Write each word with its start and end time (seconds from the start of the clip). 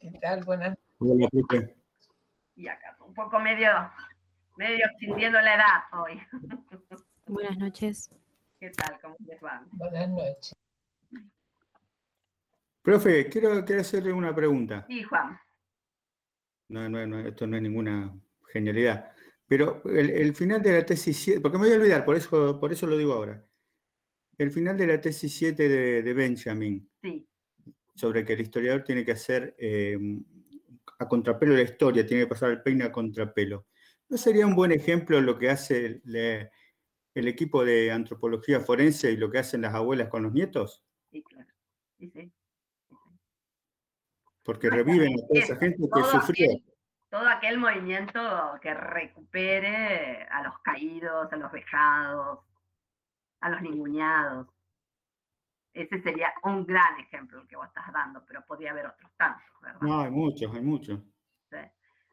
¿Qué 0.00 0.10
tal? 0.20 0.42
Buenas. 0.44 0.78
Hola, 0.98 1.28
Pepe. 1.30 1.76
Y 2.56 2.66
acá, 2.66 2.96
un 3.04 3.12
poco 3.12 3.38
medio, 3.38 3.68
medio 4.56 4.86
sintiendo 4.98 5.38
la 5.40 5.54
edad 5.54 5.82
hoy. 5.92 6.18
Buenas 7.26 7.58
noches. 7.58 8.10
¿Qué 8.58 8.70
tal? 8.70 8.98
¿Cómo 9.02 9.16
les 9.26 9.42
va? 9.42 9.66
Buenas 9.72 10.08
noches. 10.08 10.54
Profe, 12.80 13.28
quiero, 13.28 13.64
quiero 13.64 13.82
hacerle 13.82 14.12
una 14.12 14.34
pregunta. 14.34 14.86
Sí, 14.88 15.02
Juan. 15.02 15.38
No, 16.68 16.88
no, 16.88 17.06
no, 17.06 17.20
esto 17.20 17.46
no 17.46 17.56
es 17.56 17.62
ninguna 17.62 18.14
genialidad. 18.50 19.12
Pero 19.46 19.82
el, 19.84 20.08
el 20.08 20.34
final 20.34 20.62
de 20.62 20.72
la 20.72 20.86
tesis 20.86 21.18
7, 21.18 21.40
porque 21.42 21.58
me 21.58 21.66
voy 21.66 21.74
a 21.74 21.78
olvidar, 21.78 22.04
por 22.04 22.16
eso, 22.16 22.58
por 22.58 22.72
eso 22.72 22.86
lo 22.86 22.96
digo 22.96 23.12
ahora. 23.12 23.44
El 24.38 24.50
final 24.50 24.76
de 24.78 24.86
la 24.86 25.00
tesis 25.00 25.36
7 25.36 25.68
de, 25.68 26.02
de 26.02 26.14
Benjamin, 26.14 26.90
Sí, 27.02 27.28
sobre 27.94 28.24
que 28.24 28.32
el 28.34 28.40
historiador 28.40 28.82
tiene 28.84 29.04
que 29.04 29.12
hacer 29.12 29.54
eh, 29.58 29.98
a 30.98 31.08
contrapelo 31.08 31.54
la 31.54 31.62
historia, 31.62 32.06
tiene 32.06 32.24
que 32.24 32.28
pasar 32.28 32.50
el 32.50 32.62
peine 32.62 32.84
a 32.84 32.92
contrapelo. 32.92 33.66
¿No 34.08 34.16
sería 34.16 34.46
un 34.46 34.54
buen 34.54 34.72
ejemplo 34.72 35.20
lo 35.20 35.38
que 35.38 35.50
hace 35.50 35.86
el, 35.86 36.02
le- 36.04 36.50
el 37.14 37.28
equipo 37.28 37.64
de 37.64 37.92
antropología 37.92 38.60
forense 38.60 39.12
y 39.12 39.16
lo 39.16 39.30
que 39.30 39.38
hacen 39.38 39.62
las 39.62 39.74
abuelas 39.74 40.08
con 40.08 40.24
los 40.24 40.32
nietos? 40.32 40.84
sí, 41.10 41.22
claro. 41.22 41.48
Sí, 41.98 42.10
sí. 42.10 42.32
Porque 44.42 44.68
reviven 44.68 45.14
a 45.14 45.26
toda 45.28 45.40
esa 45.40 45.56
gente 45.56 45.78
que 45.94 46.02
sufrió. 46.02 46.50
aquel, 46.50 46.64
todo 47.08 47.28
aquel 47.28 47.58
movimiento 47.58 48.20
que 48.60 48.74
recupere 48.74 50.24
a 50.24 50.42
los 50.42 50.58
caídos, 50.58 51.32
a 51.32 51.36
los 51.36 51.50
vejados, 51.50 52.40
a 53.40 53.48
los 53.48 53.62
ninguneados. 53.62 54.48
Ese 55.74 56.00
sería 56.02 56.32
un 56.44 56.64
gran 56.64 56.98
ejemplo 57.00 57.40
el 57.40 57.48
que 57.48 57.56
vos 57.56 57.66
estás 57.66 57.92
dando, 57.92 58.24
pero 58.24 58.46
podría 58.46 58.70
haber 58.70 58.86
otros 58.86 59.10
tantos, 59.16 59.44
¿verdad? 59.60 59.80
No, 59.80 60.00
hay 60.00 60.10
muchos, 60.10 60.54
hay 60.54 60.62
muchos. 60.62 61.00
Sí. 61.50 61.58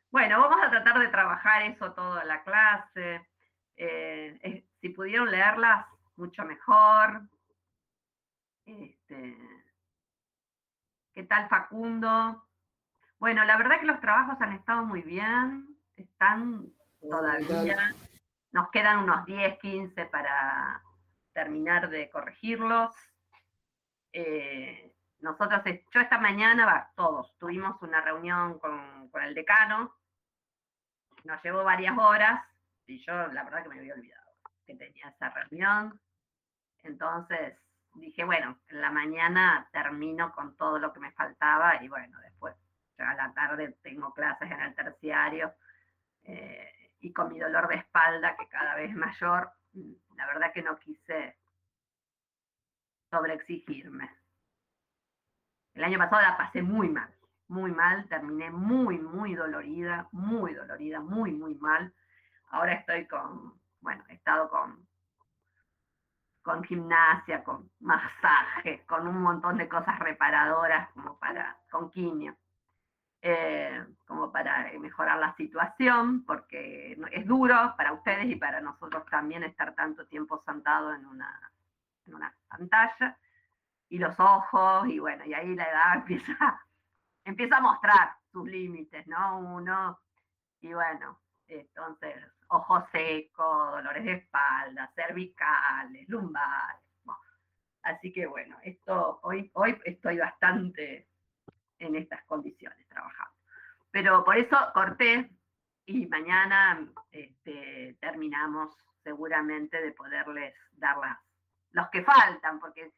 Bueno, 0.10 0.42
vamos 0.42 0.58
a 0.66 0.72
tratar 0.72 1.00
de 1.00 1.08
trabajar 1.10 1.62
eso 1.62 1.94
toda 1.94 2.26
la 2.26 2.44
clase. 2.44 3.28
Eh, 3.78 4.40
eh, 4.42 4.66
si 4.82 4.90
pudieron 4.90 5.30
leerlas, 5.30 5.86
mucho 6.16 6.44
mejor. 6.44 7.22
Este, 8.66 9.38
¿Qué 11.14 11.24
tal 11.24 11.48
Facundo? 11.48 12.44
Bueno, 13.20 13.46
la 13.46 13.58
verdad 13.58 13.80
que 13.80 13.86
los 13.86 14.00
trabajos 14.00 14.42
han 14.42 14.54
estado 14.54 14.84
muy 14.84 15.04
bien, 15.04 15.78
están 15.96 16.66
todavía. 17.00 17.94
Nos 18.52 18.72
quedan 18.72 19.04
unos 19.04 19.24
10, 19.26 19.60
15 19.60 20.06
para 20.06 20.82
terminar 21.34 21.90
de 21.90 22.10
corregirlos. 22.10 22.96
Eh, 24.14 24.94
nosotros, 25.20 25.62
yo 25.94 26.00
esta 26.02 26.18
mañana, 26.20 26.92
todos, 26.96 27.38
tuvimos 27.38 27.82
una 27.82 28.02
reunión 28.02 28.60
con, 28.60 29.10
con 29.10 29.22
el 29.24 29.36
decano, 29.36 29.96
nos 31.24 31.42
llevó 31.44 31.64
varias 31.64 31.98
horas 31.98 32.42
y 32.88 33.00
yo 33.06 33.28
la 33.28 33.44
verdad 33.44 33.64
que 33.64 33.70
me 33.70 33.80
había 33.80 33.94
olvidado 33.94 34.32
que 34.66 34.76
tenía 34.76 35.10
esa 35.10 35.30
reunión. 35.30 36.00
Entonces 36.84 37.58
dije, 37.94 38.24
bueno, 38.24 38.60
en 38.68 38.82
la 38.82 38.92
mañana 38.92 39.70
termino 39.72 40.34
con 40.34 40.56
todo 40.56 40.80
lo 40.80 40.94
que 40.94 41.00
me 41.00 41.12
faltaba 41.12 41.84
y 41.84 41.88
bueno, 41.88 42.20
después 42.22 42.56
ya 42.98 43.12
a 43.12 43.16
la 43.16 43.34
tarde 43.34 43.78
tengo 43.82 44.14
clases 44.14 44.50
en 44.50 44.62
el 44.62 44.76
terciario 44.76 45.54
eh, 46.24 46.92
y 47.00 47.14
con 47.14 47.30
mi 47.32 47.40
dolor 47.40 47.68
de 47.68 47.76
espalda 47.76 48.36
que 48.38 48.48
cada 48.48 48.76
vez 48.76 48.90
es 48.90 48.96
mayor, 48.96 49.52
la 50.16 50.26
verdad 50.28 50.52
que 50.54 50.62
no 50.62 50.78
quise 50.78 51.38
sobreexigirme. 53.12 54.10
El 55.74 55.84
año 55.84 55.98
pasado 56.00 56.22
la 56.22 56.38
pasé 56.38 56.62
muy 56.62 56.90
mal, 56.90 57.14
muy 57.48 57.72
mal, 57.72 58.08
terminé 58.08 58.50
muy, 58.50 58.98
muy 58.98 59.36
dolorida, 59.36 60.08
muy 60.12 60.54
dolorida, 60.54 61.00
muy, 61.00 61.32
muy 61.32 61.56
mal. 61.56 61.94
Ahora 62.50 62.74
estoy 62.74 63.06
con, 63.08 63.54
bueno, 63.82 64.04
he 64.10 64.16
estado 64.16 64.50
con, 64.50 64.88
con 66.42 66.64
gimnasia, 66.64 67.44
con 67.44 67.70
masaje, 67.80 68.84
con 68.88 69.08
un 69.08 69.22
montón 69.22 69.58
de 69.58 69.70
cosas 69.70 70.00
reparadoras 70.00 70.90
como 70.92 71.20
para, 71.20 71.58
con 71.70 71.92
quimio, 71.92 72.36
eh, 73.22 73.86
como 74.08 74.32
para 74.32 74.72
mejorar 74.80 75.20
la 75.20 75.36
situación, 75.36 76.26
porque 76.26 76.98
es 77.12 77.28
duro 77.28 77.76
para 77.78 77.94
ustedes 77.94 78.26
y 78.26 78.36
para 78.36 78.60
nosotros 78.62 79.06
también 79.10 79.44
estar 79.44 79.76
tanto 79.76 80.06
tiempo 80.08 80.42
sentado 80.46 80.94
en 80.94 81.06
una, 81.06 81.51
una 82.16 82.36
pantalla 82.48 83.18
y 83.90 83.98
los 83.98 84.20
ojos, 84.20 84.88
y 84.88 85.00
bueno, 85.00 85.26
y 85.26 85.34
ahí 85.34 85.56
la 85.56 85.70
edad 85.70 85.96
empieza, 85.96 86.66
empieza 87.26 87.58
a 87.58 87.62
mostrar 87.62 88.16
sus 88.32 88.48
límites, 88.48 89.06
¿no? 89.08 89.40
Uno, 89.40 90.00
y 90.62 90.74
bueno, 90.74 91.20
entonces, 91.48 92.16
ojos 92.48 92.84
secos, 92.92 93.72
dolores 93.72 94.04
de 94.06 94.14
espalda, 94.14 94.92
cervicales, 94.96 96.08
lumbares. 96.08 96.82
Así 97.84 98.14
que 98.14 98.28
bueno, 98.28 98.58
esto, 98.64 99.20
hoy, 99.24 99.50
hoy 99.54 99.80
estoy 99.86 100.18
bastante 100.18 101.08
en 101.80 101.96
estas 101.96 102.24
condiciones 102.26 102.88
trabajando. 102.88 103.34
Pero 103.90 104.24
por 104.24 104.38
eso 104.38 104.58
corté 104.74 105.30
y 105.86 106.06
mañana 106.08 106.88
este, 107.12 107.98
terminamos 108.00 108.78
seguramente 109.04 109.82
de 109.82 109.92
poderles 109.94 110.54
dar 110.74 110.98
las, 110.98 111.18
los 111.72 111.90
que 111.90 112.04
faltan, 112.04 112.60
porque 112.60 112.92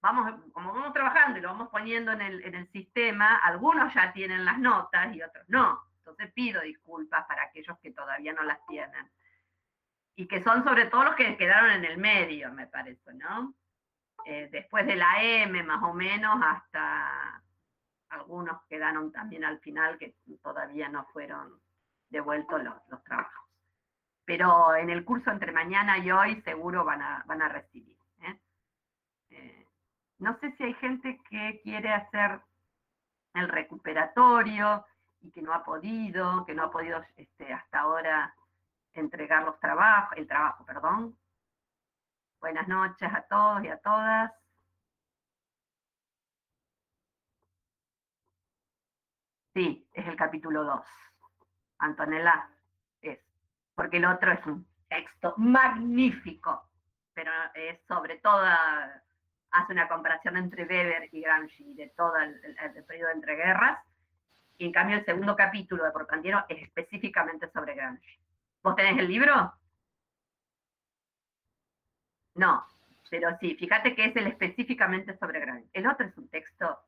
vamos, 0.00 0.34
como 0.52 0.72
vamos 0.72 0.92
trabajando 0.92 1.38
y 1.38 1.42
lo 1.42 1.48
vamos 1.48 1.68
poniendo 1.68 2.12
en 2.12 2.20
el, 2.20 2.44
en 2.44 2.54
el 2.54 2.68
sistema, 2.72 3.36
algunos 3.36 3.92
ya 3.94 4.12
tienen 4.12 4.44
las 4.44 4.58
notas 4.58 5.14
y 5.14 5.22
otros 5.22 5.44
no. 5.48 5.80
Entonces 5.98 6.32
pido 6.32 6.60
disculpas 6.60 7.24
para 7.26 7.44
aquellos 7.44 7.78
que 7.78 7.92
todavía 7.92 8.32
no 8.32 8.42
las 8.42 8.64
tienen. 8.66 9.10
Y 10.16 10.26
que 10.26 10.42
son 10.42 10.64
sobre 10.64 10.86
todo 10.86 11.04
los 11.04 11.14
que 11.14 11.36
quedaron 11.36 11.70
en 11.70 11.84
el 11.84 11.96
medio, 11.96 12.52
me 12.52 12.66
parece, 12.66 13.14
¿no? 13.14 13.54
Eh, 14.24 14.48
después 14.52 14.86
de 14.86 14.96
la 14.96 15.22
M, 15.22 15.62
más 15.62 15.82
o 15.82 15.94
menos, 15.94 16.40
hasta 16.44 17.42
algunos 18.10 18.62
quedaron 18.68 19.10
también 19.10 19.44
al 19.44 19.58
final 19.60 19.98
que 19.98 20.14
todavía 20.42 20.88
no 20.88 21.06
fueron 21.12 21.60
devueltos 22.10 22.62
los, 22.62 22.74
los 22.88 23.02
trabajos. 23.04 23.48
Pero 24.24 24.76
en 24.76 24.90
el 24.90 25.04
curso 25.04 25.30
entre 25.30 25.50
mañana 25.50 25.98
y 25.98 26.10
hoy 26.10 26.40
seguro 26.42 26.84
van 26.84 27.02
a, 27.02 27.24
van 27.26 27.42
a 27.42 27.48
recibir. 27.48 27.91
No 30.22 30.38
sé 30.38 30.52
si 30.52 30.62
hay 30.62 30.74
gente 30.74 31.20
que 31.28 31.60
quiere 31.64 31.92
hacer 31.92 32.40
el 33.34 33.48
recuperatorio 33.48 34.86
y 35.20 35.32
que 35.32 35.42
no 35.42 35.52
ha 35.52 35.64
podido, 35.64 36.46
que 36.46 36.54
no 36.54 36.64
ha 36.64 36.70
podido 36.70 37.04
este, 37.16 37.52
hasta 37.52 37.80
ahora 37.80 38.32
entregar 38.92 39.42
los 39.42 39.58
trabajos, 39.58 40.16
el 40.16 40.28
trabajo, 40.28 40.64
perdón. 40.64 41.18
Buenas 42.40 42.68
noches 42.68 43.12
a 43.12 43.22
todos 43.22 43.64
y 43.64 43.68
a 43.68 43.78
todas. 43.78 44.32
Sí, 49.54 49.88
es 49.92 50.06
el 50.06 50.16
capítulo 50.16 50.62
2. 50.62 50.80
Antonella 51.78 52.48
es, 53.00 53.18
porque 53.74 53.96
el 53.96 54.04
otro 54.04 54.30
es 54.30 54.46
un 54.46 54.66
texto 54.88 55.34
magnífico, 55.36 56.70
pero 57.12 57.32
es 57.54 57.80
sobre 57.88 58.18
todo, 58.18 58.44
hace 59.52 59.72
una 59.72 59.88
comparación 59.88 60.36
entre 60.36 60.64
Weber 60.64 61.08
y 61.12 61.20
Gramsci 61.20 61.74
de 61.74 61.88
todo 61.90 62.16
el, 62.16 62.84
periodo 62.86 63.10
entre 63.10 63.36
guerras, 63.36 63.78
y 64.58 64.66
en 64.66 64.72
cambio 64.72 64.96
el 64.96 65.04
segundo 65.04 65.36
capítulo 65.36 65.84
de 65.84 65.90
Portantiero 65.90 66.44
es 66.48 66.62
específicamente 66.62 67.50
sobre 67.50 67.74
Gramsci. 67.74 68.18
¿Vos 68.62 68.76
tenés 68.76 68.98
el 68.98 69.08
libro? 69.08 69.52
No, 72.34 72.66
pero 73.10 73.36
sí, 73.40 73.54
fíjate 73.56 73.94
que 73.94 74.06
es 74.06 74.16
el 74.16 74.28
específicamente 74.28 75.16
sobre 75.18 75.40
Gramsci. 75.40 75.70
El 75.72 75.86
otro 75.86 76.06
es 76.06 76.16
un 76.16 76.28
texto 76.28 76.80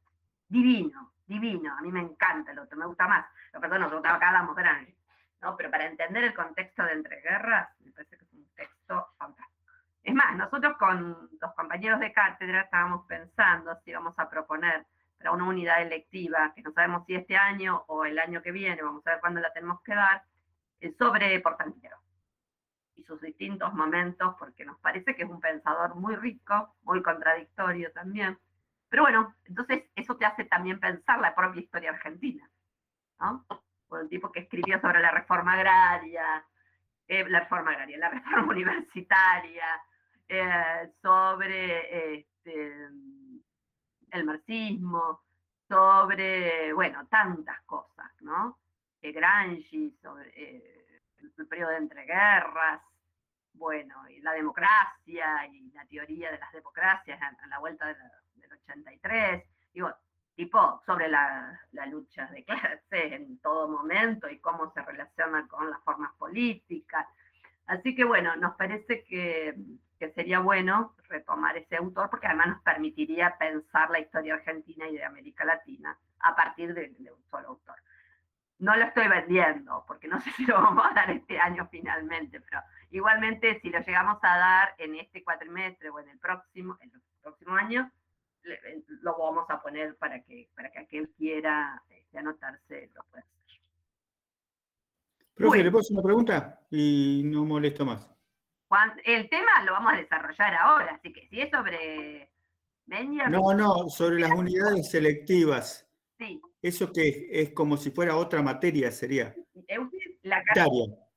divino, 0.49 1.12
divino, 1.26 1.76
a 1.76 1.82
mí 1.82 1.93
me 1.93 2.00
encanta 2.00 2.52
el 2.52 2.58
otro, 2.58 2.78
me 2.78 2.87
gusta 2.87 3.06
más. 3.06 3.26
Lo 3.52 3.61
perdón, 3.61 3.82
nos 3.82 3.93
gustaba 3.93 4.16
acá 4.16 4.46
Gramsci, 4.55 4.94
¿no? 5.43 5.56
Pero 5.56 5.70
para 5.70 5.87
entender 5.87 6.25
el 6.25 6.34
contexto 6.34 6.82
de 6.84 6.93
entreguerras, 6.93 7.69
me 7.81 7.93
parece 7.93 8.16
que 8.16 8.25
es 8.25 8.32
un 8.32 8.46
texto 8.55 9.08
fantástico. 9.19 9.54
Es 10.05 10.15
más, 10.15 10.37
nosotros 10.37 10.77
con 10.77 11.31
los 11.41 11.55
compañeros 11.55 11.99
de 11.99 12.12
cátedra 12.12 12.61
estábamos 12.61 13.06
pensando 13.06 13.75
si 13.85 13.93
vamos 13.93 14.15
a 14.19 14.29
proponer 14.29 14.87
para 15.17 15.33
una 15.33 15.45
unidad 15.45 15.81
electiva, 15.81 16.53
que 16.55 16.61
no 16.61 16.73
sabemos 16.73 17.06
si 17.06 17.15
este 17.15 17.37
año 17.37 17.85
o 17.89 18.05
el 18.05 18.19
año 18.19 18.43
que 18.43 18.53
viene, 18.53 18.83
vamos 18.83 19.06
a 19.06 19.12
ver 19.12 19.21
cuándo 19.21 19.41
la 19.41 19.53
tenemos 19.55 19.81
que 19.81 19.95
dar, 19.95 20.23
eh, 20.81 20.95
sobre 20.99 21.41
Portantiero 21.41 21.97
y 22.97 23.03
sus 23.03 23.21
distintos 23.23 23.73
momentos, 23.73 24.35
porque 24.39 24.67
nos 24.67 24.79
parece 24.81 25.17
que 25.17 25.23
es 25.23 25.31
un 25.31 25.41
pensador 25.41 25.95
muy 25.95 26.17
rico, 26.17 26.77
muy 26.83 27.03
contradictorio 27.03 27.91
también. 27.93 28.39
Pero 28.91 29.05
bueno, 29.05 29.35
entonces 29.47 29.85
eso 29.97 30.17
te 30.17 30.27
hace 30.27 30.45
también 30.45 30.79
pensar 30.79 31.19
la 31.19 31.35
propia 31.35 31.62
historia 31.62 31.91
argentina, 31.91 32.49
¿no? 33.19 33.47
Por 33.89 34.03
un 34.03 34.09
tipo 34.11 34.31
que 34.31 34.41
escribió 34.41 34.79
sobre 34.81 35.00
la 35.00 35.11
reforma 35.11 35.55
agraria, 35.55 36.45
eh, 37.09 37.27
la 37.29 37.41
reforma 37.41 37.71
agraria, 37.71 37.99
la 37.99 38.11
reforma 38.11 38.47
universitaria, 38.53 39.67
eh, 40.29 40.93
sobre 41.03 42.19
este, 42.19 42.88
el 44.11 44.25
marxismo, 44.25 45.23
sobre, 45.69 46.73
bueno, 46.73 47.06
tantas 47.09 47.61
cosas, 47.62 48.11
¿no? 48.21 48.59
Granji, 49.03 49.97
sobre 50.03 50.32
eh, 50.35 51.03
el 51.37 51.47
periodo 51.47 51.71
de 51.71 51.76
entreguerras, 51.76 52.81
bueno, 53.55 54.09
y 54.09 54.21
la 54.21 54.32
democracia 54.32 55.47
y 55.47 55.71
la 55.73 55.87
teoría 55.87 56.32
de 56.32 56.38
las 56.38 56.53
democracias 56.53 57.21
a, 57.21 57.47
la 57.47 57.59
vuelta 57.59 57.87
del 57.87 58.53
83, 58.53 59.44
digo, 59.73 59.94
tipo 60.35 60.82
sobre 60.85 61.09
la, 61.09 61.59
lucha 61.91 62.26
de 62.26 62.44
clases 62.44 62.81
en 62.91 63.38
todo 63.38 63.69
momento 63.69 64.29
y 64.29 64.38
cómo 64.38 64.73
se 64.73 64.82
relaciona 64.82 65.47
con 65.49 65.71
las 65.71 65.81
formas 65.82 66.12
políticas. 66.19 67.06
Así 67.67 67.94
que 67.94 68.05
bueno, 68.05 68.35
nos 68.37 68.56
parece 68.56 69.05
que, 69.05 69.55
sería 70.12 70.41
bueno 70.41 70.95
retomar 71.09 71.56
ese 71.56 71.77
autor 71.77 72.11
porque 72.11 72.27
además 72.27 72.49
nos 72.49 72.62
permitiría 72.62 73.37
pensar 73.39 73.91
la 73.91 74.01
historia 74.01 74.35
argentina 74.35 74.89
y 74.89 74.97
de 74.97 75.05
América 75.05 75.45
Latina 75.45 75.99
a 76.21 76.35
partir 76.35 76.75
de, 76.75 76.95
de 76.99 77.12
un 77.12 77.23
solo 77.31 77.49
autor. 77.49 77.77
No 78.59 78.77
lo 78.77 78.85
estoy 78.85 79.09
vendiendo 79.09 79.85
porque 79.87 80.09
no 80.09 80.21
sé 80.23 80.31
si 80.33 80.47
lo 80.47 80.55
vamos 80.55 80.85
a 80.87 80.95
dar 80.95 81.11
este 81.11 81.39
año 81.39 81.69
finalmente, 81.71 82.41
pero 82.41 82.61
igualmente 82.91 83.61
si 83.61 83.71
lo 83.71 83.81
llegamos 83.81 84.19
a 84.23 84.39
dar 84.39 84.75
en 84.79 84.95
este 84.97 85.23
cuatrimestre 85.23 85.91
o 85.91 86.01
en 86.01 86.09
el 86.09 86.19
próximo, 86.19 86.77
en 86.81 86.91
el 86.93 87.03
próximo 87.23 87.55
año, 87.55 87.91
lo 89.03 89.17
vamos 89.19 89.49
a 89.49 89.61
poner 89.62 89.97
para 89.97 90.23
que, 90.23 90.49
para 90.55 90.71
que 90.71 90.81
aquel 90.81 91.09
quiera 91.11 91.83
este, 91.89 92.19
anotarse 92.19 92.91
lo 92.95 93.03
pueda 93.05 93.23
hacer. 93.23 93.35
Profe, 95.35 95.65
¿le 95.65 95.71
puedo 95.71 95.81
hacer 95.81 95.95
una 95.95 96.03
pregunta? 96.03 96.61
Y 96.71 97.23
no 97.25 97.45
molesto 97.45 97.85
más. 97.85 98.13
El 99.05 99.29
tema 99.29 99.62
lo 99.65 99.73
vamos 99.73 99.93
a 99.93 99.97
desarrollar 99.97 100.55
ahora, 100.55 100.94
así 100.94 101.12
que 101.12 101.26
si 101.29 101.41
es 101.41 101.50
sobre 101.50 102.31
No, 103.31 103.55
no, 103.55 103.88
sobre 103.88 104.21
las 104.21 104.32
unidades 104.32 104.91
selectivas. 104.91 105.87
Sí. 106.19 106.41
Eso 106.62 106.93
que 106.93 107.29
es 107.31 107.53
como 107.53 107.76
si 107.76 107.91
fuera 107.91 108.17
otra 108.17 108.43
materia, 108.43 108.91
sería. 108.91 109.35
La 110.23 110.43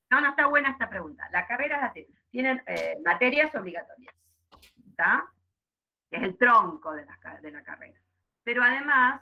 no, 0.10 0.22
no 0.22 0.30
está 0.30 0.48
buena 0.48 0.72
esta 0.72 0.90
pregunta. 0.90 1.28
La 1.32 1.46
carrera 1.46 1.78
es 1.78 1.84
así. 1.84 2.08
Tienen 2.32 2.62
eh, 2.68 2.96
materias 3.04 3.54
obligatorias. 3.56 4.14
¿Está? 4.90 5.30
que 6.10 6.18
es 6.18 6.24
el 6.24 6.38
tronco 6.38 6.94
de 6.94 7.06
la, 7.06 7.40
de 7.42 7.52
la 7.52 7.64
carrera. 7.64 8.00
Pero 8.44 8.64
además, 8.64 9.22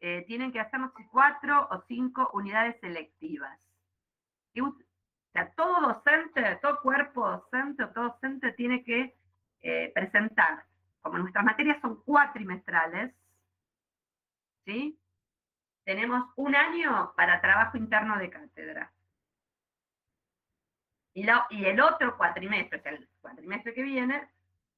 eh, 0.00 0.24
tienen 0.26 0.52
que 0.52 0.60
hacernos 0.60 0.92
cuatro 1.10 1.68
o 1.70 1.84
cinco 1.86 2.30
unidades 2.32 2.76
selectivas. 2.80 3.58
O 5.28 5.32
sea, 5.32 5.50
todo 5.54 5.92
docente, 5.92 6.58
todo 6.62 6.80
cuerpo 6.80 7.28
docente 7.28 7.84
o 7.84 7.90
todo 7.90 8.04
docente 8.10 8.52
tiene 8.52 8.82
que 8.84 9.14
eh, 9.60 9.92
presentar, 9.94 10.64
como 11.02 11.18
nuestras 11.18 11.44
materias 11.44 11.80
son 11.80 12.02
cuatrimestrales, 12.02 13.14
¿sí? 14.64 14.98
Tenemos 15.84 16.30
un 16.36 16.54
año 16.54 17.12
para 17.16 17.40
trabajo 17.40 17.76
interno 17.76 18.18
de 18.18 18.30
cátedra. 18.30 18.92
Y, 21.14 21.64
el 21.64 21.80
otro 21.80 22.16
cuatrimestre, 22.16 22.80
sea, 22.80 22.92
el 22.92 23.08
cuatrimestre 23.20 23.74
que 23.74 23.82
viene, 23.82 24.28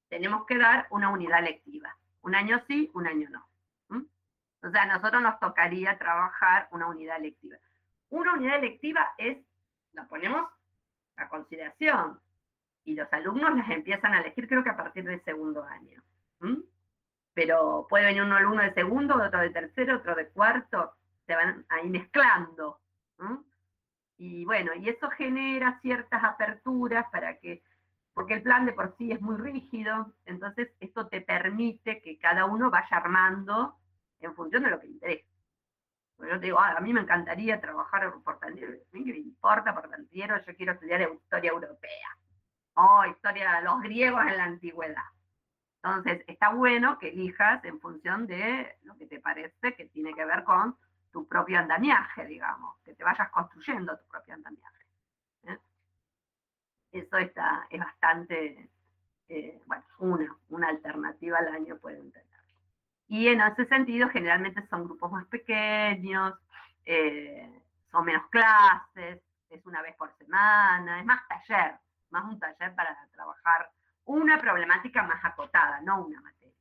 tenemos 0.09 0.47
que 0.47 0.57
dar 0.57 0.87
una 0.91 1.11
unidad 1.11 1.43
lectiva. 1.43 1.95
Un 2.23 2.35
año 2.35 2.63
sí, 2.67 2.91
un 2.95 3.07
año 3.07 3.29
no. 3.29 3.47
O 4.63 4.71
sea, 4.71 4.83
a 4.83 4.87
nosotros 4.87 5.23
nos 5.23 5.39
tocaría 5.39 5.99
trabajar 5.99 6.69
una 6.71 6.87
unidad 6.87 7.21
lectiva. 7.21 7.57
Una 8.11 8.35
unidad 8.35 8.61
lectiva 8.61 9.15
es, 9.17 9.39
la 9.93 10.07
ponemos 10.07 10.49
a 11.17 11.29
consideración 11.29 12.19
y 12.85 12.95
los 12.95 13.13
alumnos 13.13 13.57
las 13.57 13.71
empiezan 13.71 14.15
a 14.15 14.21
elegir 14.21 14.49
creo 14.49 14.65
que 14.65 14.71
a 14.71 14.77
partir 14.77 15.05
del 15.05 15.23
segundo 15.25 15.65
año. 15.65 16.03
Pero 17.35 17.87
puede 17.89 18.07
venir 18.07 18.23
un 18.23 18.33
alumno 18.33 18.63
de 18.63 18.75
segundo, 18.75 19.15
otro 19.15 19.41
de 19.41 19.51
tercero, 19.51 19.97
otro 19.97 20.15
de 20.15 20.29
cuarto, 20.29 20.95
se 21.27 21.35
van 21.35 21.65
ahí 21.69 21.89
mezclando. 21.89 22.81
Y 24.17 24.45
bueno, 24.45 24.75
y 24.75 24.89
eso 24.89 25.09
genera 25.11 25.79
ciertas 25.81 26.23
aperturas 26.25 27.07
para 27.11 27.39
que 27.39 27.63
porque 28.13 28.35
el 28.35 28.43
plan 28.43 28.67
de 28.67 28.73
por 28.73 28.95
sí 28.99 29.13
es 29.13 29.21
muy 29.21 29.37
rígido, 29.37 30.13
entonces 30.27 30.71
esto 30.81 31.07
te 31.07 31.21
permite 31.21 32.03
que 32.03 32.19
cada 32.19 32.45
uno 32.45 32.71
vaya 32.71 32.97
armando 32.97 33.77
en 34.21 34.35
función 34.35 34.65
de 34.65 34.71
lo 34.71 34.81
que 34.81 34.89
le 34.89 34.93
interesa. 34.93 35.29
Yo 36.29 36.39
te 36.39 36.47
digo, 36.47 36.61
a 36.61 36.81
mí 36.81 36.93
me 36.93 37.01
encantaría 37.01 37.61
trabajar 37.61 38.13
por 38.23 38.39
Tantiero, 38.39 38.73
a 38.73 38.97
mí 38.97 39.05
que 39.05 39.13
me 39.13 39.19
importa 39.19 39.75
por 39.75 39.89
Tantiero, 39.89 40.37
yo 40.45 40.57
quiero 40.57 40.73
estudiar 40.73 41.01
historia 41.01 41.51
europea, 41.51 42.17
o 42.75 43.05
historia 43.07 43.53
de 43.57 43.63
los 43.63 43.81
griegos 43.81 44.23
en 44.27 44.37
la 44.37 44.45
antigüedad. 44.45 45.05
Entonces, 45.83 46.23
está 46.27 46.51
bueno 46.51 46.99
que 46.99 47.09
elijas 47.09 47.65
en 47.65 47.81
función 47.81 48.27
de 48.27 48.77
lo 48.83 48.97
que 48.97 49.07
te 49.07 49.19
parece 49.19 49.75
que 49.75 49.87
tiene 49.87 50.13
que 50.15 50.25
ver 50.25 50.45
con 50.45 50.77
tu 51.11 51.27
propio 51.27 51.59
andamiaje, 51.59 52.27
digamos, 52.27 52.77
que 52.85 52.95
te 52.95 53.03
vayas 53.03 53.31
construyendo 53.31 53.99
tu 53.99 54.07
propio 54.09 54.35
andamiaje. 54.35 54.81
Eso 56.93 57.19
está, 57.19 57.67
es 57.71 57.79
bastante, 57.79 58.69
eh, 59.29 59.63
bueno, 59.67 59.85
una, 59.99 60.37
una 60.49 60.69
alternativa 60.69 61.39
al 61.39 61.49
año 61.49 61.79
pueden 61.79 62.11
tener. 62.11 62.30
Y 63.11 63.27
en 63.27 63.41
ese 63.41 63.67
sentido, 63.67 64.09
generalmente 64.09 64.65
son 64.69 64.85
grupos 64.85 65.11
más 65.11 65.27
pequeños, 65.27 66.33
eh, 66.85 67.61
son 67.91 68.05
menos 68.05 68.29
clases, 68.31 69.21
es 69.49 69.67
una 69.67 69.83
vez 69.83 69.97
por 69.97 70.17
semana, 70.17 71.01
es 71.01 71.05
más 71.05 71.27
taller, 71.27 71.75
más 72.11 72.25
un 72.27 72.39
taller 72.39 72.73
para 72.77 72.97
trabajar 73.11 73.69
una 74.05 74.41
problemática 74.41 75.03
más 75.03 75.25
acotada, 75.25 75.81
no 75.81 76.05
una 76.05 76.21
materia. 76.21 76.55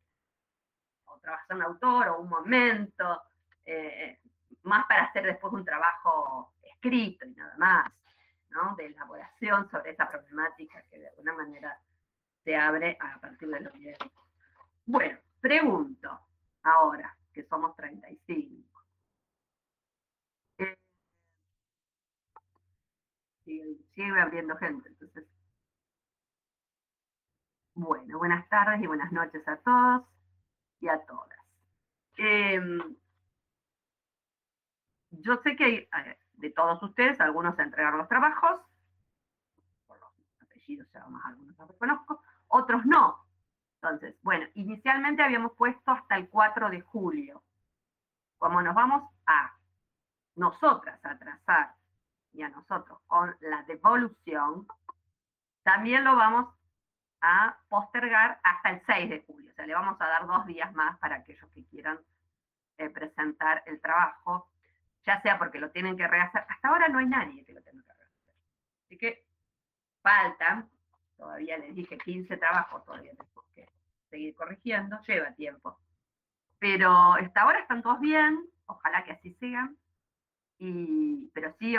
O 1.06 1.20
trabajar 1.20 1.56
un 1.56 1.62
autor 1.62 2.08
o 2.08 2.20
un 2.20 2.30
momento, 2.30 3.22
eh, 3.64 4.18
más 4.64 4.88
para 4.88 5.04
hacer 5.04 5.28
después 5.28 5.54
un 5.54 5.64
trabajo 5.64 6.52
escrito 6.64 7.28
y 7.28 7.36
nada 7.36 7.54
más 7.60 7.92
de 8.76 8.88
elaboración 8.88 9.70
sobre 9.70 9.92
esa 9.92 10.10
problemática 10.10 10.82
que 10.90 10.98
de 10.98 11.10
alguna 11.10 11.34
manera 11.34 11.80
se 12.44 12.58
abre 12.58 12.98
a 13.00 13.20
partir 13.20 13.48
de 13.50 13.60
los 13.60 13.74
videos. 13.74 14.00
Bueno, 14.88 15.20
pregunto 15.40 16.29
ahora, 16.64 17.18
que 17.34 17.44
somos 17.46 17.76
35. 17.76 18.84
Eh, 20.58 20.78
sigue, 23.94 24.20
abriendo 24.20 24.56
gente, 24.58 24.90
entonces. 24.90 25.26
Bueno, 27.74 28.18
buenas 28.18 28.48
tardes 28.50 28.82
y 28.82 28.88
buenas 28.88 29.12
noches 29.12 29.48
a 29.48 29.58
todos 29.58 30.04
y 30.82 30.88
a 30.90 31.06
todas. 31.06 31.40
Em, 32.18 32.96
yo 35.12 35.38
sé 35.44 35.56
que 35.56 35.88
hay, 35.92 36.18
de 36.34 36.50
todos 36.52 36.82
ustedes, 36.84 37.20
algunos 37.20 37.58
entregaron 37.60 38.00
los 38.00 38.10
trabajos, 38.10 38.62
por 39.88 40.00
los 40.00 40.12
apellidos 40.42 40.88
ya 40.94 41.06
más 41.08 41.26
algunos 41.26 41.58
los 41.58 41.68
reconozco, 41.68 42.22
otros 42.48 42.86
no. 42.86 43.29
Entonces, 43.82 44.16
bueno, 44.22 44.46
inicialmente 44.56 45.24
habíamos 45.24 45.54
puesto 45.54 45.92
hasta 45.92 46.16
el 46.16 46.30
4 46.30 46.70
de 46.70 46.82
julio. 46.82 47.44
Como 48.38 48.62
nos 48.62 48.76
vamos 48.76 49.10
a 49.26 49.54
nosotras 50.36 51.00
a 51.04 51.18
trazar 51.18 51.76
y 52.34 52.42
a 52.42 52.50
nosotros 52.50 53.00
con 53.08 53.36
la 53.42 53.64
devolución, 53.64 54.68
también 55.64 56.04
lo 56.04 56.16
vamos 56.16 56.54
a 57.22 57.58
postergar 57.70 58.40
hasta 58.44 58.70
el 58.72 58.82
6 58.86 59.10
de 59.10 59.24
julio. 59.26 59.52
O 59.52 59.54
sea, 59.54 59.66
le 59.66 59.74
vamos 59.74 60.00
a 60.00 60.08
dar 60.08 60.28
dos 60.28 60.46
días 60.46 60.74
más 60.74 60.98
para 61.00 61.18
aquellos 61.18 61.50
que 61.52 61.66
quieran 61.66 62.00
eh, 62.78 62.90
presentar 62.90 63.64
el 63.66 63.80
trabajo 63.82 64.50
ya 65.10 65.22
sea 65.22 65.38
porque 65.40 65.60
lo 65.60 65.72
tienen 65.72 65.98
que 65.98 66.08
rehacer. 66.08 66.46
Hasta 66.48 66.68
ahora 66.68 66.88
no 66.88 67.00
hay 67.00 67.08
nadie 67.08 67.44
que 67.44 67.54
lo 67.54 67.62
tenga 67.62 67.84
que 67.84 67.94
rehacer. 67.94 68.34
Así 68.86 68.98
que 68.98 69.26
faltan, 70.02 70.70
todavía 71.18 71.58
les 71.58 71.76
dije 71.76 71.98
15 71.98 72.38
trabajos, 72.38 72.86
todavía 72.86 73.12
que 73.12 73.24
seguir 74.10 74.36
corrigiendo, 74.36 75.00
lleva 75.08 75.32
tiempo. 75.34 75.80
Pero 76.60 77.14
hasta 77.14 77.42
ahora 77.42 77.60
están 77.60 77.82
todos 77.82 78.00
bien, 78.00 78.46
ojalá 78.66 79.04
que 79.04 79.12
así 79.12 79.34
sigan. 79.36 79.78
Y, 80.58 81.30
pero 81.34 81.56
sí, 81.60 81.76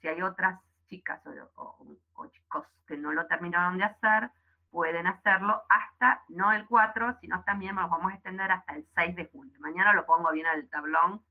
si 0.00 0.08
hay 0.08 0.22
otras 0.22 0.60
chicas 0.88 1.20
o, 1.54 1.96
o, 2.14 2.26
chicos 2.28 2.66
que 2.86 2.96
no 2.96 3.12
lo 3.12 3.26
terminaron 3.26 3.78
de 3.78 3.84
hacer, 3.84 4.30
pueden 4.70 5.06
hacerlo 5.06 5.62
hasta, 5.68 6.22
no 6.28 6.52
el 6.52 6.66
4, 6.66 7.18
sino 7.20 7.42
también 7.44 7.76
nos 7.76 7.88
vamos 7.88 8.12
a 8.12 8.14
extender 8.14 8.50
hasta 8.50 8.74
el 8.74 8.86
6 8.94 9.16
de 9.16 9.26
julio. 9.26 9.58
Mañana 9.60 9.94
lo 9.94 10.04
pongo 10.04 10.30
bien 10.32 10.46
al 10.46 10.68
tablón 10.68 11.22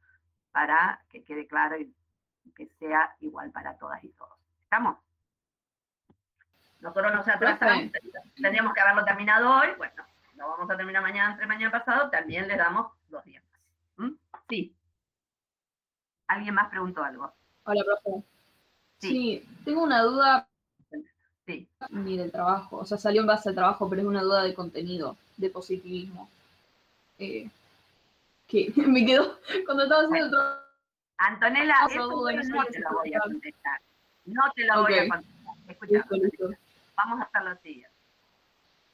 para 0.51 1.01
que 1.10 1.24
quede 1.24 1.48
claro 1.48 1.77
y 1.77 1.93
que 2.55 2.67
sea 2.79 3.15
igual 3.19 3.51
para 3.51 3.77
todas 3.77 4.03
y 4.03 4.10
todos. 4.10 4.38
¿Estamos? 4.63 4.98
Nosotros 6.79 7.13
nos 7.13 7.27
atrasamos, 7.27 7.91
tendríamos 8.36 8.74
que 8.74 8.79
haberlo 8.79 9.03
terminado 9.03 9.53
hoy, 9.53 9.67
bueno, 9.77 10.03
lo 10.39 10.48
vamos 10.48 10.72
a 10.72 10.77
terminar 10.77 11.01
mañana, 11.01 11.31
entre 11.31 11.46
mañana 11.46 11.72
pasado, 11.72 12.10
también 12.10 12.48
le 12.48 12.55
damos 12.55 12.91
dos 13.10 13.24
días 13.25 13.43
más. 13.51 14.10
¿Mm? 14.10 14.15
Sí. 14.48 14.74
¿Alguien 16.27 16.55
más 16.55 16.69
preguntó 16.69 17.03
algo? 17.03 17.31
Hola, 17.65 17.84
profe. 17.84 18.24
Sí, 19.00 19.46
tengo 19.65 19.84
una 19.84 20.01
duda. 20.01 20.48
Sí. 21.46 21.67
Ni 21.89 22.17
del 22.17 22.31
trabajo, 22.31 22.77
o 22.77 22.86
sea, 22.86 22.98
salió 22.98 23.22
en 23.22 23.27
base 23.27 23.50
al 23.50 23.55
trabajo, 23.55 23.89
pero 23.89 24.01
es 24.01 24.08
una 24.08 24.22
duda 24.22 24.43
de 24.43 24.53
contenido, 24.53 25.17
de 25.38 25.50
positivismo. 25.50 26.29
Eh, 27.17 27.50
que 28.48 28.72
me 28.88 29.05
quedó 29.05 29.39
cuando 29.65 29.84
estaba 29.84 30.03
haciendo 30.03 30.25
el 30.25 30.31
trabajo. 30.31 30.63
Antonella, 31.17 31.75
eso 31.89 32.08
duda, 32.08 32.31
no, 32.31 32.43
no 32.43 32.65
te 32.65 32.79
lo 32.79 32.89
voy 32.93 33.13
a 33.13 33.19
contestar. 33.19 33.81
No 34.25 34.43
te 34.55 34.65
lo 34.65 34.81
voy 34.84 34.93
a 34.93 35.10
contestar. 35.10 35.53
Escucha, 35.67 36.05
vamos 36.96 37.19
a 37.19 37.24
hacer 37.24 37.43
lo 37.43 37.55
siguiente. 37.58 37.88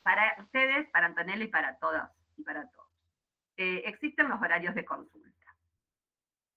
Para 0.05 0.35
ustedes, 0.37 0.87
para 0.91 1.07
Antonella 1.07 1.43
y 1.43 1.47
para 1.47 1.79
todas 1.79 2.11
y 2.37 2.43
para 2.43 2.69
todos, 2.69 2.91
eh, 3.57 3.81
existen 3.85 4.29
los 4.29 4.39
horarios 4.39 4.75
de 4.75 4.85
consulta. 4.85 5.55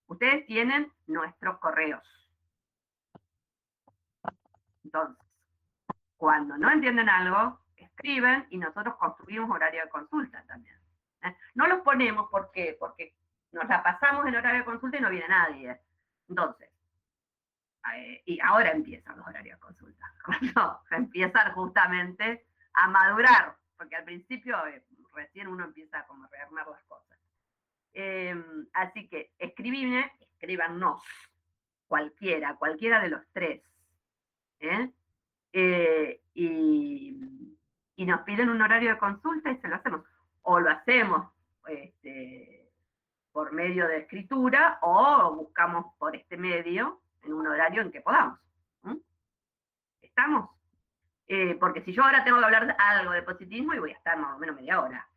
Ustedes 0.05 0.45
tienen 0.45 0.93
nuestros 1.07 1.57
correos. 1.57 2.03
Entonces, 4.83 5.25
cuando 6.15 6.59
no 6.59 6.69
entienden 6.69 7.09
algo, 7.09 7.59
escriben 7.75 8.45
y 8.51 8.59
nosotros 8.59 8.95
construimos 8.97 9.49
horario 9.49 9.81
de 9.83 9.89
consulta 9.89 10.43
también. 10.45 10.77
¿eh? 11.23 11.35
No 11.55 11.65
los 11.65 11.81
ponemos 11.81 12.29
¿por 12.29 12.51
qué? 12.51 12.77
porque 12.79 13.15
nos 13.51 13.67
la 13.67 13.81
pasamos 13.81 14.27
en 14.27 14.35
horario 14.35 14.59
de 14.59 14.65
consulta 14.65 14.97
y 14.99 15.01
no 15.01 15.09
viene 15.09 15.27
nadie. 15.27 15.81
Entonces, 16.27 16.69
eh, 17.95 18.21
y 18.27 18.39
ahora 18.41 18.69
empiezan 18.69 19.17
los 19.17 19.25
horarios 19.25 19.57
de 19.57 19.65
consulta, 19.65 20.13
cuando 20.23 20.81
empiezan 20.91 21.51
justamente 21.53 22.45
a 22.79 22.87
madurar, 22.87 23.55
porque 23.77 23.95
al 23.95 24.05
principio 24.05 24.65
eh, 24.67 24.83
recién 25.13 25.47
uno 25.47 25.65
empieza 25.65 26.05
como 26.05 26.23
a 26.23 26.29
rearmar 26.29 26.67
las 26.67 26.83
cosas. 26.83 27.17
Eh, 27.93 28.35
así 28.73 29.07
que 29.07 29.33
escribime, 29.37 30.11
escríbanos, 30.19 31.03
cualquiera, 31.87 32.55
cualquiera 32.55 33.01
de 33.01 33.09
los 33.09 33.21
tres. 33.33 33.61
¿eh? 34.59 34.89
Eh, 35.51 36.21
y, 36.33 37.57
y 37.95 38.05
nos 38.05 38.21
piden 38.21 38.49
un 38.49 38.61
horario 38.61 38.91
de 38.91 38.97
consulta 38.97 39.51
y 39.51 39.57
se 39.57 39.67
lo 39.67 39.75
hacemos. 39.75 40.05
O 40.43 40.59
lo 40.59 40.69
hacemos 40.69 41.29
este, 41.67 42.71
por 43.33 43.51
medio 43.51 43.87
de 43.87 43.99
escritura 43.99 44.79
o 44.81 45.35
buscamos 45.35 45.93
por 45.97 46.15
este 46.15 46.37
medio 46.37 47.01
en 47.23 47.33
un 47.33 47.47
horario 47.47 47.81
en 47.81 47.91
que 47.91 48.01
podamos. 48.01 48.39
¿Estamos? 50.01 50.49
Eh, 51.31 51.55
porque 51.59 51.81
si 51.83 51.93
yo 51.93 52.03
ahora 52.03 52.23
tengo 52.23 52.39
que 52.39 52.45
hablar 52.45 52.67
de 52.67 52.75
algo 52.77 53.11
de 53.11 53.21
positivismo 53.21 53.73
y 53.73 53.79
voy 53.79 53.91
a 53.91 53.97
estar 53.97 54.17
más 54.17 54.35
o 54.35 54.39
menos 54.39 54.55
media 54.55 54.81
hora. 54.81 55.07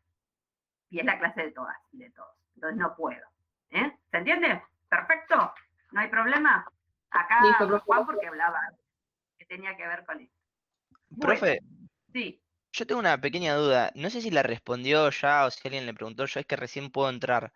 Y 0.90 1.00
es 1.00 1.04
la 1.07 1.19
clase 1.19 1.42
de 1.42 1.52
todas 1.52 1.76
y 1.90 1.99
de 1.99 2.11
todos. 2.11 2.37
Entonces 2.54 2.78
no 2.78 2.95
puedo. 2.95 3.26
¿eh? 3.71 3.97
¿Se 4.11 4.16
entiende? 4.19 4.62
Perfecto. 4.88 5.54
¿No 5.90 6.00
hay 6.00 6.09
problema? 6.09 6.66
Acá 7.11 7.40
Listo. 7.42 7.81
Juan 7.81 8.07
porque 8.07 8.26
hablaba 8.26 8.61
que 9.38 9.47
tenía 9.47 9.75
que 9.76 9.87
ver 9.87 10.04
con 10.04 10.21
esto. 10.21 10.37
Bueno, 11.09 11.40
Profe, 11.40 11.61
Sí, 12.12 12.42
yo 12.73 12.87
tengo 12.87 13.00
una 13.00 13.21
pequeña 13.21 13.54
duda. 13.54 13.92
No 13.95 14.11
sé 14.11 14.21
si 14.21 14.31
la 14.31 14.42
respondió 14.42 15.11
ya 15.11 15.45
o 15.47 15.50
si 15.50 15.61
alguien 15.64 15.87
le 15.87 15.95
preguntó. 15.95 16.26
Yo 16.26 16.40
es 16.40 16.47
que 16.47 16.57
recién 16.57 16.90
puedo 16.90 17.11
entrar. 17.11 17.52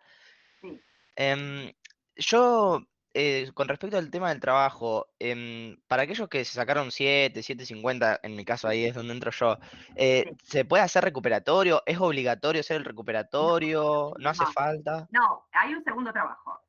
Sí. 0.61 0.79
Em, 1.15 1.73
yo, 2.15 2.85
eh, 3.19 3.51
con 3.55 3.67
respecto 3.67 3.97
al 3.97 4.11
tema 4.11 4.29
del 4.29 4.39
trabajo, 4.39 5.07
em, 5.19 5.75
para 5.87 6.03
aquellos 6.03 6.29
que 6.29 6.45
se 6.45 6.53
sacaron 6.53 6.91
7, 6.91 7.41
7.50, 7.41 8.19
en 8.21 8.35
mi 8.35 8.45
caso 8.45 8.67
ahí 8.67 8.85
es 8.85 8.93
donde 8.93 9.13
entro 9.13 9.31
yo, 9.31 9.57
eh, 9.95 10.31
¿se 10.43 10.65
puede 10.65 10.83
hacer 10.83 11.03
recuperatorio? 11.03 11.81
¿Es 11.87 11.99
obligatorio 11.99 12.61
hacer 12.61 12.77
el 12.77 12.85
recuperatorio? 12.85 14.13
¿No 14.19 14.29
hace 14.29 14.43
no. 14.43 14.51
falta? 14.51 15.07
no, 15.11 15.47
hay 15.51 15.73
un 15.73 15.83
segundo 15.83 16.13
trabajo. 16.13 16.61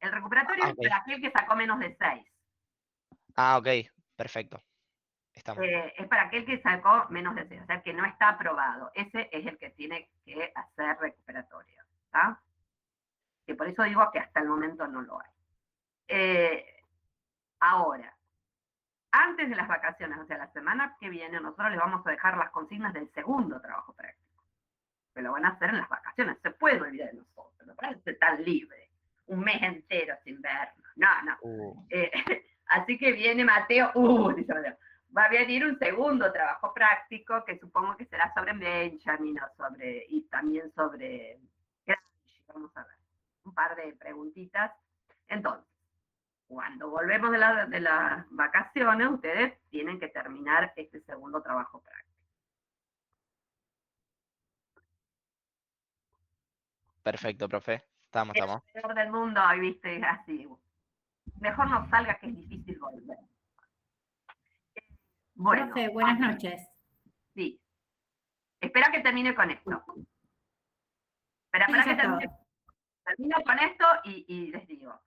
El 0.00 0.10
recuperatorio 0.12 0.64
Ah, 0.64 0.68
es 0.68 0.72
ok. 0.72 0.82
para 0.82 0.96
aquel 0.96 1.20
que 1.20 1.30
sacó 1.30 1.54
menos 1.56 1.78
de 1.78 1.96
6. 1.98 2.26
Ah, 3.36 3.58
ok, 3.58 3.68
perfecto. 4.16 4.60
Estamos. 5.32 5.62
Eh, 5.64 5.94
es 5.96 6.08
para 6.08 6.22
aquel 6.24 6.44
que 6.44 6.60
sacó 6.62 7.06
menos 7.10 7.34
de 7.36 7.46
6, 7.46 7.60
o 7.62 7.66
sea, 7.66 7.82
que 7.82 7.92
no 7.92 8.04
está 8.04 8.30
aprobado. 8.30 8.90
Ese 8.94 9.28
es 9.30 9.46
el 9.46 9.56
que 9.58 9.70
tiene 9.70 10.10
que 10.24 10.52
hacer 10.54 10.96
recuperatorio. 10.98 11.82
¿está? 12.06 12.40
Que 13.46 13.54
por 13.54 13.68
eso 13.68 13.82
digo 13.84 14.10
que 14.12 14.18
hasta 14.18 14.40
el 14.40 14.48
momento 14.48 14.86
no 14.88 15.02
lo 15.02 15.20
hay. 15.20 15.30
Eh, 16.12 16.64
ahora, 17.60 18.14
antes 19.12 19.48
de 19.48 19.56
las 19.56 19.68
vacaciones, 19.68 20.18
o 20.18 20.26
sea, 20.26 20.38
la 20.38 20.52
semana 20.52 20.96
que 21.00 21.08
viene, 21.08 21.40
nosotros 21.40 21.70
les 21.70 21.80
vamos 21.80 22.06
a 22.06 22.10
dejar 22.10 22.36
las 22.36 22.50
consignas 22.50 22.92
del 22.92 23.10
segundo 23.12 23.60
trabajo 23.60 23.92
práctico. 23.94 24.44
Que 25.14 25.22
lo 25.22 25.32
van 25.32 25.44
a 25.44 25.50
hacer 25.50 25.70
en 25.70 25.78
las 25.78 25.88
vacaciones. 25.88 26.38
Se 26.42 26.50
puede 26.50 26.80
olvidar 26.80 27.10
de 27.10 27.18
nosotros, 27.18 27.66
no 27.66 27.74
parece 27.74 28.14
tan 28.14 28.42
libre. 28.44 28.90
Un 29.26 29.40
mes 29.40 29.62
entero 29.62 30.16
sin 30.24 30.40
vernos. 30.40 30.86
No, 30.96 31.22
no. 31.22 31.36
Uh, 31.42 31.86
Eh, 31.90 32.10
así 32.66 32.98
que 32.98 33.12
viene 33.12 33.44
Mateo, 33.44 33.90
uh, 33.94 34.32
dice 34.32 34.52
Mateo, 34.52 34.76
va 35.16 35.24
a 35.24 35.30
venir 35.30 35.64
un 35.64 35.78
segundo 35.78 36.32
trabajo 36.32 36.72
práctico 36.74 37.44
que 37.44 37.58
supongo 37.58 37.96
que 37.96 38.06
será 38.06 38.32
sobre 38.34 38.52
Benjamin 38.52 39.40
o 39.40 39.48
sobre, 39.56 40.06
y 40.08 40.22
también 40.22 40.72
sobre 40.72 41.38
vamos 42.52 42.76
a 42.76 42.84
ver, 42.84 42.96
un 43.44 43.54
par 43.54 43.76
de 43.76 43.92
preguntitas. 43.94 44.72
Entonces, 45.28 45.69
cuando 46.50 46.90
volvemos 46.90 47.30
de, 47.30 47.38
la- 47.38 47.66
de 47.66 47.78
las 47.80 48.26
vacaciones, 48.30 49.06
ustedes 49.08 49.56
tienen 49.70 50.00
que 50.00 50.08
terminar 50.08 50.72
este 50.74 51.00
segundo 51.02 51.40
trabajo 51.40 51.80
práctico. 51.80 52.10
perfecto, 57.02 57.48
profe. 57.48 57.84
Estamos, 58.04 58.34
Es 58.36 58.42
estamos. 58.42 58.62
peor 58.72 58.94
del 58.94 59.10
mundo, 59.10 59.40
viste, 59.60 60.02
así. 60.04 60.46
Mejor 61.40 61.70
no 61.70 61.88
salga 61.88 62.18
que 62.18 62.26
es 62.26 62.36
difícil 62.36 62.78
volver. 62.78 63.18
Bueno, 65.34 65.66
Profe, 65.66 65.88
buenas 65.88 66.18
noches. 66.18 66.60
Sí. 67.34 67.60
Espera 68.60 68.90
que 68.92 69.00
termine 69.00 69.34
con 69.34 69.50
esto. 69.50 69.70
Espera, 71.46 71.64
espera 71.66 71.84
que 71.84 71.94
termine. 71.94 72.30
Termino 73.04 73.36
con 73.44 73.58
esto 73.60 73.84
y, 74.04 74.24
y 74.28 74.50
les 74.50 74.66
digo. 74.66 75.00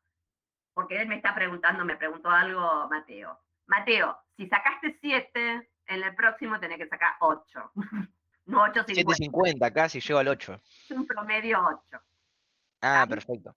Porque 0.73 1.01
él 1.01 1.07
me 1.07 1.15
está 1.15 1.35
preguntando, 1.35 1.85
me 1.85 1.97
preguntó 1.97 2.29
algo 2.29 2.87
Mateo. 2.89 3.39
Mateo, 3.67 4.17
si 4.35 4.47
sacaste 4.47 4.97
7, 4.99 5.69
en 5.87 6.03
el 6.03 6.15
próximo 6.15 6.59
tenés 6.59 6.77
que 6.77 6.87
sacar 6.87 7.15
8. 7.19 7.71
no 8.45 8.65
8.50, 8.65 9.31
7.50, 9.31 9.73
casi 9.73 9.99
llego 9.99 10.19
al 10.19 10.27
8. 10.27 10.53
es 10.53 10.91
un 10.91 11.05
promedio 11.05 11.59
8. 11.91 12.03
Ah, 12.81 13.05
perfecto. 13.07 13.55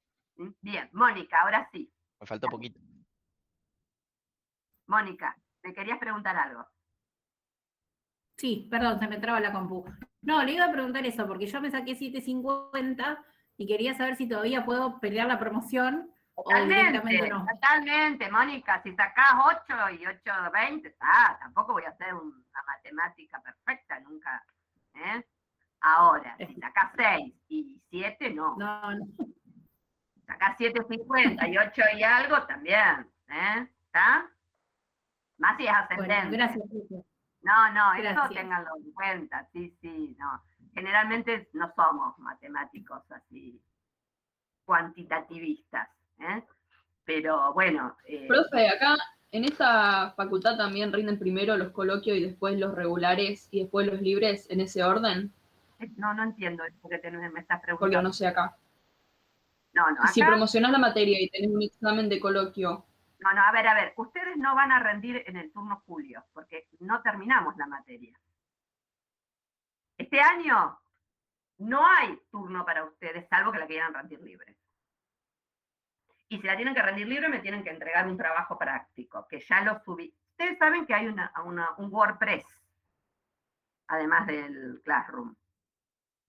Bien, 0.61 0.89
Mónica, 0.93 1.41
ahora 1.41 1.69
sí. 1.73 1.91
Me 2.21 2.27
faltó 2.27 2.49
poquito. 2.49 2.79
Mónica, 4.87 5.37
¿me 5.63 5.75
querías 5.75 5.99
preguntar 5.99 6.37
algo? 6.37 6.67
Sí, 8.37 8.69
perdón, 8.71 8.99
se 8.99 9.09
me 9.09 9.19
traba 9.19 9.41
la 9.41 9.53
compu. 9.53 9.85
No, 10.23 10.43
le 10.45 10.53
iba 10.53 10.67
a 10.67 10.73
preguntar 10.73 11.05
eso, 11.07 11.27
porque 11.27 11.47
yo 11.47 11.61
me 11.61 11.71
saqué 11.71 11.95
750 11.97 13.25
y 13.57 13.67
quería 13.67 13.95
saber 13.95 14.17
si 14.17 14.29
todavía 14.29 14.65
puedo 14.65 15.01
pelear 15.01 15.27
la 15.27 15.39
promoción 15.39 16.11
Totalmente, 16.37 17.29
no. 17.31 17.47
totalmente, 17.47 18.31
Mónica. 18.31 18.83
Si 18.83 18.95
sacás 18.95 19.33
8 19.45 19.91
y 19.99 20.07
8, 20.07 20.51
20, 20.53 20.89
está. 20.89 21.37
Tampoco 21.41 21.73
voy 21.73 21.85
a 21.85 21.89
hacer 21.91 22.13
un- 22.15 22.45
una 22.51 22.63
matemática 22.67 23.41
perfecta, 23.41 23.99
nunca. 24.01 24.45
¿eh? 24.95 25.25
Ahora, 25.81 26.37
si 26.39 26.55
sacás 26.57 26.93
6 26.97 27.35
y 27.49 27.81
7, 27.91 28.31
no. 28.35 28.55
No, 28.57 28.95
no. 28.95 29.07
Sacás 30.27 30.57
7,50 30.59 31.49
y 31.49 31.57
8 31.57 31.83
y 31.97 32.03
algo, 32.03 32.43
también. 32.47 33.11
¿eh? 33.29 33.69
¿Está? 33.87 34.29
Más 35.39 35.57
si 35.57 35.67
es 35.67 35.73
Bueno, 35.73 35.85
ascendente. 35.91 36.37
gracias. 36.37 36.69
profe. 36.69 37.07
No, 37.43 37.73
no, 37.73 37.95
eso 37.95 38.03
Gracias. 38.03 38.31
ténganlo 38.43 38.71
en 38.77 38.93
cuenta, 38.93 39.49
sí, 39.53 39.77
sí, 39.81 40.17
no. 40.19 40.43
Generalmente 40.75 41.49
no 41.53 41.73
somos 41.77 42.19
matemáticos 42.19 43.03
así 43.13 43.63
cuantitativistas, 44.65 45.89
¿eh? 46.21 46.43
Pero 47.05 47.53
bueno, 47.55 47.97
eh, 48.07 48.27
Profe, 48.29 48.69
acá 48.69 48.97
en 49.31 49.45
esta 49.45 50.13
facultad 50.17 50.57
también 50.57 50.93
rinden 50.93 51.19
primero 51.19 51.57
los 51.57 51.71
coloquios 51.71 52.17
y 52.17 52.23
después 52.25 52.59
los 52.59 52.75
regulares 52.75 53.49
y 53.51 53.61
después 53.63 53.87
los 53.87 54.01
libres 54.01 54.49
en 54.51 54.61
ese 54.61 54.83
orden, 54.83 55.33
no, 55.97 56.15
no 56.15 56.23
entiendo 56.23 56.65
eso 56.65 56.89
que 56.89 56.99
te- 56.99 57.11
me 57.11 57.27
estás 57.41 57.61
porque 57.61 57.67
preguntando. 57.77 58.03
no 58.09 58.13
sé 58.13 58.27
acá. 58.27 58.57
No, 59.75 59.91
no, 59.91 59.97
Y 60.05 60.09
si 60.09 60.23
acá- 60.23 60.31
promocionás 60.31 60.73
la 60.73 60.79
materia 60.79 61.21
y 61.21 61.29
tenés 61.29 61.51
un 61.51 61.63
examen 61.63 62.09
de 62.09 62.19
coloquio, 62.19 62.87
no, 63.19 63.33
no, 63.33 63.43
a 63.43 63.53
ver, 63.53 63.67
a 63.69 63.75
ver, 63.75 63.93
ustedes 63.97 64.37
no 64.39 64.55
van 64.55 64.73
a 64.73 64.79
rendir 64.81 65.23
en 65.27 65.37
el 65.37 65.53
turno 65.53 65.83
julio, 65.87 66.25
porque 66.33 66.67
no 66.81 67.03
terminamos 67.03 67.57
la 67.57 67.67
materia. 67.67 68.19
Este 69.99 70.21
año 70.21 70.79
no 71.59 71.87
hay 71.87 72.19
turno 72.31 72.65
para 72.65 72.85
ustedes, 72.85 73.27
salvo 73.29 73.53
que 73.53 73.59
la 73.59 73.67
quieran 73.67 73.95
rendir 73.95 74.21
libre. 74.23 74.56
Y 76.29 76.41
si 76.41 76.47
la 76.47 76.57
tienen 76.57 76.75
que 76.75 76.83
rendir 76.83 77.07
libre, 77.07 77.29
me 77.29 77.39
tienen 77.41 77.63
que 77.63 77.71
entregar 77.71 78.07
un 78.07 78.17
trabajo 78.17 78.59
práctico, 78.59 79.27
que 79.29 79.41
ya 79.41 79.61
lo 79.63 79.79
subí. 79.85 80.13
Ustedes 80.33 80.59
saben 80.59 80.85
que 80.87 80.95
hay 80.95 81.07
una, 81.07 81.33
una- 81.45 81.71
un 81.79 81.93
WordPress, 81.93 82.45
además 83.89 84.27
del 84.27 84.81
Classroom, 84.85 85.35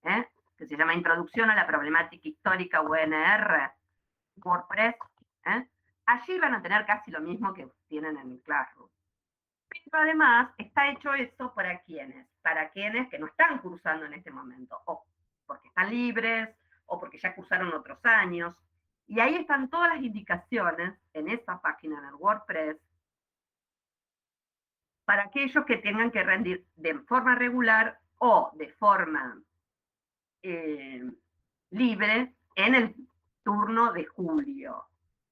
¿eh? 0.03 0.27
que 0.57 0.67
se 0.67 0.77
llama 0.77 0.93
Introducción 0.93 1.49
a 1.49 1.55
la 1.55 1.65
Problemática 1.67 2.27
Histórica 2.27 2.81
UNR, 2.81 3.71
WordPress. 4.43 4.95
¿eh? 5.45 5.67
Allí 6.05 6.39
van 6.39 6.55
a 6.55 6.61
tener 6.61 6.85
casi 6.85 7.11
lo 7.11 7.19
mismo 7.21 7.53
que 7.53 7.67
tienen 7.87 8.17
en 8.17 8.31
el 8.31 8.41
Classroom. 8.41 8.89
Pero 9.69 10.03
además 10.03 10.49
está 10.57 10.89
hecho 10.89 11.13
eso 11.13 11.53
para 11.53 11.79
quienes, 11.81 12.27
para 12.41 12.69
quienes 12.69 13.09
que 13.09 13.19
no 13.19 13.27
están 13.27 13.59
cursando 13.59 14.05
en 14.05 14.13
este 14.13 14.31
momento, 14.31 14.79
o 14.85 15.05
porque 15.45 15.67
están 15.67 15.89
libres, 15.89 16.49
o 16.85 16.99
porque 16.99 17.17
ya 17.17 17.35
cursaron 17.35 17.73
otros 17.73 17.99
años. 18.05 18.55
Y 19.07 19.19
ahí 19.19 19.35
están 19.35 19.69
todas 19.69 19.95
las 19.95 20.03
indicaciones 20.03 20.93
en 21.13 21.29
esa 21.29 21.61
página 21.61 21.99
en 21.99 22.05
el 22.05 22.15
WordPress 22.15 22.77
para 25.05 25.23
aquellos 25.23 25.65
que 25.65 25.77
tengan 25.77 26.11
que 26.11 26.23
rendir 26.23 26.65
de 26.75 26.99
forma 26.99 27.35
regular 27.35 27.99
o 28.17 28.51
de 28.55 28.67
forma 28.73 29.41
eh, 30.43 31.09
libre 31.69 32.33
en 32.55 32.75
el 32.75 32.95
turno 33.43 33.93
de 33.93 34.05
julio, 34.05 34.85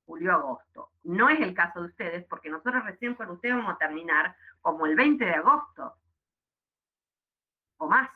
julio-agosto. 0.05 0.91
No 1.03 1.29
es 1.29 1.41
el 1.41 1.53
caso 1.53 1.82
de 1.82 1.88
ustedes, 1.88 2.25
porque 2.25 2.50
nosotros 2.50 2.86
recién 2.86 3.15
con 3.15 3.29
ustedes 3.32 3.55
vamos 3.55 3.75
a 3.75 3.77
terminar 3.77 4.36
como 4.62 4.86
el 4.86 4.96
20 4.96 5.25
de 5.25 5.34
agosto. 5.34 5.96
O 7.77 7.88
más, 7.88 8.10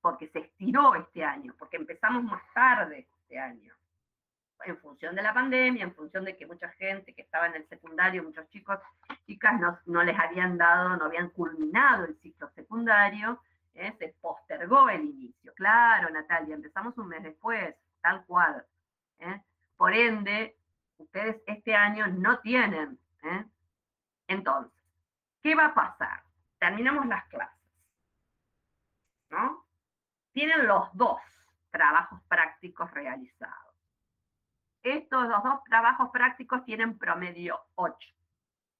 porque 0.00 0.28
se 0.28 0.38
estiró 0.38 0.94
este 0.94 1.24
año, 1.24 1.54
porque 1.58 1.76
empezamos 1.76 2.22
más 2.22 2.42
tarde 2.54 3.08
este 3.20 3.38
año, 3.38 3.74
en 4.64 4.78
función 4.78 5.14
de 5.14 5.22
la 5.22 5.34
pandemia, 5.34 5.84
en 5.84 5.94
función 5.94 6.24
de 6.24 6.36
que 6.36 6.46
mucha 6.46 6.68
gente 6.70 7.14
que 7.14 7.22
estaba 7.22 7.46
en 7.46 7.54
el 7.54 7.68
secundario, 7.68 8.22
muchos 8.22 8.48
chicos, 8.48 8.78
chicas, 9.26 9.58
no, 9.60 9.78
no 9.86 10.02
les 10.02 10.18
habían 10.18 10.58
dado, 10.58 10.96
no 10.96 11.06
habían 11.06 11.30
culminado 11.30 12.04
el 12.04 12.16
ciclo 12.20 12.50
secundario, 12.54 13.40
¿eh? 13.74 13.94
se 13.98 14.14
postergó 14.20 14.88
el 14.88 15.04
inicio. 15.04 15.52
Claro, 15.54 16.10
Natalia, 16.10 16.54
empezamos 16.54 16.96
un 16.98 17.08
mes 17.08 17.22
después, 17.22 17.74
tal 18.00 18.24
cual. 18.26 18.64
¿eh? 19.20 19.42
Por 19.76 19.94
ende, 19.94 20.56
ustedes 20.98 21.40
este 21.46 21.74
año 21.74 22.06
no 22.08 22.40
tienen. 22.40 22.98
¿eh? 23.22 23.44
Entonces, 24.26 24.72
¿qué 25.42 25.54
va 25.54 25.66
a 25.66 25.74
pasar? 25.74 26.22
Terminamos 26.58 27.06
las 27.06 27.24
clases. 27.26 27.56
¿No? 29.30 29.64
Tienen 30.32 30.66
los 30.66 30.88
dos 30.94 31.20
trabajos 31.70 32.20
prácticos 32.28 32.90
realizados. 32.92 33.67
Estos 34.96 35.28
dos 35.28 35.64
trabajos 35.64 36.08
prácticos 36.10 36.64
tienen 36.64 36.96
promedio 36.96 37.60
8. 37.74 38.08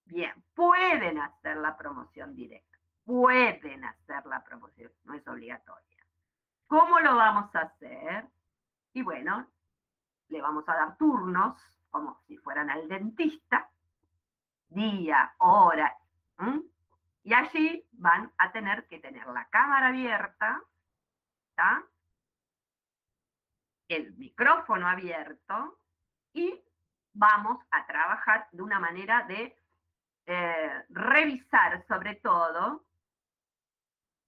Bien, 0.07 0.33
pueden 0.55 1.19
hacer 1.19 1.59
la 1.59 1.77
promoción 1.77 2.35
directa, 2.35 2.79
pueden 3.05 3.85
hacer 3.85 4.25
la 4.25 4.43
promoción, 4.43 4.91
no 5.05 5.13
es 5.13 5.29
obligatoria. 5.29 6.07
¿Cómo 6.67 6.99
lo 7.01 7.15
vamos 7.15 7.55
a 7.55 7.61
hacer? 7.61 8.27
Y 8.95 9.03
bueno, 9.03 9.47
le 10.29 10.41
vamos 10.41 10.67
a 10.69 10.75
dar 10.75 10.97
turnos, 10.97 11.61
como 11.91 12.19
si 12.27 12.39
fueran 12.39 12.71
al 12.71 12.89
dentista, 12.89 13.69
día, 14.69 15.35
hora, 15.39 15.95
y 17.23 17.35
allí 17.35 17.87
van 17.93 18.33
a 18.39 18.51
tener 18.51 18.87
que 18.87 18.99
tener 18.99 19.27
la 19.27 19.47
cámara 19.51 19.89
abierta, 19.89 20.63
¿está? 21.51 21.85
el 23.89 24.15
micrófono 24.17 24.89
abierto 24.89 25.78
y 26.39 26.65
vamos 27.15 27.59
a 27.73 27.85
trabajar 27.87 28.49
de 28.53 28.63
una 28.63 28.79
manera 28.79 29.25
de 29.25 29.59
eh, 30.27 30.85
revisar 30.91 31.85
sobre 31.89 32.15
todo 32.17 32.85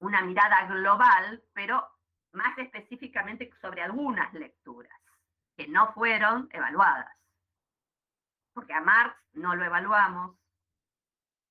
una 0.01 0.23
mirada 0.23 0.66
global, 0.66 1.44
pero 1.53 1.88
más 2.33 2.57
específicamente 2.59 3.51
sobre 3.61 3.83
algunas 3.83 4.33
lecturas 4.33 4.99
que 5.57 5.68
no 5.68 5.92
fueron 5.92 6.49
evaluadas. 6.53 7.14
Porque 8.55 8.73
a 8.73 8.81
Marx 8.81 9.16
no 9.35 9.55
lo 9.55 9.64
evaluamos 9.64 10.37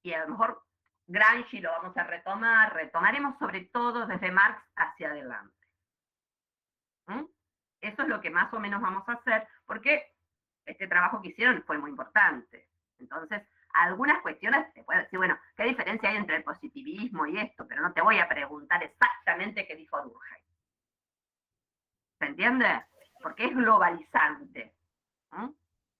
y 0.03 0.13
a 0.13 0.25
lo 0.25 0.29
mejor 0.29 0.63
Gramsci 1.07 1.61
lo 1.61 1.71
vamos 1.71 1.95
a 1.95 2.03
retomar, 2.03 2.73
retomaremos 2.73 3.37
sobre 3.39 3.65
todo 3.65 4.07
desde 4.07 4.31
Marx 4.31 4.61
hacia 4.75 5.09
adelante. 5.09 5.67
¿Mm? 7.07 7.25
Eso 7.81 8.01
es 8.01 8.07
lo 8.09 8.19
que 8.19 8.29
más 8.29 8.53
o 8.53 8.59
menos 8.59 8.81
vamos 8.81 9.07
a 9.07 9.13
hacer, 9.13 9.47
porque 9.65 10.18
este 10.71 10.87
trabajo 10.87 11.21
que 11.21 11.29
hicieron 11.29 11.63
fue 11.63 11.77
muy 11.77 11.91
importante. 11.91 12.67
Entonces, 12.99 13.43
algunas 13.73 14.21
cuestiones 14.21 14.71
se 14.73 14.83
puede 14.83 15.01
decir, 15.01 15.19
bueno, 15.19 15.37
¿qué 15.55 15.63
diferencia 15.63 16.09
hay 16.09 16.17
entre 16.17 16.37
el 16.37 16.43
positivismo 16.43 17.25
y 17.25 17.37
esto? 17.37 17.67
Pero 17.67 17.81
no 17.81 17.93
te 17.93 18.01
voy 18.01 18.19
a 18.19 18.27
preguntar 18.27 18.83
exactamente 18.83 19.65
qué 19.67 19.75
dijo 19.75 20.01
Durkheim. 20.01 20.43
¿Se 22.19 22.25
entiende? 22.25 22.85
Porque 23.21 23.45
es 23.45 23.55
globalizante. 23.55 24.73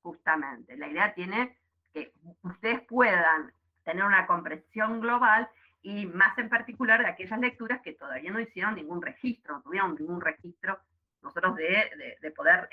Justamente. 0.02 0.78
La 0.78 0.88
idea 0.88 1.14
tiene 1.14 1.58
que 1.94 2.14
ustedes 2.42 2.82
puedan 2.82 3.54
tener 3.84 4.04
una 4.04 4.26
comprensión 4.28 5.02
global 5.02 5.50
y 5.82 6.06
más 6.08 6.38
en 6.38 6.50
particular 6.50 7.02
de 7.02 7.10
aquellas 7.10 7.40
lecturas 7.40 7.82
que 7.82 7.94
todavía 7.94 8.32
no 8.32 8.40
hicieron 8.40 8.76
ningún 8.76 9.02
registro, 9.02 9.56
no 9.56 9.62
tuvieron 9.62 9.96
ningún 9.96 10.22
registro 10.22 10.80
nosotros 11.22 11.56
de, 11.56 12.32
poder 12.36 12.70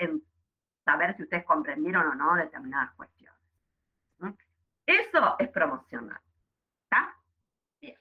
saber 0.87 1.15
si 1.17 1.25
ustedes 1.25 1.45
comprendieron 1.45 2.07
o 2.07 2.15
no 2.15 2.35
determinadas 2.37 2.93
cuestiones. 2.93 3.37
Eso 4.87 5.37
es 5.41 5.49
promocional. 5.49 6.21
¿Está? 6.85 7.15
Bien. 7.81 7.99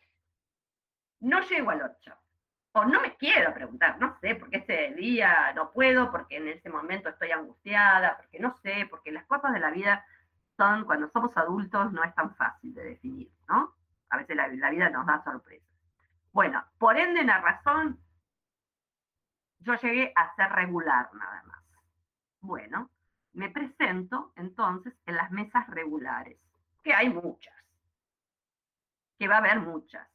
No 1.21 1.41
llego 1.41 1.71
al 1.71 1.82
8. 1.82 2.15
O 2.74 2.86
no 2.86 3.02
me 3.02 3.15
quiero 3.15 3.54
preguntar, 3.54 3.98
no 4.00 4.17
sé, 4.19 4.36
porque 4.36 4.58
ese 4.58 4.93
día 4.93 5.52
no 5.54 5.71
puedo, 5.71 6.12
porque 6.12 6.38
en 6.38 6.50
ese 6.50 6.69
momento 6.69 7.10
estoy 7.10 7.32
angustiada, 7.32 8.17
porque 8.17 8.39
no 8.39 8.56
sé, 8.62 8.86
porque 8.89 9.12
las 9.12 9.26
cosas 9.26 9.54
de 9.54 9.60
la 9.60 9.71
vida 9.71 10.06
son, 10.58 10.86
cuando 10.86 11.10
somos 11.10 11.36
adultos, 11.38 11.91
no 11.91 12.04
es 12.04 12.13
tan 12.13 12.36
fácil 12.36 12.74
de 12.74 12.84
definir, 12.84 13.32
¿no? 13.48 13.74
A 14.10 14.17
veces 14.17 14.36
la, 14.36 14.48
la 14.50 14.69
vida 14.69 14.89
nos 14.89 15.08
da 15.08 15.24
sorpresas. 15.24 15.67
Bueno, 16.32 16.63
por 16.78 16.98
ende, 16.98 17.24
la 17.24 17.39
razón 17.39 18.00
yo 19.60 19.74
llegué 19.76 20.13
a 20.15 20.36
ser 20.36 20.52
regular 20.52 21.10
nada 21.13 21.43
más. 21.43 21.64
Bueno, 22.45 22.91
me 23.34 23.49
presento 23.49 24.31
entonces 24.36 24.93
en 25.08 25.15
las 25.15 25.31
mesas 25.31 25.67
regulares, 25.67 26.38
que 26.84 26.93
hay 26.93 27.10
muchas, 27.10 27.55
que 29.17 29.27
va 29.27 29.36
a 29.36 29.39
haber 29.39 29.60
muchas. 29.62 30.08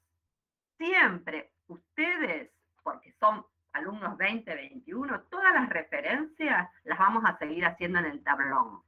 Siempre 0.77 1.53
ustedes, 1.67 2.53
porque 2.85 3.13
son 3.19 3.45
alumnos 3.73 4.17
20, 4.17 4.55
21, 4.55 5.23
todas 5.23 5.53
las 5.53 5.69
referencias 5.69 6.71
las 6.85 6.99
vamos 6.99 7.25
a 7.27 7.37
seguir 7.37 7.67
haciendo 7.67 7.99
en 7.99 8.07
el 8.07 8.23
tablón. 8.23 8.83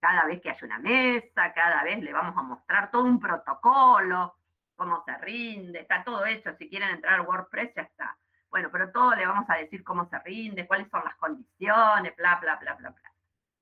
Cada 0.00 0.24
vez 0.24 0.40
que 0.40 0.50
haya 0.50 0.66
una 0.66 0.78
mesa, 0.78 1.52
cada 1.52 1.84
vez 1.84 2.02
le 2.02 2.12
vamos 2.12 2.36
a 2.38 2.42
mostrar 2.42 2.90
todo 2.90 3.04
un 3.04 3.20
protocolo, 3.20 4.34
cómo 4.74 5.04
se 5.04 5.16
rinde, 5.18 5.80
está 5.80 6.02
todo 6.02 6.24
hecho. 6.24 6.56
Si 6.56 6.70
quieren 6.70 6.88
entrar 6.88 7.20
al 7.20 7.26
WordPress, 7.26 7.74
ya 7.76 7.82
está. 7.82 8.16
Bueno, 8.52 8.68
pero 8.70 8.92
todo 8.92 9.14
le 9.14 9.26
vamos 9.26 9.48
a 9.48 9.56
decir 9.56 9.82
cómo 9.82 10.06
se 10.10 10.18
rinde, 10.18 10.66
cuáles 10.66 10.90
son 10.90 11.02
las 11.02 11.16
condiciones, 11.16 12.14
bla, 12.16 12.36
bla, 12.36 12.56
bla, 12.56 12.74
bla, 12.74 12.90
bla. 12.90 13.12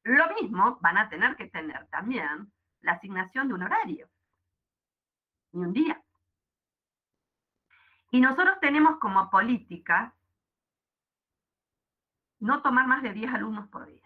Lo 0.02 0.34
mismo 0.34 0.78
van 0.80 0.98
a 0.98 1.08
tener 1.08 1.36
que 1.36 1.46
tener 1.46 1.86
también 1.90 2.52
la 2.80 2.92
asignación 2.94 3.46
de 3.46 3.54
un 3.54 3.62
horario 3.62 4.10
y 5.52 5.58
un 5.58 5.72
día. 5.72 6.02
Y 8.10 8.20
nosotros 8.20 8.58
tenemos 8.60 8.98
como 8.98 9.30
política 9.30 10.12
no 12.40 12.60
tomar 12.60 12.88
más 12.88 13.04
de 13.04 13.12
10 13.12 13.32
alumnos 13.32 13.68
por 13.68 13.86
día. 13.86 14.02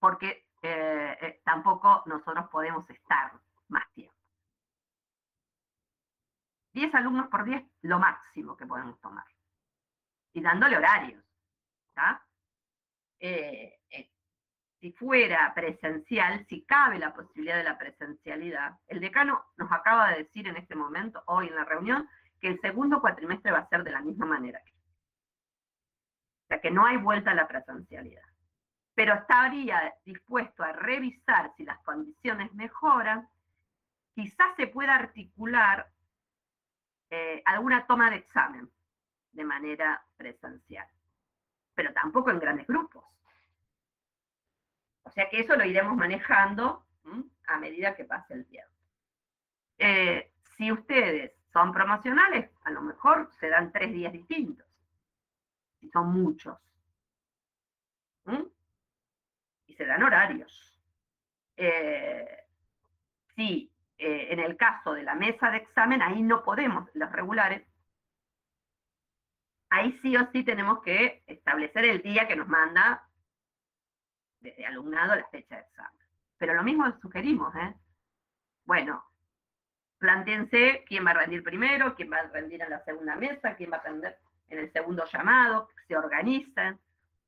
Porque 0.00 0.48
eh, 0.62 1.16
eh, 1.20 1.42
tampoco 1.44 2.02
nosotros 2.06 2.48
podemos 2.50 2.90
estar 2.90 3.38
más 3.68 3.88
tiempo. 3.92 4.09
10 6.72 6.94
alumnos 6.94 7.28
por 7.28 7.44
10, 7.44 7.62
lo 7.82 7.98
máximo 7.98 8.56
que 8.56 8.66
podemos 8.66 9.00
tomar. 9.00 9.24
Y 10.32 10.40
dándole 10.40 10.76
horarios. 10.76 11.24
Eh, 13.18 13.78
eh, 13.90 14.10
si 14.80 14.92
fuera 14.92 15.52
presencial, 15.54 16.46
si 16.46 16.64
cabe 16.64 16.98
la 16.98 17.12
posibilidad 17.12 17.56
de 17.56 17.64
la 17.64 17.76
presencialidad, 17.76 18.78
el 18.86 19.00
decano 19.00 19.44
nos 19.56 19.70
acaba 19.70 20.10
de 20.10 20.24
decir 20.24 20.48
en 20.48 20.56
este 20.56 20.74
momento, 20.74 21.22
hoy 21.26 21.48
en 21.48 21.56
la 21.56 21.64
reunión, 21.64 22.08
que 22.40 22.48
el 22.48 22.60
segundo 22.60 23.00
cuatrimestre 23.00 23.52
va 23.52 23.58
a 23.58 23.68
ser 23.68 23.84
de 23.84 23.90
la 23.90 24.00
misma 24.00 24.24
manera. 24.24 24.60
O 26.44 26.46
sea 26.48 26.60
que 26.60 26.70
no 26.70 26.86
hay 26.86 26.96
vuelta 26.96 27.32
a 27.32 27.34
la 27.34 27.46
presencialidad. 27.46 28.24
Pero 28.94 29.14
estaría 29.14 29.94
dispuesto 30.04 30.62
a 30.62 30.72
revisar 30.72 31.52
si 31.56 31.64
las 31.64 31.78
condiciones 31.80 32.52
mejoran, 32.54 33.28
quizás 34.14 34.56
se 34.56 34.66
pueda 34.66 34.94
articular 34.94 35.86
eh, 37.10 37.42
alguna 37.44 37.86
toma 37.86 38.10
de 38.10 38.16
examen 38.16 38.70
de 39.32 39.44
manera 39.44 40.02
presencial, 40.16 40.88
pero 41.74 41.92
tampoco 41.92 42.30
en 42.30 42.38
grandes 42.38 42.66
grupos. 42.66 43.04
O 45.02 45.10
sea 45.10 45.28
que 45.28 45.40
eso 45.40 45.56
lo 45.56 45.64
iremos 45.64 45.96
manejando 45.96 46.86
a 47.48 47.58
medida 47.58 47.96
que 47.96 48.04
pase 48.04 48.34
el 48.34 48.46
tiempo. 48.46 48.70
Eh, 49.78 50.30
si 50.56 50.70
ustedes 50.70 51.32
son 51.52 51.72
promocionales, 51.72 52.50
a 52.62 52.70
lo 52.70 52.82
mejor 52.82 53.30
se 53.40 53.48
dan 53.48 53.72
tres 53.72 53.92
días 53.92 54.12
distintos, 54.12 54.66
si 55.80 55.88
son 55.90 56.12
muchos. 56.12 56.58
Y 59.66 59.74
se 59.74 59.84
dan 59.84 60.02
horarios. 60.02 60.78
Eh, 61.56 62.44
si 63.34 63.72
eh, 64.00 64.32
en 64.32 64.40
el 64.40 64.56
caso 64.56 64.94
de 64.94 65.02
la 65.02 65.14
mesa 65.14 65.50
de 65.50 65.58
examen, 65.58 66.00
ahí 66.00 66.22
no 66.22 66.42
podemos, 66.42 66.88
los 66.94 67.12
regulares, 67.12 67.66
ahí 69.68 69.98
sí 70.00 70.16
o 70.16 70.26
sí 70.32 70.42
tenemos 70.42 70.82
que 70.82 71.22
establecer 71.26 71.84
el 71.84 72.00
día 72.00 72.26
que 72.26 72.34
nos 72.34 72.48
manda 72.48 73.06
desde 74.40 74.64
alumnado 74.64 75.14
la 75.14 75.28
fecha 75.28 75.56
de 75.56 75.62
examen. 75.62 76.00
Pero 76.38 76.54
lo 76.54 76.62
mismo 76.62 76.90
sugerimos, 77.02 77.54
¿eh? 77.56 77.74
Bueno, 78.64 79.04
planteense 79.98 80.82
quién 80.88 81.04
va 81.04 81.10
a 81.10 81.14
rendir 81.14 81.42
primero, 81.42 81.94
quién 81.94 82.10
va 82.10 82.20
a 82.20 82.28
rendir 82.28 82.62
en 82.62 82.70
la 82.70 82.82
segunda 82.84 83.16
mesa, 83.16 83.54
quién 83.54 83.70
va 83.70 83.76
a 83.76 83.82
rendir 83.82 84.16
en 84.48 84.58
el 84.60 84.72
segundo 84.72 85.04
llamado, 85.12 85.68
se 85.86 85.94
organizan, 85.94 86.80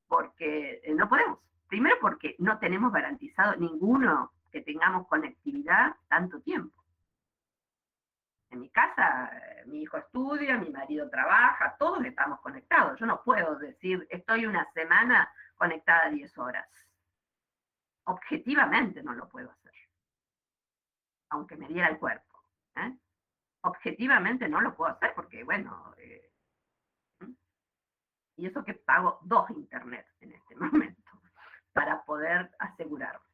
porque 0.08 0.80
eh, 0.82 0.94
no 0.94 1.06
podemos. 1.06 1.38
Primero 1.68 1.96
porque 2.00 2.35
no 2.38 2.58
tenemos 2.58 2.92
garantizado 2.92 3.56
ninguno 3.56 4.32
que 4.52 4.60
tengamos 4.60 5.08
conectividad 5.08 5.96
tanto 6.08 6.40
tiempo. 6.42 6.84
En 8.50 8.60
mi 8.60 8.68
casa, 8.68 9.30
eh, 9.32 9.64
mi 9.66 9.82
hijo 9.82 9.96
estudia, 9.96 10.58
mi 10.58 10.68
marido 10.68 11.08
trabaja, 11.08 11.74
todos 11.78 12.04
estamos 12.04 12.38
conectados. 12.40 13.00
Yo 13.00 13.06
no 13.06 13.22
puedo 13.22 13.56
decir, 13.56 14.06
estoy 14.10 14.44
una 14.44 14.70
semana 14.72 15.32
conectada 15.56 16.10
10 16.10 16.36
horas. 16.36 16.68
Objetivamente 18.04 19.02
no 19.02 19.14
lo 19.14 19.28
puedo 19.28 19.50
hacer, 19.50 19.72
aunque 21.30 21.56
me 21.56 21.66
diera 21.66 21.88
el 21.88 21.98
cuerpo. 21.98 22.44
¿eh? 22.76 22.98
Objetivamente 23.62 24.48
no 24.48 24.60
lo 24.60 24.74
puedo 24.74 24.92
hacer 24.92 25.14
porque, 25.14 25.44
bueno, 25.44 25.94
eh, 25.96 26.30
y 28.36 28.46
eso 28.46 28.64
que 28.64 28.74
pago 28.74 29.18
dos 29.22 29.48
internet 29.50 30.06
en 30.20 30.32
este 30.32 30.54
momento 30.56 31.00
para 31.72 32.04
poder 32.04 32.54
asegurarme. 32.58 33.32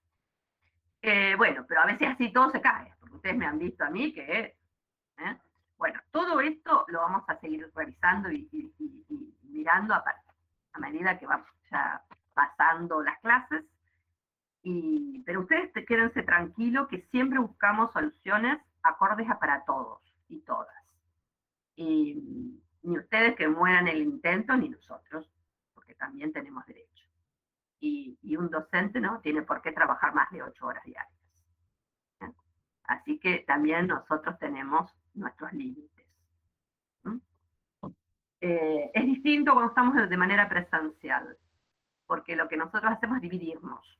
Bueno, 1.36 1.64
pero 1.68 1.80
a 1.82 1.86
veces 1.86 2.08
así 2.08 2.32
todo 2.32 2.50
se 2.50 2.60
cae, 2.60 2.92
porque 3.00 3.16
ustedes 3.16 3.36
me 3.36 3.46
han 3.46 3.58
visto 3.58 3.84
a 3.84 3.90
mí 3.90 4.12
que 4.12 4.56
¿eh? 5.18 5.36
Bueno, 5.76 6.00
todo 6.10 6.40
esto 6.40 6.84
lo 6.88 7.00
vamos 7.00 7.24
a 7.28 7.38
seguir 7.38 7.70
revisando 7.74 8.30
y, 8.32 8.72
mirando 9.44 9.94
a, 9.94 10.04
a, 10.72 10.78
medida 10.80 11.18
que 11.18 11.26
vamos 11.26 11.46
ya 11.70 12.02
pasando 12.34 13.02
las 13.02 13.18
clases. 13.20 13.64
Y, 14.62 15.22
pero 15.24 15.40
ustedes 15.40 15.72
quédense 15.86 16.22
tranquilos 16.24 16.88
que 16.88 17.02
siempre 17.10 17.38
buscamos 17.38 17.92
soluciones 17.92 18.58
acordes 18.82 19.28
para 19.38 19.64
todos 19.64 20.00
y 20.28 20.40
todas. 20.40 20.74
Y 21.76 22.60
ni 22.82 22.98
ustedes 22.98 23.36
que 23.36 23.46
mueran 23.46 23.86
el 23.86 24.02
intento, 24.02 24.56
ni 24.56 24.68
nosotros, 24.68 25.30
porque 25.74 25.94
también 25.94 26.32
tenemos 26.32 26.66
derecho. 26.66 26.97
Y, 27.80 28.36
un 28.36 28.50
docente 28.50 29.00
no 29.00 29.20
tiene 29.20 29.42
por 29.42 29.62
qué 29.62 29.72
trabajar 29.72 30.14
más 30.14 30.30
de 30.30 30.42
ocho 30.42 30.66
horas 30.66 30.84
diarias. 30.84 31.12
Así 32.84 33.18
que 33.18 33.38
también 33.40 33.88
nosotros 33.88 34.38
tenemos 34.38 34.90
nuestros 35.14 35.52
límites. 35.52 36.06
Eh, 38.40 38.90
es 38.94 39.04
distinto 39.04 39.52
cuando 39.52 39.70
estamos 39.70 40.08
de 40.08 40.16
manera 40.16 40.48
presencial, 40.48 41.36
porque 42.06 42.36
lo 42.36 42.48
que 42.48 42.56
nosotros 42.56 42.92
hacemos 42.92 43.16
es 43.16 43.22
dividirnos. 43.22 43.98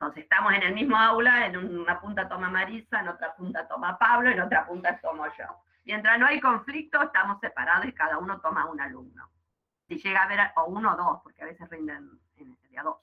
Entonces 0.00 0.22
estamos 0.22 0.54
en 0.54 0.62
el 0.62 0.74
mismo 0.74 0.96
aula, 0.96 1.46
en 1.46 1.78
una 1.78 2.00
punta 2.00 2.26
toma 2.26 2.48
Marisa, 2.48 3.00
en 3.00 3.08
otra 3.08 3.34
punta 3.36 3.68
toma 3.68 3.98
Pablo, 3.98 4.30
en 4.30 4.40
otra 4.40 4.66
punta 4.66 4.98
tomo 4.98 5.26
yo. 5.26 5.44
Mientras 5.84 6.18
no 6.18 6.26
hay 6.26 6.40
conflicto, 6.40 7.02
estamos 7.02 7.38
separados 7.40 7.86
y 7.86 7.92
cada 7.92 8.16
uno 8.16 8.40
toma 8.40 8.64
un 8.64 8.80
alumno. 8.80 9.28
Si 9.90 9.98
llega 9.98 10.20
a 10.20 10.24
haber, 10.24 10.38
o 10.54 10.66
uno 10.66 10.94
o 10.94 10.96
dos, 10.96 11.20
porque 11.22 11.42
a 11.42 11.46
veces 11.46 11.68
rinden 11.68 12.08
en 12.36 12.56
el 12.62 12.70
día 12.70 12.84
dos. 12.84 12.98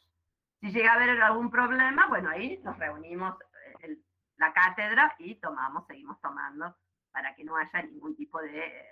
Si 0.62 0.72
llega 0.72 0.94
a 0.94 0.96
haber 0.96 1.22
algún 1.22 1.52
problema, 1.52 2.08
bueno, 2.08 2.30
ahí 2.30 2.60
nos 2.64 2.80
reunimos 2.80 3.36
el 3.82 4.02
la 4.38 4.54
cátedra 4.54 5.16
y 5.20 5.36
tomamos, 5.36 5.86
seguimos 5.88 6.20
tomando 6.22 6.76
para 7.12 7.36
que 7.36 7.44
no 7.44 7.58
haya 7.58 7.82
ningún 7.84 8.16
tipo 8.16 8.42
de, 8.42 8.86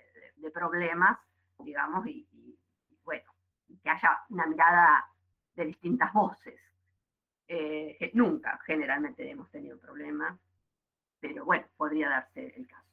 problemas, 0.52 1.18
digamos, 1.58 2.06
y, 2.06 2.26
bueno, 3.04 3.32
que 3.82 3.90
haya 3.90 4.20
una 4.28 4.46
mirada 4.46 5.10
de 5.54 5.64
distintas 5.64 6.12
voces. 6.12 6.60
Eh, 7.48 8.10
nunca 8.14 8.58
generalmente 8.64 9.28
hemos 9.28 9.50
tenido 9.50 9.78
problemas, 9.78 10.38
pero 11.20 11.44
bueno, 11.44 11.66
podría 11.76 12.08
darse 12.08 12.54
el 12.56 12.66
caso. 12.66 12.88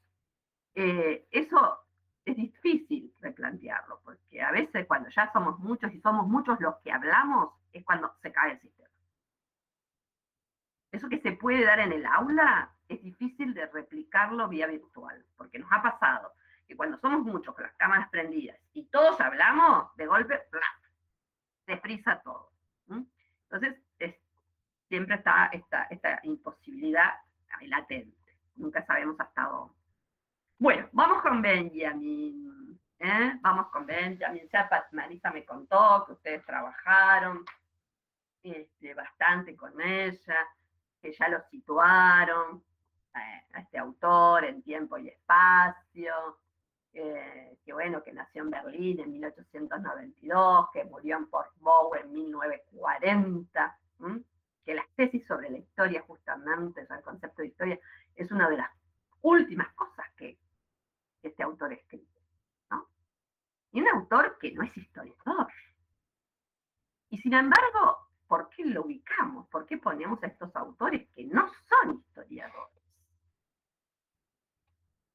Eh, 0.76 1.28
eso 1.32 1.86
es 2.26 2.36
difícil 2.36 3.14
replantearlo, 3.20 4.00
porque 4.04 4.42
a 4.42 4.52
veces 4.52 4.86
cuando 4.88 5.10
ya 5.10 5.32
somos 5.34 5.60
muchos 5.60 5.92
y 5.94 6.00
somos 6.02 6.28
muchos 6.28 6.60
los 6.60 6.76
que 6.78 6.92
hablamos, 6.92 7.54
es 7.72 7.84
cuando 7.84 8.14
se 8.22 8.32
cae 8.32 8.54
el 8.54 8.62
sistema 8.62 8.84
eso 10.94 11.10
que 11.10 11.20
se 11.20 11.34
puede 11.34 11.66
dar 11.66 11.80
en 11.80 11.92
el 11.92 12.06
aula 12.06 12.72
es 12.88 13.02
difícil 13.02 13.54
de 13.54 13.66
replicarlo 13.66 14.48
vía 14.48 14.68
virtual, 14.68 15.26
porque 15.36 15.58
nos 15.58 15.72
ha 15.72 15.82
pasado 15.82 16.34
que 16.68 16.78
cuando 16.78 17.00
somos 17.00 17.24
muchos 17.24 17.54
con 17.56 17.64
las 17.64 17.74
cámaras 17.74 18.10
prendidas 18.10 18.58
y 18.74 18.86
todos 18.86 19.20
hablamos, 19.20 19.94
de 19.98 20.06
golpe, 20.06 20.40
se 21.66 21.78
frisa 21.78 22.22
todo. 22.22 22.52
Entonces, 23.50 23.76
siempre 24.88 25.16
está 25.16 25.48
esta, 25.48 25.84
esta 25.86 26.20
imposibilidad 26.24 27.14
latente. 27.62 28.18
Nunca 28.56 28.86
sabemos 28.86 29.20
hasta 29.20 29.44
dónde. 29.44 29.74
Bueno, 30.64 30.88
vamos 30.94 31.22
con 31.22 31.42
Benjamin. 31.42 32.80
¿eh? 32.98 33.34
Vamos 33.42 33.68
con 33.68 33.86
Benjamin. 33.86 34.48
Ya 34.48 34.70
Marisa 34.94 35.30
me 35.30 35.44
contó 35.44 36.06
que 36.06 36.14
ustedes 36.14 36.46
trabajaron 36.46 37.44
este, 38.42 38.94
bastante 38.94 39.58
con 39.58 39.74
ella 39.82 40.38
que 41.02 41.12
ya 41.12 41.28
lo 41.28 41.42
situaron, 41.52 42.64
eh, 43.14 43.44
a 43.52 43.60
este 43.60 43.78
autor 43.78 44.46
en 44.46 44.62
tiempo 44.62 44.98
y 44.98 45.10
espacio, 45.10 46.40
eh, 46.94 47.58
que 47.66 47.74
bueno, 47.74 48.02
que 48.02 48.14
nació 48.14 48.44
en 48.44 48.52
Berlín 48.52 49.02
en 49.02 49.12
1892, 49.12 50.70
que 50.72 50.86
murió 50.86 51.18
en 51.18 51.28
Port 51.28 51.52
Bow 51.58 51.94
en 51.96 52.10
1940, 52.14 53.80
que 54.64 54.76
las 54.76 54.88
tesis 54.96 55.28
sobre 55.28 55.50
la 55.50 55.58
historia, 55.58 56.06
justamente, 56.08 56.88
sobre 56.88 57.00
el 57.00 57.06
concepto 57.06 57.42
de 57.42 57.50
historia, 57.50 57.80
es 58.16 58.32
una 58.32 58.50
de 58.50 58.56
las 58.56 58.72
últimas 59.24 59.74
cosas 59.74 60.13
autor 61.54 61.74
escribe. 61.74 62.06
¿no? 62.70 62.88
Y 63.72 63.82
un 63.82 63.88
autor 63.90 64.38
que 64.40 64.52
no 64.52 64.64
es 64.64 64.76
historiador. 64.76 65.48
Y 67.10 67.18
sin 67.20 67.34
embargo, 67.34 68.10
¿por 68.28 68.50
qué 68.50 68.66
lo 68.66 68.84
ubicamos? 68.84 69.48
¿Por 69.48 69.66
qué 69.66 69.78
ponemos 69.78 70.22
a 70.24 70.28
estos 70.28 70.56
autores 70.56 71.08
que 71.10 71.26
no 71.26 71.48
son 71.70 72.00
historiadores? 72.00 72.84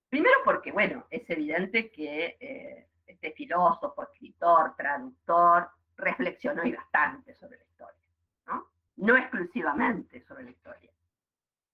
Primero 0.09 0.38
porque, 0.44 0.72
bueno, 0.72 1.07
es 1.11 1.29
evidente 1.29 1.90
que 1.90 2.37
eh, 2.40 2.88
este 3.07 3.33
filósofo, 3.33 4.05
escritor, 4.05 4.74
traductor, 4.77 5.68
reflexionó 5.96 6.64
y 6.64 6.72
bastante 6.72 7.35
sobre 7.35 7.59
la 7.59 7.64
historia, 7.64 8.01
¿no? 8.46 8.68
No 8.96 9.16
exclusivamente 9.16 10.24
sobre 10.27 10.44
la 10.44 10.51
historia, 10.51 10.90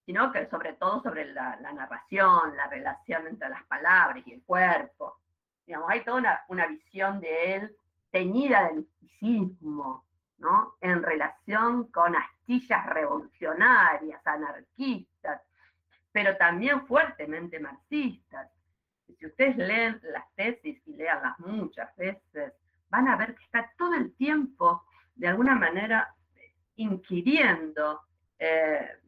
sino 0.06 0.30
que 0.32 0.46
sobre 0.48 0.74
todo 0.74 1.02
sobre 1.02 1.32
la, 1.32 1.56
narración, 1.56 2.56
la 2.56 2.66
relación 2.66 3.26
entre 3.26 3.48
las 3.48 3.64
palabras 3.64 4.22
y 4.26 4.32
el 4.32 4.42
cuerpo. 4.42 5.18
Digamos, 5.66 5.90
hay 5.90 6.04
toda 6.04 6.18
una, 6.18 6.40
una 6.48 6.66
visión 6.66 7.20
de 7.20 7.54
él 7.54 7.76
teñida 8.10 8.68
del 8.68 8.76
misticismo, 8.76 10.04
en 10.80 11.02
relación 11.02 11.84
con 11.90 12.14
astillas 12.16 12.86
revolucionarias, 12.86 14.26
anarquistas, 14.26 15.40
pero 16.12 16.36
también 16.36 16.86
fuertemente 16.86 17.58
marxistas. 17.58 18.50
si 19.18 19.26
ustedes 19.26 19.56
leen 19.56 20.00
las 20.02 20.30
tesis 20.34 20.80
y 20.86 20.96
leanlas 20.96 21.38
muchas 21.40 21.94
veces, 21.96 22.52
van 22.90 23.08
a 23.08 23.16
ver 23.16 23.34
que 23.34 23.44
está 23.44 23.72
todo 23.78 23.94
el 23.94 24.14
tiempo, 24.16 24.84
de 25.14 25.28
alguna 25.28 25.54
manera, 25.54 26.14
inquiriendo, 26.76 28.02
eh, 28.38 28.98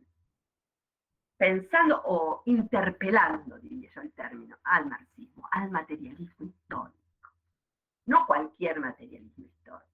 pensando 1.36 2.00
o 2.04 2.42
interpelando, 2.46 3.58
diría 3.58 3.90
yo 3.94 4.00
el 4.00 4.12
término, 4.12 4.56
al 4.64 4.86
marxismo, 4.86 5.48
al 5.50 5.70
materialismo 5.70 6.46
histórico. 6.46 7.30
No 8.06 8.26
cualquier 8.26 8.80
materialismo 8.80 9.44
histórico, 9.44 9.86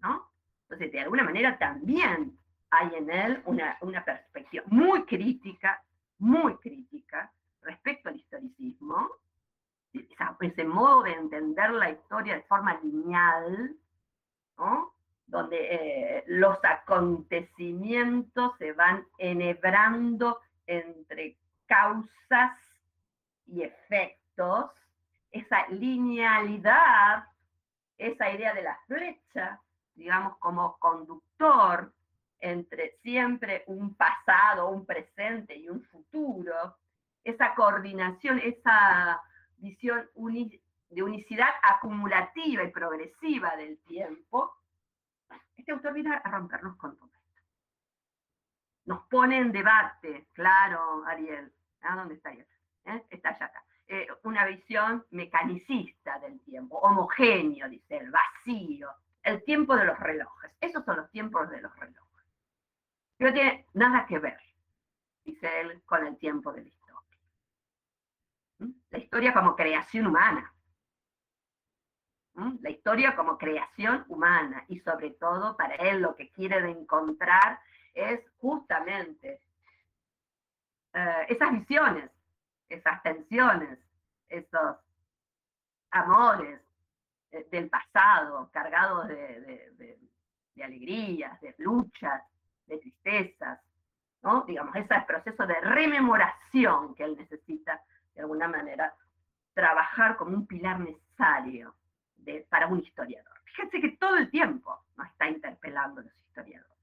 ¿no? 0.00 0.30
Entonces, 0.62 0.92
de 0.92 1.00
alguna 1.00 1.24
manera 1.24 1.58
también 1.58 2.38
hay 2.70 2.94
en 2.94 3.10
él 3.10 3.42
una, 3.46 4.04
perspectiva 4.04 4.64
muy 4.68 5.04
crítica, 5.04 5.82
muy 6.18 6.56
crítica 6.56 7.32
respecto 7.62 8.08
al 8.08 8.16
historicismo, 8.16 9.08
ese 10.40 10.64
modo 10.64 11.04
de 11.04 11.12
entender 11.12 11.70
la 11.70 11.90
historia 11.90 12.34
de 12.34 12.42
forma 12.42 12.78
lineal, 12.82 13.76
donde 15.26 15.56
eh, 15.70 16.24
los 16.26 16.58
acontecimientos 16.64 18.52
se 18.58 18.72
van 18.72 19.06
enhebrando 19.18 20.40
entre 20.66 21.36
causas 21.66 22.58
y 23.46 23.62
efectos, 23.62 24.70
esa 25.30 25.66
linealidad, 25.68 27.24
esa 27.98 28.30
idea 28.30 28.54
de 28.54 28.62
la 28.62 28.78
flecha, 28.86 29.60
digamos, 29.94 30.36
como 30.38 30.76
conductor 30.78 31.92
entre 32.40 32.98
siempre 33.02 33.64
un 33.66 33.94
pasado, 33.94 34.68
un 34.68 34.84
presente 34.84 35.56
y 35.56 35.68
un 35.68 35.82
futuro, 35.84 36.76
esa 37.22 37.54
coordinación, 37.54 38.38
esa 38.38 39.22
visión 39.56 40.08
de 40.90 41.02
unicidad 41.02 41.48
acumulativa 41.62 42.62
y 42.62 42.70
progresiva 42.70 43.56
del 43.56 43.78
tiempo, 43.84 44.52
este 45.56 45.72
autor 45.72 45.94
viene 45.94 46.14
a 46.14 46.30
rompernos 46.30 46.76
con 46.76 46.98
todo. 46.98 47.13
Nos 48.86 49.06
pone 49.06 49.38
en 49.38 49.52
debate, 49.52 50.26
claro, 50.32 51.04
Ariel, 51.06 51.52
¿ah? 51.82 51.96
¿dónde 51.96 52.14
está 52.14 52.28
Ariel? 52.30 52.46
¿Eh? 52.84 53.02
Está 53.10 53.30
allá 53.30 53.46
acá. 53.46 53.64
Eh, 53.86 54.06
una 54.22 54.46
visión 54.46 55.04
mecanicista 55.10 56.18
del 56.18 56.40
tiempo, 56.40 56.78
homogéneo, 56.78 57.68
dice 57.68 57.98
él, 57.98 58.10
vacío, 58.10 58.90
el 59.22 59.42
tiempo 59.44 59.76
de 59.76 59.84
los 59.84 59.98
relojes. 59.98 60.52
Esos 60.60 60.84
son 60.84 60.96
los 60.96 61.10
tiempos 61.10 61.50
de 61.50 61.60
los 61.60 61.74
relojes. 61.76 62.04
No 63.18 63.32
tiene 63.32 63.66
nada 63.74 64.06
que 64.06 64.18
ver, 64.18 64.38
dice 65.24 65.60
él, 65.60 65.82
con 65.84 66.06
el 66.06 66.16
tiempo 66.18 66.52
de 66.52 66.62
la 66.62 66.68
historia. 66.68 67.18
¿Mm? 68.58 68.70
La 68.90 68.98
historia 68.98 69.32
como 69.32 69.56
creación 69.56 70.06
humana. 70.06 70.52
¿Mm? 72.34 72.56
La 72.60 72.70
historia 72.70 73.16
como 73.16 73.38
creación 73.38 74.04
humana. 74.08 74.64
Y 74.68 74.80
sobre 74.80 75.10
todo, 75.10 75.56
para 75.56 75.74
él 75.76 76.00
lo 76.00 76.16
que 76.16 76.30
quiere 76.30 76.58
encontrar 76.70 77.60
es 77.94 78.20
justamente 78.38 79.40
eh, 80.92 81.26
esas 81.28 81.52
visiones, 81.52 82.10
esas 82.68 83.02
tensiones, 83.02 83.78
esos 84.28 84.76
amores 85.90 86.60
eh, 87.30 87.46
del 87.50 87.70
pasado 87.70 88.50
cargados 88.52 89.08
de, 89.08 89.98
de 90.54 90.64
alegrías, 90.64 91.40
de 91.40 91.54
luchas, 91.58 92.22
de 92.66 92.78
tristezas, 92.78 93.60
¿no? 94.22 94.42
Digamos, 94.42 94.74
ese 94.76 94.94
proceso 95.06 95.46
de 95.46 95.60
rememoración 95.60 96.94
que 96.94 97.04
él 97.04 97.16
necesita, 97.16 97.82
de 98.14 98.22
alguna 98.22 98.48
manera, 98.48 98.94
trabajar 99.52 100.16
como 100.16 100.36
un 100.36 100.46
pilar 100.46 100.80
necesario 100.80 101.74
de, 102.16 102.46
para 102.48 102.66
un 102.66 102.80
historiador. 102.80 103.32
Fíjense 103.44 103.80
que 103.80 103.96
todo 103.96 104.16
el 104.16 104.30
tiempo 104.30 104.84
nos 104.96 105.08
está 105.08 105.28
interpelando 105.28 106.02
los 106.02 106.14
historiadores. 106.28 106.73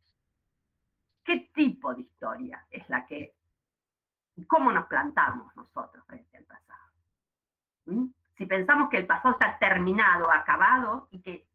¿Qué 1.23 1.51
tipo 1.53 1.93
de 1.93 2.01
historia 2.01 2.65
es 2.69 2.87
la 2.89 3.05
que, 3.05 3.35
cómo 4.47 4.71
nos 4.71 4.87
plantamos 4.87 5.55
nosotros 5.55 6.03
frente 6.07 6.37
al 6.37 6.45
pasado? 6.45 6.91
¿Mm? 7.85 8.05
Si 8.37 8.45
pensamos 8.45 8.89
que 8.89 8.97
el 8.97 9.05
pasado 9.05 9.33
está 9.33 9.57
terminado, 9.59 10.31
acabado, 10.31 11.07
y 11.11 11.21
que 11.21 11.45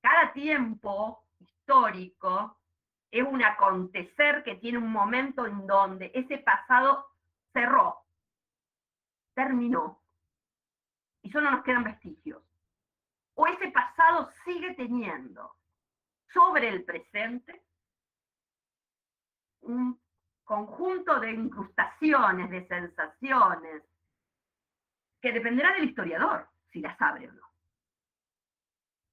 cada 0.00 0.32
tiempo 0.32 1.24
histórico 1.38 2.58
es 3.10 3.22
un 3.22 3.42
acontecer 3.44 4.42
que 4.44 4.56
tiene 4.56 4.78
un 4.78 4.90
momento 4.90 5.46
en 5.46 5.66
donde 5.66 6.10
ese 6.14 6.38
pasado 6.38 7.06
cerró, 7.52 7.98
terminó, 9.34 10.00
y 11.22 11.30
solo 11.30 11.50
nos 11.50 11.62
quedan 11.64 11.84
vestigios. 11.84 12.42
O 13.34 13.46
ese 13.46 13.70
pasado 13.70 14.30
sigue 14.44 14.74
teniendo 14.74 15.54
sobre 16.32 16.68
el 16.68 16.84
presente 16.84 17.62
un 19.62 20.00
conjunto 20.44 21.20
de 21.20 21.32
incrustaciones, 21.32 22.50
de 22.50 22.66
sensaciones, 22.66 23.82
que 25.20 25.32
dependerá 25.32 25.72
del 25.74 25.88
historiador 25.88 26.48
si 26.72 26.80
las 26.80 27.00
abre 27.00 27.28
o 27.28 27.32
no. 27.32 27.50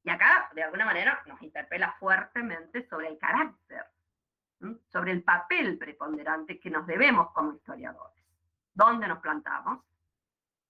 Y 0.03 0.09
acá, 0.09 0.49
de 0.53 0.63
alguna 0.63 0.85
manera, 0.85 1.21
nos 1.25 1.41
interpela 1.41 1.91
fuertemente 1.99 2.87
sobre 2.87 3.09
el 3.09 3.17
carácter, 3.17 3.85
sobre 4.91 5.11
el 5.11 5.23
papel 5.23 5.77
preponderante 5.77 6.59
que 6.59 6.69
nos 6.69 6.87
debemos 6.87 7.31
como 7.33 7.53
historiadores. 7.53 8.23
¿Dónde 8.73 9.07
nos 9.07 9.19
plantamos? 9.19 9.83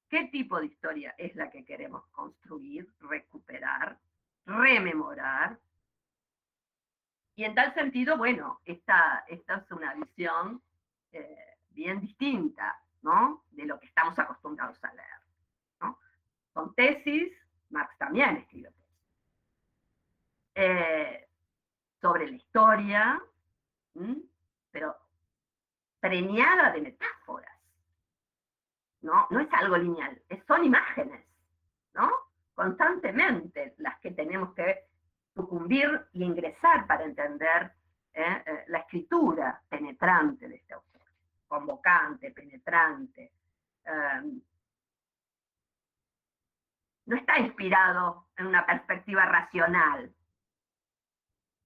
¿Qué 0.10 0.26
tipo 0.30 0.60
de 0.60 0.68
historia 0.68 1.14
es 1.18 1.36
la 1.36 1.50
que 1.50 1.66
queremos 1.66 2.06
construir, 2.08 2.90
recuperar, 3.02 4.00
rememorar? 4.46 5.60
Y 7.38 7.46
en 7.46 7.54
tal 7.54 7.72
sentido, 7.76 8.18
bueno, 8.18 8.62
esta, 8.66 9.24
esta 9.28 9.58
es 9.58 9.72
una 9.72 9.94
visión 9.94 10.60
eh, 11.12 11.58
bien 11.70 12.02
distinta, 12.02 12.82
¿no? 13.04 13.44
De 13.52 13.64
lo 13.66 13.80
que 13.80 13.86
estamos 13.86 14.18
acostumbrados 14.18 14.84
a 14.84 14.92
leer, 14.92 15.20
¿no? 15.80 16.00
Son 16.52 16.74
tesis, 16.74 17.32
Marx 17.70 17.96
también 18.00 18.38
escribió 18.38 18.72
eh, 20.56 21.30
sobre 22.02 22.26
la 22.26 22.38
historia, 22.38 23.22
pero 24.72 24.98
preñada 26.00 26.72
de 26.72 26.82
metáforas. 26.82 27.56
¿no? 29.02 29.28
no 29.30 29.40
es 29.40 29.54
algo 29.54 29.78
lineal, 29.78 30.20
son 30.48 30.66
imágenes, 30.66 31.24
¿no? 31.94 32.12
Constantemente 32.56 33.76
las 33.78 34.00
que 34.00 34.10
tenemos 34.10 34.56
que 34.56 34.87
sucumbir 35.48 36.08
y 36.14 36.24
ingresar 36.24 36.86
para 36.86 37.06
entender 37.06 37.72
¿eh? 38.14 38.44
Eh, 38.46 38.64
la 38.68 38.80
escritura 38.80 39.62
penetrante 39.70 40.48
de 40.48 40.56
este 40.56 40.74
autor, 40.74 41.02
convocante, 41.48 42.32
penetrante. 42.32 43.32
Em, 43.86 44.42
no 47.06 47.16
está 47.16 47.40
inspirado 47.40 48.28
en 48.36 48.48
una 48.48 48.66
perspectiva 48.66 49.26
racional, 49.26 50.14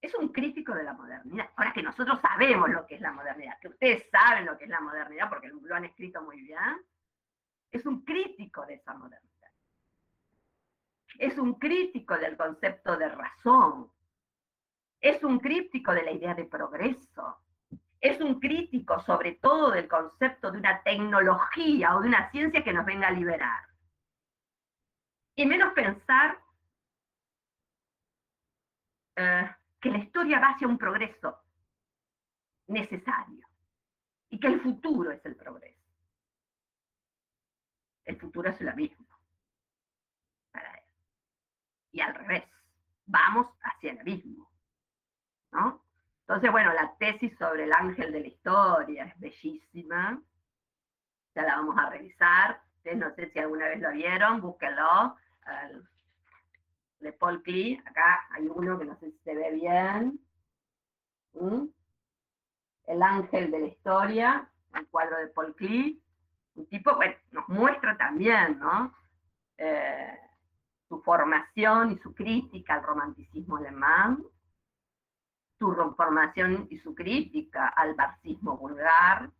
es 0.00 0.14
un 0.14 0.28
crítico 0.28 0.74
de 0.74 0.84
la 0.84 0.92
modernidad. 0.92 1.50
Ahora 1.56 1.72
que 1.72 1.82
nosotros 1.82 2.20
sabemos 2.20 2.70
lo 2.70 2.86
que 2.86 2.96
es 2.96 3.00
la 3.00 3.12
modernidad, 3.12 3.58
que 3.60 3.68
ustedes 3.68 4.08
saben 4.10 4.46
lo 4.46 4.56
que 4.56 4.64
es 4.64 4.70
la 4.70 4.80
modernidad 4.80 5.28
porque 5.28 5.48
lo 5.48 5.74
han 5.74 5.84
escrito 5.84 6.22
muy 6.22 6.40
bien, 6.42 6.84
es 7.70 7.86
un 7.86 8.04
crítico 8.04 8.64
de 8.66 8.74
esa 8.74 8.94
modernidad. 8.94 9.31
Es 11.22 11.38
un 11.38 11.54
crítico 11.54 12.18
del 12.18 12.36
concepto 12.36 12.96
de 12.96 13.08
razón. 13.08 13.88
Es 15.00 15.22
un 15.22 15.38
crítico 15.38 15.94
de 15.94 16.02
la 16.02 16.10
idea 16.10 16.34
de 16.34 16.46
progreso. 16.46 17.38
Es 18.00 18.20
un 18.20 18.40
crítico 18.40 18.98
sobre 18.98 19.34
todo 19.36 19.70
del 19.70 19.86
concepto 19.86 20.50
de 20.50 20.58
una 20.58 20.82
tecnología 20.82 21.94
o 21.94 22.00
de 22.00 22.08
una 22.08 22.28
ciencia 22.32 22.64
que 22.64 22.72
nos 22.72 22.84
venga 22.84 23.06
a 23.06 23.12
liberar. 23.12 23.62
Y 25.36 25.46
menos 25.46 25.72
pensar 25.74 26.42
eh, 29.14 29.48
que 29.80 29.90
la 29.90 29.98
historia 29.98 30.40
va 30.40 30.48
hacia 30.48 30.66
un 30.66 30.76
progreso 30.76 31.38
necesario 32.66 33.46
y 34.28 34.40
que 34.40 34.48
el 34.48 34.60
futuro 34.60 35.12
es 35.12 35.24
el 35.24 35.36
progreso. 35.36 35.86
El 38.06 38.18
futuro 38.18 38.50
es 38.50 38.58
para 38.58 38.72
él. 38.72 39.11
Y 41.92 42.00
al 42.00 42.14
revés, 42.14 42.44
vamos 43.06 43.46
hacia 43.62 43.92
el 43.92 44.00
abismo. 44.00 44.50
¿no? 45.52 45.84
Entonces, 46.20 46.50
bueno, 46.50 46.72
la 46.72 46.94
tesis 46.98 47.36
sobre 47.38 47.64
el 47.64 47.72
ángel 47.72 48.12
de 48.12 48.20
la 48.20 48.26
historia 48.26 49.04
es 49.04 49.20
bellísima. 49.20 50.20
Ya 51.34 51.42
la 51.42 51.56
vamos 51.56 51.76
a 51.78 51.90
revisar. 51.90 52.60
No 52.96 53.14
sé 53.14 53.30
si 53.30 53.38
alguna 53.38 53.68
vez 53.68 53.80
lo 53.80 53.92
vieron, 53.92 54.40
búsquenlo 54.40 55.16
de 57.02 57.12
Paul 57.12 57.42
Klee. 57.42 57.80
Acá 57.84 58.26
hay 58.30 58.46
uno 58.46 58.78
que 58.78 58.84
no 58.84 58.96
sé 58.98 59.10
si 59.10 59.18
se 59.18 59.34
ve 59.34 59.52
bien. 59.52 60.18
El 62.86 63.02
ángel 63.02 63.50
de 63.50 63.60
la 63.60 63.66
historia, 63.66 64.48
el 64.74 64.86
cuadro 64.88 65.18
de 65.18 65.28
Paul 65.28 65.54
Klee. 65.54 66.02
Un 66.54 66.66
tipo, 66.66 66.94
bueno, 66.94 67.14
nos 67.30 67.48
muestra 67.48 67.96
también, 67.96 68.58
¿no? 68.58 68.94
Eh, 69.58 70.18
su 70.92 71.00
formación 71.00 71.92
y 71.92 71.98
su 72.00 72.14
crítica 72.14 72.74
al 72.74 72.82
romanticismo 72.82 73.56
alemán, 73.56 74.22
su 75.58 75.74
formación 75.96 76.66
y 76.68 76.78
su 76.80 76.94
crítica 76.94 77.68
al 77.68 77.96
marxismo 77.96 78.58
vulgar, 78.58 79.30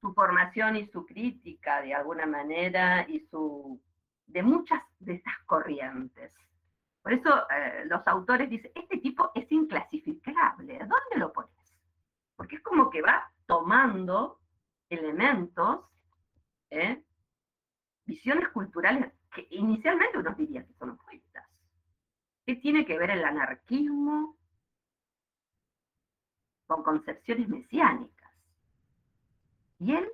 su 0.00 0.12
formación 0.14 0.74
y 0.74 0.88
su 0.88 1.06
crítica 1.06 1.82
de 1.82 1.94
alguna 1.94 2.26
manera 2.26 3.08
y 3.08 3.20
su 3.30 3.80
de 4.26 4.42
muchas 4.42 4.82
de 4.98 5.14
estas 5.14 5.38
corrientes. 5.46 6.34
Por 7.00 7.12
eso 7.12 7.48
eh, 7.50 7.84
los 7.86 8.04
autores 8.08 8.50
dicen, 8.50 8.72
este 8.74 8.98
tipo 8.98 9.30
es 9.36 9.46
inclasificable, 9.52 10.80
¿dónde 10.80 11.16
lo 11.16 11.32
pones? 11.32 11.76
Porque 12.34 12.56
es 12.56 12.62
como 12.62 12.90
que 12.90 13.02
va 13.02 13.30
tomando 13.46 14.40
elementos, 14.90 15.84
¿eh? 16.70 17.04
visiones 18.04 18.48
culturales 18.48 19.12
que 19.34 19.46
inicialmente 19.50 20.18
uno 20.18 20.34
diría 20.34 20.64
que 20.64 20.74
son 20.74 20.90
opuestas. 20.90 21.46
¿Qué 22.46 22.56
tiene 22.56 22.86
que 22.86 22.98
ver 22.98 23.10
el 23.10 23.24
anarquismo 23.24 24.36
con 26.66 26.82
concepciones 26.82 27.48
mesiánicas? 27.48 28.32
Y 29.80 29.94
él 29.94 30.08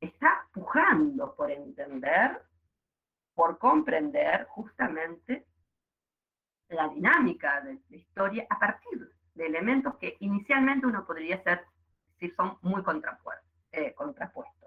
está 0.00 0.48
pujando 0.52 1.34
por 1.34 1.50
entender 1.50 2.42
por 3.38 3.56
comprender 3.56 4.46
justamente 4.48 5.46
la 6.70 6.88
dinámica 6.88 7.60
de 7.60 7.78
la 7.88 7.96
historia 7.96 8.44
a 8.50 8.58
partir 8.58 9.12
de 9.34 9.46
elementos 9.46 9.94
que 9.98 10.16
inicialmente 10.18 10.88
uno 10.88 11.06
podría 11.06 11.40
ser, 11.44 11.64
decir, 12.14 12.34
son 12.34 12.58
muy 12.62 12.82
eh, 13.70 13.94
contrapuestos. 13.94 14.57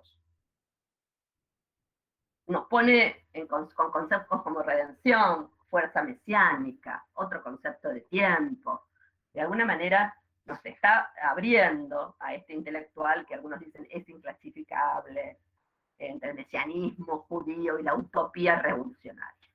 Nos 2.52 2.68
pone 2.68 3.26
con, 3.50 3.68
conceptos 3.92 4.42
como 4.44 4.62
redención, 4.62 5.50
fuerza 5.70 6.04
mesiánica, 6.04 7.06
otro 7.14 7.42
concepto 7.42 7.90
de 7.90 8.02
tiempo. 8.02 8.88
De 9.34 9.42
alguna 9.42 9.66
manera 9.66 10.16
nos 10.46 10.64
está 10.66 11.14
abriendo 11.22 12.16
a 12.20 12.34
este 12.36 12.54
intelectual 12.54 13.26
que 13.26 13.36
algunos 13.36 13.60
dicen 13.60 13.88
es 13.90 14.08
inclasificable 14.10 15.38
entre 15.98 16.32
el 16.32 16.36
mesianismo 16.36 17.20
judío 17.30 17.80
y 17.80 17.84
la 17.84 17.96
utopía 17.96 18.60
revolucionaria. 18.60 19.50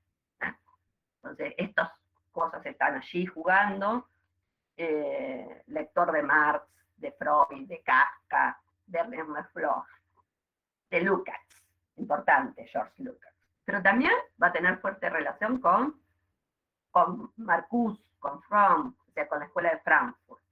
Entonces, 1.17 1.55
estas 1.59 1.91
cosas 2.31 2.65
están 2.65 2.95
allí 2.95 3.27
jugando. 3.27 4.09
Eh, 4.77 5.63
lector 5.67 6.13
de 6.13 6.23
Marx, 6.23 6.67
de 6.97 7.11
Freud, 7.13 7.67
de 7.67 7.83
Kafka, 7.83 8.61
de 8.87 8.99
Werner 8.99 9.49
Bloch, 9.55 9.87
de 10.91 11.01
Lukács, 11.01 11.46
importante, 11.97 12.67
George 12.67 13.03
Lucas. 13.03 13.33
Pero 13.65 13.83
también 13.83 14.13
va 14.43 14.49
a 14.49 14.53
tener 14.53 14.79
fuerte 14.79 15.11
relación 15.11 15.61
con, 15.61 16.01
con 16.91 17.33
Marcuse, 17.37 18.03
con 18.19 18.41
Fromm, 18.43 18.95
o 19.09 19.13
sea, 19.13 19.29
con 19.29 19.41
la 19.41 19.47
escuela 19.47 19.71
de 19.71 19.79
Frankfurt. 19.81 20.43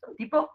son 0.00 0.16
tipos 0.16 0.50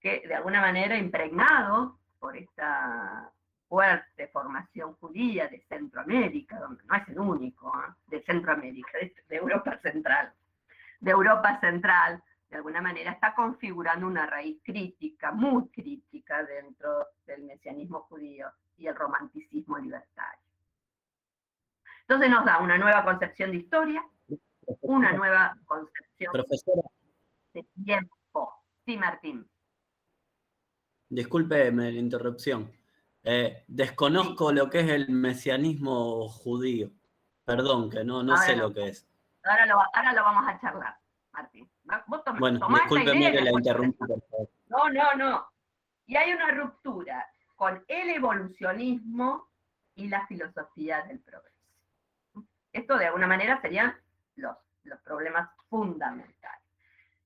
que 0.00 0.22
de 0.26 0.34
alguna 0.34 0.60
manera 0.60 0.96
impregnados 0.96 1.92
por 2.18 2.36
esta 2.36 3.30
fuerte 3.68 4.28
formación 4.28 4.94
judía 4.96 5.48
de 5.48 5.62
Centroamérica, 5.68 6.58
donde 6.58 6.84
no 6.84 6.94
es 6.94 7.08
el 7.08 7.18
único, 7.18 7.72
¿eh? 7.78 7.92
de 8.08 8.22
Centroamérica, 8.24 8.98
de 9.28 9.36
Europa 9.36 9.78
Central, 9.80 10.32
de 11.00 11.10
Europa 11.10 11.58
Central, 11.60 12.22
de 12.50 12.56
alguna 12.58 12.82
manera 12.82 13.12
está 13.12 13.34
configurando 13.34 14.06
una 14.06 14.26
raíz 14.26 14.60
crítica, 14.62 15.32
muy 15.32 15.68
crítica 15.68 16.44
dentro 16.44 17.06
del 17.24 17.44
mesianismo 17.44 18.00
judío 18.00 18.52
y 18.82 18.88
el 18.88 18.96
romanticismo 18.96 19.78
libertario. 19.78 20.42
Entonces 22.02 22.30
nos 22.30 22.44
da 22.44 22.58
una 22.58 22.76
nueva 22.78 23.04
concepción 23.04 23.52
de 23.52 23.58
historia, 23.58 24.04
una 24.80 25.12
nueva 25.12 25.56
concepción 25.64 26.32
de 27.54 27.66
tiempo. 27.84 28.64
Sí, 28.84 28.96
Martín. 28.96 29.48
Disculpe 31.08 31.70
la 31.70 31.90
interrupción. 31.90 32.72
Eh, 33.22 33.64
desconozco 33.68 34.50
lo 34.50 34.68
que 34.68 34.80
es 34.80 34.88
el 34.88 35.08
mesianismo 35.10 36.28
judío. 36.28 36.90
Perdón, 37.44 37.90
que 37.90 38.04
no, 38.04 38.22
no 38.22 38.36
sé 38.36 38.56
lo 38.56 38.72
que 38.72 38.88
es. 38.88 39.06
Ahora 39.44 39.66
lo, 39.66 39.80
ahora 39.94 40.12
lo 40.12 40.22
vamos 40.22 40.44
a 40.48 40.60
charlar, 40.60 40.96
Martín 41.32 41.72
bueno, 42.38 42.68
discúlpeme 42.68 43.32
que 43.32 43.40
la 43.40 43.50
interrumpa, 43.50 44.06
No, 44.68 44.88
no, 44.90 45.14
no. 45.14 45.46
Y 46.06 46.16
hay 46.16 46.32
una 46.32 46.50
ruptura 46.50 47.26
con 47.62 47.80
el 47.86 48.10
evolucionismo 48.10 49.48
y 49.94 50.08
la 50.08 50.26
filosofía 50.26 51.00
del 51.02 51.20
progreso. 51.20 52.44
Esto 52.72 52.98
de 52.98 53.06
alguna 53.06 53.28
manera 53.28 53.60
serían 53.62 53.94
los, 54.34 54.56
los 54.82 55.00
problemas 55.02 55.48
fundamentales. 55.68 56.66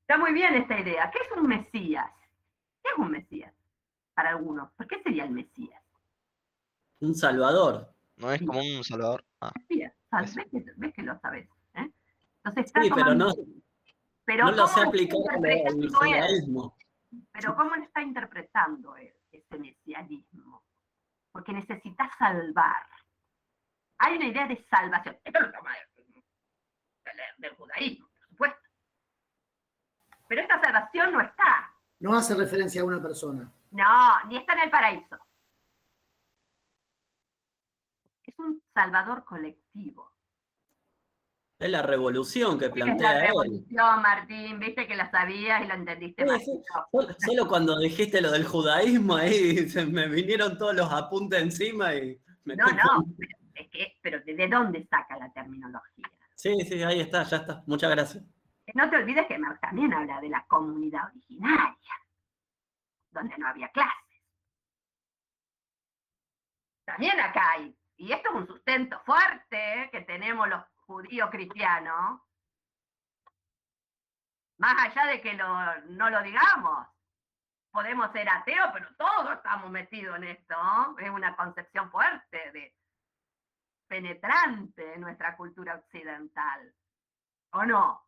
Está 0.02 0.18
muy 0.18 0.34
bien 0.34 0.52
esta 0.52 0.78
idea. 0.78 1.10
¿Qué 1.10 1.20
es 1.20 1.38
un 1.38 1.48
Mesías? 1.48 2.10
¿Qué 2.82 2.90
es 2.92 2.98
un 2.98 3.12
Mesías? 3.12 3.50
Para 4.12 4.28
algunos. 4.28 4.70
¿Por 4.72 4.86
qué 4.86 5.02
sería 5.02 5.24
el 5.24 5.30
Mesías? 5.30 5.82
Un 7.00 7.14
Salvador. 7.14 7.88
No 8.18 8.30
es 8.30 8.42
como 8.42 8.58
un 8.58 8.84
Salvador. 8.84 9.24
Ah. 9.40 9.50
¿Ves, 9.70 10.92
que, 10.94 11.02
lo 11.02 11.18
sabes? 11.20 11.48
¿eh? 11.76 11.90
Entonces 12.44 12.72
sí, 12.82 12.90
pero 12.94 13.14
no, 13.14 13.32
pero 14.26 14.44
no 14.44 14.52
lo 14.52 14.66
sé 14.66 14.82
aplicar 14.82 15.18
al. 15.34 16.72
Pero 17.32 17.56
¿cómo 17.56 17.74
está 17.76 18.02
interpretando 18.02 18.98
ese 19.38 19.58
mesianismo? 19.58 20.64
Porque 21.32 21.52
necesita 21.52 22.10
salvar. 22.18 22.86
Hay 23.98 24.16
una 24.16 24.26
idea 24.26 24.46
de 24.46 24.64
salvación. 24.70 25.18
Esto 25.24 25.40
lo 25.40 25.52
toma 25.52 25.72
del, 27.38 27.54
judaísmo, 27.56 28.08
por 28.08 28.28
supuesto. 28.28 28.68
Pero 30.28 30.42
esta 30.42 30.60
salvación 30.60 31.12
no 31.12 31.20
está. 31.20 31.72
No 32.00 32.16
hace 32.16 32.34
referencia 32.34 32.82
a 32.82 32.84
una 32.84 33.00
persona. 33.00 33.50
No, 33.70 34.24
ni 34.24 34.36
está 34.36 34.54
en 34.54 34.60
el 34.60 34.70
paraíso. 34.70 35.18
Es 38.24 38.38
un 38.38 38.62
salvador 38.74 39.24
colectivo. 39.24 40.15
Es 41.58 41.70
la 41.70 41.80
revolución 41.80 42.58
que 42.58 42.68
plantea 42.68 43.12
es 43.12 43.18
la 43.20 43.26
revolución, 43.28 44.02
Martín, 44.02 44.58
viste 44.58 44.86
que 44.86 44.94
la 44.94 45.10
sabías 45.10 45.64
y 45.64 45.66
lo 45.66 45.74
entendiste 45.74 46.26
Solo, 47.18 47.48
cuando 47.48 47.78
dijiste 47.78 48.20
lo 48.20 48.30
del 48.30 48.44
judaísmo, 48.44 49.16
ahí 49.16 49.56
se 49.68 49.86
me 49.86 50.06
vinieron 50.08 50.58
todos 50.58 50.74
los 50.74 50.92
apuntes 50.92 51.40
encima 51.40 51.94
y 51.94 52.20
me 52.44 52.56
No, 52.56 52.66
no, 52.66 53.06
pero, 53.16 53.38
es 53.54 53.70
que, 53.70 53.96
pero 54.02 54.20
¿de 54.20 54.48
dónde 54.48 54.86
saca 54.86 55.16
la 55.16 55.32
terminología? 55.32 56.10
Sí, 56.34 56.54
sí, 56.66 56.82
ahí 56.82 57.00
está, 57.00 57.22
ya 57.22 57.38
está. 57.38 57.62
Muchas 57.66 57.90
gracias. 57.90 58.22
No 58.74 58.90
te 58.90 58.96
olvides 58.96 59.26
que 59.26 59.38
Marx 59.38 59.58
también 59.60 59.94
habla 59.94 60.20
de 60.20 60.28
la 60.28 60.44
comunidad 60.48 61.06
originaria, 61.06 61.94
donde 63.12 63.38
no 63.38 63.48
había 63.48 63.68
clases. 63.70 63.94
También 66.84 67.18
acá 67.18 67.52
hay, 67.52 67.74
y 67.96 68.12
esto 68.12 68.28
es 68.28 68.34
un 68.36 68.46
sustento 68.46 69.00
fuerte 69.06 69.56
¿eh? 69.56 69.88
que 69.90 70.02
tenemos 70.02 70.46
los 70.48 70.62
judío 70.86 71.28
cristiano, 71.30 72.24
más 74.58 74.74
allá 74.78 75.06
de 75.10 75.20
que 75.20 75.34
no 75.34 76.10
lo 76.10 76.22
digamos, 76.22 76.86
podemos 77.70 78.10
ser 78.12 78.28
ateos, 78.28 78.70
pero 78.72 78.88
todos 78.96 79.36
estamos 79.36 79.70
metidos 79.70 80.16
en 80.16 80.24
esto, 80.24 80.56
es 80.98 81.10
una 81.10 81.36
concepción 81.36 81.90
fuerte, 81.90 82.50
de, 82.52 82.74
penetrante 83.86 84.94
en 84.94 85.00
nuestra 85.00 85.36
cultura 85.36 85.76
occidental, 85.76 86.74
¿o 87.52 87.64
no? 87.64 88.02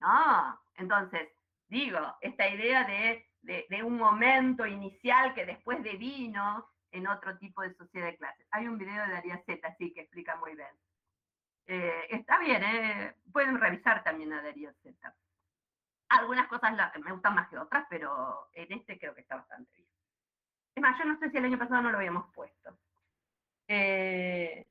No, 0.00 0.60
entonces, 0.74 1.28
digo, 1.68 2.16
esta 2.20 2.48
idea 2.48 2.84
de, 2.84 3.82
un 3.82 3.96
momento 3.96 4.66
inicial 4.66 5.34
que 5.34 5.46
después 5.46 5.82
devino 5.82 6.68
en 6.90 7.06
otro 7.06 7.36
tipo 7.38 7.62
de 7.62 7.74
sociedad 7.74 8.06
de 8.06 8.16
clases. 8.16 8.46
Hay 8.50 8.66
un 8.66 8.78
video 8.78 9.04
de 9.06 9.12
Daría 9.12 9.42
Z, 9.44 9.66
así 9.66 9.92
que 9.92 10.02
explica 10.02 10.36
muy 10.36 10.54
bien. 10.54 10.68
Eh, 11.66 12.06
está 12.10 12.38
bien, 12.38 12.62
eh, 12.62 13.14
pueden 13.32 13.58
revisar 13.58 14.04
también 14.04 14.32
a 14.32 14.42
Darío 14.42 14.72
Z. 14.82 15.14
Algunas 16.08 16.46
cosas 16.46 16.72
me 17.02 17.12
gustan 17.12 17.34
más 17.34 17.48
que 17.48 17.58
otras, 17.58 17.86
pero 17.90 18.48
en 18.52 18.72
este 18.72 18.98
creo 18.98 19.14
que 19.14 19.22
está 19.22 19.36
bastante 19.36 19.72
bien. 19.74 19.88
Es 20.76 20.82
más, 20.82 20.98
yo 20.98 21.04
no 21.04 21.18
sé 21.18 21.30
si 21.30 21.36
el 21.38 21.44
año 21.44 21.58
pasado 21.58 21.82
no 21.82 21.90
lo 21.90 21.98
habíamos 21.98 22.32
puesto. 22.32 22.78
Eh, 23.66 24.64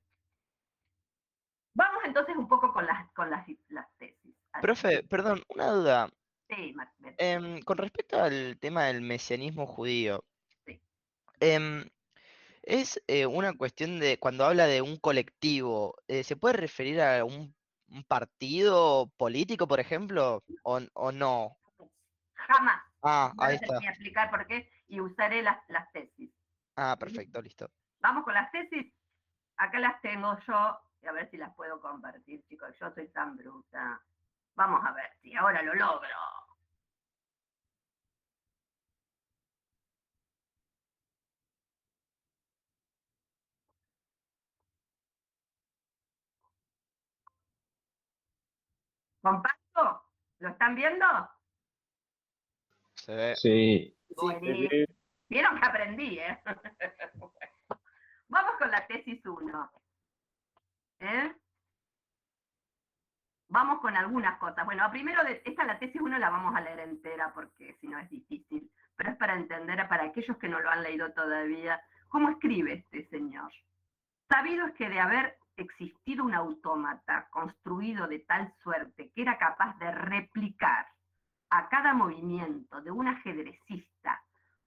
vamos 1.73 2.03
entonces 2.05 2.35
un 2.37 2.47
poco 2.47 2.71
con 2.71 2.85
las, 2.85 3.11
con 3.11 3.29
las, 3.29 3.45
tesis. 3.97 4.35
Profe, 4.61 5.03
perdón, 5.03 5.43
una 5.49 5.71
duda. 5.71 6.09
Sí, 6.47 6.73
em, 7.17 7.61
con 7.63 7.77
respecto 7.77 8.21
al 8.21 8.57
tema 8.59 8.83
del 8.83 9.01
mesianismo 9.01 9.65
judío, 9.65 10.23
sí. 10.65 10.79
Es 12.65 12.99
eh, 13.07 13.27
una 13.27 13.53
cuestión 13.53 13.99
de, 13.99 14.17
cuando 14.17 14.43
habla 14.43 14.65
de 14.65 14.81
un 14.81 14.97
colectivo, 14.97 15.95
eh, 16.07 16.23
¿se 16.23 16.35
puede 16.35 16.57
referir 16.57 16.99
a 16.99 17.23
un, 17.23 17.55
partido 18.07 19.11
político, 19.15 19.67
por 19.67 19.79
ejemplo, 19.79 20.43
o, 20.63 21.11
no? 21.11 21.55
Jamás. 22.33 22.81
Ah, 23.03 23.31
ahí 23.37 23.55
está. 23.55 23.75
Voy 23.75 23.85
a 23.85 23.91
explicar 23.91 24.31
por 24.31 24.47
qué 24.47 24.67
y 24.87 24.99
usaré 24.99 25.43
las, 25.43 25.57
las 25.69 25.89
tesis. 25.91 26.31
Ah, 26.75 26.97
perfecto, 26.99 27.39
listo. 27.41 27.69
Vamos 27.99 28.23
con 28.23 28.33
las 28.33 28.51
tesis. 28.51 28.91
Acá 29.57 29.79
las 29.79 30.01
tengo 30.01 30.35
yo, 30.47 30.55
a 30.55 31.11
ver 31.13 31.29
si 31.29 31.37
las 31.37 31.55
puedo 31.55 31.79
compartir, 31.79 32.43
chicos. 32.47 32.75
Yo 32.79 32.91
soy 32.95 33.07
tan 33.09 33.37
bruta. 33.37 34.01
Vamos 34.55 34.83
a 34.83 34.91
ver 34.91 35.11
si 35.21 35.35
ahora 35.35 35.61
lo 35.61 35.75
logro. 35.75 36.09
¿Comparto? 49.25 50.03
¿Lo 50.37 50.49
están 50.49 50.75
viendo? 50.75 51.03
Sí. 53.33 53.97
Vieron 55.27 55.59
que 55.59 55.65
aprendí, 55.65 56.19
¿eh? 56.19 56.43
Vamos 58.27 58.51
con 58.59 58.69
la 58.69 58.85
tesis 58.85 59.25
1. 59.25 59.71
¿Eh? 60.99 61.35
Vamos 63.47 63.79
con 63.79 63.97
algunas 63.97 64.37
cosas. 64.37 64.63
Bueno, 64.63 64.87
primero, 64.91 65.23
esta 65.43 65.63
la 65.63 65.79
tesis 65.79 65.99
1 65.99 66.19
la 66.19 66.29
vamos 66.29 66.55
a 66.55 66.61
leer 66.61 66.81
entera 66.81 67.33
porque 67.33 67.75
si 67.81 67.87
no 67.87 67.97
es 67.97 68.07
difícil, 68.11 68.71
pero 68.95 69.09
es 69.09 69.17
para 69.17 69.33
entender, 69.33 69.87
para 69.87 70.03
aquellos 70.03 70.37
que 70.37 70.49
no 70.49 70.59
lo 70.59 70.69
han 70.69 70.83
leído 70.83 71.11
todavía, 71.13 71.81
cómo 72.09 72.29
escribe 72.29 72.73
este 72.73 73.09
señor. 73.09 73.51
Sabido 74.29 74.67
es 74.67 74.75
que 74.75 74.87
de 74.87 74.99
haber 74.99 75.39
existido 75.57 76.23
un 76.25 76.33
autómata 76.33 77.27
construido 77.29 78.07
de 78.07 78.19
tal 78.19 78.53
suerte 78.61 79.11
que 79.13 79.21
era 79.21 79.37
capaz 79.37 79.77
de 79.79 79.91
replicar 79.91 80.87
a 81.49 81.69
cada 81.69 81.93
movimiento 81.93 82.81
de 82.81 82.91
un 82.91 83.07
ajedrecista 83.07 84.21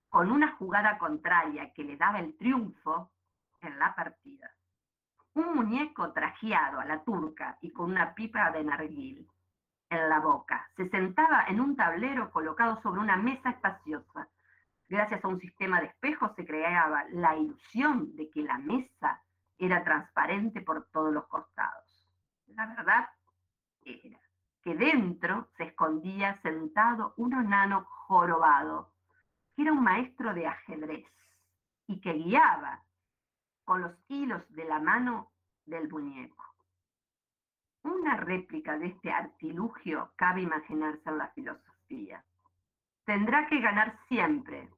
con 0.09 0.31
una 0.31 0.53
jugada 0.57 0.99
contraria 0.99 1.73
que 1.73 1.85
le 1.85 1.97
daba 1.97 2.21
el 2.21 2.37
triunfo 2.37 3.11
en 3.61 3.79
la 3.79 3.95
partida. 3.95 4.51
un 5.35 5.55
muñeco 5.55 6.13
trajeado 6.13 6.81
a 6.81 6.85
la 6.85 7.05
turca 7.05 7.59
y 7.61 7.71
con 7.71 7.93
una 7.93 8.13
pipa 8.15 8.51
de 8.51 8.65
narguil 8.65 9.29
en 9.89 10.09
la 10.09 10.19
boca. 10.19 10.69
Se 10.77 10.89
sentaba 10.89 11.45
en 11.47 11.61
un 11.61 11.77
tablero 11.77 12.31
colocado 12.33 12.81
sobre 12.83 13.01
una 13.01 13.17
mesa 13.17 13.51
espaciosa. 13.51 14.29
Gracias 14.89 15.25
a 15.25 15.29
un 15.29 15.39
sistema 15.39 15.81
de 15.81 15.87
espejos 15.87 16.33
se 16.35 16.45
creaba 16.45 17.05
la 17.11 17.37
ilusión 17.37 18.17
de 18.17 18.29
que 18.31 18.43
la 18.43 18.59
mesa 18.59 19.23
era 19.59 19.83
transparente 19.85 20.61
por 20.61 20.87
todos 20.91 21.13
los 21.13 21.27
costados. 21.27 21.85
La 22.49 22.67
verdad 22.67 23.09
era 23.83 24.19
que 24.63 24.75
dentro 24.75 25.49
se 25.57 25.65
escondía 25.65 26.41
sentado 26.43 27.15
un 27.17 27.33
enano 27.33 27.85
jorobado, 27.85 28.93
que 29.55 29.63
era 29.63 29.73
un 29.73 29.83
maestro 29.83 30.35
de 30.35 30.47
ajedrez 30.47 31.07
y 31.87 32.01
que 32.01 32.13
guiaba 32.13 32.83
con 33.65 33.83
los 33.83 33.93
hilos 34.09 34.43
de 34.51 34.65
la 34.65 34.79
mano 34.79 35.31
del 35.67 35.89
muñeco. 35.89 36.45
Una 37.83 38.17
réplica 38.17 38.79
de 38.79 38.89
este 38.89 39.11
artilugio 39.11 40.13
cabe 40.17 40.43
imaginarse 40.43 41.09
en 41.09 41.19
la 41.19 41.29
filosofía. 41.29 42.25
Tendrá 43.05 43.47
que 43.47 43.61
ganar 43.61 43.99
siempre 44.09 44.69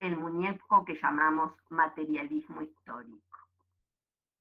el 0.00 0.16
muñeco 0.16 0.84
que 0.84 0.98
llamamos 1.00 1.52
materialismo 1.70 2.62
histórico. 2.62 3.33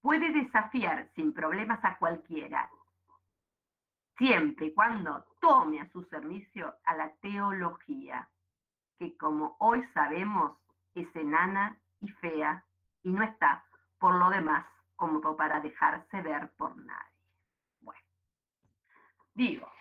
Puede 0.03 0.33
desafiar 0.33 1.09
sin 1.15 1.33
problemas 1.33 1.79
a 1.85 1.97
cualquiera, 1.97 2.69
siempre 4.17 4.65
y 4.65 4.73
cuando 4.73 5.25
tome 5.39 5.79
a 5.79 5.89
su 5.93 6.03
servicio 6.03 6.75
a 6.83 6.93
la 6.97 7.09
teología, 7.21 8.27
que 8.99 9.15
como 9.15 9.55
hoy 9.59 9.81
sabemos 9.93 10.57
es 10.93 11.07
enana 11.15 11.79
y 12.01 12.09
fea 12.09 12.65
y 13.03 13.13
no 13.13 13.23
está 13.23 13.63
por 13.97 14.15
lo 14.15 14.29
demás 14.29 14.65
como 14.97 15.21
para 15.37 15.61
dejarse 15.61 16.21
ver 16.21 16.51
por 16.57 16.75
nadie. 16.75 17.17
Bueno, 17.79 18.05
digo, 19.35 19.71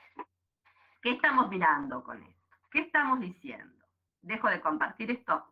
¿qué 1.02 1.14
estamos 1.14 1.48
mirando 1.48 2.04
con 2.04 2.22
esto? 2.22 2.56
¿Qué 2.70 2.82
estamos 2.82 3.18
diciendo? 3.18 3.84
Dejo 4.20 4.48
de 4.48 4.60
compartir 4.60 5.10
esto. 5.10 5.48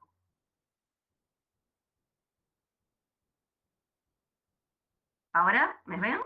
¿Ahora? 5.33 5.81
¿Me 5.87 5.99
ven? 6.01 6.19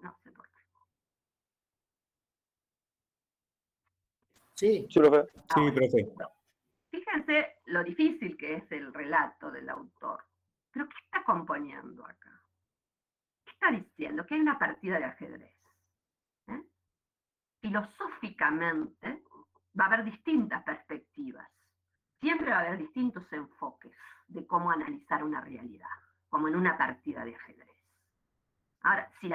No 0.00 0.16
sé 0.22 0.30
por 0.32 0.48
qué. 0.48 0.60
Sí. 4.54 4.86
Sí, 4.88 5.70
profe. 5.72 6.08
Fíjense 6.90 7.56
lo 7.66 7.82
difícil 7.82 8.36
que 8.36 8.56
es 8.56 8.72
el 8.72 8.92
relato 8.92 9.50
del 9.50 9.68
autor. 9.68 10.24
Pero 10.70 10.88
¿qué 10.88 10.96
está 11.04 11.24
componiendo 11.24 12.04
acá? 12.04 12.42
¿Qué 13.44 13.50
está 13.50 13.70
diciendo? 13.70 14.24
Que 14.26 14.34
hay 14.34 14.40
una 14.40 14.58
partida 14.58 14.98
de 14.98 15.04
ajedrez. 15.04 15.56
¿eh? 16.48 16.62
Filosóficamente 17.60 19.24
va 19.78 19.84
a 19.84 19.86
haber 19.88 20.04
distintas 20.04 20.62
perspectivas. 20.62 21.48
Siempre 22.20 22.50
va 22.50 22.58
a 22.58 22.60
haber 22.60 22.78
distintos 22.78 23.30
enfoques 23.32 23.92
de 24.28 24.46
cómo 24.46 24.70
analizar 24.70 25.24
una 25.24 25.40
realidad, 25.40 25.88
como 26.28 26.48
en 26.48 26.56
una 26.56 26.78
partida 26.78 27.24
de 27.24 27.34
ajedrez. 27.34 27.71
Ahora, 28.82 29.10
si 29.20 29.30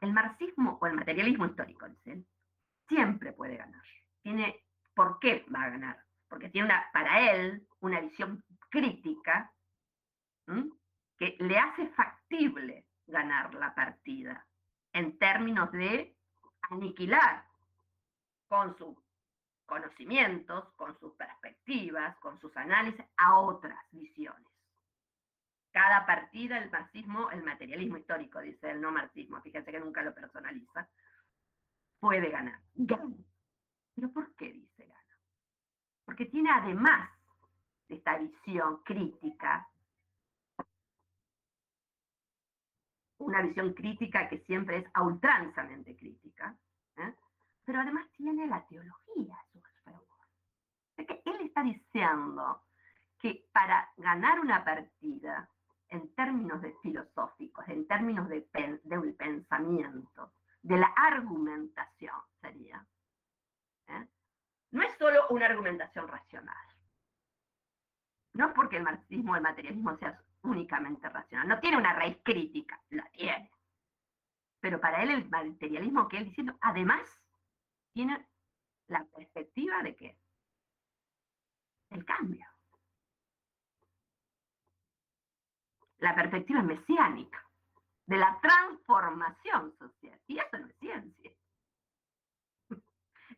el 0.00 0.12
marxismo 0.12 0.78
o 0.80 0.86
el 0.86 0.94
materialismo 0.94 1.46
histórico, 1.46 1.86
siempre 2.88 3.32
puede 3.32 3.56
ganar. 3.56 3.82
Tiene, 4.22 4.64
¿Por 4.94 5.18
qué 5.18 5.44
va 5.54 5.64
a 5.64 5.70
ganar? 5.70 6.04
Porque 6.28 6.48
tiene 6.48 6.74
para 6.92 7.32
él 7.32 7.66
una 7.80 8.00
visión 8.00 8.44
crítica 8.68 9.52
que 11.18 11.36
le 11.40 11.58
hace 11.58 11.88
factible 11.88 12.86
ganar 13.06 13.54
la 13.54 13.74
partida 13.74 14.46
en 14.92 15.18
términos 15.18 15.70
de 15.72 16.16
aniquilar 16.62 17.44
con 18.48 18.76
sus 18.76 18.96
conocimientos, 19.66 20.72
con 20.74 20.98
sus 20.98 21.14
perspectivas, 21.14 22.16
con 22.18 22.40
sus 22.40 22.56
análisis 22.56 23.04
a 23.16 23.38
otras 23.38 23.78
visiones. 23.92 24.49
Cada 25.72 26.04
partida, 26.04 26.58
el 26.58 26.70
marxismo, 26.70 27.30
el 27.30 27.44
materialismo 27.44 27.96
histórico, 27.96 28.40
dice 28.40 28.70
el 28.70 28.80
no 28.80 28.90
marxismo, 28.90 29.40
fíjense 29.40 29.70
que 29.70 29.80
nunca 29.80 30.02
lo 30.02 30.14
personaliza, 30.14 30.88
puede 32.00 32.28
ganar. 32.30 32.58
Gana. 32.74 33.16
¿Pero 33.94 34.10
por 34.12 34.34
qué 34.34 34.52
dice 34.52 34.86
gana? 34.86 35.18
Porque 36.04 36.26
tiene 36.26 36.50
además 36.50 37.08
de 37.88 37.96
esta 37.96 38.18
visión 38.18 38.82
crítica 38.82 39.70
una 43.20 43.42
visión 43.42 43.74
crítica 43.74 44.28
que 44.28 44.38
siempre 44.40 44.78
es 44.78 44.86
ultranzamente 44.98 45.94
crítica, 45.96 46.56
¿eh? 46.96 47.14
pero 47.64 47.80
además 47.80 48.10
tiene 48.12 48.46
la 48.46 48.66
teología 48.66 49.36
a 49.36 49.44
su 49.52 49.60
favor. 49.84 50.06
que 50.96 51.22
él 51.24 51.40
está 51.42 51.62
diciendo 51.62 52.62
que 53.18 53.46
para 53.52 53.88
ganar 53.98 54.40
una 54.40 54.64
partida, 54.64 55.48
en 55.90 56.14
términos 56.14 56.62
de 56.62 56.72
filosóficos, 56.82 57.68
en 57.68 57.86
términos 57.86 58.28
de, 58.28 58.46
un 58.98 59.14
pensamiento, 59.16 60.32
de 60.62 60.76
la 60.76 60.86
argumentación 60.96 62.14
sería, 62.40 62.86
¿eh? 63.88 64.06
no 64.70 64.82
es 64.82 64.96
solo 64.98 65.26
una 65.30 65.46
argumentación 65.46 66.06
racional. 66.06 66.56
No 68.34 68.48
es 68.48 68.54
porque 68.54 68.76
el 68.76 68.84
marxismo 68.84 69.32
o 69.32 69.36
el 69.36 69.42
materialismo 69.42 69.96
sea 69.96 70.22
únicamente 70.42 71.08
racional. 71.08 71.48
No 71.48 71.60
tiene 71.60 71.76
una 71.76 71.92
raíz 71.92 72.18
crítica, 72.22 72.80
la 72.90 73.04
tiene. 73.10 73.50
Pero 74.60 74.80
para 74.80 75.02
él 75.02 75.10
el 75.10 75.28
materialismo 75.28 76.08
que 76.08 76.18
él 76.18 76.26
diciendo, 76.26 76.56
además, 76.60 77.00
tiene 77.92 78.24
la 78.86 79.04
perspectiva 79.04 79.82
de 79.82 79.96
que 79.96 80.18
el 81.90 82.04
cambio. 82.04 82.46
La 86.00 86.14
perspectiva 86.14 86.62
mesiánica, 86.62 87.42
de 88.06 88.16
la 88.16 88.38
transformación 88.40 89.74
social. 89.78 90.18
Y 90.26 90.38
eso 90.38 90.58
no 90.58 90.66
es 90.66 90.76
ciencia. 90.78 91.30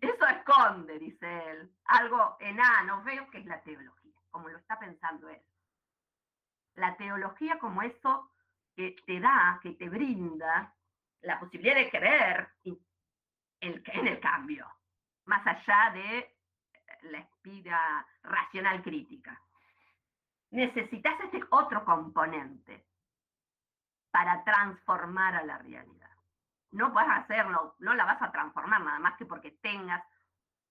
Eso 0.01 0.27
esconde, 0.27 0.99
dice 0.99 1.51
él, 1.51 1.71
algo 1.85 2.37
enano, 2.41 3.05
veo 3.05 3.31
que 3.31 3.39
es 3.39 3.47
la 3.47 3.63
teología, 3.63 4.17
como 4.31 4.49
lo 4.49 4.59
está 4.59 4.79
pensando 4.79 5.29
él 5.29 5.41
la 6.75 6.97
teología 6.97 7.59
como 7.59 7.83
eso 7.83 8.31
que 8.75 8.97
te 9.07 9.21
da, 9.21 9.59
que 9.63 9.73
te 9.73 9.89
brinda 9.89 10.75
la 11.21 11.39
posibilidad 11.39 11.77
de 11.77 11.91
creer 11.91 12.49
en 13.61 14.07
el 14.09 14.21
cambio, 14.21 14.67
más 15.27 15.47
allá 15.47 15.91
de 15.93 16.37
la 17.03 17.19
espira 17.19 18.07
racional 18.23 18.83
crítica. 18.83 19.41
Necesitas 20.53 21.19
este 21.25 21.43
otro 21.51 21.85
componente 21.85 22.87
para 24.11 24.45
transformar 24.45 25.35
a 25.35 25.43
la 25.45 25.59
realidad. 25.59 26.11
No 26.73 26.93
puedes 26.93 27.11
hacerlo, 27.11 27.75
no 27.79 27.95
la 27.95 28.05
vas 28.05 28.21
a 28.21 28.31
transformar 28.31 28.83
nada 28.83 28.99
más 28.99 29.17
que 29.17 29.25
porque 29.25 29.53
tengas 29.63 30.05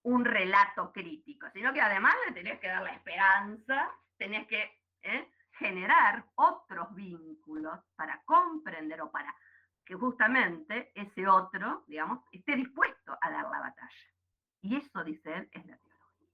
un 0.04 0.24
relato 0.24 0.92
crítico, 0.92 1.48
sino 1.52 1.74
que 1.74 1.82
además 1.82 2.14
le 2.28 2.34
tenés 2.34 2.60
que 2.60 2.68
dar 2.68 2.84
la 2.84 2.94
esperanza, 2.94 3.92
tenés 4.18 4.48
que 4.48 4.82
¿eh? 5.02 5.32
generar 5.54 6.26
otros 6.36 6.94
vínculos 6.94 7.80
para 7.96 8.22
comprender 8.24 9.02
o 9.02 9.12
para 9.12 9.36
que 9.84 9.96
justamente 9.96 10.92
ese 10.94 11.28
otro, 11.28 11.84
digamos, 11.88 12.24
esté 12.32 12.56
dispuesto 12.56 13.18
a 13.20 13.30
dar 13.32 13.44
la 13.50 13.60
batalla. 13.60 14.12
Y 14.62 14.76
eso, 14.76 15.04
dice 15.04 15.34
él, 15.34 15.50
es 15.52 15.66
la 15.66 15.78
teología. 15.78 16.30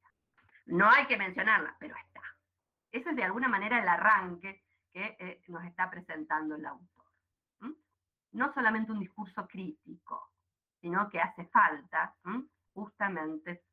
No 0.66 0.90
hay 0.90 1.06
que 1.06 1.16
mencionarla, 1.16 1.76
pero 1.80 1.96
está. 1.96 2.37
De 3.18 3.24
alguna 3.24 3.48
manera 3.48 3.80
el 3.80 3.88
arranque 3.88 4.64
que 4.94 5.18
eh, 5.20 5.42
nos 5.48 5.66
está 5.66 5.90
presentando 5.90 6.54
el 6.54 6.64
autor. 6.64 7.06
No 8.34 8.54
solamente 8.54 8.92
un 8.92 9.00
discurso 9.00 9.48
crítico, 9.48 10.34
sino 10.80 11.10
que 11.10 11.20
hace 11.20 11.48
falta 11.48 12.16
justamente. 12.76 13.64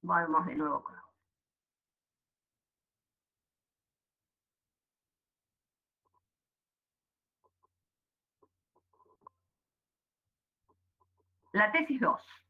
Volvemos 0.00 0.46
de 0.46 0.54
nuevo 0.54 0.82
con 0.82 0.96
La 11.52 11.70
tesis 11.70 12.00
2. 12.00 12.41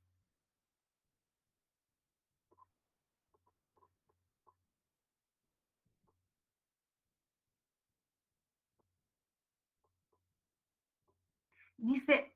Dice, 11.83 12.33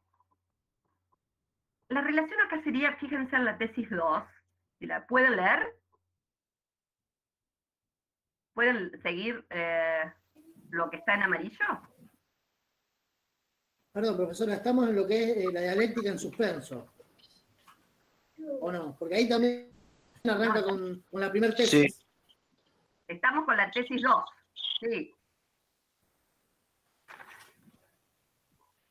la 1.88 2.00
relación 2.00 2.40
acá 2.40 2.60
sería, 2.64 2.96
fíjense 2.96 3.36
en 3.36 3.44
la 3.44 3.56
tesis 3.56 3.88
2, 3.88 4.24
si 4.80 4.86
la 4.86 5.06
pueden 5.06 5.36
leer, 5.36 5.72
pueden 8.54 9.00
seguir, 9.02 9.46
eh, 9.50 10.12
lo 10.70 10.90
que 10.90 10.96
está 10.96 11.14
en 11.14 11.22
amarillo? 11.22 11.64
Perdón, 13.92 14.16
profesora, 14.16 14.54
estamos 14.54 14.88
en 14.88 14.96
lo 14.96 15.06
que 15.06 15.22
es 15.22 15.36
eh, 15.36 15.52
la 15.52 15.60
dialéctica 15.60 16.10
en 16.10 16.18
suspenso. 16.18 16.92
¿O 18.60 18.72
no? 18.72 18.96
Porque 18.98 19.14
ahí 19.14 19.28
también 19.28 19.70
arranca 20.24 20.64
con, 20.64 21.04
con 21.08 21.20
la 21.20 21.30
primera 21.30 21.54
tesis. 21.54 22.04
Estamos 23.06 23.44
con 23.44 23.56
la 23.56 23.70
tesis 23.70 24.02
2. 24.02 24.24
Sí. 24.80 25.15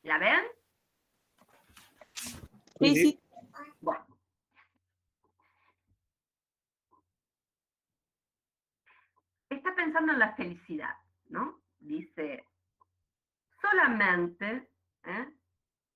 ¿La 0.06 0.18
ven? 0.18 0.40
Sí, 2.78 2.94
sí. 2.94 3.20
Bueno. 3.80 4.06
Está 9.50 9.74
pensando 9.74 10.12
en 10.12 10.20
la 10.20 10.32
felicidad, 10.36 10.94
¿no? 11.28 11.60
Dice, 11.80 12.46
solamente 13.60 14.68
¿eh? 15.06 15.28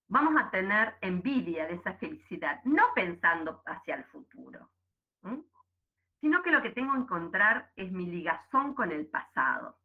vamos 0.08 0.34
a 0.42 0.50
tener 0.50 0.96
envidia 1.02 1.68
de 1.68 1.74
esa 1.74 1.94
felicidad, 1.94 2.61
no 2.64 2.92
pensando 2.92 3.62
hacia 3.64 3.94
el 3.94 4.04
futuro, 4.06 4.72
¿eh? 5.22 5.40
sino 6.20 6.42
que 6.42 6.50
lo 6.50 6.62
que 6.62 6.70
tengo 6.70 6.94
que 6.94 7.02
encontrar 7.02 7.70
es 7.76 7.92
mi 7.92 8.06
ligazón 8.06 8.74
con 8.74 8.90
el 8.90 9.06
pasado. 9.06 9.78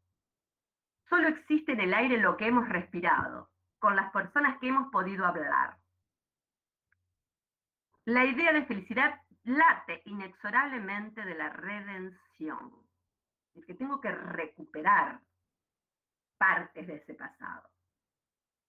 Solo 1.10 1.28
existe 1.28 1.74
en 1.74 1.82
el 1.82 1.94
aire 1.94 2.18
lo 2.18 2.36
que 2.38 2.48
hemos 2.48 2.68
respirado, 2.68 3.52
con 3.86 3.96
las 3.96 4.12
personas 4.12 4.58
que 4.58 4.70
hemos 4.70 4.90
podido 4.90 5.28
hablar. 5.28 5.78
La 8.06 8.26
idea 8.26 8.52
de 8.52 8.66
felicidad 8.66 9.22
late 9.44 10.02
inexorablemente 10.06 11.24
de 11.24 11.36
la 11.36 11.50
redención. 11.50 12.74
Es 13.54 13.64
que 13.64 13.76
tengo 13.76 14.02
que 14.02 14.10
recuperar 14.10 15.22
partes 16.40 16.88
de 16.88 16.96
ese 16.96 17.14
pasado. 17.14 17.70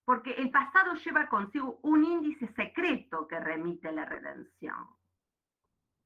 Porque 0.05 0.33
el 0.33 0.51
pasado 0.51 0.93
lleva 0.97 1.31
consigo 1.31 1.81
un 1.83 2.05
índice 2.05 2.53
secreto 2.53 3.27
que 3.27 3.41
remite 3.41 3.89
a 3.89 3.93
la 3.93 4.05
redención. 4.05 4.87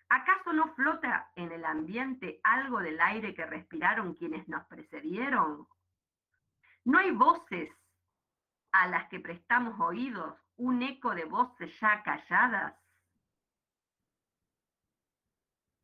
¿Acaso 0.08 0.52
no 0.52 0.72
flota 0.76 1.32
en 1.34 1.50
el 1.50 1.64
ambiente 1.64 2.38
algo 2.44 2.78
del 2.78 3.00
aire 3.00 3.34
que 3.34 3.44
respiraron 3.44 4.14
quienes 4.14 4.46
nos 4.46 4.64
precedieron? 4.66 5.66
¿No 6.84 6.98
hay 7.00 7.10
voces 7.10 7.70
a 8.72 8.86
las 8.88 9.08
que 9.08 9.20
prestamos 9.20 9.78
oídos, 9.80 10.36
un 10.56 10.82
eco 10.82 11.14
de 11.14 11.24
voces 11.24 11.78
ya 11.80 12.02
calladas? 12.02 12.74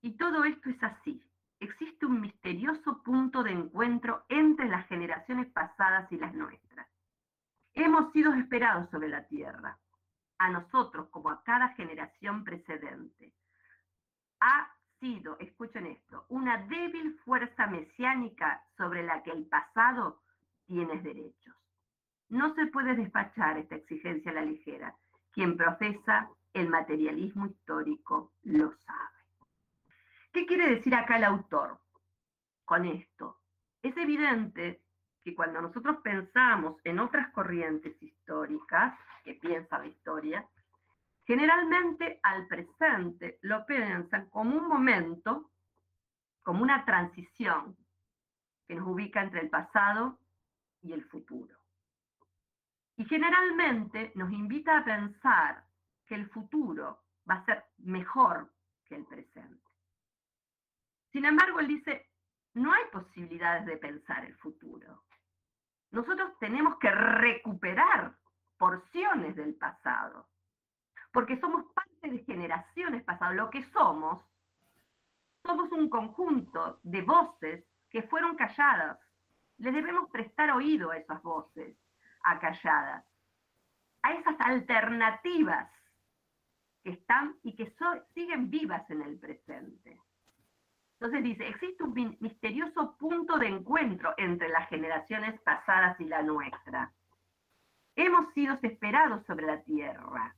Y 0.02 0.16
todo 0.16 0.44
esto 0.44 0.70
es 0.70 0.82
así. 0.82 1.22
Existe 1.58 2.06
un 2.06 2.20
misterioso 2.20 3.02
punto 3.02 3.42
de 3.42 3.52
encuentro 3.52 4.24
entre 4.28 4.68
las 4.68 4.86
generaciones 4.86 5.50
pasadas 5.52 6.10
y 6.12 6.18
las 6.18 6.34
nuestras. 6.34 6.86
Hemos 7.72 8.12
sido 8.12 8.32
esperados 8.34 8.90
sobre 8.90 9.08
la 9.08 9.26
tierra, 9.26 9.78
a 10.38 10.50
nosotros 10.50 11.08
como 11.08 11.30
a 11.30 11.42
cada 11.42 11.70
generación 11.70 12.44
precedente 12.44 13.32
ha 14.40 14.70
sido, 15.00 15.38
escuchen 15.38 15.86
esto, 15.86 16.24
una 16.28 16.58
débil 16.66 17.18
fuerza 17.24 17.66
mesiánica 17.66 18.62
sobre 18.76 19.02
la 19.02 19.22
que 19.22 19.30
el 19.30 19.46
pasado 19.46 20.22
tiene 20.66 21.00
derechos. 21.00 21.55
No 22.28 22.54
se 22.54 22.66
puede 22.66 22.94
despachar 22.94 23.58
esta 23.58 23.76
exigencia 23.76 24.30
a 24.30 24.34
la 24.34 24.42
ligera. 24.42 24.96
Quien 25.32 25.56
profesa 25.56 26.30
el 26.52 26.68
materialismo 26.68 27.46
histórico 27.46 28.32
lo 28.42 28.72
sabe. 28.84 29.16
¿Qué 30.32 30.46
quiere 30.46 30.68
decir 30.68 30.94
acá 30.94 31.16
el 31.16 31.24
autor 31.24 31.80
con 32.64 32.84
esto? 32.84 33.40
Es 33.82 33.96
evidente 33.96 34.82
que 35.22 35.34
cuando 35.34 35.60
nosotros 35.60 35.98
pensamos 36.02 36.76
en 36.84 36.98
otras 36.98 37.30
corrientes 37.32 38.00
históricas 38.02 38.98
que 39.24 39.34
piensa 39.34 39.78
la 39.78 39.86
historia, 39.86 40.48
Generalmente 41.26 42.20
al 42.22 42.46
presente 42.46 43.38
lo 43.42 43.66
piensan 43.66 44.30
como 44.30 44.56
un 44.56 44.68
momento, 44.68 45.50
como 46.42 46.62
una 46.62 46.84
transición 46.84 47.76
que 48.68 48.76
nos 48.76 48.86
ubica 48.86 49.22
entre 49.22 49.40
el 49.40 49.50
pasado 49.50 50.20
y 50.82 50.92
el 50.92 51.04
futuro. 51.06 51.56
Y 52.96 53.04
generalmente 53.04 54.12
nos 54.14 54.32
invita 54.32 54.78
a 54.78 54.84
pensar 54.84 55.64
que 56.06 56.14
el 56.14 56.28
futuro 56.30 57.04
va 57.28 57.36
a 57.36 57.44
ser 57.44 57.64
mejor 57.78 58.52
que 58.84 58.96
el 58.96 59.04
presente. 59.04 59.70
Sin 61.12 61.24
embargo, 61.24 61.60
él 61.60 61.68
dice, 61.68 62.10
no 62.54 62.72
hay 62.72 62.84
posibilidades 62.92 63.66
de 63.66 63.76
pensar 63.76 64.24
el 64.24 64.36
futuro. 64.36 65.04
Nosotros 65.90 66.38
tenemos 66.38 66.78
que 66.78 66.90
recuperar 66.90 68.16
porciones 68.56 69.36
del 69.36 69.54
pasado 69.54 70.28
porque 71.16 71.40
somos 71.40 71.64
parte 71.72 72.10
de 72.10 72.18
generaciones 72.24 73.02
pasadas. 73.02 73.36
Lo 73.36 73.48
que 73.48 73.62
somos, 73.72 74.22
somos 75.42 75.72
un 75.72 75.88
conjunto 75.88 76.78
de 76.82 77.00
voces 77.00 77.64
que 77.88 78.02
fueron 78.02 78.36
calladas. 78.36 78.98
Le 79.56 79.72
debemos 79.72 80.10
prestar 80.10 80.50
oído 80.50 80.90
a 80.90 80.98
esas 80.98 81.22
voces 81.22 81.74
acalladas, 82.26 83.04
a 84.02 84.12
esas 84.12 84.36
alternativas 84.40 85.70
que 86.82 86.90
están 86.90 87.36
y 87.42 87.56
que 87.56 87.74
siguen 88.14 88.50
vivas 88.50 88.88
en 88.90 89.02
el 89.02 89.18
presente. 89.18 90.00
Entonces 90.98 91.24
dice, 91.24 91.48
existe 91.48 91.82
un 91.82 92.16
misterioso 92.20 92.96
punto 92.96 93.38
de 93.38 93.48
encuentro 93.48 94.14
entre 94.16 94.48
las 94.48 94.68
generaciones 94.68 95.40
pasadas 95.42 96.00
y 96.00 96.04
la 96.04 96.22
nuestra. 96.22 96.92
Hemos 97.96 98.32
sido 98.34 98.58
esperados 98.62 99.24
sobre 99.26 99.46
la 99.46 99.62
tierra 99.62 100.34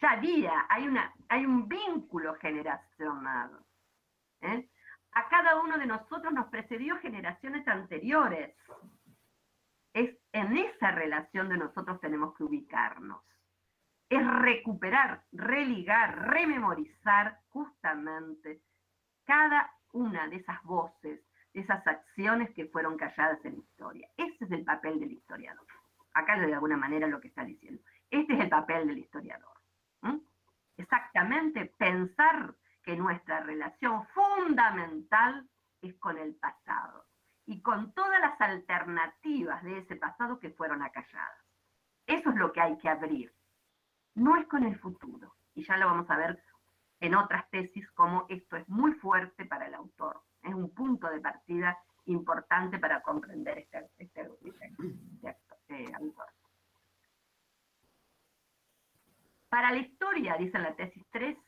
ya 0.00 0.12
había, 0.12 0.66
hay, 0.68 0.86
una, 0.86 1.12
hay 1.28 1.44
un 1.44 1.68
vínculo 1.68 2.34
generacional. 2.36 3.50
¿eh? 4.40 4.68
A 5.12 5.28
cada 5.28 5.60
uno 5.60 5.78
de 5.78 5.86
nosotros 5.86 6.32
nos 6.32 6.46
precedió 6.48 6.98
generaciones 6.98 7.66
anteriores. 7.66 8.54
Es 9.92 10.16
en 10.32 10.56
esa 10.56 10.90
relación 10.92 11.48
de 11.48 11.58
nosotros 11.58 12.00
tenemos 12.00 12.34
que 12.34 12.44
ubicarnos. 12.44 13.22
Es 14.08 14.26
recuperar, 14.26 15.24
religar, 15.32 16.30
rememorizar 16.30 17.40
justamente 17.48 18.62
cada 19.24 19.70
una 19.92 20.28
de 20.28 20.36
esas 20.36 20.62
voces, 20.62 21.20
de 21.52 21.60
esas 21.60 21.86
acciones 21.86 22.50
que 22.54 22.66
fueron 22.66 22.96
calladas 22.96 23.44
en 23.44 23.54
la 23.54 23.58
historia. 23.58 24.08
Ese 24.16 24.44
es 24.44 24.50
el 24.50 24.64
papel 24.64 25.00
del 25.00 25.12
historiador. 25.12 25.66
Acá 26.14 26.38
de 26.38 26.52
alguna 26.52 26.76
manera 26.76 27.06
lo 27.06 27.20
que 27.20 27.28
está 27.28 27.44
diciendo. 27.44 27.82
Este 28.10 28.32
es 28.34 28.40
el 28.40 28.48
papel 28.48 28.86
del 28.86 28.98
historiador. 28.98 29.58
Exactamente, 30.78 31.66
pensar 31.76 32.54
que 32.84 32.96
nuestra 32.96 33.40
relación 33.40 34.06
fundamental 34.14 35.48
es 35.82 35.94
con 35.96 36.16
el 36.16 36.36
pasado 36.36 37.07
y 37.48 37.62
con 37.62 37.92
todas 37.92 38.20
las 38.20 38.38
alternativas 38.40 39.62
de 39.62 39.78
ese 39.78 39.96
pasado 39.96 40.38
que 40.38 40.50
fueron 40.50 40.82
acalladas. 40.82 41.44
Eso 42.06 42.28
es 42.30 42.36
lo 42.36 42.52
que 42.52 42.60
hay 42.60 42.76
que 42.76 42.90
abrir. 42.90 43.34
No 44.14 44.36
es 44.36 44.46
con 44.46 44.64
el 44.64 44.78
futuro. 44.78 45.34
Y 45.54 45.64
ya 45.64 45.78
lo 45.78 45.86
vamos 45.86 46.08
a 46.10 46.16
ver 46.16 46.42
en 47.00 47.14
otras 47.14 47.48
tesis 47.50 47.90
como 47.92 48.26
esto 48.28 48.56
es 48.56 48.68
muy 48.68 48.92
fuerte 48.92 49.46
para 49.46 49.66
el 49.66 49.74
autor. 49.74 50.22
Es 50.42 50.52
un 50.52 50.74
punto 50.74 51.08
de 51.08 51.20
partida 51.20 51.78
importante 52.04 52.78
para 52.78 53.00
comprender 53.00 53.58
este, 53.58 53.90
este, 53.96 54.28
este, 54.42 54.74
este 55.22 55.94
autor. 55.94 56.26
Para 59.48 59.70
la 59.70 59.78
historia, 59.78 60.36
dice 60.36 60.58
en 60.58 60.64
la 60.64 60.76
tesis 60.76 61.06
3, 61.10 61.38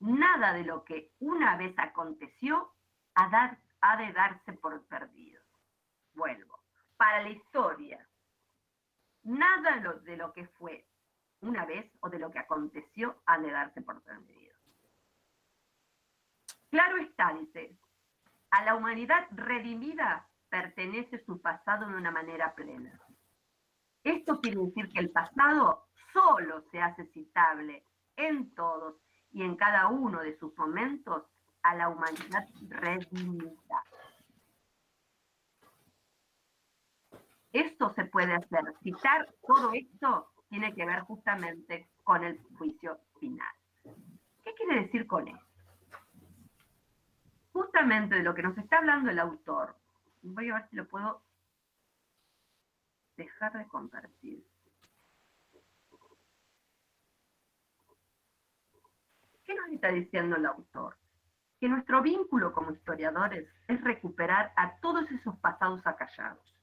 nada 0.00 0.52
de 0.52 0.64
lo 0.64 0.84
que 0.84 1.12
una 1.20 1.56
vez 1.56 1.74
aconteció 1.78 2.74
ha, 3.14 3.96
de 3.96 4.12
darse 4.12 4.52
por 4.52 4.86
perdido. 4.86 5.37
Vuelvo. 6.18 6.58
Para 6.96 7.22
la 7.22 7.30
historia, 7.30 8.04
nada 9.22 9.76
de 10.02 10.16
lo 10.16 10.32
que 10.32 10.48
fue 10.48 10.84
una 11.40 11.64
vez 11.64 11.88
o 12.00 12.10
de 12.10 12.18
lo 12.18 12.28
que 12.32 12.40
aconteció 12.40 13.22
ha 13.24 13.38
de 13.38 13.52
darse 13.52 13.82
por 13.82 14.02
perdido. 14.02 14.56
Claro 16.70 16.96
está, 16.96 17.32
dice, 17.34 17.78
a 18.50 18.64
la 18.64 18.74
humanidad 18.74 19.28
redimida 19.30 20.28
pertenece 20.48 21.24
su 21.24 21.40
pasado 21.40 21.86
de 21.86 21.94
una 21.94 22.10
manera 22.10 22.52
plena. 22.52 23.00
Esto 24.02 24.40
quiere 24.40 24.58
decir 24.58 24.88
que 24.88 24.98
el 24.98 25.10
pasado 25.10 25.86
solo 26.12 26.64
se 26.72 26.80
hace 26.80 27.06
citable 27.12 27.84
en 28.16 28.52
todos 28.56 28.96
y 29.30 29.44
en 29.44 29.54
cada 29.54 29.86
uno 29.86 30.20
de 30.20 30.36
sus 30.36 30.56
momentos 30.58 31.22
a 31.62 31.76
la 31.76 31.88
humanidad 31.88 32.44
redimida. 32.68 33.84
Esto 37.52 37.92
se 37.94 38.04
puede 38.04 38.34
hacer. 38.34 38.74
Citar 38.82 39.32
todo 39.46 39.72
esto 39.72 40.30
tiene 40.48 40.74
que 40.74 40.84
ver 40.84 41.00
justamente 41.00 41.88
con 42.04 42.24
el 42.24 42.38
juicio 42.58 42.98
final. 43.18 43.52
¿Qué 44.44 44.54
quiere 44.54 44.82
decir 44.82 45.06
con 45.06 45.28
esto? 45.28 45.44
Justamente 47.52 48.16
de 48.16 48.22
lo 48.22 48.34
que 48.34 48.42
nos 48.42 48.56
está 48.56 48.78
hablando 48.78 49.10
el 49.10 49.18
autor, 49.18 49.76
voy 50.22 50.50
a 50.50 50.54
ver 50.54 50.68
si 50.68 50.76
lo 50.76 50.86
puedo 50.86 51.22
dejar 53.16 53.52
de 53.58 53.66
compartir. 53.66 54.44
¿Qué 59.44 59.54
nos 59.54 59.68
está 59.70 59.88
diciendo 59.88 60.36
el 60.36 60.46
autor? 60.46 60.96
Que 61.58 61.68
nuestro 61.68 62.02
vínculo 62.02 62.52
como 62.52 62.70
historiadores 62.70 63.48
es 63.66 63.80
recuperar 63.82 64.52
a 64.56 64.76
todos 64.76 65.10
esos 65.10 65.36
pasados 65.38 65.84
acallados, 65.86 66.57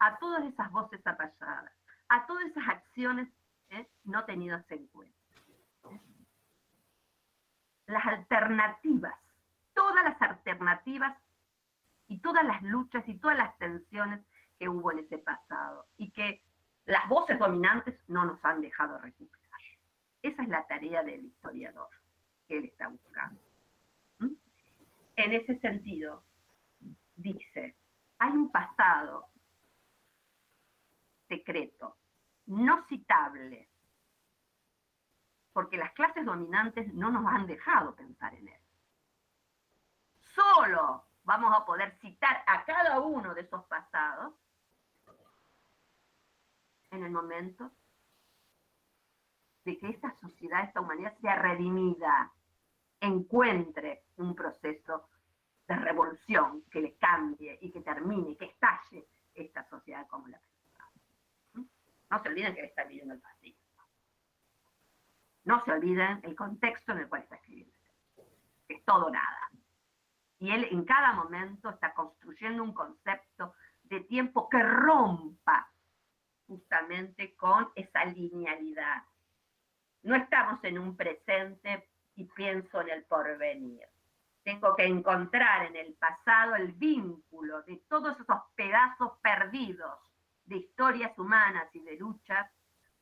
a 0.00 0.18
todas 0.18 0.44
esas 0.44 0.70
voces 0.72 1.06
apalladas, 1.06 1.72
a 2.08 2.26
todas 2.26 2.46
esas 2.46 2.68
acciones 2.68 3.28
¿eh? 3.68 3.86
no 4.04 4.24
tenidas 4.24 4.64
en 4.70 4.86
cuenta. 4.88 5.16
Las 7.86 8.06
alternativas, 8.06 9.14
todas 9.74 10.04
las 10.04 10.20
alternativas 10.22 11.16
y 12.08 12.18
todas 12.18 12.44
las 12.44 12.62
luchas 12.62 13.06
y 13.08 13.14
todas 13.18 13.36
las 13.36 13.56
tensiones 13.58 14.24
que 14.58 14.68
hubo 14.68 14.92
en 14.92 15.00
ese 15.00 15.18
pasado 15.18 15.86
y 15.96 16.10
que 16.10 16.42
las 16.86 17.08
voces 17.08 17.38
dominantes 17.38 17.98
no 18.08 18.24
nos 18.24 18.44
han 18.44 18.60
dejado 18.60 18.98
recuperar. 18.98 19.40
Esa 20.22 20.42
es 20.42 20.48
la 20.48 20.66
tarea 20.66 21.02
del 21.02 21.24
historiador 21.24 21.88
que 22.46 22.58
él 22.58 22.64
está 22.64 22.88
buscando. 22.88 23.40
En 25.16 25.32
ese 25.32 25.58
sentido, 25.60 26.22
dice, 27.16 27.76
hay 28.18 28.30
un 28.30 28.50
pasado 28.50 29.28
secreto, 31.30 31.96
no 32.46 32.84
citable, 32.88 33.70
porque 35.52 35.76
las 35.76 35.92
clases 35.92 36.24
dominantes 36.26 36.92
no 36.92 37.10
nos 37.10 37.24
han 37.26 37.46
dejado 37.46 37.94
pensar 37.94 38.34
en 38.34 38.48
él. 38.48 38.60
Solo 40.34 41.04
vamos 41.22 41.52
a 41.56 41.64
poder 41.64 41.96
citar 42.00 42.42
a 42.46 42.64
cada 42.64 43.00
uno 43.00 43.34
de 43.34 43.42
esos 43.42 43.64
pasados 43.66 44.34
en 46.90 47.04
el 47.04 47.12
momento 47.12 47.70
de 49.64 49.78
que 49.78 49.90
esta 49.90 50.12
sociedad, 50.20 50.64
esta 50.64 50.80
humanidad 50.80 51.16
sea 51.20 51.36
redimida, 51.36 52.32
encuentre 52.98 54.04
un 54.16 54.34
proceso 54.34 55.08
de 55.68 55.76
revolución 55.76 56.64
que 56.70 56.80
le 56.80 56.96
cambie 56.96 57.56
y 57.60 57.70
que 57.70 57.80
termine, 57.82 58.36
que 58.36 58.46
estalle 58.46 59.06
esta 59.34 59.62
sociedad 59.68 60.08
como 60.08 60.26
la. 60.26 60.40
No 62.10 62.22
se 62.22 62.28
olviden 62.28 62.54
que 62.54 62.64
está 62.64 62.84
viviendo 62.84 63.14
el 63.14 63.20
fascismo. 63.20 63.60
No 65.44 65.64
se 65.64 65.72
olviden 65.72 66.20
el 66.24 66.34
contexto 66.34 66.92
en 66.92 66.98
el 66.98 67.08
cual 67.08 67.22
está 67.22 67.36
escribiendo. 67.36 67.74
Es 68.68 68.84
todo 68.84 69.10
nada. 69.10 69.50
Y 70.38 70.50
él 70.50 70.66
en 70.70 70.84
cada 70.84 71.12
momento 71.12 71.70
está 71.70 71.94
construyendo 71.94 72.62
un 72.62 72.74
concepto 72.74 73.54
de 73.84 74.00
tiempo 74.00 74.48
que 74.48 74.62
rompa 74.62 75.70
justamente 76.46 77.36
con 77.36 77.70
esa 77.74 78.04
linealidad. 78.06 79.04
No 80.02 80.16
estamos 80.16 80.62
en 80.64 80.78
un 80.78 80.96
presente 80.96 81.90
y 82.16 82.24
pienso 82.24 82.80
en 82.80 82.90
el 82.90 83.04
porvenir. 83.04 83.86
Tengo 84.42 84.74
que 84.74 84.84
encontrar 84.84 85.66
en 85.66 85.76
el 85.76 85.94
pasado 85.94 86.56
el 86.56 86.72
vínculo 86.72 87.62
de 87.62 87.76
todos 87.88 88.18
esos 88.18 88.40
pedazos 88.56 89.12
perdidos 89.22 90.09
de 90.50 90.56
historias 90.56 91.16
humanas 91.16 91.68
y 91.74 91.80
de 91.80 91.96
luchas, 91.96 92.50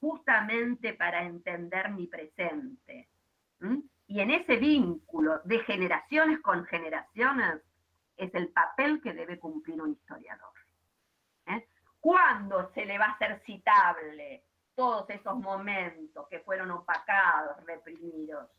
justamente 0.01 0.93
para 0.93 1.23
entender 1.23 1.91
mi 1.91 2.07
presente. 2.07 3.09
Y 4.07 4.21
en 4.21 4.31
ese 4.31 4.57
vínculo 4.57 5.41
de 5.45 5.59
generaciones 5.61 6.41
con 6.41 6.65
generaciones 6.67 7.63
es 8.17 8.33
el 8.35 8.51
papel 8.51 9.01
que 9.01 9.15
debe 9.15 9.39
cumplir 9.39 9.81
un 9.81 9.93
historiador. 9.93 10.53
¿eh? 11.47 11.67
¿Cuándo 11.99 12.71
se 12.75 12.85
le 12.85 12.99
va 12.99 13.07
a 13.07 13.13
hacer 13.13 13.43
citable 13.47 14.45
todos 14.75 15.09
esos 15.09 15.37
momentos 15.39 16.29
que 16.29 16.41
fueron 16.41 16.71
opacados, 16.71 17.65
reprimidos? 17.65 18.51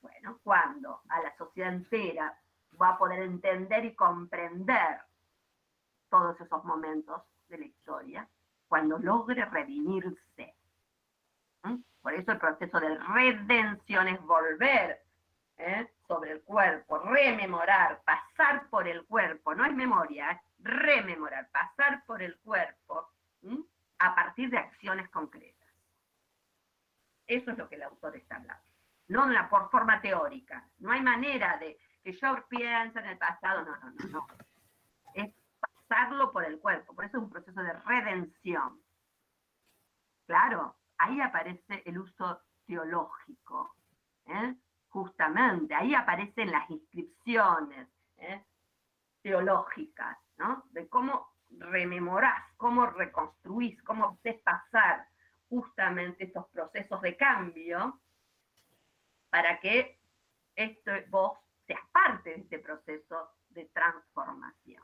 Bueno, 0.00 0.40
cuando 0.42 1.02
a 1.10 1.20
la 1.20 1.36
sociedad 1.36 1.74
entera 1.74 2.36
va 2.80 2.90
a 2.90 2.98
poder 2.98 3.22
entender 3.22 3.84
y 3.84 3.94
comprender 3.94 5.00
todos 6.08 6.40
esos 6.40 6.64
momentos 6.64 7.22
de 7.48 7.58
la 7.58 7.64
historia, 7.64 8.28
cuando 8.68 8.98
logre 8.98 9.44
redimirse. 9.44 10.54
¿Mm? 11.62 11.76
Por 12.02 12.14
eso 12.14 12.32
el 12.32 12.38
proceso 12.38 12.80
de 12.80 12.96
redención 12.98 14.08
es 14.08 14.20
volver 14.22 15.02
¿eh? 15.58 15.90
sobre 16.06 16.32
el 16.32 16.42
cuerpo, 16.42 16.98
rememorar, 16.98 18.02
pasar 18.04 18.68
por 18.68 18.86
el 18.86 19.04
cuerpo, 19.06 19.54
no 19.54 19.64
es 19.64 19.74
memoria, 19.74 20.30
es 20.30 20.40
rememorar, 20.60 21.48
pasar 21.50 22.04
por 22.06 22.22
el 22.22 22.38
cuerpo 22.38 23.10
a 23.98 24.14
partir 24.14 24.50
de 24.50 24.58
acciones 24.58 25.08
concretas. 25.10 25.68
Eso 27.26 27.50
es 27.50 27.58
lo 27.58 27.68
que 27.68 27.76
el 27.76 27.82
autor 27.82 28.16
está 28.16 28.36
hablando 28.36 28.68
no 29.08 29.48
por 29.48 29.70
forma 29.70 30.00
teórica. 30.00 30.64
No 30.78 30.92
hay 30.92 31.00
manera 31.00 31.56
de 31.58 31.78
que 32.02 32.12
yo 32.12 32.44
piense 32.48 32.98
en 32.98 33.06
el 33.06 33.18
pasado, 33.18 33.64
no, 33.64 33.76
no, 33.76 33.90
no, 33.90 34.08
no. 34.08 34.26
Pasarlo 35.88 36.32
por 36.32 36.44
el 36.44 36.60
cuerpo, 36.60 36.94
por 36.94 37.06
eso 37.06 37.16
es 37.16 37.22
un 37.22 37.30
proceso 37.30 37.62
de 37.62 37.72
redención. 37.72 38.80
Claro, 40.26 40.76
ahí 40.98 41.20
aparece 41.20 41.82
el 41.86 41.98
uso 41.98 42.42
teológico, 42.66 43.74
¿eh? 44.26 44.54
justamente, 44.90 45.74
ahí 45.74 45.94
aparecen 45.94 46.50
las 46.50 46.68
inscripciones 46.70 47.88
¿eh? 48.18 48.44
teológicas, 49.22 50.18
¿no? 50.36 50.64
De 50.70 50.88
cómo 50.88 51.34
rememorás, 51.50 52.44
cómo 52.58 52.86
reconstruís, 52.86 53.82
cómo 53.82 54.08
haces 54.08 54.40
pasar 54.42 55.08
justamente 55.48 56.24
estos 56.24 56.46
procesos 56.48 57.00
de 57.00 57.16
cambio 57.16 58.00
para 59.30 59.58
que 59.60 59.98
esto, 60.54 60.92
vos 61.08 61.38
seas 61.66 61.80
parte 61.90 62.30
de 62.30 62.36
este 62.36 62.58
proceso 62.58 63.30
de 63.48 63.64
transformación. 63.66 64.82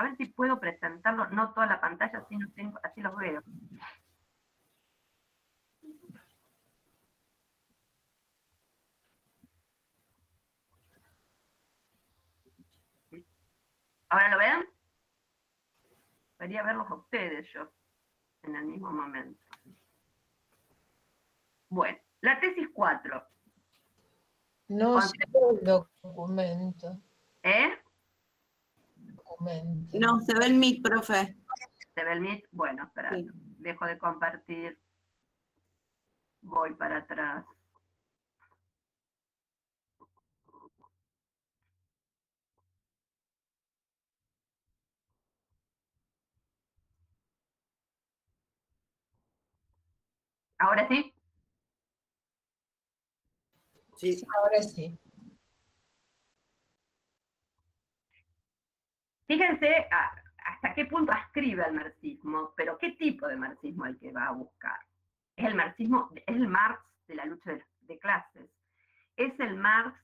A 0.00 0.04
ver 0.04 0.16
si 0.16 0.24
puedo 0.24 0.58
presentarlo, 0.58 1.28
no 1.28 1.52
toda 1.52 1.66
la 1.66 1.78
pantalla, 1.78 2.20
así, 2.20 2.34
no 2.34 2.50
tengo, 2.52 2.80
así 2.82 3.02
los 3.02 3.14
veo. 3.16 3.42
¿Ahora 14.08 14.30
lo 14.30 14.38
ven? 14.38 14.68
Quería 16.38 16.62
verlos 16.62 16.90
a 16.90 16.94
ustedes 16.94 17.46
yo 17.52 17.70
en 18.44 18.56
el 18.56 18.64
mismo 18.64 18.90
momento. 18.90 19.44
Bueno, 21.68 21.98
la 22.22 22.40
tesis 22.40 22.70
4. 22.72 23.22
No 24.68 24.94
ve 24.94 25.02
el 25.50 25.62
documento. 25.62 26.98
¿Eh? 27.42 27.78
No, 29.38 30.20
se 30.20 30.34
ve 30.38 30.46
el 30.46 30.54
Meet, 30.54 30.82
profe. 30.82 31.36
¿Se 31.94 32.04
ve 32.04 32.12
el 32.12 32.20
Meet? 32.20 32.44
Bueno, 32.52 32.84
espera, 32.84 33.14
Sí. 33.16 33.26
dejo 33.58 33.86
de 33.86 33.98
compartir. 33.98 34.78
Voy 36.42 36.74
para 36.74 36.98
atrás. 36.98 37.44
¿Ahora 50.58 50.86
sí? 50.88 51.14
Sí, 53.96 54.22
Ahora 54.42 54.62
sí. 54.62 54.98
Fíjense 59.30 59.86
hasta 60.44 60.74
qué 60.74 60.86
punto 60.86 61.12
ascribe 61.12 61.64
el 61.64 61.74
marxismo, 61.74 62.52
pero 62.56 62.76
qué 62.78 62.90
tipo 62.98 63.28
de 63.28 63.36
marxismo 63.36 63.86
el 63.86 63.96
que 63.96 64.10
va 64.10 64.26
a 64.26 64.32
buscar. 64.32 64.80
Es 65.36 65.44
el 65.44 65.54
marxismo, 65.54 66.10
es 66.16 66.34
el 66.34 66.48
Marx 66.48 66.82
de 67.06 67.14
la 67.14 67.26
lucha 67.26 67.52
de, 67.52 67.64
de 67.82 67.98
clases. 68.00 68.50
Es 69.14 69.38
el 69.38 69.54
Marx 69.56 69.96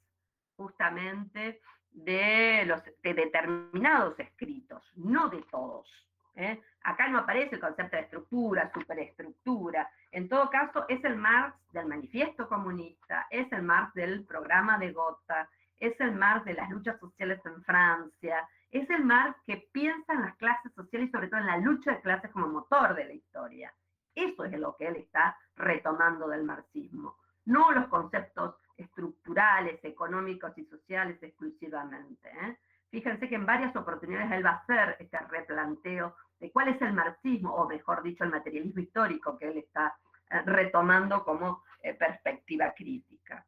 justamente 0.57 1.61
de, 1.91 2.67
los, 2.67 2.85
de 2.85 3.15
determinados 3.15 4.17
escritos, 4.21 4.85
no 4.95 5.29
de 5.29 5.43
todos. 5.51 5.91
¿eh? 6.37 6.63
Acá 6.85 7.09
no 7.09 7.19
aparece 7.19 7.57
el 7.57 7.61
concepto 7.61 7.97
de 7.97 8.03
estructura, 8.03 8.71
superestructura. 8.73 9.91
En 10.13 10.29
todo 10.29 10.49
caso, 10.51 10.87
es 10.89 11.03
el 11.03 11.17
Marx 11.17 11.57
del 11.73 11.87
manifiesto 11.87 12.49
comunista, 12.49 13.27
es 13.31 13.51
el 13.51 13.63
Marx 13.63 13.93
del 13.95 14.25
programa 14.25 14.79
de 14.79 14.93
Gotha, 14.93 15.49
es 15.81 15.99
el 16.01 16.13
Marx 16.13 16.45
de 16.45 16.55
las 16.55 16.71
luchas 16.71 16.97
sociales 17.01 17.41
en 17.45 17.61
Francia, 17.65 18.49
es 18.71 18.89
el 18.91 19.05
Marx 19.05 19.39
que 19.47 19.69
piensa 19.73 20.13
en 20.13 20.23
las 20.23 20.37
clases 20.37 20.73
sociales 20.75 21.09
y 21.09 21.13
sobre 21.13 21.29
todo 21.29 21.41
en 21.41 21.47
la 21.47 21.59
lucha 21.59 21.93
de 21.93 22.01
clases 22.01 22.31
como 22.31 22.49
motor 22.49 22.95
de 22.95 23.05
la 23.05 23.13
historia. 23.13 23.73
Eso 24.15 24.45
es 24.45 24.59
lo 24.59 24.77
que 24.77 24.89
él 24.89 24.97
está 24.97 25.37
retomando 25.57 26.29
del 26.29 26.45
marxismo, 26.45 27.17
no 27.45 27.71
los 27.73 27.87
conceptos 27.89 28.57
estructurales, 28.77 29.83
económicos 29.85 30.57
y 30.57 30.65
sociales 30.65 31.23
exclusivamente. 31.23 32.29
¿eh? 32.29 32.59
Fíjense 32.91 33.29
que 33.29 33.35
en 33.35 33.47
varias 33.47 33.75
oportunidades 33.77 34.31
él 34.33 34.45
va 34.45 34.51
a 34.51 34.57
hacer 34.57 34.97
este 34.99 35.19
replanteo 35.19 36.17
de 36.39 36.51
cuál 36.51 36.69
es 36.69 36.81
el 36.83 36.93
marxismo, 36.93 37.55
o 37.55 37.69
mejor 37.69 38.03
dicho, 38.03 38.25
el 38.25 38.31
materialismo 38.31 38.81
histórico 38.81 39.39
que 39.39 39.49
él 39.49 39.59
está 39.59 39.97
eh, 40.31 40.43
retomando 40.45 41.25
como 41.25 41.63
eh, 41.81 41.95
perspectiva 41.95 42.73
crítica. 42.75 43.47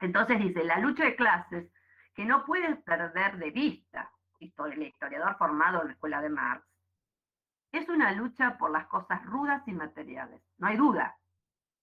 Entonces 0.00 0.38
dice, 0.38 0.64
la 0.64 0.78
lucha 0.78 1.04
de 1.04 1.16
clases 1.16 1.70
que 2.14 2.24
no 2.24 2.44
puede 2.44 2.76
perder 2.76 3.38
de 3.38 3.50
vista 3.50 4.10
el 4.42 4.82
historiador 4.82 5.36
formado 5.36 5.80
en 5.80 5.88
la 5.88 5.92
escuela 5.92 6.20
de 6.20 6.28
Marx, 6.28 6.66
es 7.72 7.88
una 7.88 8.12
lucha 8.12 8.58
por 8.58 8.70
las 8.70 8.86
cosas 8.86 9.24
rudas 9.26 9.62
y 9.66 9.72
materiales. 9.72 10.42
No 10.58 10.66
hay 10.66 10.76
duda 10.76 11.16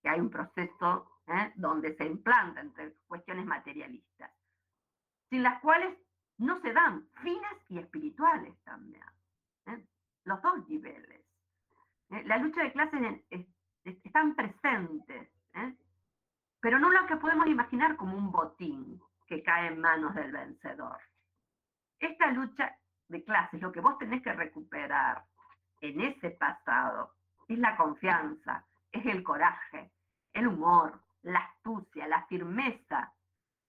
que 0.01 0.10
hay 0.10 0.20
un 0.20 0.30
proceso 0.30 1.10
¿eh? 1.28 1.51
donde 1.55 1.95
se 1.95 2.05
implanta 2.05 2.62
entre 2.62 2.93
cuestiones 3.07 3.45
materialistas, 3.45 4.32
sin 5.30 5.43
las 5.43 5.60
cuales 5.62 5.97
no 6.38 6.62
se 6.62 6.72
dan 6.74 7.07
fines 7.22 7.57
y 7.70 7.80
espirituales 7.80 8.55
también. 8.64 9.03
¿eh? 9.66 9.86
Los 10.24 10.41
dos 10.41 10.68
niveles. 10.70 11.22
¿eh? 12.12 12.24
La 12.26 12.38
lucha 12.38 12.64
de 12.64 12.72
clases 12.72 13.24
están 13.84 14.36
presentes, 14.36 15.30
pero 16.62 16.80
no 16.80 16.89
lo 16.91 17.05
que 17.07 17.18
podemos 17.18 17.47
imaginar 17.47 17.95
como 17.95 18.16
un 18.16 18.32
botín 18.32 19.01
que 19.28 19.41
cae 19.43 19.68
en 19.68 19.82
manos 19.82 20.14
del 20.16 20.32
vencedor. 20.32 20.99
Esta 22.00 22.32
lucha 22.32 22.78
de 23.08 23.24
clases, 23.24 23.62
lo 23.62 23.72
que 23.72 23.82
vos 23.82 23.97
tenés 23.97 24.22
que 24.22 24.34
recuperar 24.34 25.26
en 25.82 26.02
ese 26.02 26.32
pasado, 26.32 27.16
es 27.47 27.58
la 27.58 27.76
confianza, 27.76 28.66
es 28.91 29.06
el 29.06 29.24
coraje, 29.24 29.91
el 30.34 30.47
humor, 30.47 31.02
la 31.24 31.39
astucia, 31.39 32.08
la 32.08 32.26
firmeza 32.28 33.14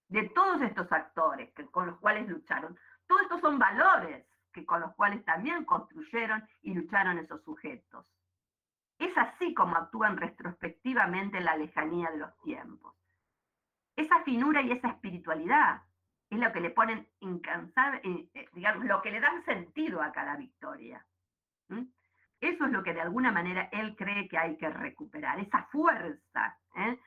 de 0.07 0.29
todos 0.29 0.61
estos 0.61 0.91
actores 0.91 1.51
que, 1.53 1.65
con 1.67 1.87
los 1.87 1.97
cuales 1.99 2.27
lucharon. 2.27 2.77
Todos 3.07 3.23
estos 3.23 3.41
son 3.41 3.57
valores 3.57 4.25
que 4.53 4.65
con 4.65 4.81
los 4.81 4.93
cuales 4.95 5.23
también 5.25 5.65
construyeron 5.65 6.43
y 6.61 6.73
lucharon 6.73 7.17
esos 7.17 7.41
sujetos. 7.43 8.05
Es 8.99 9.17
así 9.17 9.53
como 9.53 9.75
actúan 9.75 10.17
retrospectivamente 10.17 11.37
en 11.37 11.45
la 11.45 11.57
lejanía 11.57 12.11
de 12.11 12.17
los 12.17 12.37
tiempos. 12.41 12.93
Esa 13.95 14.21
finura 14.23 14.61
y 14.61 14.71
esa 14.71 14.89
espiritualidad 14.89 15.81
es 16.31 16.39
lo 16.39 16.51
que 16.53 16.61
le 16.61 16.69
ponen 16.69 17.07
incansable, 17.19 17.99
eh, 18.05 18.29
eh, 18.33 18.49
digamos, 18.53 18.85
lo 18.85 19.01
que 19.01 19.11
le 19.11 19.19
dan 19.19 19.43
sentido 19.43 20.01
a 20.01 20.13
cada 20.13 20.37
victoria. 20.37 21.05
Eso 22.39 22.65
es 22.65 22.71
lo 22.71 22.83
que 22.83 22.93
de 22.93 23.01
alguna 23.01 23.31
manera 23.31 23.69
él 23.71 23.95
cree 23.95 24.27
que 24.27 24.37
hay 24.37 24.57
que 24.57 24.69
recuperar, 24.69 25.39
esa 25.39 25.63
fuerza, 25.65 26.57
¿eh? 26.75 26.99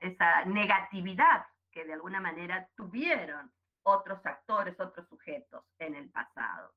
esa 0.00 0.44
negatividad 0.44 1.44
que 1.70 1.84
de 1.84 1.92
alguna 1.94 2.20
manera 2.20 2.68
tuvieron 2.76 3.50
otros 3.82 4.24
actores, 4.24 4.78
otros 4.78 5.08
sujetos 5.08 5.64
en 5.78 5.96
el 5.96 6.08
pasado. 6.10 6.72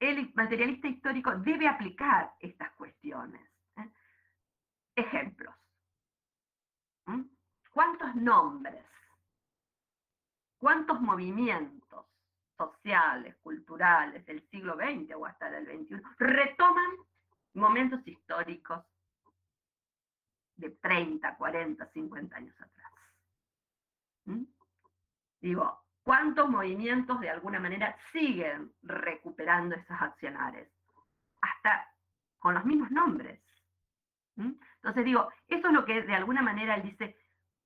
El 0.00 0.32
materialista 0.34 0.88
histórico 0.88 1.34
debe 1.36 1.68
aplicar 1.68 2.34
estas 2.40 2.70
cuestiones. 2.72 3.42
Ejemplos. 4.96 5.54
¿Cuántos 7.80 8.14
nombres? 8.14 8.84
¿Cuántos 10.58 11.00
movimientos 11.00 12.04
sociales, 12.54 13.36
culturales 13.36 14.26
del 14.26 14.46
siglo 14.50 14.74
XX 14.74 15.14
o 15.16 15.24
hasta 15.24 15.50
del 15.50 15.64
XXI 15.64 16.02
retoman 16.18 16.90
momentos 17.54 18.06
históricos 18.06 18.84
de 20.56 20.72
30, 20.72 21.38
40, 21.38 21.86
50 21.86 22.36
años 22.36 22.54
atrás? 22.60 22.92
¿Mm? 24.26 24.44
Digo, 25.40 25.82
¿cuántos 26.02 26.50
movimientos 26.50 27.18
de 27.18 27.30
alguna 27.30 27.60
manera 27.60 27.96
siguen 28.12 28.74
recuperando 28.82 29.74
esos 29.74 29.96
accionarios? 29.98 30.68
Hasta 31.40 31.90
con 32.40 32.52
los 32.52 32.64
mismos 32.66 32.90
nombres. 32.90 33.40
¿Mm? 34.36 34.52
Entonces 34.74 35.02
digo, 35.02 35.32
eso 35.48 35.66
es 35.66 35.72
lo 35.72 35.86
que 35.86 36.02
de 36.02 36.14
alguna 36.14 36.42
manera 36.42 36.74
él 36.74 36.82
dice, 36.82 37.16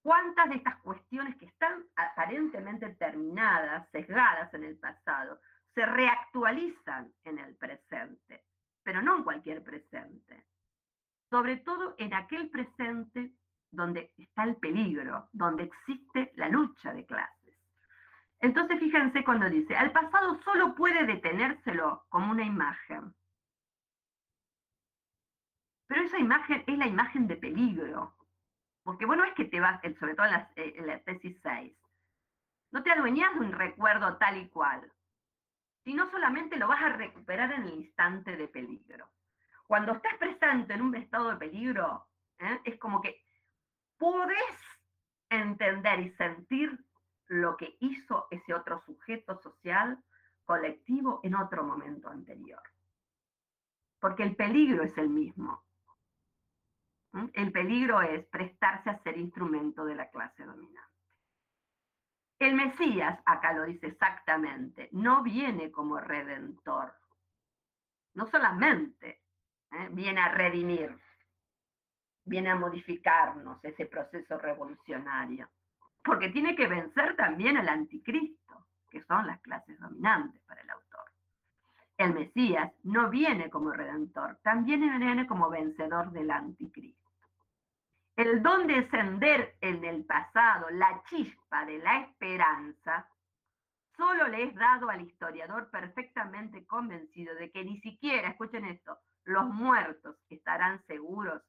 cuántas 0.05 0.51
de 0.51 0.57
estas 0.57 0.77
cuestiones 0.83 1.35
que 1.37 1.47
están 1.47 1.83
aparentemente 1.97 2.91
terminadas, 2.97 3.89
sesgadas 3.91 4.53
en 4.53 4.65
el 4.65 4.77
pasado, 4.77 5.41
se 5.75 5.87
reactualizan 5.87 7.11
en 7.25 7.39
el 7.39 7.57
presente, 7.57 8.45
pero 8.83 9.01
no 9.01 9.17
en 9.17 9.25
cualquier 9.25 9.65
presente. 9.65 10.45
Sobre 11.31 11.57
todo 11.57 11.95
en 11.97 12.13
aquel 12.13 12.51
presente 12.51 13.33
donde 13.71 14.13
está 14.19 14.45
el 14.45 14.57
peligro, 14.57 15.31
donde 15.33 15.65
existe 15.65 16.33
la 16.37 16.51
lucha 16.51 16.93
de 16.93 17.07
clases. 17.07 17.59
Entonces 18.41 18.79
fíjense 18.79 19.25
cuando 19.25 19.49
dice, 19.49 19.75
al 19.75 19.91
pasado 19.91 20.39
solo 20.43 20.75
puede 20.75 21.07
detenérselo 21.07 22.05
como 22.11 22.31
una 22.31 22.45
imagen. 22.45 23.15
Pero 25.87 26.03
esa 26.03 26.19
imagen 26.19 26.63
es 26.67 26.77
la 26.77 26.87
imagen 26.87 27.27
de 27.27 27.37
peligro, 27.37 28.15
porque 28.85 29.07
bueno, 29.07 29.25
es 29.25 29.35
que 29.35 29.47
te 29.47 29.61
vas, 29.61 29.81
sobre 29.99 30.15
todo 30.15 30.27
eh, 30.57 30.75
en 30.77 30.87
la, 30.87 30.99
tesis 31.01 31.37
6, 31.43 31.73
no 32.71 32.83
te 32.83 32.91
adueñas 32.91 33.35
de 33.35 33.41
un 33.41 33.53
recuerdo 33.53 34.17
tal 34.19 34.37
y 34.37 34.49
cual, 34.51 34.93
sino 35.85 36.11
solamente 36.11 36.57
lo 36.57 36.69
vas 36.69 36.83
a 36.83 36.91
recuperar 36.91 37.53
en 37.53 37.63
el 37.63 37.75
instante 37.75 38.37
de 38.37 38.47
peligro. 38.47 39.09
Cuando 39.67 39.93
estás 39.93 40.15
presente 40.19 40.75
en 40.75 40.83
un 40.83 40.95
estado 40.95 41.31
de 41.31 41.37
peligro, 41.37 42.07
¿eh? 42.39 42.61
es 42.65 42.79
como 42.79 43.01
que 43.01 43.25
podés 43.97 44.39
entender 45.31 46.01
y 46.01 46.11
sentir 46.11 46.79
lo 47.29 47.57
que 47.57 47.77
hizo 47.81 48.29
ese 48.31 48.53
otro 48.53 48.83
sujeto 48.85 49.41
social 49.41 49.99
colectivo 50.45 51.21
en 51.23 51.35
otro 51.37 51.65
momento 51.65 52.11
anterior. 52.11 52.63
Porque 53.99 54.23
el 54.23 54.37
peligro 54.37 54.83
es 54.83 54.97
el 54.99 55.09
mismo. 55.09 55.63
El 57.35 57.53
peligro 57.53 58.03
es 58.03 58.27
prestarse 58.27 58.91
a 58.91 58.99
ser 58.99 59.17
instrumento 59.17 59.85
de 59.85 59.95
la 59.95 60.11
clase 60.11 60.43
dominante. 60.43 60.83
El 62.41 62.55
Mesías, 62.55 63.21
acá 63.25 63.53
lo 63.53 63.65
dice 63.65 63.87
exactamente, 63.87 64.89
no 64.91 65.23
viene 65.23 65.71
como 65.71 66.01
redentor. 66.01 66.93
No 68.15 68.27
solamente 68.27 69.23
¿eh? 69.71 69.89
viene 69.93 70.21
a 70.21 70.29
redimir, 70.29 70.99
viene 72.25 72.51
a 72.51 72.57
modificarnos 72.57 73.65
ese 73.65 73.87
proceso 73.87 74.37
revolucionario, 74.37 75.49
porque 76.03 76.31
tiene 76.31 76.57
que 76.57 76.67
vencer 76.67 77.15
también 77.15 77.57
al 77.57 77.69
anticristo, 77.69 78.67
que 78.91 79.05
son 79.05 79.29
las 79.29 79.41
clases 79.41 79.79
dominantes 79.79 80.43
para 80.43 80.63
el 80.63 80.71
autor. 80.71 81.13
El 81.97 82.13
Mesías 82.13 82.73
no 82.83 83.09
viene 83.09 83.51
como 83.51 83.71
redentor, 83.71 84.41
también 84.43 84.81
viene 84.99 85.29
como 85.29 85.49
vencedor 85.49 86.11
del 86.11 86.33
anticristo 86.33 87.04
el 88.17 88.43
don 88.43 88.67
de 88.67 88.77
encender 88.77 89.57
en 89.61 89.85
el 89.85 90.05
pasado 90.05 90.71
la 90.71 91.03
chispa 91.09 91.65
de 91.67 91.79
la 91.79 92.01
esperanza, 92.01 93.09
solo 93.97 94.29
le 94.29 94.45
es 94.45 94.55
dado 94.55 94.89
al 94.89 95.03
historiador 95.03 95.71
perfectamente 95.71 96.65
convencido 96.67 97.35
de 97.35 97.51
que 97.51 97.65
ni 97.65 97.81
siquiera, 97.81 98.29
escuchen 98.29 98.65
esto, 98.67 98.99
los 99.25 99.47
muertos 99.47 100.17
estarán 100.29 100.85
seguros 100.87 101.43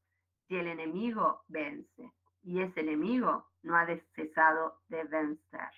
si 0.48 0.56
el 0.56 0.68
enemigo 0.68 1.44
vence. 1.48 2.12
Y 2.42 2.62
ese 2.62 2.82
enemigo 2.82 3.48
no 3.64 3.76
ha 3.76 3.88
cesado 4.14 4.82
de 4.88 5.04
vencer. 5.06 5.70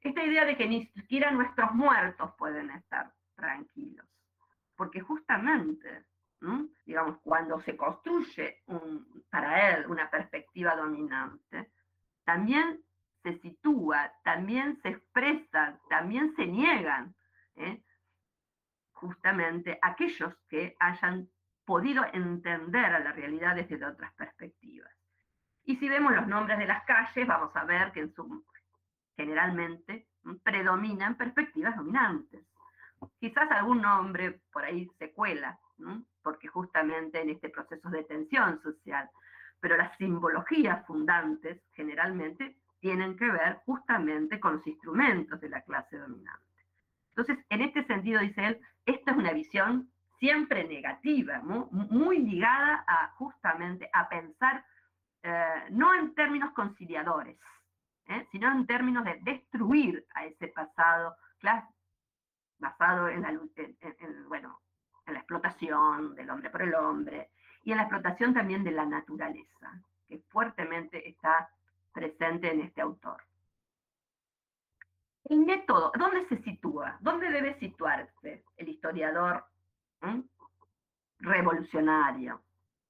Esta 0.00 0.22
idea 0.22 0.44
de 0.44 0.56
que 0.56 0.66
ni 0.66 0.86
siquiera 0.88 1.30
nuestros 1.30 1.72
muertos 1.72 2.34
pueden 2.36 2.70
estar 2.70 3.10
tranquilos. 3.34 4.06
Porque 4.76 5.00
justamente 5.00 6.04
digamos, 6.84 7.18
cuando 7.22 7.60
se 7.62 7.76
construye 7.76 8.62
para 9.30 9.70
él 9.70 9.86
una 9.86 10.10
perspectiva 10.10 10.76
dominante, 10.76 11.70
también 12.24 12.82
se 13.22 13.38
sitúa, 13.38 14.12
también 14.22 14.78
se 14.82 14.90
expresa, 14.90 15.78
también 15.88 16.34
se 16.36 16.46
niegan 16.46 17.14
¿eh? 17.56 17.82
justamente 18.92 19.78
aquellos 19.80 20.34
que 20.48 20.76
hayan 20.78 21.28
podido 21.64 22.04
entender 22.12 22.84
a 22.84 23.00
la 23.00 23.12
realidad 23.12 23.56
desde 23.56 23.84
otras 23.84 24.12
perspectivas. 24.14 24.90
Y 25.64 25.76
si 25.76 25.88
vemos 25.88 26.12
los 26.12 26.26
nombres 26.26 26.58
de 26.58 26.66
las 26.66 26.84
calles, 26.84 27.26
vamos 27.26 27.54
a 27.56 27.64
ver 27.64 27.92
que 27.92 28.00
en 28.00 28.14
su, 28.14 28.44
generalmente 29.16 30.08
predominan 30.42 31.16
perspectivas 31.16 31.76
dominantes. 31.76 32.44
Quizás 33.18 33.50
algún 33.50 33.82
nombre 33.82 34.40
por 34.52 34.64
ahí 34.64 34.90
se 34.98 35.12
cuela, 35.12 35.58
porque 36.24 36.48
justamente 36.48 37.20
en 37.20 37.30
este 37.30 37.50
proceso 37.50 37.88
de 37.90 38.02
tensión 38.02 38.60
social, 38.62 39.08
pero 39.60 39.76
las 39.76 39.96
simbologías 39.98 40.84
fundantes 40.86 41.60
generalmente 41.74 42.56
tienen 42.80 43.16
que 43.16 43.30
ver 43.30 43.60
justamente 43.64 44.40
con 44.40 44.56
los 44.56 44.66
instrumentos 44.66 45.40
de 45.40 45.50
la 45.50 45.62
clase 45.62 45.96
dominante. 45.96 46.44
Entonces, 47.10 47.38
en 47.48 47.60
este 47.62 47.84
sentido, 47.84 48.20
dice 48.20 48.44
él, 48.44 48.60
esta 48.84 49.12
es 49.12 49.16
una 49.16 49.32
visión 49.32 49.88
siempre 50.18 50.64
negativa, 50.64 51.40
muy, 51.42 52.18
ligada 52.18 52.84
a 52.88 53.08
justamente 53.16 53.88
a 53.92 54.08
pensar 54.08 54.64
eh, 55.22 55.64
no 55.70 55.94
en 55.94 56.14
términos 56.14 56.52
conciliadores, 56.52 57.38
¿eh? 58.06 58.26
sino 58.32 58.50
en 58.50 58.66
términos 58.66 59.04
de 59.04 59.18
destruir 59.22 60.06
a 60.14 60.24
ese 60.24 60.48
pasado 60.48 61.16
basado 62.58 63.08
en 63.08 63.22
la, 63.22 63.38
bueno, 64.28 64.60
en 65.06 65.14
la 65.14 65.20
explotación 65.20 66.14
del 66.14 66.30
hombre 66.30 66.50
por 66.50 66.62
el 66.62 66.74
hombre 66.74 67.30
y 67.62 67.72
en 67.72 67.78
la 67.78 67.84
explotación 67.84 68.34
también 68.34 68.64
de 68.64 68.72
la 68.72 68.86
naturaleza, 68.86 69.82
que 70.08 70.18
fuertemente 70.28 71.08
está 71.08 71.50
presente 71.92 72.52
en 72.52 72.60
este 72.60 72.80
autor. 72.80 73.22
El 75.24 75.38
método, 75.38 75.90
¿dónde 75.98 76.26
se 76.28 76.42
sitúa? 76.42 76.98
¿Dónde 77.00 77.30
debe 77.30 77.58
situarse 77.58 78.44
el 78.56 78.68
historiador 78.68 79.44
revolucionario? 81.18 82.42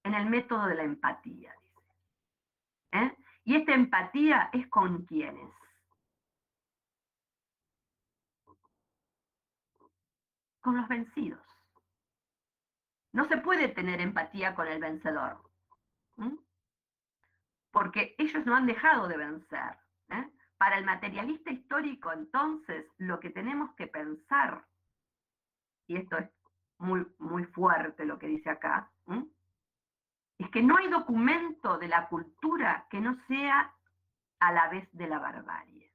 En 0.03 0.15
el 0.15 0.27
método 0.27 0.67
de 0.67 0.75
la 0.75 0.83
empatía, 0.83 1.55
dice. 1.62 1.81
¿Eh? 2.93 3.17
Y 3.45 3.57
esta 3.57 3.75
empatía 3.75 4.51
es 4.53 4.67
con 4.69 5.05
quienes. 5.07 5.53
Con 10.61 10.77
los 10.77 10.89
vencidos. 10.89 11.43
No 13.15 13.29
se 13.29 13.37
puede 13.37 13.69
tener 13.69 14.01
empatía 14.01 14.57
con 14.57 14.67
el 14.67 14.81
vencedor. 14.81 15.41
Porque 17.71 18.17
ellos 18.19 18.45
no 18.45 18.57
han 18.57 18.67
dejado 18.67 19.07
de 19.07 19.17
vencer. 19.17 19.79
¿eh? 20.09 20.29
Para 20.59 20.79
el 20.79 20.85
materialista 20.85 21.53
histórico, 21.53 22.11
entonces, 22.11 22.87
lo 22.99 23.21
que 23.21 23.31
tenemos 23.31 23.73
que 23.77 23.87
pensar, 23.87 24.67
y 25.87 25.97
esto 25.97 26.19
es 26.19 26.29
muy, 26.79 27.07
muy 27.19 27.45
fuerte 27.45 28.05
lo 28.05 28.19
que 28.19 28.27
dice 28.27 28.51
acá, 28.51 28.91
es 30.37 30.51
que 30.51 30.62
no 30.62 30.77
hay 30.77 30.89
documento 30.89 31.79
de 31.79 31.87
la 31.87 32.09
cultura 32.09 32.89
que 32.91 33.01
no 33.01 33.17
sea 33.29 33.73
a 34.41 34.53
la 34.53 34.69
vez 34.71 34.89
de 34.91 35.07
la 35.07 35.21
barbarie. 35.21 35.93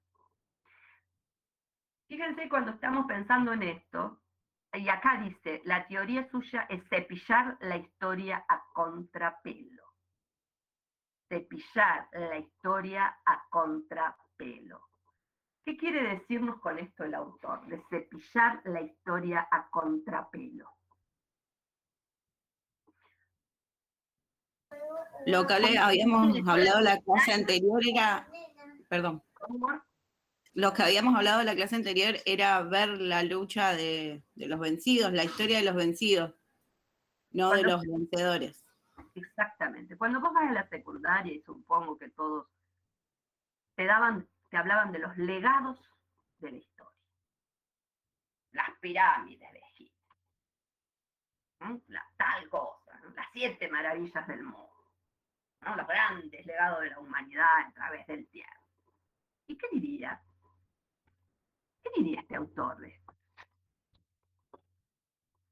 Fíjense 2.08 2.48
cuando 2.48 2.72
estamos 2.72 3.08
pensando 3.08 3.52
en 3.52 3.64
esto, 3.64 4.22
y 4.74 4.88
acá 4.88 5.22
dice, 5.24 5.62
la 5.66 5.88
teoría 5.88 6.30
suya 6.30 6.68
es 6.70 6.88
cepillar 6.90 7.58
la 7.62 7.78
historia 7.78 8.46
a 8.48 8.64
contrapelo. 8.74 9.84
Cepillar 11.28 12.08
la 12.12 12.38
historia 12.38 13.20
a 13.26 13.48
contrapelo. 13.50 14.90
¿Qué 15.66 15.78
quiere 15.78 16.16
decirnos 16.16 16.60
con 16.60 16.78
esto 16.80 17.04
el 17.04 17.16
autor? 17.16 17.66
De 17.68 17.84
cepillar 17.90 18.62
la 18.66 18.82
historia 18.82 19.48
a 19.52 19.70
contrapelo. 19.70 20.70
Lo 25.26 25.46
que 25.46 25.78
habíamos 25.78 26.48
hablado 26.48 26.82
la 26.82 27.00
clase 27.02 27.34
anterior 27.34 27.82
era, 27.86 28.28
perdón, 28.88 29.24
lo 30.60 30.74
que 30.74 30.84
habíamos 30.84 31.16
hablado 31.16 31.40
en 31.40 31.46
la 31.46 31.56
clase 31.56 31.76
anterior 31.76 32.16
era 32.26 32.62
ver 32.64 32.90
la 32.90 33.24
lucha 33.24 33.74
de, 33.74 34.24
los 34.36 34.60
vencidos, 34.60 35.14
la 35.14 35.24
historia 35.24 35.60
de 35.60 35.66
los 35.66 35.76
vencidos, 35.76 36.36
no 37.32 37.52
de 37.52 37.64
los 37.64 37.82
vencedores. 37.82 38.66
Exactamente. 39.16 39.98
Cuando 39.98 40.20
vos 40.20 40.34
vas 40.34 40.50
a 40.50 40.54
la 40.54 40.68
secundaria, 40.68 41.34
y 41.34 41.42
supongo 41.42 41.98
que 41.98 42.10
todos 42.10 42.48
te 43.76 43.86
daban, 43.86 44.28
te 44.50 44.58
hablaban 44.58 44.92
de 44.92 45.00
los 45.00 45.18
legados 45.18 45.80
de 46.40 46.52
la 46.52 46.58
historia. 46.58 47.00
Las 48.52 48.70
pirámides 48.80 49.52
de 49.54 49.60
Egipto. 49.60 50.16
La 51.88 52.06
tal 52.18 52.50
cosa, 52.50 53.00
las 53.16 53.28
siete 53.32 53.70
maravillas 53.70 54.28
del 54.28 54.44
mundo 54.44 54.70
los 55.76 55.88
grandes 55.88 56.46
legados 56.46 56.82
de 56.82 56.90
la 56.90 57.00
humanidad 57.00 57.60
a 57.68 57.72
través 57.74 58.08
del 58.08 58.28
tiempo. 58.28 58.54
¿Y 59.48 59.58
qué 59.58 59.68
diría? 59.74 60.22
¿Qué 61.94 62.02
diría 62.04 62.22
este 62.22 62.36
autor 62.36 62.78
de 62.80 62.90
esto? 62.90 63.14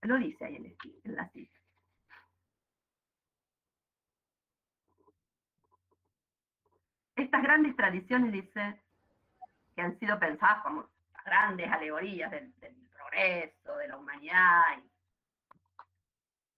Lo 0.02 0.18
dice 0.18 0.46
ahí 0.46 0.56
en, 0.56 0.78
en 1.04 1.16
la 1.16 1.30
cita. 1.30 1.60
Estas 7.16 7.42
grandes 7.42 7.76
tradiciones, 7.76 8.32
dice, 8.32 8.82
que 9.76 9.82
han 9.82 9.98
sido 10.00 10.20
pensadas 10.20 10.64
como 10.64 10.90
grandes 11.26 11.70
alegorías 11.72 12.32
del, 12.32 12.58
del 12.60 12.88
progreso, 12.90 13.76
de 13.76 13.88
la 13.88 13.98
humanidad, 13.98 14.84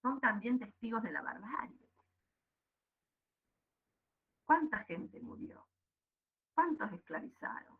son 0.02 0.20
también 0.20 0.58
testigos 0.58 1.02
de 1.02 1.12
la 1.12 1.22
barbarie. 1.22 1.88
¿Cuánta 4.44 4.84
gente 4.84 5.20
murió? 5.20 5.66
¿Cuántos 6.54 6.92
esclavizaron? 6.92 7.79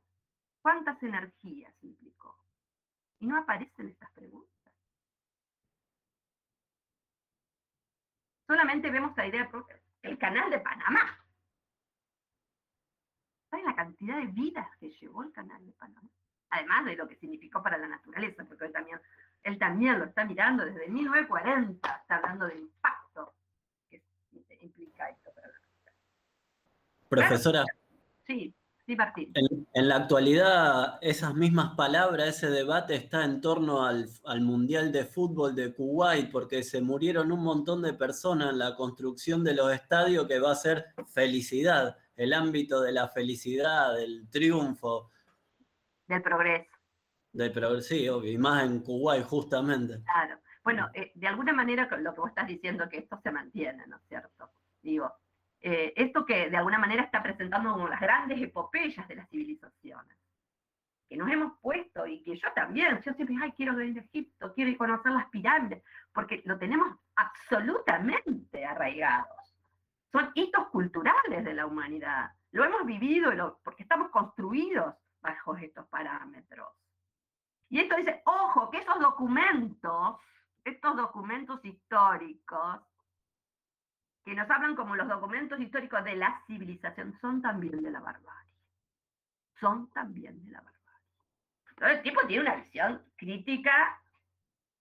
¿Cuántas 0.62 1.02
energías 1.02 1.74
implicó? 1.82 2.38
Y 3.18 3.26
no 3.26 3.38
aparecen 3.38 3.88
estas 3.88 4.10
preguntas. 4.12 4.50
Solamente 8.46 8.90
vemos 8.90 9.16
la 9.16 9.26
idea 9.26 9.50
el 10.02 10.18
canal 10.18 10.50
de 10.50 10.58
Panamá. 10.58 11.24
¿Saben 13.48 13.64
la 13.64 13.76
cantidad 13.76 14.16
de 14.18 14.26
vidas 14.26 14.68
que 14.78 14.90
llevó 14.90 15.22
el 15.22 15.32
canal 15.32 15.64
de 15.64 15.72
Panamá? 15.72 16.08
Además 16.50 16.84
de 16.84 16.96
lo 16.96 17.08
que 17.08 17.16
significó 17.16 17.62
para 17.62 17.78
la 17.78 17.88
naturaleza, 17.88 18.44
porque 18.44 18.64
él 18.64 18.72
también, 18.72 19.00
él 19.44 19.58
también 19.58 19.98
lo 19.98 20.06
está 20.06 20.24
mirando 20.24 20.64
desde 20.64 20.88
1940, 20.88 21.88
está 21.88 22.16
hablando 22.16 22.46
del 22.46 22.60
impacto 22.60 23.36
que 23.88 24.02
implica 24.60 25.08
esto 25.08 25.32
para 25.32 25.48
la 25.48 25.60
Profesora. 27.08 27.64
Sí, 28.26 28.54
En, 29.72 29.88
la 29.88 29.96
actualidad, 29.96 30.98
esas 31.00 31.34
mismas 31.34 31.74
palabras, 31.76 32.28
ese 32.28 32.50
debate 32.50 32.94
está 32.94 33.24
en 33.24 33.40
torno 33.40 33.84
al, 33.84 34.08
Mundial 34.40 34.90
de 34.90 35.04
Fútbol 35.04 35.54
de 35.54 35.72
Kuwait, 35.72 36.30
porque 36.30 36.62
se 36.62 36.80
murieron 36.80 37.30
un 37.30 37.42
montón 37.42 37.82
de 37.82 37.92
personas 37.92 38.50
en 38.50 38.58
la 38.58 38.74
construcción 38.74 39.44
de 39.44 39.54
los 39.54 39.72
estadios 39.72 40.26
que 40.26 40.40
va 40.40 40.52
a 40.52 40.56
ser 40.56 40.86
felicidad, 41.06 41.96
el 42.16 42.32
ámbito 42.32 42.80
de 42.80 42.92
la 42.92 43.08
felicidad, 43.08 43.94
del 43.94 44.28
triunfo. 44.28 45.10
Del 46.08 46.22
progreso. 46.22 46.70
Del 47.32 47.52
progreso, 47.52 47.88
sí, 47.88 48.08
obvio, 48.08 48.32
y 48.32 48.38
más 48.38 48.64
en 48.64 48.80
Kuwait, 48.80 49.24
justamente. 49.24 50.02
Claro. 50.02 50.40
Bueno, 50.64 50.90
eh, 50.94 51.12
de 51.14 51.26
alguna 51.26 51.52
manera 51.52 51.88
lo 51.98 52.12
que 52.12 52.20
vos 52.20 52.30
estás 52.30 52.46
diciendo 52.46 52.88
que 52.88 52.98
esto 52.98 53.18
se 53.22 53.30
mantiene, 53.30 53.86
¿no 53.86 53.96
es 53.96 54.02
cierto? 54.08 54.50
Digo, 54.82 55.12
eh, 55.62 55.92
esto 55.96 56.24
que 56.24 56.48
de 56.48 56.56
alguna 56.56 56.78
manera 56.78 57.02
está 57.02 57.22
presentando 57.22 57.72
como 57.72 57.88
las 57.88 58.00
grandes 58.00 58.40
epopeyas 58.40 59.06
de 59.06 59.16
las 59.16 59.28
civilizaciones, 59.28 60.16
que 61.08 61.16
nos 61.16 61.30
hemos 61.30 61.58
puesto 61.60 62.06
y 62.06 62.22
que 62.22 62.36
yo 62.36 62.52
también, 62.54 63.00
yo 63.02 63.12
siempre, 63.12 63.36
ay, 63.42 63.52
quiero 63.52 63.80
ir 63.82 63.98
a 63.98 64.02
Egipto, 64.02 64.54
quiero 64.54 64.78
conocer 64.78 65.12
las 65.12 65.28
pirámides, 65.28 65.82
porque 66.12 66.40
lo 66.44 66.58
tenemos 66.58 66.96
absolutamente 67.16 68.64
arraigados. 68.64 69.56
Son 70.12 70.30
hitos 70.34 70.68
culturales 70.68 71.44
de 71.44 71.54
la 71.54 71.66
humanidad. 71.66 72.30
Lo 72.52 72.64
hemos 72.64 72.86
vivido 72.86 73.60
porque 73.62 73.82
estamos 73.82 74.10
construidos 74.10 74.94
bajo 75.20 75.56
estos 75.56 75.86
parámetros. 75.88 76.68
Y 77.68 77.80
esto 77.80 77.96
dice, 77.96 78.22
ojo, 78.24 78.70
que 78.70 78.78
esos 78.78 78.98
documentos, 78.98 80.16
estos 80.64 80.96
documentos 80.96 81.64
históricos, 81.64 82.80
que 84.24 84.34
nos 84.34 84.48
hablan 84.50 84.76
como 84.76 84.96
los 84.96 85.08
documentos 85.08 85.58
históricos 85.60 86.04
de 86.04 86.16
la 86.16 86.42
civilización, 86.46 87.18
son 87.20 87.40
también 87.42 87.82
de 87.82 87.90
la 87.90 88.00
barbarie. 88.00 88.50
Son 89.58 89.90
también 89.90 90.44
de 90.44 90.52
la 90.52 90.60
barbarie. 90.60 90.80
Entonces 91.70 91.96
el 91.98 92.02
tipo 92.02 92.26
tiene 92.26 92.42
una 92.42 92.56
visión 92.56 93.02
crítica 93.16 94.00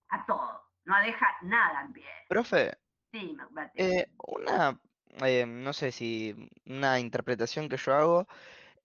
a 0.10 0.26
todo, 0.26 0.64
no 0.86 0.98
deja 1.00 1.28
nada 1.44 1.82
en 1.82 1.94
pie. 1.94 2.06
Profe, 2.28 2.78
sí, 3.12 3.38
eh, 3.76 4.08
una, 4.28 4.80
eh, 5.26 5.46
no 5.46 5.74
sé 5.74 5.92
si 5.92 6.36
una 6.66 7.00
interpretación 7.00 7.70
que 7.70 7.78
yo 7.78 7.94
hago, 7.94 8.28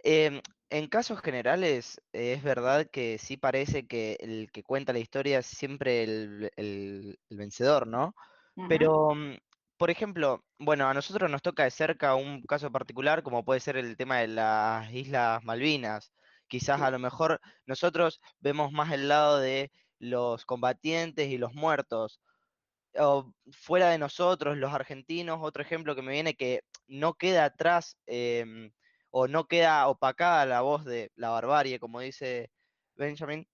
em, 0.02 0.40
en 0.70 0.88
casos 0.88 1.20
generales 1.20 2.00
es 2.12 2.42
verdad 2.42 2.88
que 2.90 3.18
sí 3.18 3.36
parece 3.36 3.86
que 3.86 4.16
el 4.20 4.50
que 4.52 4.62
cuenta 4.62 4.92
la 4.92 4.98
historia 4.98 5.38
es 5.38 5.46
siempre 5.46 6.02
el, 6.02 7.18
vencedor, 7.30 7.86
¿no? 7.86 8.14
Pero 8.68 9.14
mm, 9.14 9.34
por 9.84 9.90
ejemplo, 9.90 10.42
bueno, 10.58 10.88
a 10.88 10.94
nosotros 10.94 11.30
nos 11.30 11.42
toca 11.42 11.64
de 11.64 11.70
cerca 11.70 12.14
un 12.14 12.42
caso 12.44 12.72
particular 12.72 13.22
como 13.22 13.44
puede 13.44 13.60
ser 13.60 13.76
el 13.76 13.98
tema 13.98 14.20
de 14.20 14.28
las 14.28 14.90
Islas 14.90 15.44
Malvinas. 15.44 16.10
Quizás 16.48 16.80
a 16.80 16.90
lo 16.90 16.98
mejor 16.98 17.38
nosotros 17.66 18.18
vemos 18.40 18.72
más 18.72 18.92
el 18.92 19.08
lado 19.08 19.38
de 19.40 19.70
los 19.98 20.46
combatientes 20.46 21.28
y 21.28 21.36
los 21.36 21.52
muertos. 21.52 22.18
O 22.98 23.34
fuera 23.52 23.90
de 23.90 23.98
nosotros, 23.98 24.56
los 24.56 24.72
argentinos, 24.72 25.40
otro 25.42 25.62
ejemplo 25.62 25.94
que 25.94 26.00
me 26.00 26.12
viene 26.12 26.34
que 26.34 26.62
no 26.86 27.12
queda 27.12 27.44
atrás 27.44 27.98
em, 28.06 28.72
o 29.10 29.28
no 29.28 29.46
queda 29.48 29.88
opacada 29.88 30.46
la 30.46 30.62
voz 30.62 30.86
de 30.86 31.12
la 31.14 31.28
barbarie, 31.28 31.78
como 31.78 32.00
dice 32.00 32.50
Benjamin, 32.96 33.46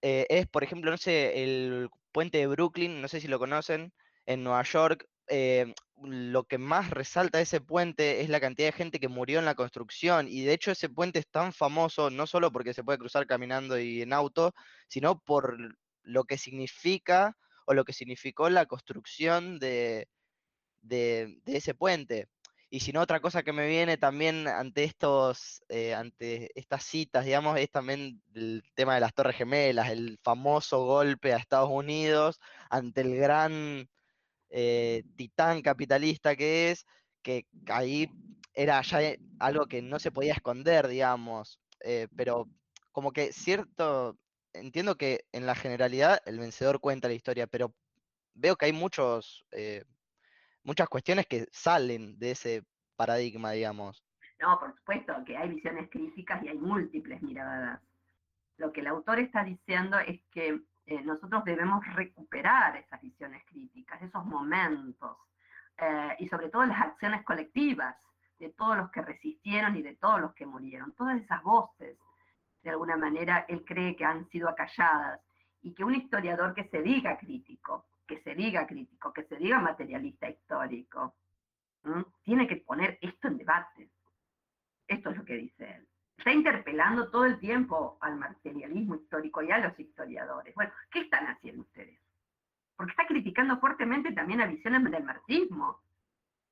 eh, 0.00 0.26
es, 0.30 0.46
por 0.48 0.64
ejemplo, 0.64 0.90
no 0.90 0.96
sé, 0.96 1.44
el 1.44 1.90
puente 2.10 2.38
de 2.38 2.46
Brooklyn, 2.46 3.02
no 3.02 3.08
sé 3.08 3.20
si 3.20 3.28
lo 3.28 3.38
conocen, 3.38 3.92
en 4.26 4.42
Nueva 4.44 4.62
York, 4.62 5.06
eh, 5.28 5.74
lo 6.02 6.44
que 6.44 6.58
más 6.58 6.90
resalta 6.90 7.40
ese 7.40 7.60
puente 7.60 8.20
es 8.20 8.28
la 8.28 8.40
cantidad 8.40 8.68
de 8.68 8.72
gente 8.72 9.00
que 9.00 9.08
murió 9.08 9.38
en 9.38 9.44
la 9.44 9.54
construcción. 9.54 10.28
Y 10.28 10.42
de 10.42 10.52
hecho 10.52 10.70
ese 10.70 10.88
puente 10.88 11.18
es 11.20 11.28
tan 11.28 11.52
famoso 11.52 12.10
no 12.10 12.26
solo 12.26 12.52
porque 12.52 12.74
se 12.74 12.84
puede 12.84 12.98
cruzar 12.98 13.26
caminando 13.26 13.78
y 13.78 14.02
en 14.02 14.12
auto, 14.12 14.54
sino 14.88 15.18
por 15.20 15.56
lo 16.02 16.24
que 16.24 16.38
significa 16.38 17.36
o 17.66 17.74
lo 17.74 17.84
que 17.84 17.92
significó 17.92 18.50
la 18.50 18.66
construcción 18.66 19.58
de, 19.58 20.08
de, 20.82 21.38
ese 21.46 21.74
puente. 21.74 22.28
Y 22.70 22.80
si 22.80 22.92
no, 22.92 23.00
otra 23.00 23.20
cosa 23.20 23.42
que 23.42 23.52
me 23.52 23.68
viene 23.68 23.96
también 23.96 24.48
ante 24.48 24.84
estos, 24.84 25.62
eh, 25.68 25.94
ante 25.94 26.50
estas 26.58 26.84
citas, 26.84 27.24
digamos, 27.24 27.58
es 27.58 27.70
también 27.70 28.20
el 28.34 28.62
tema 28.74 28.94
de 28.94 29.00
las 29.00 29.14
Torres 29.14 29.36
Gemelas, 29.36 29.90
el 29.90 30.18
famoso 30.22 30.84
golpe 30.84 31.32
a 31.32 31.36
Estados 31.36 31.70
Unidos 31.70 32.40
ante 32.70 33.02
el 33.02 33.16
gran 33.16 33.88
eh, 34.56 35.02
titán 35.16 35.62
capitalista 35.62 36.36
que 36.36 36.70
es, 36.70 36.86
que 37.22 37.44
ahí 37.66 38.08
era 38.54 38.80
ya 38.82 39.00
algo 39.40 39.66
que 39.66 39.82
no 39.82 39.98
se 39.98 40.12
podía 40.12 40.32
esconder, 40.32 40.86
digamos, 40.86 41.58
eh, 41.80 42.06
pero 42.14 42.48
como 42.92 43.10
que 43.10 43.32
cierto, 43.32 44.16
entiendo 44.52 44.94
que 44.94 45.24
en 45.32 45.44
la 45.44 45.56
generalidad 45.56 46.20
el 46.24 46.38
vencedor 46.38 46.78
cuenta 46.78 47.08
la 47.08 47.14
historia, 47.14 47.48
pero 47.48 47.74
veo 48.34 48.54
que 48.54 48.66
hay 48.66 48.72
muchos, 48.72 49.44
eh, 49.50 49.82
muchas 50.62 50.88
cuestiones 50.88 51.26
que 51.26 51.48
salen 51.50 52.16
de 52.20 52.30
ese 52.30 52.62
paradigma, 52.94 53.50
digamos. 53.50 54.04
No, 54.38 54.60
por 54.60 54.72
supuesto 54.76 55.14
que 55.26 55.36
hay 55.36 55.48
visiones 55.48 55.90
críticas 55.90 56.44
y 56.44 56.48
hay 56.50 56.58
múltiples 56.58 57.20
miradas. 57.22 57.80
Lo 58.58 58.72
que 58.72 58.82
el 58.82 58.86
autor 58.86 59.18
está 59.18 59.42
diciendo 59.42 59.98
es 59.98 60.20
que 60.30 60.60
eh, 60.86 61.02
nosotros 61.02 61.44
debemos 61.44 61.84
recuperar 61.94 62.76
esas 62.76 63.00
visiones 63.00 63.42
críticas, 63.46 64.02
esos 64.02 64.24
momentos, 64.26 65.16
eh, 65.78 66.16
y 66.18 66.28
sobre 66.28 66.50
todo 66.50 66.66
las 66.66 66.80
acciones 66.80 67.24
colectivas 67.24 67.96
de 68.38 68.50
todos 68.50 68.76
los 68.76 68.90
que 68.90 69.00
resistieron 69.00 69.76
y 69.76 69.82
de 69.82 69.96
todos 69.96 70.20
los 70.20 70.34
que 70.34 70.44
murieron, 70.44 70.92
todas 70.92 71.20
esas 71.20 71.42
voces, 71.42 71.96
de 72.62 72.70
alguna 72.70 72.96
manera, 72.96 73.46
él 73.48 73.64
cree 73.64 73.96
que 73.96 74.04
han 74.04 74.28
sido 74.28 74.48
acalladas, 74.48 75.20
y 75.62 75.72
que 75.74 75.84
un 75.84 75.94
historiador 75.94 76.54
que 76.54 76.68
se 76.68 76.82
diga 76.82 77.16
crítico, 77.16 77.86
que 78.06 78.20
se 78.22 78.34
diga 78.34 78.66
crítico, 78.66 79.12
que 79.12 79.24
se 79.24 79.36
diga 79.36 79.58
materialista 79.60 80.28
histórico, 80.28 81.14
tiene 82.22 82.46
que 82.46 82.56
poner 82.56 82.98
esto 83.00 83.28
en 83.28 83.38
debate. 83.38 83.90
Esto 84.86 85.10
es 85.10 85.16
lo 85.16 85.24
que 85.24 85.34
dice 85.34 85.70
él 85.70 85.88
está 86.16 86.32
interpelando 86.32 87.10
todo 87.10 87.24
el 87.24 87.38
tiempo 87.38 87.98
al 88.00 88.16
materialismo 88.16 88.96
histórico 88.96 89.42
y 89.42 89.50
a 89.50 89.58
los 89.58 89.78
historiadores. 89.78 90.54
Bueno, 90.54 90.72
¿qué 90.90 91.00
están 91.00 91.26
haciendo 91.26 91.62
ustedes? 91.62 91.98
Porque 92.76 92.92
está 92.92 93.06
criticando 93.06 93.58
fuertemente 93.58 94.12
también 94.12 94.40
a 94.40 94.46
visiones 94.46 94.90
del 94.90 95.04
marxismo, 95.04 95.80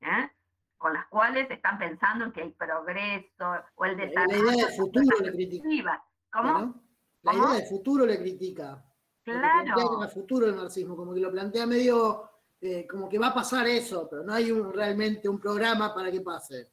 ¿eh? 0.01 0.31
con 0.79 0.93
las 0.93 1.07
cuales 1.07 1.51
están 1.51 1.79
pensando 1.79 2.25
en 2.25 2.33
que 2.33 2.43
hay 2.43 2.51
progreso 2.51 3.65
o 3.77 3.85
el 3.85 3.97
desarrollo. 3.97 4.43
La 4.43 4.53
idea 4.53 4.67
de 4.67 4.73
futuro 4.77 5.19
le 5.21 5.33
critica. 5.33 6.05
¿Cómo? 6.33 6.83
La 7.23 7.35
idea 7.35 7.53
de 7.53 7.67
futuro 7.67 8.07
le 8.07 8.19
critica. 8.19 8.85
Claro. 9.23 10.03
El 10.03 10.09
futuro 10.09 10.47
del 10.47 10.57
marxismo, 10.57 10.97
como 10.97 11.15
que 11.15 11.21
lo 11.21 11.31
plantea 11.31 11.67
medio, 11.67 12.29
eh, 12.61 12.87
como 12.89 13.09
que 13.09 13.19
va 13.19 13.29
a 13.29 13.35
pasar 13.35 13.67
eso, 13.69 14.09
pero 14.11 14.25
no 14.25 14.33
hay 14.33 14.51
un, 14.51 14.73
realmente 14.73 15.29
un 15.29 15.39
programa 15.39 15.95
para 15.95 16.11
que 16.11 16.21
pase. 16.21 16.73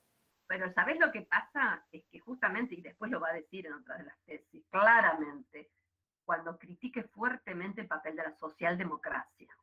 Pero 0.50 0.74
¿sabés 0.74 1.00
lo 1.00 1.12
que 1.12 1.22
pasa? 1.22 1.86
Es 1.92 2.04
que 2.12 2.20
justamente, 2.20 2.74
y 2.74 2.82
después 2.82 3.12
lo 3.12 3.20
va 3.20 3.30
a 3.30 3.34
decir 3.34 3.68
en 3.68 3.74
otras 3.74 4.00
de 4.00 4.06
las 4.06 4.20
tesis, 4.26 4.66
claramente, 4.72 5.70
cuando 6.26 6.58
critique 6.58 7.04
fuertemente 7.04 7.82
el 7.82 7.88
papel 7.88 8.16
de 8.16 8.24
la 8.24 8.36
socialdemocracia. 8.36 9.56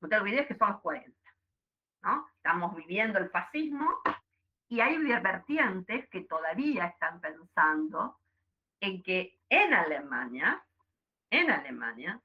No 0.00 0.08
te 0.08 0.16
olvides 0.16 0.48
que 0.48 0.56
son 0.56 0.70
los 0.70 0.80
40, 0.80 1.16
¿no? 2.02 2.28
Estamos 2.34 2.74
viviendo 2.74 3.20
el 3.20 3.30
fascismo 3.30 4.00
y 4.66 4.80
hay 4.80 4.98
vertientes 4.98 6.08
que 6.08 6.22
todavía 6.22 6.86
están 6.86 7.20
pensando 7.20 8.18
en 8.80 9.04
que 9.04 9.38
en 9.48 9.72
Alemania, 9.72 10.66
en 11.30 11.48
Alemania, 11.48 12.20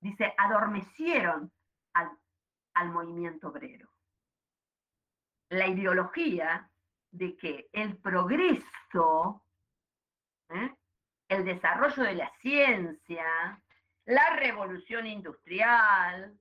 dice, 0.00 0.32
adormecieron 0.38 1.52
al, 1.92 2.18
al 2.72 2.88
movimiento 2.92 3.48
obrero 3.48 3.90
la 5.48 5.66
ideología 5.66 6.68
de 7.10 7.36
que 7.36 7.68
el 7.72 7.96
progreso, 7.98 9.42
¿eh? 10.50 10.74
el 11.28 11.44
desarrollo 11.44 12.02
de 12.02 12.14
la 12.14 12.30
ciencia, 12.40 13.60
la 14.04 14.36
revolución 14.36 15.06
industrial, 15.06 16.38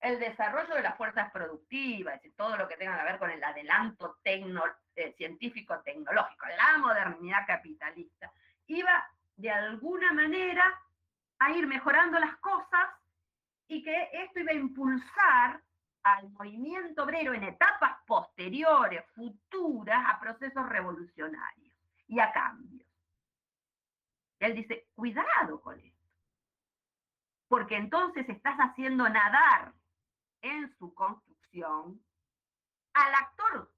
el 0.00 0.18
desarrollo 0.18 0.74
de 0.74 0.82
las 0.82 0.96
fuerzas 0.96 1.30
productivas, 1.30 2.24
y 2.24 2.30
todo 2.30 2.56
lo 2.56 2.66
que 2.66 2.76
tenga 2.76 2.98
que 2.98 3.04
ver 3.04 3.18
con 3.18 3.30
el 3.30 3.42
adelanto 3.42 4.18
eh, 4.24 5.14
científico 5.16 5.80
tecnológico, 5.80 6.46
la 6.56 6.78
modernidad 6.78 7.46
capitalista, 7.46 8.32
iba 8.66 9.04
de 9.36 9.50
alguna 9.50 10.12
manera 10.12 10.80
a 11.38 11.50
ir 11.52 11.66
mejorando 11.66 12.18
las 12.18 12.36
cosas 12.36 12.88
y 13.66 13.82
que 13.82 14.10
esto 14.12 14.40
iba 14.40 14.52
a 14.52 14.54
impulsar 14.54 15.62
al 16.02 16.30
movimiento 16.30 17.02
obrero 17.02 17.34
en 17.34 17.44
etapas 17.44 17.98
posteriores, 18.06 19.04
futuras, 19.14 20.02
a 20.08 20.20
procesos 20.20 20.68
revolucionarios 20.68 21.74
y 22.06 22.18
a 22.20 22.32
cambios. 22.32 22.88
Él 24.38 24.54
dice, 24.54 24.88
cuidado 24.94 25.60
con 25.60 25.78
esto, 25.78 26.08
porque 27.48 27.76
entonces 27.76 28.28
estás 28.28 28.56
haciendo 28.58 29.08
nadar 29.08 29.74
en 30.40 30.74
su 30.78 30.94
construcción 30.94 32.02
al 32.94 33.14
actor 33.14 33.72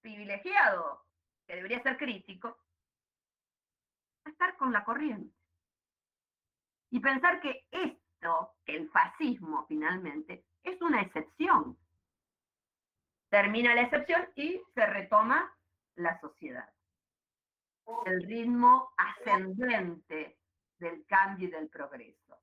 privilegiado, 0.00 1.06
que 1.46 1.56
debería 1.56 1.82
ser 1.82 1.96
crítico, 1.96 2.58
a 4.24 4.30
estar 4.30 4.56
con 4.56 4.72
la 4.72 4.84
corriente. 4.84 5.36
Y 6.90 7.00
pensar 7.00 7.40
que 7.40 7.66
esto, 7.70 8.56
el 8.64 8.90
fascismo 8.90 9.66
finalmente, 9.66 10.46
es 10.68 10.80
una 10.82 11.02
excepción. 11.02 11.78
Termina 13.28 13.74
la 13.74 13.82
excepción 13.82 14.28
y 14.34 14.60
se 14.74 14.86
retoma 14.86 15.54
la 15.96 16.18
sociedad. 16.20 16.72
El 18.06 18.22
ritmo 18.22 18.92
ascendente 18.96 20.38
del 20.78 21.04
cambio 21.06 21.48
y 21.48 21.50
del 21.50 21.68
progreso. 21.68 22.40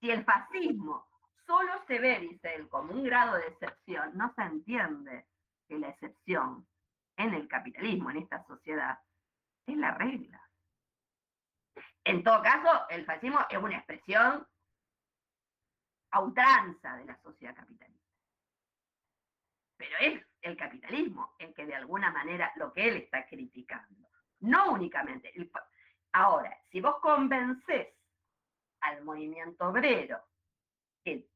Si 0.00 0.10
el 0.10 0.24
fascismo 0.24 1.06
solo 1.46 1.72
se 1.86 1.98
ve, 1.98 2.20
dice 2.20 2.54
él, 2.54 2.68
como 2.68 2.92
un 2.92 3.04
grado 3.04 3.36
de 3.36 3.46
excepción, 3.46 4.10
no 4.14 4.32
se 4.34 4.42
entiende 4.42 5.26
que 5.66 5.78
la 5.78 5.88
excepción 5.88 6.66
en 7.16 7.34
el 7.34 7.48
capitalismo, 7.48 8.10
en 8.10 8.18
esta 8.18 8.44
sociedad, 8.46 8.98
es 9.66 9.76
la 9.76 9.92
regla. 9.94 10.42
En 12.04 12.22
todo 12.22 12.42
caso, 12.42 12.88
el 12.90 13.04
fascismo 13.04 13.38
es 13.50 13.58
una 13.58 13.76
expresión 13.76 14.46
a 16.10 16.96
de 16.96 17.04
la 17.04 17.16
sociedad 17.22 17.54
capitalista. 17.54 18.08
Pero 19.76 19.96
es 20.00 20.26
el 20.42 20.56
capitalismo 20.56 21.34
el 21.38 21.54
que 21.54 21.66
de 21.66 21.74
alguna 21.74 22.10
manera 22.10 22.52
lo 22.56 22.72
que 22.72 22.88
él 22.88 22.96
está 22.96 23.26
criticando. 23.26 24.08
No 24.40 24.72
únicamente. 24.72 25.32
Ahora, 26.12 26.56
si 26.70 26.80
vos 26.80 26.96
convencés 27.00 27.88
al 28.80 29.04
movimiento 29.04 29.68
obrero 29.68 30.20
que 31.04 31.28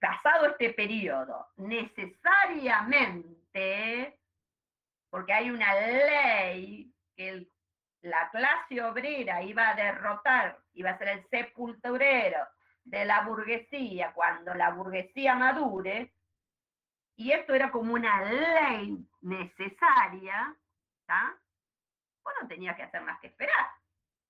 pasado 0.00 0.46
este 0.46 0.72
periodo, 0.74 1.48
necesariamente, 1.56 4.20
porque 5.10 5.32
hay 5.32 5.50
una 5.50 5.74
ley 5.74 6.94
que 7.16 7.48
la 8.02 8.30
clase 8.30 8.80
obrera 8.82 9.42
iba 9.42 9.70
a 9.70 9.74
derrotar, 9.74 10.60
iba 10.74 10.90
a 10.90 10.98
ser 10.98 11.08
el 11.08 11.28
sepulturero 11.28 12.46
de 12.84 13.04
la 13.04 13.22
burguesía 13.22 14.12
cuando 14.12 14.54
la 14.54 14.70
burguesía 14.70 15.34
madure, 15.34 16.12
y 17.16 17.32
esto 17.32 17.54
era 17.54 17.70
como 17.70 17.94
una 17.94 18.24
ley 18.24 19.06
necesaria, 19.20 20.56
¿está? 21.00 21.38
Vos 22.24 22.34
no 22.40 22.48
tenías 22.48 22.76
que 22.76 22.82
hacer 22.82 23.02
más 23.02 23.20
que 23.20 23.28
esperar. 23.28 23.66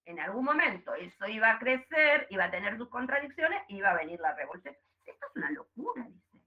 En 0.05 0.19
algún 0.19 0.45
momento 0.45 0.95
eso 0.95 1.29
iba 1.29 1.51
a 1.51 1.59
crecer, 1.59 2.27
iba 2.31 2.45
a 2.45 2.51
tener 2.51 2.77
sus 2.77 2.89
contradicciones, 2.89 3.63
iba 3.69 3.91
a 3.91 3.97
venir 3.97 4.19
la 4.21 4.35
revolución. 4.35 4.77
Esto 5.05 5.27
es 5.27 5.37
una 5.37 5.51
locura, 5.53 6.05
dice. 6.05 6.45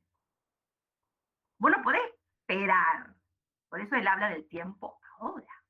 Vos 1.58 1.72
no 1.72 1.82
podés 1.82 2.01
esperar. 2.41 3.16
Por 3.70 3.80
eso 3.80 3.95
él 3.95 4.08
habla 4.08 4.30
del 4.30 4.47
tiempo 4.47 4.99
ahora. 5.20 5.64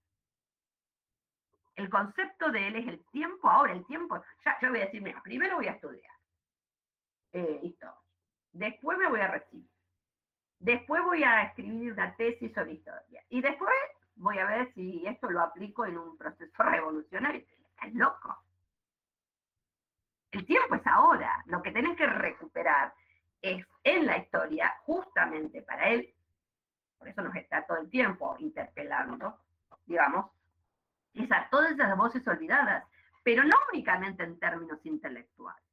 El 1.75 1.89
concepto 1.89 2.51
de 2.51 2.67
él 2.67 2.75
es 2.77 2.87
el 2.87 3.05
tiempo 3.11 3.49
ahora, 3.49 3.73
el 3.73 3.85
tiempo. 3.85 4.23
Ya, 4.43 4.57
yo 4.61 4.69
voy 4.69 4.79
a 4.81 4.85
decir, 4.85 5.01
mira, 5.01 5.21
primero 5.21 5.57
voy 5.57 5.67
a 5.67 5.73
estudiar 5.73 6.14
eh, 7.35 7.59
historia. 7.63 7.99
Después 8.53 8.97
me 8.97 9.09
voy 9.09 9.19
a 9.19 9.27
recibir. 9.27 9.69
Después 10.59 11.03
voy 11.03 11.21
a 11.23 11.43
escribir 11.43 11.91
una 11.91 12.15
tesis 12.15 12.53
sobre 12.53 12.73
historia. 12.73 13.23
Y 13.27 13.41
después 13.41 13.75
voy 14.15 14.39
a 14.39 14.45
ver 14.45 14.73
si 14.73 15.05
esto 15.05 15.29
lo 15.29 15.41
aplico 15.41 15.85
en 15.85 15.97
un 15.97 16.17
proceso 16.17 16.63
revolucionario. 16.63 17.41
Estás 17.41 17.93
loco. 17.93 18.37
El 20.31 20.45
tiempo 20.45 20.75
es 20.75 20.87
ahora. 20.87 21.43
Lo 21.47 21.61
que 21.61 21.71
tenés 21.71 21.97
que 21.97 22.07
recuperar 22.07 22.93
es 23.41 23.65
en 23.83 24.05
la 24.05 24.17
historia, 24.17 24.73
justamente 24.85 25.61
para 25.61 25.89
él, 25.89 26.15
por 26.97 27.09
eso 27.09 27.21
nos 27.21 27.35
está 27.35 27.65
todo 27.65 27.79
el 27.79 27.89
tiempo 27.89 28.37
interpelando, 28.39 29.41
digamos, 29.85 30.31
esa, 31.13 31.49
todas 31.49 31.73
esas 31.73 31.95
voces 31.97 32.25
olvidadas, 32.27 32.85
pero 33.23 33.43
no 33.43 33.55
únicamente 33.73 34.23
en 34.23 34.39
términos 34.39 34.79
intelectuales. 34.85 35.64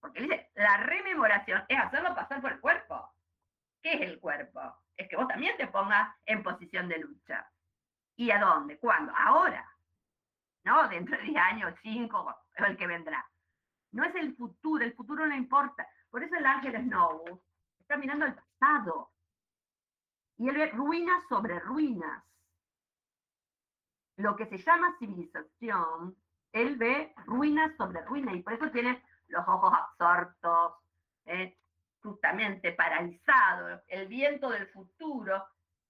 Porque 0.00 0.22
dice, 0.22 0.50
la 0.54 0.78
rememoración 0.78 1.64
es 1.68 1.78
hacerlo 1.78 2.14
pasar 2.14 2.40
por 2.40 2.52
el 2.52 2.60
cuerpo. 2.60 3.12
¿Qué 3.82 3.94
es 3.94 4.00
el 4.02 4.20
cuerpo? 4.20 4.60
Es 4.96 5.08
que 5.08 5.16
vos 5.16 5.28
también 5.28 5.56
te 5.56 5.66
pongas 5.66 6.14
en 6.26 6.42
posición 6.42 6.88
de 6.88 6.98
lucha. 6.98 7.50
¿Y 8.16 8.30
a 8.30 8.38
dónde? 8.38 8.78
¿Cuándo? 8.78 9.12
Ahora. 9.16 9.66
¿No? 10.64 10.88
Dentro 10.88 11.16
de 11.16 11.22
10 11.22 11.36
años, 11.36 11.74
5, 11.82 12.18
o 12.18 12.64
el 12.64 12.76
que 12.76 12.86
vendrá. 12.86 13.26
No 13.92 14.04
es 14.04 14.14
el 14.14 14.36
futuro, 14.36 14.84
el 14.84 14.94
futuro 14.94 15.26
no 15.26 15.34
importa. 15.34 15.88
Por 16.10 16.22
eso 16.22 16.34
el 16.36 16.46
ángel 16.46 16.76
Snow 16.76 17.42
está 17.78 17.96
mirando 17.96 18.26
al 18.26 18.34
pasado. 18.34 19.10
Y 20.36 20.48
él 20.48 20.56
ve 20.56 20.66
ruinas 20.68 21.22
sobre 21.28 21.58
ruinas. 21.60 22.24
Lo 24.16 24.36
que 24.36 24.46
se 24.46 24.58
llama 24.58 24.96
civilización, 24.98 26.16
él 26.52 26.76
ve 26.76 27.14
ruinas 27.26 27.74
sobre 27.76 28.02
ruinas 28.02 28.34
y 28.34 28.42
por 28.42 28.52
eso 28.52 28.70
tiene 28.70 29.02
los 29.30 29.46
ojos 29.48 29.72
absortos, 29.72 30.74
¿eh? 31.26 31.56
justamente 32.02 32.72
paralizado. 32.72 33.82
El 33.88 34.08
viento 34.08 34.50
del 34.50 34.66
futuro 34.68 35.46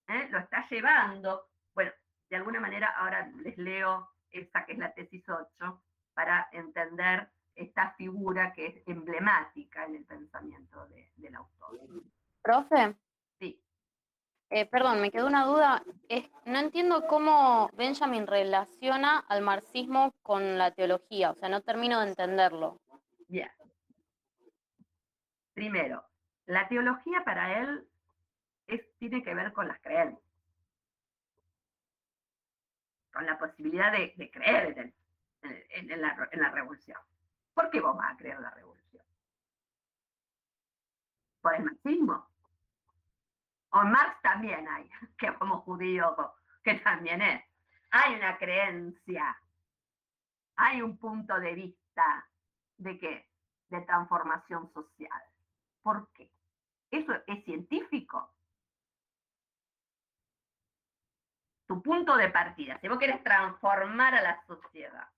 ¿eh? 0.08 0.28
lo 0.30 0.38
está 0.38 0.66
llevando. 0.68 1.48
Bueno, 1.74 1.92
de 2.28 2.36
alguna 2.36 2.60
manera 2.60 2.88
ahora 2.96 3.28
les 3.42 3.56
leo 3.58 4.10
esta 4.30 4.64
que 4.64 4.72
es 4.72 4.78
la 4.78 4.92
tesis 4.92 5.24
8 5.28 5.82
para 6.14 6.48
entender 6.52 7.28
esta 7.54 7.92
figura 7.94 8.52
que 8.52 8.66
es 8.66 8.82
emblemática 8.86 9.84
en 9.84 9.96
el 9.96 10.04
pensamiento 10.04 10.86
del 11.16 11.34
autor. 11.34 11.78
Profe. 12.42 12.96
Sí. 13.38 13.62
Eh, 14.50 14.66
perdón, 14.66 15.00
me 15.00 15.10
quedó 15.10 15.26
una 15.26 15.44
duda. 15.44 15.82
Es, 16.08 16.28
no 16.44 16.58
entiendo 16.58 17.06
cómo 17.06 17.68
Benjamin 17.74 18.26
relaciona 18.26 19.18
al 19.18 19.42
marxismo 19.42 20.12
con 20.22 20.58
la 20.58 20.70
teología, 20.72 21.30
o 21.30 21.34
sea, 21.34 21.48
no 21.48 21.60
termino 21.60 22.00
de 22.00 22.08
entenderlo. 22.08 22.80
Bien. 23.30 23.48
Primero, 25.54 26.04
la 26.46 26.66
teología 26.66 27.22
para 27.22 27.60
él 27.60 27.88
tiene 28.98 29.22
que 29.22 29.34
ver 29.34 29.52
con 29.52 29.68
las 29.68 29.78
creencias, 29.80 30.20
con 33.12 33.24
la 33.24 33.38
posibilidad 33.38 33.92
de, 33.92 34.30
creer 34.32 34.92
en 35.42 36.40
la 36.42 36.50
revolución. 36.50 36.98
¿Por 37.54 37.70
qué 37.70 37.80
vos 37.80 37.96
vas 37.96 38.14
a 38.14 38.16
creer 38.16 38.40
la 38.40 38.50
revolución? 38.50 39.04
¿Por 41.40 41.54
el 41.54 41.64
marxismo? 41.64 42.28
O 43.70 43.82
en 43.82 43.90
Marx 43.92 44.20
también 44.22 44.66
hay, 44.66 44.90
que 45.18 45.32
como 45.34 45.60
judío, 45.60 46.16
que 46.64 46.74
también 46.80 47.22
es. 47.22 47.44
Hay 47.92 48.14
una 48.16 48.36
creencia, 48.38 49.40
hay 50.56 50.82
un 50.82 50.98
punto 50.98 51.38
de 51.38 51.54
vista 51.54 52.29
de 52.80 52.98
qué? 52.98 53.28
De 53.68 53.80
transformación 53.82 54.72
social. 54.72 55.22
¿Por 55.82 56.10
qué? 56.12 56.30
¿Eso 56.90 57.12
es 57.26 57.44
científico? 57.44 58.34
Tu 61.66 61.80
punto 61.82 62.16
de 62.16 62.30
partida, 62.30 62.80
si 62.80 62.88
vos 62.88 62.98
querés 62.98 63.22
transformar 63.22 64.14
a 64.14 64.22
la 64.22 64.44
sociedad, 64.46 65.08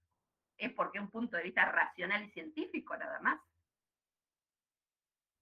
es 0.58 0.72
porque 0.74 1.00
un 1.00 1.10
punto 1.10 1.36
de 1.36 1.44
vista 1.44 1.64
racional 1.64 2.24
y 2.24 2.30
científico 2.32 2.96
nada 2.96 3.20
más. 3.20 3.40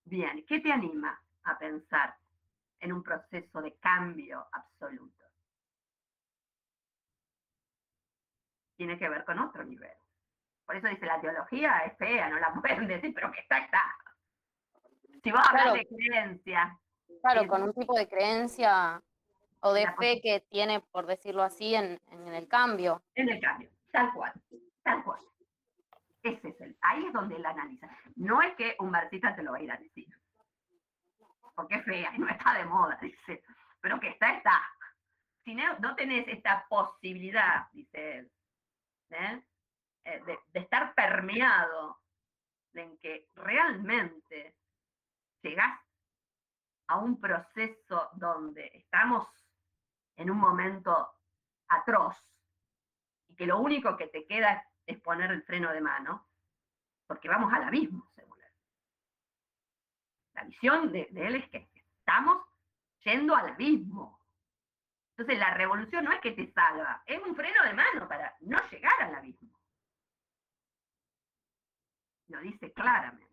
Bien, 0.04 0.44
¿qué 0.46 0.60
te 0.60 0.70
anima 0.70 1.20
a 1.44 1.58
pensar 1.58 2.16
en 2.78 2.92
un 2.92 3.02
proceso 3.02 3.60
de 3.60 3.76
cambio 3.78 4.46
absoluto? 4.52 5.24
Tiene 8.76 8.98
que 8.98 9.08
ver 9.08 9.24
con 9.24 9.38
otro 9.40 9.64
nivel. 9.64 9.96
Por 10.70 10.76
eso 10.76 10.86
dice, 10.86 11.04
la 11.04 11.20
teología 11.20 11.78
es 11.78 11.98
fea, 11.98 12.28
no 12.28 12.38
la 12.38 12.54
pueden 12.54 12.86
decir, 12.86 13.12
pero 13.12 13.32
que 13.32 13.40
está, 13.40 13.58
está. 13.58 13.82
Si 15.20 15.32
vos 15.32 15.40
hablas 15.44 15.74
de 15.74 15.88
creencia. 15.88 16.78
Claro, 17.22 17.48
con 17.48 17.64
un 17.64 17.74
tipo 17.74 17.92
de 17.98 18.06
creencia 18.06 19.02
o 19.58 19.72
de 19.72 19.90
fe 19.94 20.20
que 20.22 20.44
tiene, 20.48 20.78
por 20.78 21.06
decirlo 21.06 21.42
así, 21.42 21.74
en, 21.74 22.00
en 22.12 22.34
el 22.34 22.46
cambio. 22.46 23.02
En 23.16 23.30
el 23.30 23.40
cambio, 23.40 23.68
tal 23.90 24.12
cual. 24.12 24.32
Tal 24.84 25.02
cual. 25.02 25.18
Ese 26.22 26.50
es 26.50 26.60
el, 26.60 26.78
ahí 26.82 27.04
es 27.04 27.12
donde 27.14 27.34
él 27.34 27.44
analiza. 27.44 27.88
No 28.14 28.40
es 28.40 28.54
que 28.54 28.76
un 28.78 28.92
marxista 28.92 29.34
te 29.34 29.42
lo 29.42 29.50
va 29.50 29.58
a 29.58 29.62
ir 29.62 29.72
a 29.72 29.76
decir. 29.76 30.06
Porque 31.56 31.74
es 31.74 31.84
fea 31.84 32.12
y 32.14 32.18
no 32.20 32.28
está 32.28 32.54
de 32.54 32.64
moda, 32.64 32.96
dice. 33.02 33.42
Pero 33.80 33.98
que 33.98 34.10
está, 34.10 34.34
está. 34.34 34.62
Si 35.44 35.52
no, 35.52 35.96
tenés 35.96 36.28
esta 36.28 36.64
posibilidad, 36.68 37.66
dice 37.72 38.18
él, 38.18 38.32
¿eh? 39.10 39.42
Eh, 40.04 40.22
de, 40.24 40.38
de, 40.52 40.60
estar 40.60 40.94
permeado 40.94 42.00
en 42.72 42.96
que 42.98 43.28
realmente 43.34 44.56
llegás 45.42 45.80
a 46.86 46.98
un 46.98 47.20
proceso 47.20 48.10
donde 48.14 48.70
estamos 48.74 49.28
en 50.16 50.30
un 50.30 50.38
momento 50.38 51.14
atroz 51.68 52.16
y 53.28 53.36
que 53.36 53.46
lo 53.46 53.58
único 53.58 53.96
que 53.96 54.08
te 54.08 54.26
queda 54.26 54.64
es 54.86 55.00
poner 55.00 55.30
el 55.30 55.42
freno 55.44 55.72
de 55.72 55.80
mano, 55.80 56.28
porque 57.06 57.28
vamos 57.28 57.52
al 57.52 57.64
abismo, 57.64 58.10
según 58.14 58.40
él. 58.40 58.52
La 60.34 60.44
visión 60.44 60.92
de, 60.92 61.08
él 61.14 61.36
es 61.36 61.48
que 61.50 61.70
estamos 61.98 62.42
yendo 63.04 63.36
al 63.36 63.50
abismo. 63.50 64.20
Entonces 65.10 65.38
la 65.38 65.54
revolución 65.54 66.04
no 66.04 66.12
es 66.12 66.20
que 66.20 66.32
te 66.32 66.52
salga, 66.52 67.02
es 67.06 67.22
un 67.22 67.36
freno 67.36 67.62
de 67.64 67.74
mano 67.74 68.08
para 68.08 68.34
no 68.40 68.58
llegar 68.70 69.02
al 69.02 69.14
abismo. 69.14 69.59
Lo 72.30 72.40
dice 72.40 72.72
claramente. 72.72 73.28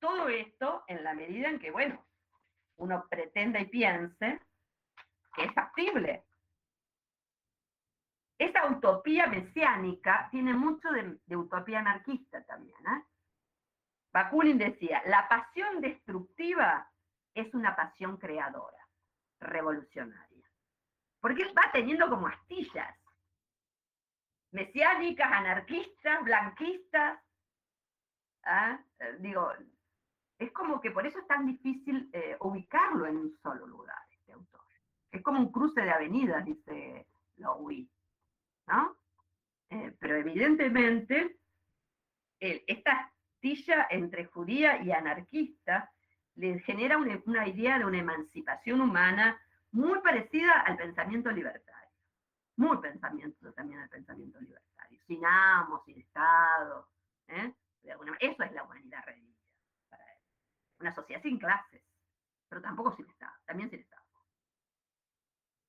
Todo 0.00 0.28
esto 0.28 0.84
en 0.86 1.04
la 1.04 1.14
medida 1.14 1.48
en 1.48 1.58
que, 1.58 1.70
bueno, 1.70 2.04
uno 2.76 3.06
pretenda 3.08 3.60
y 3.60 3.66
piense 3.66 4.40
que 5.34 5.44
es 5.44 5.52
factible, 5.54 6.24
esa 8.38 8.66
utopía 8.66 9.26
mesiánica 9.26 10.28
tiene 10.30 10.54
mucho 10.54 10.88
de, 10.90 11.36
utopía 11.36 11.80
anarquista 11.80 12.42
también. 12.44 12.78
¿eh? 12.86 13.04
Bakunin 14.12 14.58
decía, 14.58 15.02
la 15.06 15.28
pasión 15.28 15.80
destructiva 15.80 16.88
es 17.34 17.52
una 17.52 17.74
pasión 17.74 18.16
creadora, 18.16 18.86
revolucionaria. 19.40 20.48
Porque 21.20 21.44
va 21.46 21.70
teniendo 21.72 22.08
como 22.08 22.28
astillas. 22.28 22.96
Mesiánicas, 24.52 25.30
anarquistas, 25.30 26.24
blanquistas. 26.24 27.20
¿ah? 28.44 28.78
Eh, 29.00 29.16
digo, 29.20 29.52
es 30.38 30.52
como 30.52 30.80
que 30.80 30.90
por 30.90 31.06
eso 31.06 31.18
es 31.18 31.26
tan 31.26 31.46
difícil 31.46 32.08
eh, 32.12 32.36
ubicarlo 32.40 33.06
en 33.06 33.16
un 33.16 33.38
solo 33.42 33.66
lugar, 33.66 33.98
este 34.10 34.32
autor. 34.32 34.60
Es 35.10 35.22
como 35.22 35.40
un 35.40 35.52
cruce 35.52 35.80
de 35.80 35.90
avenidas, 35.90 36.44
dice 36.44 37.06
Louis. 37.36 37.88
¿no? 38.66 38.96
Eh, 39.70 39.94
pero 39.98 40.16
evidentemente, 40.16 41.36
esta 42.40 42.92
astilla 43.38 43.86
entre 43.90 44.26
judía 44.26 44.82
y 44.82 44.92
anarquista 44.92 45.90
le 46.38 46.60
genera 46.60 46.96
una, 46.98 47.48
idea 47.48 47.78
de 47.78 47.84
una 47.84 47.98
emancipación 47.98 48.80
humana 48.80 49.40
muy 49.72 49.98
parecida 50.00 50.60
al 50.60 50.76
pensamiento 50.76 51.30
libertario. 51.30 51.67
Muy 52.58 52.76
pensamiento 52.78 53.52
también 53.52 53.80
al 53.80 53.88
pensamiento 53.88 54.40
libertario. 54.40 55.00
Sin 55.06 55.24
amo, 55.24 55.80
sin 55.86 55.98
Estado. 56.00 56.88
¿eh? 57.28 57.54
eso 58.20 58.42
es 58.42 58.52
la 58.52 58.64
humanidad 58.64 59.02
redimida 59.06 59.38
para 59.88 60.04
él. 60.04 60.18
Una 60.80 60.94
sociedad 60.94 61.22
sin 61.22 61.38
clases, 61.38 61.82
pero 62.48 62.60
tampoco 62.60 62.94
sin 62.96 63.08
Estado, 63.08 63.32
también 63.46 63.70
sin 63.70 63.78
Estado. 63.78 64.02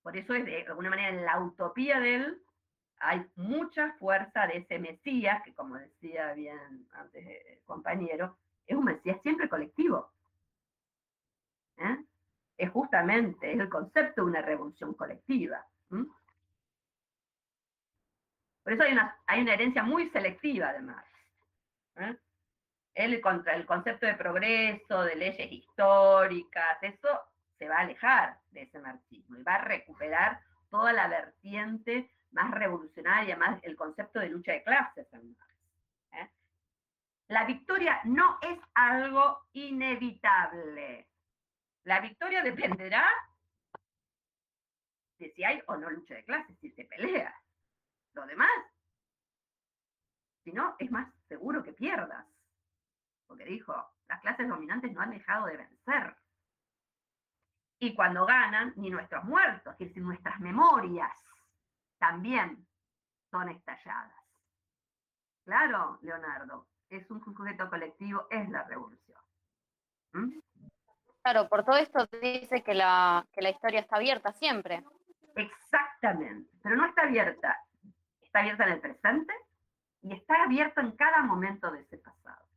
Por 0.02 0.18
eso 0.18 0.34
es 0.34 0.46
de 0.46 0.66
alguna 0.66 0.90
manera 0.90 1.10
en 1.10 1.26
la 1.26 1.40
utopía 1.40 2.00
de 2.00 2.16
él 2.16 2.44
hay 3.02 3.26
mucha 3.36 3.94
fuerza 3.94 4.48
de 4.48 4.58
ese 4.58 4.80
Mesías, 4.80 5.42
que 5.44 5.54
como 5.54 5.76
decía 5.76 6.34
bien 6.34 6.88
antes 6.92 7.26
el 7.26 7.62
compañero, 7.64 8.38
es 8.66 8.76
un 8.76 8.86
Mesías 8.86 9.22
siempre 9.22 9.48
colectivo. 9.48 10.12
¿eh? 11.78 12.04
Es 12.58 12.72
justamente, 12.72 13.54
es 13.54 13.60
el 13.60 13.70
concepto 13.70 14.24
de 14.24 14.28
una 14.32 14.42
revolución 14.42 14.96
colectiva. 14.96 15.66
Por 18.70 18.76
eso 18.76 18.84
hay 19.28 19.42
una, 19.42 19.54
herencia 19.54 19.82
muy 19.82 20.12
selectiva 20.12 20.72
de 20.74 20.82
Marx. 20.82 21.10
¿eh? 21.96 23.20
Contra 23.20 23.56
el 23.56 23.66
concepto 23.66 24.06
de 24.06 24.14
progreso, 24.14 25.02
de 25.06 25.16
leyes 25.16 25.52
históricas, 25.52 26.78
eso 26.84 27.20
se 27.58 27.68
va 27.68 27.78
a 27.78 27.80
alejar 27.80 28.38
de 28.52 28.62
ese 28.62 28.78
marxismo 28.78 29.38
y 29.38 29.42
va 29.42 29.56
a 29.56 29.64
recuperar 29.64 30.40
toda 30.70 30.94
la 30.94 31.08
vertiente 31.08 32.12
más 32.30 32.52
revolucionaria, 32.52 33.36
más 33.38 33.60
el 33.64 33.76
concepto 33.76 34.20
de 34.20 34.30
lucha 34.30 34.52
de 34.52 34.62
clases 34.62 35.08
en 35.14 35.36
¿eh? 36.12 36.30
La 37.30 37.46
victoria 37.46 38.02
no 38.04 38.38
es 38.44 38.60
algo 38.76 39.48
inevitable. 39.54 41.08
La 41.86 42.02
victoria 42.02 42.44
dependerá 42.44 43.10
de 45.18 45.32
si 45.32 45.44
hay 45.44 45.60
o 45.66 45.76
no 45.76 45.90
lucha 45.90 46.14
de 46.14 46.24
clases, 46.24 46.56
si 46.60 46.70
se 46.70 46.86
pelea. 46.86 47.34
Lo 48.20 48.26
demás, 48.26 48.50
si 50.44 50.52
no, 50.52 50.76
es 50.78 50.92
más 50.92 51.10
seguro 51.30 51.64
que 51.64 51.72
pierdas. 51.72 52.28
Porque 53.26 53.46
dijo, 53.46 53.74
las 54.10 54.20
clases 54.20 54.50
dominantes 54.50 54.92
no 54.92 55.00
han 55.00 55.12
dejado 55.12 55.46
de 55.46 55.56
vencer. 55.56 56.18
Y 57.80 57.96
cuando 57.96 58.26
ganan, 58.26 58.74
ni 58.76 58.90
nuestros 58.90 59.24
muertos, 59.24 59.74
es 59.80 59.88
decir, 59.88 60.04
nuestras 60.04 60.38
memorias 60.42 61.14
también 61.98 62.68
son 63.32 63.48
estalladas. 63.48 64.26
Claro, 65.46 66.00
Leonardo, 66.02 66.68
es 66.90 67.10
un 67.10 67.24
sujeto 67.24 67.70
colectivo, 67.70 68.28
es 68.30 68.50
la 68.50 68.64
revolución. 68.64 69.22
¿Mm? 70.12 70.40
Claro, 71.22 71.48
por 71.48 71.64
todo 71.64 71.78
esto 71.78 72.06
dice 72.22 72.64
que 72.64 72.74
la, 72.74 73.26
que 73.32 73.42
la 73.42 73.52
historia 73.52 73.80
está 73.80 73.96
abierta 73.96 74.34
siempre. 74.34 74.84
Exactamente, 75.36 76.52
pero 76.62 76.76
no 76.76 76.86
está 76.86 77.04
abierta. 77.04 77.58
Está 78.30 78.42
abierta 78.42 78.66
en 78.66 78.74
el 78.74 78.80
presente 78.80 79.34
y 80.04 80.14
está 80.14 80.44
abierta 80.44 80.82
en 80.82 80.92
cada 80.92 81.24
momento 81.24 81.72
de 81.72 81.82
ese 81.82 81.98
pasado. 81.98 82.48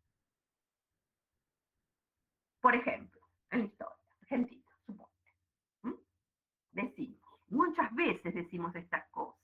Por 2.60 2.74
ejemplo, 2.74 3.22
en 3.50 3.60
la 3.60 3.64
historia, 3.64 3.96
Argentina, 4.20 4.70
suponte. 4.84 5.32
Decimos, 6.72 7.22
muchas 7.48 7.90
veces 7.94 8.34
decimos 8.34 8.76
estas 8.76 9.08
cosas. 9.08 9.40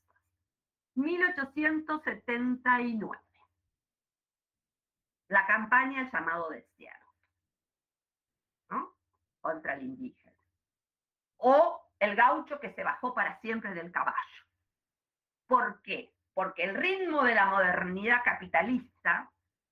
1879. 0.96 3.22
La 5.28 5.46
campaña 5.46 6.02
El 6.02 6.10
llamado 6.10 6.50
desierto. 6.50 7.06
¿no? 8.68 8.94
Contra 9.40 9.76
el 9.76 9.84
indígena. 9.84 10.36
O 11.38 11.90
el 11.98 12.14
gaucho 12.14 12.60
que 12.60 12.74
se 12.74 12.84
bajó 12.84 13.14
para 13.14 13.40
siempre 13.40 13.72
del 13.72 13.90
caballo. 13.90 14.44
¿Por 15.46 15.80
qué? 15.80 16.17
Porque 16.38 16.62
el 16.62 16.76
ritmo 16.76 17.24
de 17.24 17.34
la 17.34 17.46
modernidad 17.46 18.22
capitalista, 18.22 19.28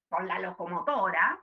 con 0.09 0.26
la 0.26 0.40
locomotora, 0.40 1.40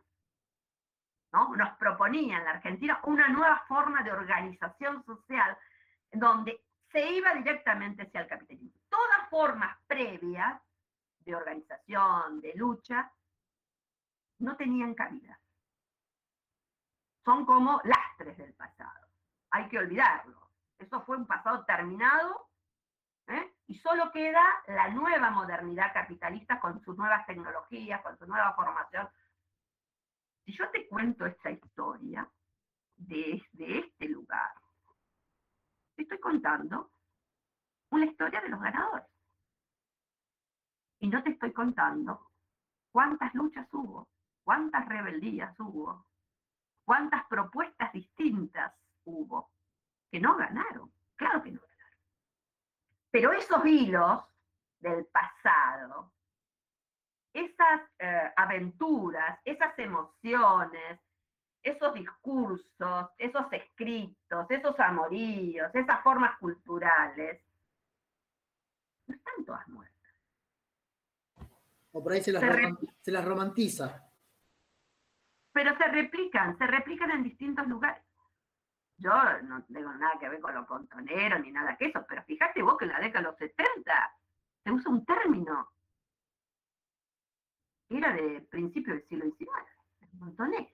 ¿no? 1.32 1.56
nos 1.56 1.78
proponía 1.78 2.40
en 2.40 2.44
la 2.44 2.52
Argentina 2.52 3.00
una 3.06 3.30
nueva 3.30 3.64
forma 3.66 4.04
de 4.04 4.12
organización 4.12 5.02
social 5.06 5.58
donde 6.12 6.66
se 6.92 7.10
iba 7.10 7.34
directamente 7.36 8.04
hacia 8.04 8.20
el 8.20 8.28
capitalismo. 8.28 8.78
Todas 8.90 9.30
formas 9.30 9.78
previas 9.88 10.62
de 11.20 11.34
organización, 11.34 12.42
de 12.42 12.52
lucha, 12.56 13.10
no 14.40 14.58
tenían 14.58 14.94
cabida. 14.94 15.40
Son 17.24 17.46
como 17.46 17.80
lastres 17.86 18.38
del 18.38 18.54
pasado. 18.56 19.08
Hay 19.52 19.70
que 19.70 19.78
olvidarlo. 19.80 20.50
Eso 20.80 21.02
fue 21.06 21.16
un 21.16 21.26
pasado 21.26 21.64
terminado 21.64 22.50
¿eh? 23.28 23.53
Y 23.68 23.76
solo 23.76 24.12
queda 24.12 24.44
la 24.68 24.90
nueva 24.90 25.30
modernidad 25.32 25.94
capitalista 25.94 26.60
con 26.60 26.82
sus 26.84 26.98
nuevas 26.98 27.26
tecnologías, 27.26 28.02
con 28.02 28.18
su 28.18 28.26
nueva 28.26 28.54
formación. 28.54 29.08
Si 30.46 30.54
yo 30.54 30.70
te 30.70 30.88
cuento 30.88 31.26
esta 31.26 31.52
historia 31.52 32.30
de, 32.98 33.42
de 33.54 33.80
este 33.80 34.10
lugar, 34.10 34.54
te 35.96 36.04
estoy 36.04 36.20
contando 36.20 36.92
una 37.92 38.06
historia 38.06 38.42
de 38.42 38.50
los 38.50 38.60
ganadores. 38.60 39.08
Y 41.00 41.08
no 41.08 41.24
te 41.24 41.32
estoy 41.32 41.54
contando 41.54 42.32
cuántas 42.92 43.34
luchas 43.34 43.68
hubo, 43.72 44.10
cuántas 44.44 44.88
rebeldías 44.88 45.58
hubo, 45.60 46.06
cuántas 46.86 47.26
propuestas 47.28 47.92
distintas 47.94 48.74
hubo 49.06 49.52
que 50.12 50.20
no 50.20 50.36
ganaron, 50.36 50.92
claro 51.16 51.44
que 51.44 51.52
no 51.52 51.60
ganaron. 51.60 51.73
Pero 53.14 53.32
esos 53.32 53.64
hilos 53.64 54.24
del 54.80 55.06
pasado, 55.06 56.12
esas 57.32 57.82
eh, 58.00 58.34
aventuras, 58.36 59.40
esas 59.46 59.78
emociones, 59.78 61.00
esos 61.62 61.94
discursos, 61.94 63.10
esos 63.20 63.54
escritos, 63.54 64.50
esos 64.50 64.80
amoríos, 64.80 65.70
esas 65.76 66.02
formas 66.02 66.40
culturales, 66.40 67.40
no 69.06 69.16
están 69.16 69.46
todas 69.46 69.68
muertas. 69.68 70.16
O 71.92 72.02
por 72.02 72.14
ahí 72.14 72.24
se 72.24 72.32
las, 72.32 72.44
se 73.00 73.12
las 73.12 73.24
romantiza. 73.24 74.10
Pero 75.52 75.78
se 75.78 75.88
replican, 75.88 76.58
se 76.58 76.66
replican 76.66 77.12
en 77.12 77.22
distintos 77.22 77.68
lugares. 77.68 78.04
Yo 79.04 79.12
no 79.44 79.62
tengo 79.64 79.92
nada 79.96 80.18
que 80.18 80.30
ver 80.30 80.40
con 80.40 80.56
los 80.56 80.66
contoneros 80.66 81.42
ni 81.42 81.52
nada 81.52 81.76
que 81.76 81.88
eso, 81.88 82.06
pero 82.08 82.24
fíjate 82.24 82.64
vos 82.64 82.78
que 82.78 82.86
en 82.86 82.92
la 82.92 83.00
década 83.02 83.20
de 83.20 83.32
los 83.32 83.38
70 83.38 84.18
se 84.64 84.72
usa 84.72 84.92
un 84.92 85.06
término 85.06 85.70
era 87.90 88.14
de 88.14 88.42
principio 88.50 88.94
del 88.94 89.06
siglo 89.08 89.26
XIX, 89.26 89.50
montonero. 90.14 90.68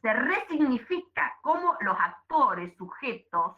Se 0.00 0.12
resignifica 0.12 1.36
cómo 1.42 1.76
los 1.80 1.98
actores, 1.98 2.76
sujetos, 2.76 3.56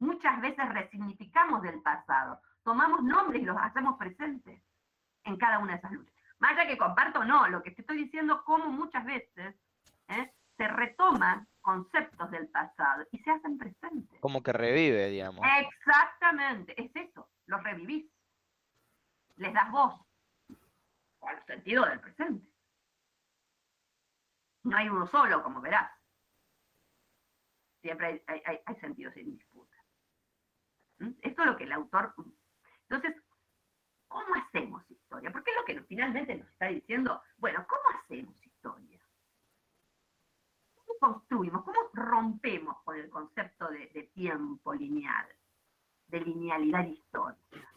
muchas 0.00 0.40
veces 0.40 0.68
resignificamos 0.70 1.62
del 1.62 1.80
pasado. 1.82 2.40
Tomamos 2.64 3.04
nombres 3.04 3.42
y 3.42 3.44
los 3.44 3.56
hacemos 3.56 3.96
presentes 3.96 4.60
en 5.22 5.36
cada 5.36 5.60
una 5.60 5.72
de 5.72 5.78
esas 5.78 5.92
luchas. 5.92 6.14
Más 6.40 6.52
allá 6.52 6.66
que 6.66 6.76
comparto, 6.76 7.24
no, 7.24 7.46
lo 7.48 7.62
que 7.62 7.70
te 7.70 7.82
estoy 7.82 7.98
diciendo, 7.98 8.42
cómo 8.44 8.66
muchas 8.66 9.04
veces 9.04 9.54
¿eh? 10.08 10.34
se 10.56 10.68
retoman 10.68 11.46
conceptos 11.62 12.30
del 12.30 12.48
pasado 12.48 13.06
y 13.10 13.18
se 13.18 13.30
hacen 13.30 13.56
presentes. 13.56 14.20
Como 14.20 14.42
que 14.42 14.52
revive, 14.52 15.08
digamos. 15.08 15.44
Exactamente, 15.60 16.74
es 16.80 16.90
eso, 16.94 17.30
los 17.46 17.62
revivís. 17.62 18.10
Les 19.36 19.54
das 19.54 19.70
voz, 19.70 19.98
el 20.48 21.44
sentido 21.46 21.86
del 21.86 22.00
presente. 22.00 22.46
No 24.64 24.76
hay 24.76 24.88
uno 24.88 25.06
solo, 25.06 25.42
como 25.42 25.60
verás. 25.60 25.90
Siempre 27.80 28.22
hay, 28.26 28.42
hay, 28.44 28.60
hay 28.64 28.76
sentidos 28.76 29.16
en 29.16 29.30
disputa. 29.30 29.76
¿Mm? 30.98 31.12
Esto 31.22 31.42
es 31.42 31.46
lo 31.46 31.56
que 31.56 31.64
el 31.64 31.72
autor... 31.72 32.14
Entonces, 32.88 33.20
¿cómo 34.06 34.34
hacemos 34.34 34.88
historia? 34.90 35.32
Porque 35.32 35.50
es 35.50 35.56
lo 35.56 35.64
que 35.64 35.82
finalmente 35.88 36.36
nos 36.36 36.48
está 36.48 36.66
diciendo, 36.66 37.22
bueno, 37.38 37.66
¿cómo 37.66 37.98
hacemos 37.98 38.36
historia? 38.46 38.91
Construimos? 41.02 41.64
¿Cómo 41.64 41.80
rompemos 41.94 42.76
con 42.84 42.96
el 42.96 43.10
concepto 43.10 43.66
de, 43.68 44.08
tiempo 44.14 44.72
lineal, 44.72 45.26
de 46.06 46.20
linealidad 46.20 46.86
histórica? 46.86 47.74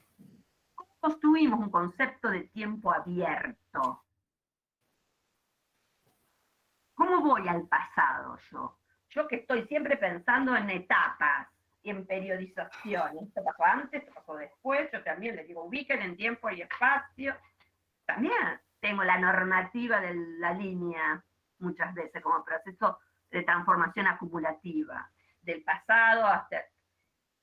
¿Cómo 0.76 0.92
construimos 1.00 1.60
un 1.60 1.72
concepto 1.72 2.30
de 2.30 2.42
tiempo 2.42 2.92
abierto? 2.92 4.04
¿Cómo 6.94 7.22
voy 7.22 7.48
al 7.48 7.68
pasado 7.68 8.38
yo? 8.52 8.78
Yo 9.10 9.28
que 9.28 9.38
estoy 9.38 9.66
siempre 9.66 9.98
pensando 9.98 10.56
en 10.56 10.70
etapas 10.70 11.48
en 11.82 12.06
periodización. 12.06 13.18
Esto 13.18 13.44
pasó 13.44 13.64
antes, 13.64 14.04
esto 14.04 14.14
pasó 14.14 14.36
después. 14.36 14.90
Yo 14.92 15.04
también 15.04 15.36
les 15.36 15.48
digo, 15.48 15.64
ubiquen 15.64 16.02
en 16.02 16.16
tiempo 16.16 16.50
y 16.52 16.62
espacio. 16.62 17.36
También 18.06 18.62
tengo 18.80 19.04
la 19.04 19.18
normativa 19.18 20.00
de 20.00 20.14
la 20.40 20.54
línea 20.54 21.24
muchas 21.58 21.94
veces 21.96 22.22
como 22.22 22.44
proceso 22.44 23.00
de 23.32 23.44
transformación 23.44 24.08
acumulativa, 24.08 25.12
del 25.42 25.64
pasado 25.64 26.26
hasta... 26.26 26.64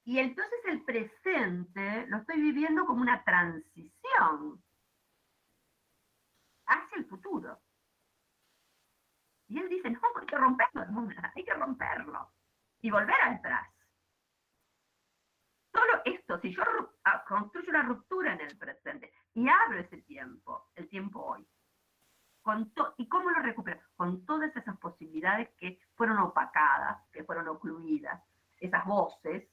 Y 0.04 0.18
entonces 0.18 0.58
el 0.66 0.82
presente 0.82 2.06
lo 2.08 2.18
estoy 2.18 2.40
viviendo 2.40 2.84
como 2.86 3.02
una 3.02 3.22
transición 3.22 4.62
hacia 6.66 6.98
el 6.98 7.06
futuro. 7.06 7.60
Y 9.46 9.58
él 9.58 9.68
dice, 9.68 9.90
no, 9.90 10.00
hay 10.18 10.26
que 10.26 10.36
romperlo, 10.36 10.82
hay 11.34 11.44
que 11.44 11.54
romperlo 11.54 12.32
y 12.80 12.90
volver 12.90 13.20
atrás. 13.22 13.68
Solo 15.72 16.02
esto, 16.04 16.38
si 16.40 16.54
yo 16.54 16.62
ah, 17.04 17.24
construyo 17.26 17.70
una 17.70 17.82
ruptura 17.82 18.34
en 18.34 18.40
el 18.40 18.58
presente 18.58 19.12
y 19.34 19.48
abro 19.48 19.78
ese 19.78 20.02
tiempo, 20.02 20.70
el 20.74 20.88
tiempo 20.88 21.20
hoy, 21.20 21.46
¿Y 22.96 23.08
cómo 23.08 23.30
lo 23.30 23.40
recupero? 23.40 23.80
Con 23.96 24.24
todas 24.26 24.54
esas 24.56 24.76
posibilidades 24.78 25.50
que 25.58 25.78
fueron 25.94 26.18
opacadas, 26.18 26.98
que 27.12 27.22
fueron 27.24 27.48
ocluidas, 27.48 28.20
esas 28.58 28.84
voces, 28.84 29.48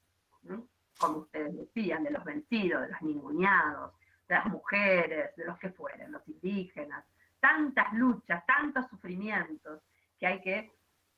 como 0.98 1.20
ustedes 1.20 1.56
decían, 1.56 2.04
de 2.04 2.12
los 2.12 2.24
vencidos, 2.24 2.82
de 2.82 2.90
los 2.90 3.02
ninguneados, 3.02 3.94
de 4.28 4.36
las 4.36 4.46
mujeres, 4.48 5.36
de 5.36 5.46
los 5.46 5.58
que 5.60 5.70
fueren, 5.70 6.12
los 6.12 6.28
indígenas, 6.28 7.06
tantas 7.40 7.94
luchas, 7.94 8.46
tantos 8.46 8.88
sufrimientos 8.88 9.82
que 10.18 10.28
hay 10.28 10.42
que, 10.42 10.72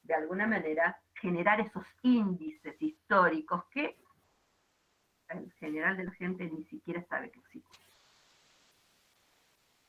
de 0.04 0.14
alguna 0.14 0.48
manera, 0.48 1.00
generar 1.16 1.62
esos 1.62 1.86
índices 2.04 2.76
históricos 2.82 3.64
que 3.72 3.98
el 5.30 5.52
general 5.54 5.96
de 5.96 6.04
la 6.04 6.12
gente 6.12 6.50
ni 6.50 6.66
siquiera 6.66 7.04
sabe 7.08 7.32
que 7.32 7.40
existen. 7.40 7.80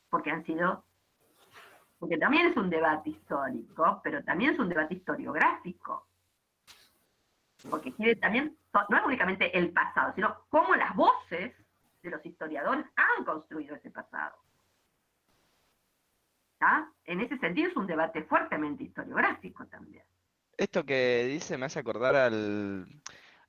Porque 0.08 0.30
han 0.30 0.44
sido 0.44 0.84
porque 2.02 2.18
también 2.18 2.48
es 2.48 2.56
un 2.56 2.68
debate 2.68 3.10
histórico, 3.10 4.00
pero 4.02 4.24
también 4.24 4.54
es 4.54 4.58
un 4.58 4.68
debate 4.68 4.94
historiográfico. 4.94 6.08
Porque 7.70 7.94
quiere 7.94 8.16
también, 8.16 8.58
no 8.88 8.96
es 8.96 9.04
únicamente 9.06 9.56
el 9.56 9.72
pasado, 9.72 10.12
sino 10.16 10.36
cómo 10.48 10.74
las 10.74 10.96
voces 10.96 11.54
de 12.02 12.10
los 12.10 12.26
historiadores 12.26 12.84
han 12.96 13.24
construido 13.24 13.76
ese 13.76 13.92
pasado. 13.92 14.34
En 17.04 17.20
ese 17.20 17.38
sentido 17.38 17.70
es 17.70 17.76
un 17.76 17.86
debate 17.86 18.24
fuertemente 18.24 18.82
historiográfico 18.82 19.64
también. 19.66 20.02
Esto 20.56 20.84
que 20.84 21.26
dice 21.26 21.56
me 21.56 21.66
hace 21.66 21.78
acordar 21.78 22.16
al, 22.16 22.88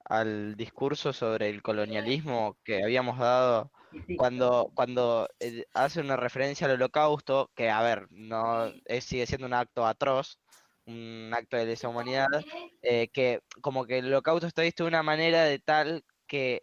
al 0.06 0.56
discurso 0.56 1.12
sobre 1.12 1.50
el 1.50 1.64
colonialismo 1.64 2.56
que 2.64 2.84
habíamos 2.84 3.18
dado 3.18 3.72
cuando, 4.18 4.72
cuando 4.74 5.28
eh, 5.40 5.66
hace 5.74 6.02
una 6.02 6.16
referencia 6.16 6.68
al 6.68 6.74
holocausto, 6.74 7.52
que 7.56 7.70
a 7.70 7.82
ver, 7.82 8.08
no 8.12 8.66
es, 8.86 9.06
sigue 9.06 9.26
siendo 9.26 9.48
un 9.48 9.54
acto 9.54 9.86
atroz, 9.86 10.40
un 10.86 11.32
acto 11.34 11.58
de 11.58 11.66
lesa 11.66 11.90
humanidad, 11.90 12.28
eh, 12.82 13.08
que 13.10 13.42
como 13.62 13.86
que 13.86 14.00
el 14.00 14.08
holocausto 14.08 14.48
está 14.48 14.62
visto 14.62 14.84
de 14.84 14.90
una 14.90 15.04
manera 15.04 15.44
de 15.44 15.60
tal 15.60 16.04
que 16.28 16.62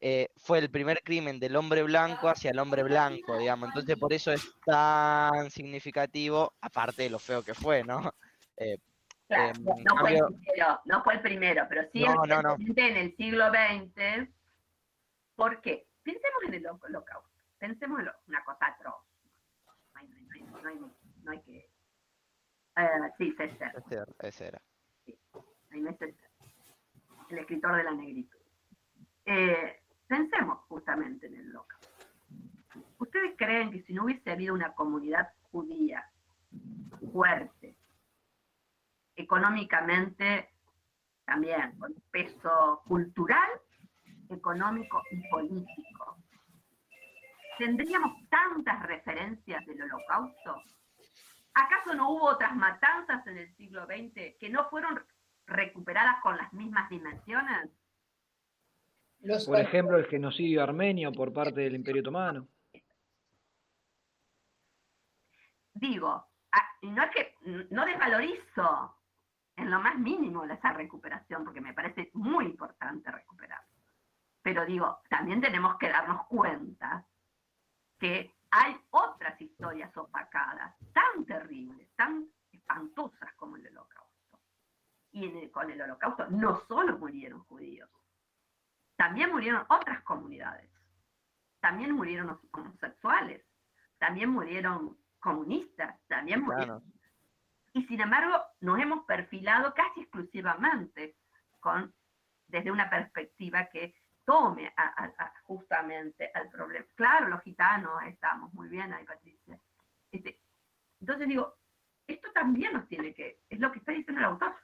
eh, 0.00 0.28
fue 0.36 0.58
el 0.58 0.70
primer 0.70 1.02
crimen 1.02 1.40
del 1.40 1.56
hombre 1.56 1.82
blanco 1.82 2.28
hacia 2.28 2.50
el 2.50 2.58
hombre 2.58 2.82
blanco, 2.82 3.38
digamos. 3.38 3.68
Entonces 3.70 3.96
por 3.96 4.12
eso 4.12 4.32
es 4.32 4.46
tan 4.64 5.50
significativo, 5.50 6.54
aparte 6.60 7.04
de 7.04 7.10
lo 7.10 7.18
feo 7.18 7.42
que 7.42 7.54
fue, 7.54 7.84
¿no? 7.84 8.12
Claro, 9.26 9.58
no, 9.64 9.96
fue 10.00 10.12
el 10.12 10.24
primero, 10.26 10.80
no 10.84 11.02
fue 11.02 11.14
el 11.14 11.20
primero, 11.22 11.66
pero 11.66 11.88
sí 11.92 12.04
en 12.76 12.96
el 12.96 13.16
siglo 13.16 13.46
XX. 13.48 14.28
¿Por 15.34 15.62
qué? 15.62 15.86
Pensemos 16.04 16.42
en 16.46 16.54
el 16.54 16.66
holocausto, 16.66 17.30
pensemos 17.58 18.00
en 18.00 18.08
una 18.28 18.44
cosa 18.44 18.66
atroz. 18.66 19.02
No 19.94 20.00
hay, 20.00 20.08
no 20.08 20.68
hay, 20.68 20.78
no 21.22 21.30
hay, 21.30 21.40
que... 21.42 21.70
Uh, 22.76 23.10
sí, 23.16 23.32
César. 23.36 23.72
Ese 24.20 24.46
era. 24.46 24.62
Sí, 25.04 25.18
el 27.30 27.38
escritor 27.38 27.76
de 27.76 27.84
la 27.84 27.92
negritud. 27.92 28.38
Eh, 29.24 29.82
pensemos 30.06 30.58
justamente 30.68 31.26
en 31.26 31.36
el 31.36 31.48
holocausto. 31.50 31.88
¿Ustedes 32.98 33.34
creen 33.36 33.70
que 33.70 33.82
si 33.82 33.94
no 33.94 34.04
hubiese 34.04 34.30
habido 34.30 34.54
una 34.54 34.74
comunidad 34.74 35.32
judía 35.50 36.10
fuerte, 37.12 37.76
económicamente 39.16 40.50
también, 41.24 41.76
con 41.78 41.94
peso 42.10 42.82
cultural, 42.86 43.48
económico 44.34 45.02
y 45.10 45.28
político. 45.28 46.18
¿Tendríamos 47.58 48.28
tantas 48.28 48.82
referencias 48.82 49.64
del 49.66 49.82
holocausto? 49.82 50.62
¿Acaso 51.54 51.94
no 51.94 52.10
hubo 52.10 52.26
otras 52.26 52.54
matanzas 52.56 53.26
en 53.26 53.38
el 53.38 53.54
siglo 53.56 53.86
XX 53.86 54.36
que 54.40 54.50
no 54.50 54.68
fueron 54.68 55.00
recuperadas 55.46 56.20
con 56.22 56.36
las 56.36 56.52
mismas 56.52 56.88
dimensiones? 56.90 57.70
por 59.46 59.58
ejemplo, 59.58 59.96
el 59.96 60.06
genocidio 60.06 60.62
armenio 60.62 61.10
por 61.10 61.32
parte 61.32 61.62
del 61.62 61.76
Imperio 61.76 62.02
Otomano. 62.02 62.46
Digo, 65.72 66.26
no 66.82 67.02
es 67.02 67.10
que 67.10 67.34
no 67.70 67.86
desvalorizo 67.86 68.96
en 69.56 69.70
lo 69.70 69.80
más 69.80 69.98
mínimo 69.98 70.44
esa 70.44 70.72
recuperación, 70.72 71.44
porque 71.44 71.60
me 71.60 71.72
parece 71.72 72.10
muy 72.14 72.44
importante 72.46 73.10
recuperar. 73.10 73.62
Pero 74.44 74.66
digo, 74.66 75.00
también 75.08 75.40
tenemos 75.40 75.78
que 75.78 75.88
darnos 75.88 76.26
cuenta 76.26 77.02
que 77.98 78.30
hay 78.50 78.78
otras 78.90 79.40
historias 79.40 79.96
opacadas, 79.96 80.76
tan 80.92 81.24
terribles, 81.24 81.88
tan 81.96 82.28
espantosas 82.52 83.32
como 83.36 83.56
el 83.56 83.66
holocausto. 83.68 84.38
Y 85.12 85.48
con 85.48 85.70
el 85.70 85.80
holocausto 85.80 86.26
no 86.28 86.60
solo 86.68 86.98
murieron 86.98 87.42
judíos, 87.44 87.88
también 88.96 89.32
murieron 89.32 89.64
otras 89.70 90.02
comunidades, 90.02 90.70
también 91.60 91.92
murieron 91.92 92.38
homosexuales, 92.52 93.46
también 93.96 94.28
murieron 94.28 94.98
comunistas, 95.20 95.98
también 96.06 96.42
murieron 96.42 96.82
y 97.72 97.82
sin 97.86 98.02
embargo 98.02 98.42
nos 98.60 98.78
hemos 98.78 99.04
perfilado 99.06 99.72
casi 99.72 100.02
exclusivamente 100.02 101.16
con, 101.60 101.94
desde 102.46 102.70
una 102.70 102.90
perspectiva 102.90 103.70
que 103.70 103.94
tome 104.24 104.72
justamente 105.44 106.30
al 106.34 106.48
problema. 106.50 106.86
Claro, 106.94 107.28
los 107.28 107.42
gitanos 107.42 108.02
estamos 108.06 108.52
muy 108.54 108.68
bien 108.68 108.92
ahí, 108.92 109.04
Patricia. 109.04 109.58
Este, 110.10 110.40
entonces 111.00 111.28
digo, 111.28 111.54
esto 112.06 112.30
también 112.32 112.72
nos 112.72 112.88
tiene 112.88 113.14
que, 113.14 113.40
es 113.48 113.58
lo 113.58 113.72
que 113.72 113.78
está 113.78 113.92
diciendo 113.92 114.20
el 114.20 114.26
autor, 114.26 114.54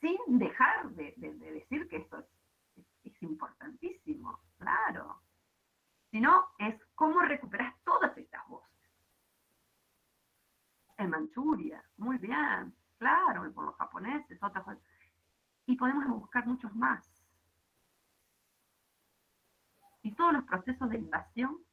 sin 0.00 0.38
dejar 0.38 0.90
de, 0.90 1.14
decir 1.16 1.88
que 1.88 1.98
esto 1.98 2.18
es, 2.18 2.26
importantísimo, 3.20 4.40
claro. 4.58 5.22
Sino 6.10 6.48
es 6.58 6.74
cómo 6.96 7.20
recuperas 7.20 7.72
todas 7.84 8.16
estas 8.18 8.46
voces 8.48 8.72
en 10.98 11.10
Manchuria, 11.10 11.82
muy 11.96 12.18
bien, 12.18 12.74
claro, 12.98 13.50
por 13.52 13.64
los 13.64 13.76
japoneses, 13.76 14.42
otras 14.42 14.78
Y 15.66 15.76
podemos 15.76 16.06
buscar 16.08 16.46
muchos 16.46 16.74
más. 16.74 17.21
Y 20.02 20.14
todos 20.14 20.32
los 20.32 20.44
procesos 20.44 20.90
de 20.90 20.98
invasión. 20.98 21.64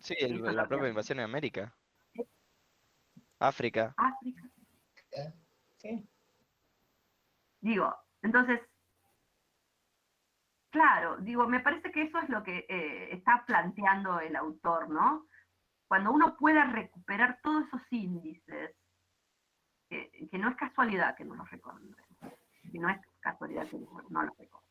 Sí, 0.00 0.14
la 0.28 0.66
propia 0.68 0.88
invasión 0.88 1.18
en 1.18 1.24
América. 1.24 1.74
África. 3.38 3.94
África. 3.96 4.42
Sí. 5.78 6.06
Digo, 7.60 7.94
entonces, 8.22 8.60
claro, 10.70 11.16
digo, 11.18 11.46
me 11.46 11.60
parece 11.60 11.90
que 11.90 12.02
eso 12.02 12.18
es 12.18 12.28
lo 12.28 12.42
que 12.42 12.66
eh, 12.68 13.14
está 13.14 13.44
planteando 13.46 14.20
el 14.20 14.36
autor, 14.36 14.88
¿no? 14.90 15.26
cuando 15.90 16.12
uno 16.12 16.36
pueda 16.36 16.66
recuperar 16.66 17.40
todos 17.42 17.66
esos 17.66 17.82
índices, 17.90 18.76
que, 19.88 20.28
no 20.38 20.50
es 20.50 20.56
casualidad 20.56 21.16
que 21.16 21.24
no 21.24 21.34
los 21.34 21.50
recordemos, 21.50 21.96
que 22.70 22.78
no 22.78 22.88
es 22.88 23.00
casualidad 23.18 23.68
que 23.68 23.76
no 24.08 24.22
los 24.22 24.38
recordemos. 24.38 24.69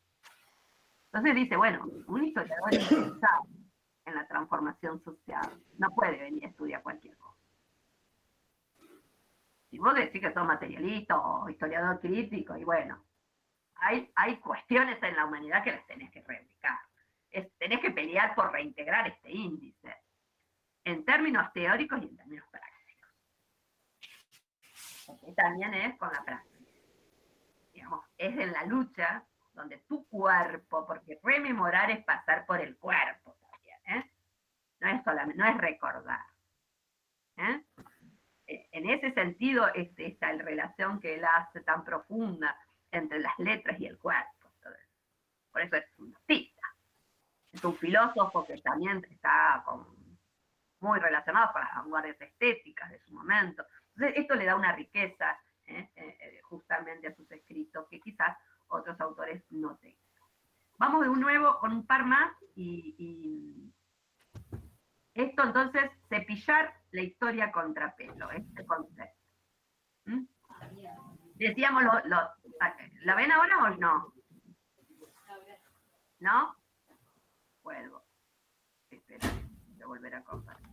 Entonces 1.12 1.34
dice, 1.34 1.56
bueno, 1.56 1.84
un 2.06 2.24
historiador 2.24 2.72
interesado 2.72 3.42
en 4.04 4.14
la 4.14 4.28
transformación 4.28 5.02
social 5.02 5.60
no 5.76 5.90
puede 5.90 6.18
venir 6.18 6.44
a 6.44 6.48
estudiar 6.48 6.82
cualquier 6.84 7.16
cosa. 7.16 7.36
Si 9.70 9.78
vos 9.78 9.94
decís 9.94 10.20
que 10.20 10.32
sos 10.32 10.46
materialista 10.46 11.18
o 11.18 11.48
historiador 11.48 12.00
crítico, 12.00 12.56
y 12.56 12.62
bueno, 12.62 13.04
hay, 13.74 14.08
hay 14.14 14.36
cuestiones 14.36 15.02
en 15.02 15.16
la 15.16 15.26
humanidad 15.26 15.64
que 15.64 15.72
las 15.72 15.86
tenés 15.86 16.12
que 16.12 16.22
reivindicar. 16.22 16.78
tenés 17.58 17.80
que 17.80 17.90
pelear 17.90 18.36
por 18.36 18.52
reintegrar 18.52 19.08
este 19.08 19.32
índice 19.32 19.96
en 20.84 21.04
términos 21.04 21.52
teóricos 21.52 22.00
y 22.02 22.06
en 22.06 22.16
términos 22.16 22.46
prácticos. 22.50 23.10
Y 25.26 25.34
también 25.34 25.74
es 25.74 25.98
con 25.98 26.12
la 26.12 26.24
práctica. 26.24 26.70
Digamos, 27.72 28.04
es 28.16 28.38
en 28.38 28.52
la 28.52 28.64
lucha 28.64 29.24
donde 29.52 29.78
tu 29.88 30.06
cuerpo, 30.08 30.86
porque 30.86 31.18
rememorar 31.22 31.90
es 31.90 32.04
pasar 32.04 32.46
por 32.46 32.60
el 32.60 32.76
cuerpo 32.76 33.36
también, 33.40 33.78
¿eh? 33.86 34.10
No 34.80 34.88
es 34.88 35.04
solamente, 35.04 35.42
no 35.42 35.48
es 35.48 35.56
recordar. 35.58 36.24
¿eh? 37.36 37.62
E, 38.46 38.68
en 38.72 38.88
ese 38.90 39.12
sentido 39.12 39.68
este, 39.74 40.06
está 40.06 40.32
la 40.32 40.42
relación 40.42 41.00
que 41.00 41.14
él 41.14 41.24
hace 41.24 41.60
tan 41.60 41.84
profunda 41.84 42.56
entre 42.90 43.20
las 43.20 43.38
letras 43.38 43.78
y 43.80 43.86
el 43.86 43.98
cuerpo. 43.98 44.30
Por 45.52 45.62
eso 45.62 45.76
es 45.76 45.84
un 45.98 46.14
artista. 46.14 46.62
Es 47.52 47.64
un 47.64 47.76
filósofo 47.76 48.46
que 48.46 48.56
también 48.58 49.04
está 49.10 49.62
con 49.64 49.84
muy 50.80 50.98
relacionados 50.98 51.52
con 51.52 51.60
las 51.60 51.74
vanguardias 51.74 52.20
estéticas 52.20 52.90
de 52.90 53.00
su 53.00 53.12
momento. 53.12 53.66
Entonces, 53.94 54.18
esto 54.18 54.34
le 54.34 54.44
da 54.44 54.56
una 54.56 54.72
riqueza 54.72 55.38
¿eh? 55.66 55.88
Eh, 55.96 56.16
eh, 56.20 56.40
justamente 56.42 57.08
a 57.08 57.14
sus 57.14 57.30
escritos 57.30 57.86
que 57.88 58.00
quizás 58.00 58.36
otros 58.70 59.00
autores 59.00 59.44
no 59.50 59.76
tengan. 59.76 59.98
Vamos 60.78 61.02
de 61.02 61.08
nuevo 61.08 61.58
con 61.58 61.72
un 61.72 61.86
par 61.86 62.04
más 62.06 62.32
y, 62.54 63.72
esto 65.14 65.42
entonces, 65.42 65.90
cepillar 66.08 66.72
la 66.92 67.02
historia 67.02 67.52
contra 67.52 67.94
pelo, 67.94 68.30
este 68.30 68.64
concepto. 68.64 69.20
¿Mm? 70.06 70.24
Decíamos, 71.34 71.82
lo, 71.82 72.30
¿la 73.02 73.14
ven 73.14 73.32
ahora 73.32 73.58
o 73.58 73.76
no? 73.76 74.14
¿No? 76.20 76.56
Vuelvo. 77.62 78.02
Espera, 78.90 79.28
voy 79.68 79.82
a 79.82 79.86
volver 79.86 80.14
a 80.14 80.24
compartir. 80.24 80.69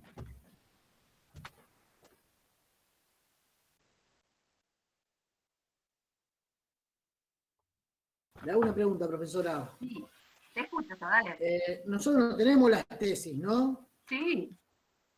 Le 8.48 8.54
hago 8.54 8.62
una 8.62 8.74
pregunta, 8.74 9.06
profesora. 9.10 9.70
Sí, 9.78 10.06
te 10.54 10.62
escucho, 10.62 10.96
dale. 11.02 11.36
Eh, 11.42 11.84
nosotros 11.86 12.30
no 12.30 12.38
tenemos 12.38 12.72
las 12.72 12.88
tesis, 12.98 13.36
¿no? 13.36 13.90
Sí, 14.08 14.56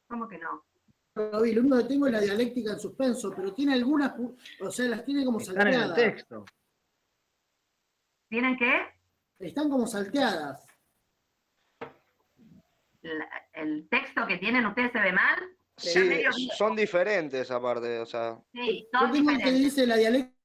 ¿cómo 0.07 0.27
que 0.27 0.39
no? 0.39 0.65
lo 1.13 1.39
único 1.41 1.77
que 1.77 1.83
tengo 1.83 2.07
es 2.07 2.13
la 2.13 2.21
dialéctica 2.21 2.71
en 2.71 2.79
suspenso, 2.79 3.31
pero 3.35 3.53
tiene 3.53 3.73
algunas, 3.73 4.13
o 4.61 4.71
sea, 4.71 4.87
las 4.89 5.05
tiene 5.05 5.23
como 5.25 5.37
Están 5.39 5.61
en 5.61 5.67
el 5.67 5.73
salteadas. 5.81 5.95
texto. 6.15 6.45
¿Tienen 8.29 8.57
qué? 8.57 8.81
Están 9.37 9.69
como 9.69 9.85
salteadas. 9.85 10.65
La- 13.01 13.29
¿El 13.53 13.87
texto 13.89 14.25
que 14.25 14.37
tienen 14.37 14.65
ustedes 14.65 14.91
se 14.91 14.99
ve 15.01 15.11
mal? 15.13 15.39
Sí, 15.77 16.23
son 16.57 16.75
diferentes 16.75 17.51
aparte, 17.51 17.99
o 17.99 18.05
sea. 18.07 18.39
Sí, 18.53 18.87
Yo 18.91 18.99
son 18.99 19.11
tengo 19.11 19.29
el 19.29 19.37
que 19.37 19.43
diferentes. 19.43 19.75
dice 19.75 19.85
la 19.87 19.97
dialéctica 19.97 20.38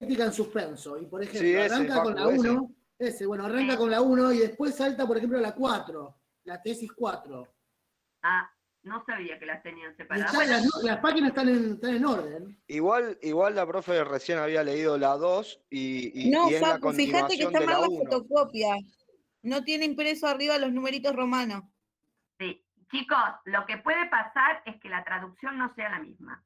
en 0.00 0.32
suspenso, 0.32 0.98
y 0.98 1.06
por 1.06 1.22
ejemplo, 1.22 1.40
Sí, 1.40 1.54
ese, 1.54 1.74
arranca 1.74 2.02
con 2.02 2.14
la 2.14 2.30
ese. 2.30 2.50
1, 2.50 2.70
ese, 2.98 3.26
bueno, 3.26 3.44
arranca 3.46 3.76
con 3.76 3.90
la 3.90 4.00
1 4.02 4.32
y 4.32 4.38
después 4.38 4.74
salta, 4.74 5.06
por 5.06 5.16
ejemplo, 5.16 5.38
a 5.38 5.42
la 5.42 5.54
4, 5.54 6.20
la 6.44 6.62
tesis 6.62 6.90
4. 6.92 7.48
Ah, 8.22 8.50
no 8.82 9.04
sabía 9.04 9.38
que 9.38 9.46
las 9.46 9.62
tenían 9.62 9.96
separadas. 9.96 10.34
Bueno, 10.34 10.52
las, 10.52 10.82
las 10.84 10.98
páginas 10.98 11.30
están 11.30 11.48
en, 11.48 11.72
están 11.72 11.94
en 11.96 12.04
orden. 12.06 12.62
Igual, 12.68 13.18
igual 13.22 13.54
la 13.54 13.66
profe 13.66 14.04
recién 14.04 14.38
había 14.38 14.62
leído 14.62 14.96
la 14.98 15.16
2 15.16 15.64
y, 15.70 16.26
y, 16.26 16.30
No, 16.30 16.50
y 16.50 16.54
es 16.54 16.60
la 16.60 16.68
Facu, 16.74 16.92
fíjate 16.92 17.36
que 17.36 17.42
está 17.44 17.60
mal 17.60 17.66
la 17.66 17.80
la 17.80 17.88
1. 17.88 17.98
fotocopia. 18.04 18.76
No 19.42 19.64
tiene 19.64 19.84
impreso 19.86 20.26
arriba 20.26 20.58
los 20.58 20.72
numeritos 20.72 21.14
romanos. 21.14 21.62
sí. 22.38 22.62
Chicos, 22.88 23.18
lo 23.46 23.66
que 23.66 23.78
puede 23.78 24.08
pasar 24.08 24.62
es 24.64 24.80
que 24.80 24.88
la 24.88 25.02
traducción 25.02 25.58
no 25.58 25.74
sea 25.74 25.88
la 25.90 25.98
misma. 25.98 26.44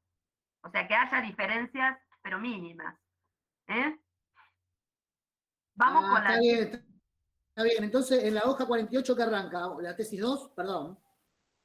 O 0.62 0.70
sea, 0.70 0.88
que 0.88 0.94
haya 0.94 1.20
diferencias, 1.20 1.98
pero 2.22 2.38
mínimas. 2.38 2.96
¿Eh? 3.70 3.96
Vamos 5.74 6.04
Ah, 6.06 6.10
con 6.14 6.24
la... 6.24 6.30
está 6.30 6.40
bien, 6.40 6.58
está- 6.64 6.84
está 7.48 7.62
bien. 7.62 7.84
Entonces, 7.84 8.24
en 8.24 8.34
la 8.34 8.42
hoja 8.44 8.66
48 8.66 9.16
que 9.16 9.22
arranca, 9.22 9.68
la 9.80 9.96
tesis 9.96 10.20
2, 10.20 10.50
perdón. 10.56 10.98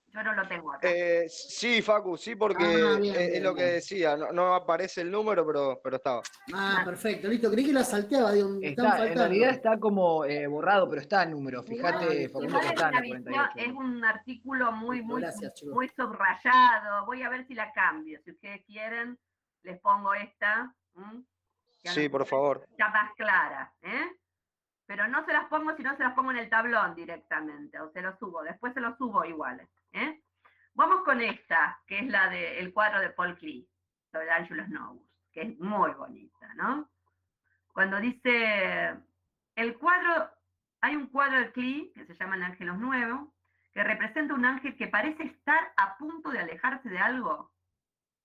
Yo 0.07 0.23
no 0.23 0.34
lo 0.34 0.48
tengo 0.48 0.72
acá. 0.72 0.88
Eh, 0.90 1.26
sí, 1.27 1.82
Facu, 1.82 2.15
sí, 2.15 2.36
porque 2.36 2.64
Ah, 2.64 2.98
bien, 3.02 3.15
es, 3.15 3.22
es 3.22 3.32
bien, 3.32 3.44
lo 3.44 3.53
que 3.53 3.64
decía, 3.64 4.15
no, 4.15 4.32
no 4.32 4.53
aparece 4.56 5.02
el 5.02 5.11
número, 5.11 5.45
pero, 5.45 5.82
pero 5.84 5.98
estaba. 5.98 6.22
Ah, 6.53 6.84
perfecto, 6.86 7.27
listo. 7.27 7.52
Creí 7.52 7.65
que 7.65 7.73
la 7.73 7.84
salteaba, 7.84 8.32
me 8.32 8.69
estaban 8.69 8.94
Está, 8.94 9.07
en 9.07 9.18
realidad 9.18 9.49
está 9.49 9.77
como 9.77 10.23
eh, 10.23 10.48
borrado, 10.48 10.88
pero 10.88 11.02
está 11.02 11.23
el 11.23 11.32
número. 11.32 11.64
Fíjate, 11.64 12.06
igual 12.23 12.61
que 12.61 12.68
es, 12.68 12.72
está 12.72 12.90
en 12.91 13.02
visión- 13.02 13.23
48. 13.23 13.49
es 13.57 13.68
un 13.73 14.06
artículo 14.06 14.72
muy, 14.72 15.02
muy, 15.02 15.19
Gracias, 15.22 15.61
muy 15.64 15.90
subrayado. 15.90 17.06
Voy 17.07 17.22
a 17.23 17.30
ver 17.30 17.45
si 17.48 17.53
la 17.53 17.73
cambio. 17.73 18.22
Si 18.23 18.32
ustedes 18.32 18.64
quieren, 18.65 19.19
les 19.64 19.77
pongo 19.82 20.14
esta. 20.14 20.73
Que 21.85 21.91
Sí, 21.91 22.09
por 22.09 22.25
favor. 22.25 22.65
está 22.71 22.89
más 22.89 23.13
clara, 23.13 23.71
¿eh? 23.83 24.11
Pero 24.87 25.07
no 25.07 25.23
se 25.23 25.33
las 25.33 25.45
pongo 25.45 25.75
si 25.75 25.83
no 25.83 25.95
se 25.95 26.03
las 26.03 26.13
pongo 26.13 26.31
en 26.31 26.37
el 26.37 26.49
tablón 26.49 26.95
directamente, 26.95 27.79
o 27.79 27.91
se 27.91 28.01
los 28.01 28.17
subo, 28.17 28.41
después 28.41 28.73
se 28.73 28.79
los 28.79 28.97
subo 28.97 29.23
iguales, 29.23 29.69
¿eh? 29.93 30.19
Vamos 30.73 31.03
con 31.03 31.21
esta, 31.21 31.79
que 31.85 31.99
es 31.99 32.07
la 32.07 32.27
del 32.29 32.73
cuadro 32.73 32.99
de 33.01 33.11
Paul 33.11 33.37
Klee, 33.37 33.69
sobre 34.11 34.31
Angelus 34.31 34.67
Novus, 34.69 35.07
que 35.31 35.43
es 35.43 35.59
muy 35.59 35.91
bonita, 35.91 36.53
¿no? 36.55 36.89
Cuando 37.71 37.99
dice, 37.99 38.95
el 39.55 39.77
cuadro, 39.77 40.31
hay 40.81 40.95
un 40.95 41.07
cuadro 41.07 41.37
de 41.37 41.51
Klee, 41.51 41.91
que 41.93 42.05
se 42.05 42.15
llama 42.15 42.35
el 42.35 42.43
Ángelos 42.43 42.79
Nuevo, 42.79 43.31
que 43.73 43.83
representa 43.83 44.33
un 44.33 44.45
ángel 44.45 44.75
que 44.75 44.87
parece 44.87 45.23
estar 45.23 45.71
a 45.77 45.97
punto 45.97 46.29
de 46.31 46.39
alejarse 46.39 46.89
de 46.89 46.97
algo 46.97 47.51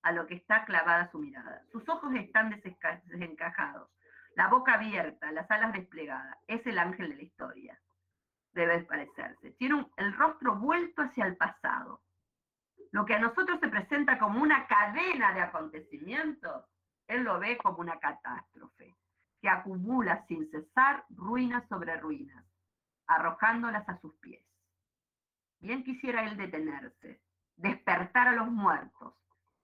a 0.03 0.13
lo 0.13 0.27
que 0.27 0.35
está 0.35 0.65
clavada 0.65 1.11
su 1.11 1.19
mirada. 1.19 1.63
Sus 1.73 1.89
ojos 1.89 2.15
están 2.15 2.51
desencajados, 2.51 3.91
la 4.37 4.49
boca 4.49 4.75
abierta, 4.75 5.33
las 5.33 5.51
alas 5.51 5.73
desplegadas. 5.73 6.37
Es 6.47 6.67
el 6.67 6.79
ángel 6.79 7.11
de 7.11 7.17
la 7.17 7.23
historia. 7.23 7.81
Debe 8.53 8.81
parecerse. 8.85 9.53
Tiene 9.53 9.87
el 9.97 10.13
rostro 10.17 10.57
vuelto 10.57 11.03
hacia 11.03 11.27
el 11.27 11.37
pasado. 11.37 12.03
Lo 12.93 13.05
que 13.05 13.15
a 13.15 13.21
nosotros 13.21 13.61
se 13.61 13.69
presenta 13.69 14.19
como 14.19 14.43
una 14.43 14.67
cadena 14.67 15.33
de 15.33 15.41
acontecimientos, 15.43 16.65
él 17.07 17.23
lo 17.23 17.39
ve 17.39 17.57
como 17.59 17.79
una 17.79 17.99
catástrofe, 18.01 18.97
que 19.41 19.49
acumula 19.49 20.25
sin 20.27 20.51
cesar 20.51 21.05
ruinas 21.11 21.67
sobre 21.69 21.97
ruinas, 21.97 22.45
arrojándolas 23.07 23.89
a 23.89 24.01
sus 24.01 24.15
pies. 24.17 24.45
Bien 25.61 25.85
quisiera 25.85 26.25
él 26.25 26.37
detenerse, 26.37 27.21
despertar 27.57 28.29
a 28.29 28.33
los 28.33 28.49
muertos 28.49 29.15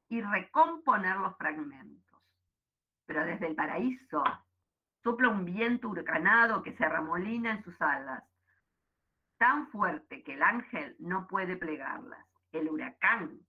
y 0.09 0.20
recomponer 0.20 1.16
los 1.16 1.37
fragmentos. 1.37 2.23
Pero 3.07 3.24
desde 3.24 3.47
el 3.49 3.55
paraíso 3.55 4.23
sopla 5.03 5.28
un 5.28 5.45
viento 5.45 5.89
huracanado 5.89 6.62
que 6.62 6.77
se 6.77 6.85
arremolina 6.85 7.53
en 7.53 7.62
sus 7.62 7.81
alas, 7.81 8.24
tan 9.39 9.69
fuerte 9.69 10.23
que 10.23 10.35
el 10.35 10.43
ángel 10.43 10.97
no 10.99 11.27
puede 11.27 11.57
plegarlas. 11.57 12.27
El 12.53 12.69
huracán 12.69 13.41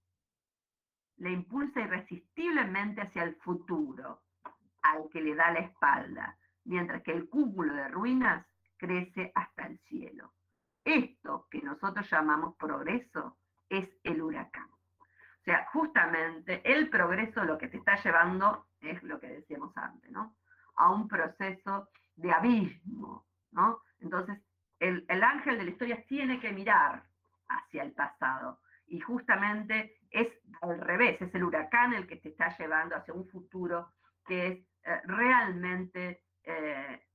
le 1.17 1.31
impulsa 1.31 1.81
irresistiblemente 1.81 3.01
hacia 3.01 3.23
el 3.23 3.35
futuro, 3.37 4.21
al 4.83 5.09
que 5.09 5.21
le 5.21 5.35
da 5.35 5.51
la 5.51 5.59
espalda, 5.59 6.37
mientras 6.65 7.01
que 7.03 7.13
el 7.13 7.29
cúmulo 7.29 7.73
de 7.73 7.87
ruinas 7.87 8.45
crece 8.77 9.31
hasta 9.33 9.65
el 9.65 9.79
cielo. 9.79 10.33
Esto 10.83 11.47
que 11.49 11.61
nosotros 11.61 12.09
llamamos 12.09 12.55
progreso 12.55 13.37
es 13.69 13.89
el 14.03 14.21
huracán. 14.21 14.69
Sea, 15.47 15.65
justamente 15.71 16.61
el 16.65 16.89
progreso 16.89 17.41
lo 17.45 17.57
que 17.57 17.69
te 17.69 17.77
está 17.77 17.95
llevando 18.03 18.67
es 18.81 19.01
lo 19.01 19.17
que 19.17 19.27
decíamos 19.27 19.71
antes, 19.77 20.11
¿no? 20.11 20.35
A 20.75 20.91
un 20.91 21.07
proceso 21.07 21.87
de 22.17 22.33
abismo, 22.33 23.25
¿no? 23.51 23.81
Entonces, 24.01 24.41
el, 24.77 25.05
el 25.07 25.23
ángel 25.23 25.57
de 25.57 25.63
la 25.63 25.69
historia 25.69 26.03
tiene 26.05 26.41
que 26.41 26.51
mirar 26.51 27.01
hacia 27.47 27.83
el 27.83 27.93
pasado 27.93 28.59
y 28.87 28.99
justamente 28.99 29.95
es 30.09 30.27
al 30.59 30.81
revés, 30.81 31.21
es 31.21 31.33
el 31.33 31.45
huracán 31.45 31.93
el 31.93 32.07
que 32.07 32.17
te 32.17 32.27
está 32.27 32.49
llevando 32.57 32.97
hacia 32.97 33.13
un 33.13 33.29
futuro 33.29 33.93
que 34.25 34.47
es 34.47 34.59
eh, 34.83 35.01
realmente 35.05 36.23
eh, 36.43 37.05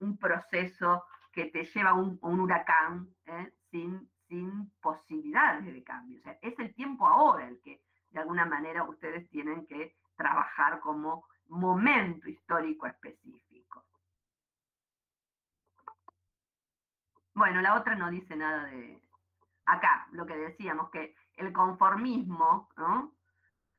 un 0.00 0.18
proceso 0.18 1.06
que 1.32 1.46
te 1.46 1.64
lleva 1.64 1.90
a 1.90 1.94
un, 1.94 2.18
a 2.20 2.26
un 2.26 2.40
huracán 2.40 3.08
¿eh? 3.24 3.54
sin, 3.70 4.06
sin 4.28 4.70
posibilidades 4.80 5.64
de 5.64 5.84
cambio. 5.84 6.18
O 6.18 6.22
sea, 6.22 6.38
es 6.42 6.58
el 6.58 6.74
tiempo 6.74 7.06
ahora 7.06 7.48
el 7.48 7.60
que 7.60 7.80
de 8.10 8.20
alguna 8.20 8.44
manera 8.44 8.84
ustedes 8.84 9.28
tienen 9.30 9.66
que 9.66 9.94
trabajar 10.16 10.80
como 10.80 11.26
momento 11.48 12.28
histórico 12.28 12.86
específico. 12.86 13.84
Bueno, 17.34 17.60
la 17.60 17.74
otra 17.74 17.94
no 17.96 18.10
dice 18.10 18.36
nada 18.36 18.64
de... 18.66 19.00
Acá, 19.66 20.06
lo 20.12 20.26
que 20.26 20.36
decíamos, 20.36 20.90
que 20.90 21.16
el 21.36 21.52
conformismo, 21.52 22.68
¿no? 22.76 23.14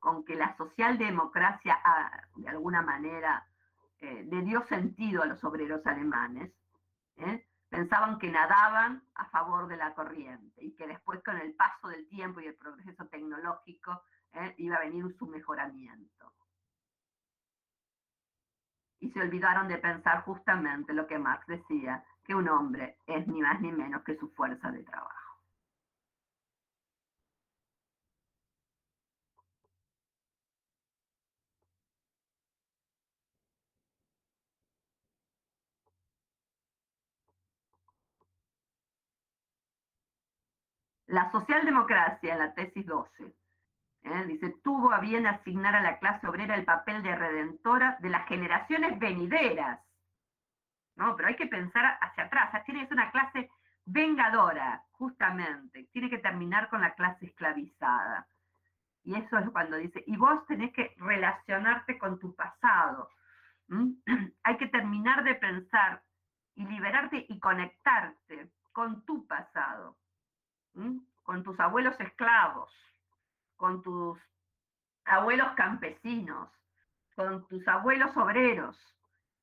con 0.05 0.23
que 0.23 0.35
la 0.35 0.55
socialdemocracia 0.55 1.79
ah, 1.83 2.11
de 2.35 2.47
alguna 2.47 2.83
manera 2.83 3.47
eh, 3.99 4.23
le 4.29 4.43
dio 4.43 4.63
sentido 4.67 5.23
a 5.23 5.25
los 5.25 5.43
obreros 5.43 5.83
alemanes, 5.87 6.51
¿eh? 7.17 7.43
Pensaban 7.69 8.19
que 8.19 8.29
nadaban 8.29 9.03
a 9.15 9.25
favor 9.25 9.67
de 9.67 9.77
la 9.77 9.93
corriente 9.93 10.63
y 10.63 10.75
que 10.75 10.87
después 10.87 11.23
con 11.23 11.37
el 11.37 11.53
paso 11.55 11.87
del 11.87 12.07
tiempo 12.07 12.39
y 12.39 12.47
el 12.47 12.55
progreso 12.55 13.05
tecnológico 13.07 14.03
¿eh? 14.33 14.53
iba 14.57 14.77
a 14.77 14.81
venir 14.81 15.15
su 15.17 15.27
mejoramiento. 15.27 16.33
Y 18.99 19.11
se 19.11 19.21
olvidaron 19.21 19.67
de 19.67 19.77
pensar 19.77 20.23
justamente 20.23 20.93
lo 20.93 21.05
que 21.05 21.19
Marx 21.19 21.45
decía, 21.47 22.03
que 22.23 22.33
un 22.33 22.49
hombre 22.49 22.97
es 23.05 23.27
ni 23.27 23.41
más 23.41 23.61
ni 23.61 23.71
menos 23.71 24.03
que 24.03 24.17
su 24.17 24.29
fuerza 24.29 24.71
de 24.71 24.83
trabajo. 24.83 25.14
La 41.15 41.31
socialdemocracia, 41.31 42.33
en 42.33 42.39
la 42.39 42.53
tesis 42.53 42.85
12, 42.85 43.33
¿eh? 44.03 44.23
dice, 44.27 44.53
tuvo 44.61 44.91
a 44.91 44.99
bien 44.99 45.25
asignar 45.25 45.73
a 45.73 45.81
la 45.81 45.97
clase 45.97 46.27
obrera 46.27 46.55
el 46.55 46.65
papel 46.65 47.01
de 47.03 47.15
redentora 47.15 47.95
de 48.01 48.09
las 48.09 48.27
generaciones 48.27 48.99
venideras. 48.99 49.79
No, 50.97 51.15
pero 51.15 51.29
hay 51.29 51.37
que 51.37 51.47
pensar 51.47 51.97
hacia 52.01 52.25
atrás, 52.25 52.65
tiene 52.65 52.85
que 52.85 52.93
una 52.93 53.11
clase 53.11 53.49
vengadora, 53.85 54.83
justamente, 54.91 55.87
tiene 55.93 56.09
que 56.09 56.17
terminar 56.17 56.67
con 56.67 56.81
la 56.81 56.93
clase 56.95 57.27
esclavizada. 57.27 58.27
Y 59.05 59.15
eso 59.15 59.37
es 59.37 59.49
cuando 59.51 59.77
dice, 59.77 60.03
y 60.05 60.17
vos 60.17 60.45
tenés 60.47 60.73
que 60.73 60.95
relacionarte 60.97 61.97
con 61.97 62.19
tu 62.19 62.35
pasado. 62.35 63.09
Hay 64.43 64.57
que 64.57 64.67
terminar 64.67 65.23
de 65.23 65.35
pensar 65.35 66.03
y 66.55 66.65
liberarte 66.65 67.25
y 67.29 67.39
conectarte 67.39 68.51
con 68.73 69.05
tu 69.05 69.25
pasado, 69.25 69.95
con 71.23 71.43
tus 71.43 71.59
abuelos 71.59 71.99
esclavos, 71.99 72.71
con 73.55 73.81
tus 73.81 74.19
abuelos 75.05 75.53
campesinos, 75.55 76.49
con 77.15 77.47
tus 77.47 77.67
abuelos 77.67 78.15
obreros, 78.17 78.77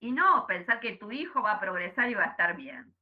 y 0.00 0.12
no 0.12 0.46
pensar 0.46 0.80
que 0.80 0.96
tu 0.96 1.10
hijo 1.12 1.42
va 1.42 1.52
a 1.52 1.60
progresar 1.60 2.10
y 2.10 2.14
va 2.14 2.24
a 2.24 2.32
estar 2.32 2.56
bien. 2.56 2.92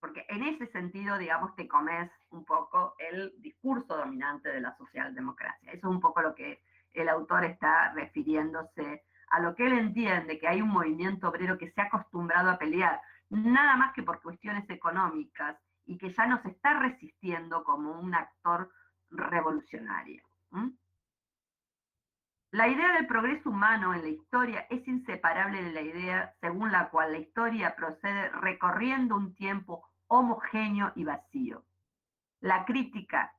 porque 0.00 0.24
en 0.28 0.42
ese 0.44 0.66
sentido, 0.68 1.18
digamos, 1.18 1.54
te 1.56 1.66
comes 1.66 2.10
un 2.30 2.44
poco 2.44 2.94
el 2.98 3.34
discurso 3.38 3.96
dominante 3.96 4.48
de 4.48 4.60
la 4.60 4.76
socialdemocracia. 4.76 5.72
Eso 5.72 5.88
es 5.88 5.94
un 5.94 6.00
poco 6.00 6.22
lo 6.22 6.34
que 6.34 6.62
el 6.92 7.08
autor 7.08 7.44
está 7.44 7.92
refiriéndose 7.92 9.04
a 9.30 9.40
lo 9.40 9.54
que 9.54 9.66
él 9.66 9.72
entiende, 9.72 10.38
que 10.38 10.48
hay 10.48 10.62
un 10.62 10.70
movimiento 10.70 11.28
obrero 11.28 11.58
que 11.58 11.70
se 11.72 11.80
ha 11.80 11.84
acostumbrado 11.84 12.50
a 12.50 12.58
pelear, 12.58 13.00
nada 13.28 13.76
más 13.76 13.92
que 13.92 14.02
por 14.02 14.22
cuestiones 14.22 14.68
económicas, 14.70 15.56
y 15.88 15.96
que 15.96 16.12
ya 16.12 16.26
no 16.26 16.40
se 16.42 16.50
está 16.50 16.78
resistiendo 16.78 17.64
como 17.64 17.98
un 17.98 18.14
actor 18.14 18.70
revolucionario. 19.10 20.22
La 22.50 22.68
idea 22.68 22.92
del 22.92 23.06
progreso 23.06 23.48
humano 23.50 23.94
en 23.94 24.02
la 24.02 24.08
historia 24.08 24.66
es 24.70 24.86
inseparable 24.86 25.62
de 25.62 25.72
la 25.72 25.80
idea 25.80 26.34
según 26.40 26.72
la 26.72 26.90
cual 26.90 27.12
la 27.12 27.18
historia 27.18 27.74
procede 27.74 28.28
recorriendo 28.30 29.16
un 29.16 29.34
tiempo 29.34 29.82
homogéneo 30.08 30.92
y 30.94 31.04
vacío. 31.04 31.64
La 32.40 32.64
crítica 32.64 33.34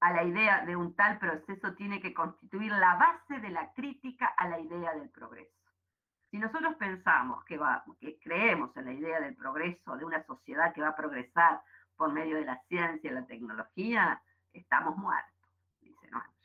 a 0.00 0.12
la 0.12 0.24
idea 0.24 0.64
de 0.64 0.76
un 0.76 0.94
tal 0.94 1.18
proceso 1.18 1.74
tiene 1.74 2.00
que 2.00 2.14
constituir 2.14 2.72
la 2.72 2.94
base 2.94 3.40
de 3.40 3.50
la 3.50 3.72
crítica 3.74 4.26
a 4.26 4.48
la 4.48 4.58
idea 4.58 4.94
del 4.94 5.10
progreso. 5.10 5.59
Si 6.30 6.38
nosotros 6.38 6.76
pensamos 6.76 7.44
que, 7.44 7.58
creemos 8.22 8.76
en 8.76 8.84
la 8.84 8.92
idea 8.92 9.18
del 9.20 9.34
progreso, 9.34 9.96
de 9.96 10.04
una 10.04 10.24
sociedad 10.24 10.72
que 10.72 10.80
va 10.80 10.90
a 10.90 10.96
progresar 10.96 11.60
por 11.96 12.12
medio 12.12 12.36
de 12.36 12.44
la 12.44 12.62
ciencia 12.68 13.10
y 13.10 13.14
la 13.14 13.26
tecnología, 13.26 14.22
estamos 14.52 14.96
muertos. 14.96 15.28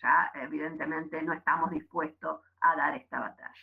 Ya 0.02 0.32
evidentemente 0.36 1.22
no 1.22 1.34
estamos 1.34 1.72
dispuestos 1.72 2.42
a 2.62 2.76
dar 2.76 2.96
esta 2.96 3.20
batalla. 3.20 3.54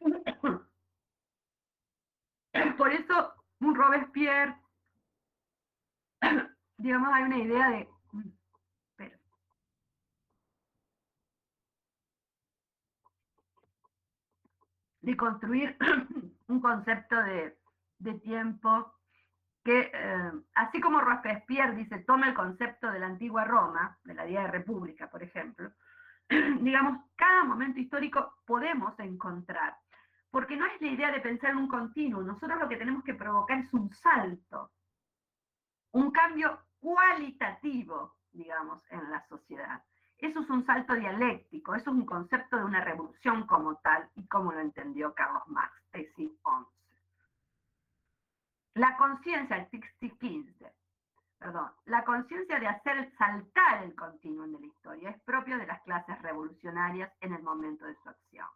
Por 2.78 2.90
eso 2.90 3.34
un 3.60 3.74
Robespierre 3.74 4.56
digamos, 6.78 7.12
hay 7.12 7.22
una 7.24 7.38
idea 7.38 7.70
de... 7.70 7.88
de 15.02 15.16
construir 15.16 15.76
un 16.48 16.60
concepto 16.60 17.16
de, 17.22 17.56
tiempo 18.22 18.94
que, 19.62 19.90
eh, 19.92 20.32
así 20.54 20.80
como 20.80 21.00
Robespierre 21.00 21.76
dice, 21.76 21.98
toma 22.00 22.28
el 22.28 22.34
concepto 22.34 22.90
de 22.90 22.98
la 22.98 23.06
antigua 23.06 23.44
Roma, 23.44 23.98
de 24.04 24.14
la 24.14 24.24
Día 24.24 24.42
de 24.42 24.48
República, 24.48 25.10
por 25.10 25.22
ejemplo, 25.22 25.70
digamos, 26.60 27.04
cada 27.16 27.44
momento 27.44 27.78
histórico 27.78 28.36
podemos 28.46 28.98
encontrar, 28.98 29.76
porque 30.30 30.56
no 30.56 30.64
es 30.66 30.80
la 30.80 30.88
idea 30.88 31.10
de 31.12 31.20
pensar 31.20 31.50
en 31.50 31.58
un 31.58 31.68
continuo, 31.68 32.22
nosotros 32.22 32.58
lo 32.58 32.68
que 32.68 32.76
tenemos 32.76 33.04
que 33.04 33.14
provocar 33.14 33.58
es 33.58 33.72
un 33.74 33.92
salto, 33.92 34.72
un 35.92 36.10
cambio 36.10 36.58
cualitativo, 36.78 38.16
digamos, 38.32 38.82
en 38.90 39.10
la 39.10 39.26
sociedad. 39.28 39.82
Eso 40.20 40.40
es 40.40 40.50
un 40.50 40.66
salto 40.66 40.94
dialéctico, 40.94 41.74
eso 41.74 41.90
es 41.90 41.96
un 41.96 42.04
concepto 42.04 42.56
de 42.56 42.64
una 42.64 42.84
revolución 42.84 43.46
como 43.46 43.76
tal 43.76 44.08
y 44.16 44.26
como 44.26 44.52
lo 44.52 44.60
entendió 44.60 45.14
Carlos 45.14 45.42
Marx, 45.46 45.74
tesis 45.90 46.30
11. 46.42 46.70
La 48.74 48.96
conciencia, 48.96 49.56
el 49.56 49.68
15, 50.18 50.72
perdón, 51.38 51.70
la 51.86 52.04
conciencia 52.04 52.60
de 52.60 52.68
hacer 52.68 53.12
saltar 53.16 53.82
el 53.82 53.94
continuo 53.94 54.46
de 54.46 54.60
la 54.60 54.66
historia 54.66 55.10
es 55.10 55.20
propio 55.22 55.56
de 55.58 55.66
las 55.66 55.80
clases 55.82 56.20
revolucionarias 56.22 57.10
en 57.20 57.34
el 57.34 57.42
momento 57.42 57.86
de 57.86 57.96
su 57.96 58.08
acción. 58.08 58.48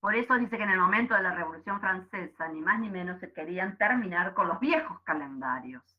Por 0.00 0.14
eso 0.14 0.34
dice 0.34 0.56
que 0.56 0.62
en 0.62 0.70
el 0.70 0.78
momento 0.78 1.14
de 1.14 1.22
la 1.22 1.34
Revolución 1.34 1.80
Francesa, 1.80 2.48
ni 2.48 2.60
más 2.60 2.78
ni 2.78 2.88
menos, 2.88 3.18
se 3.18 3.32
querían 3.32 3.76
terminar 3.78 4.32
con 4.32 4.46
los 4.46 4.60
viejos 4.60 5.00
calendarios. 5.00 5.97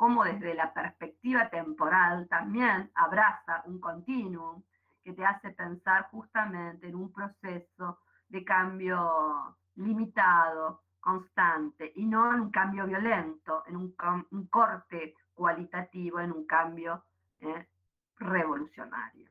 Como 0.00 0.24
desde 0.24 0.54
la 0.54 0.72
perspectiva 0.72 1.50
temporal 1.50 2.26
también 2.26 2.90
abraza 2.94 3.62
un 3.66 3.78
continuum 3.78 4.62
que 5.04 5.12
te 5.12 5.26
hace 5.26 5.50
pensar 5.50 6.08
justamente 6.10 6.88
en 6.88 6.94
un 6.94 7.12
proceso 7.12 7.98
de 8.26 8.42
cambio 8.42 9.58
limitado, 9.74 10.84
constante, 11.00 11.92
y 11.96 12.06
no 12.06 12.32
en 12.32 12.40
un 12.40 12.50
cambio 12.50 12.86
violento, 12.86 13.62
en 13.66 13.76
un, 13.76 14.46
corte 14.48 15.16
cualitativo, 15.34 16.18
en 16.18 16.32
un 16.32 16.46
cambio 16.46 17.04
¿eh? 17.40 17.68
revolucionario. 18.16 19.28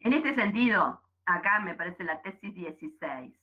En 0.00 0.14
este 0.14 0.34
sentido, 0.34 1.02
acá 1.26 1.60
me 1.60 1.74
parece 1.74 2.04
la 2.04 2.22
tesis 2.22 2.54
16. 2.54 3.38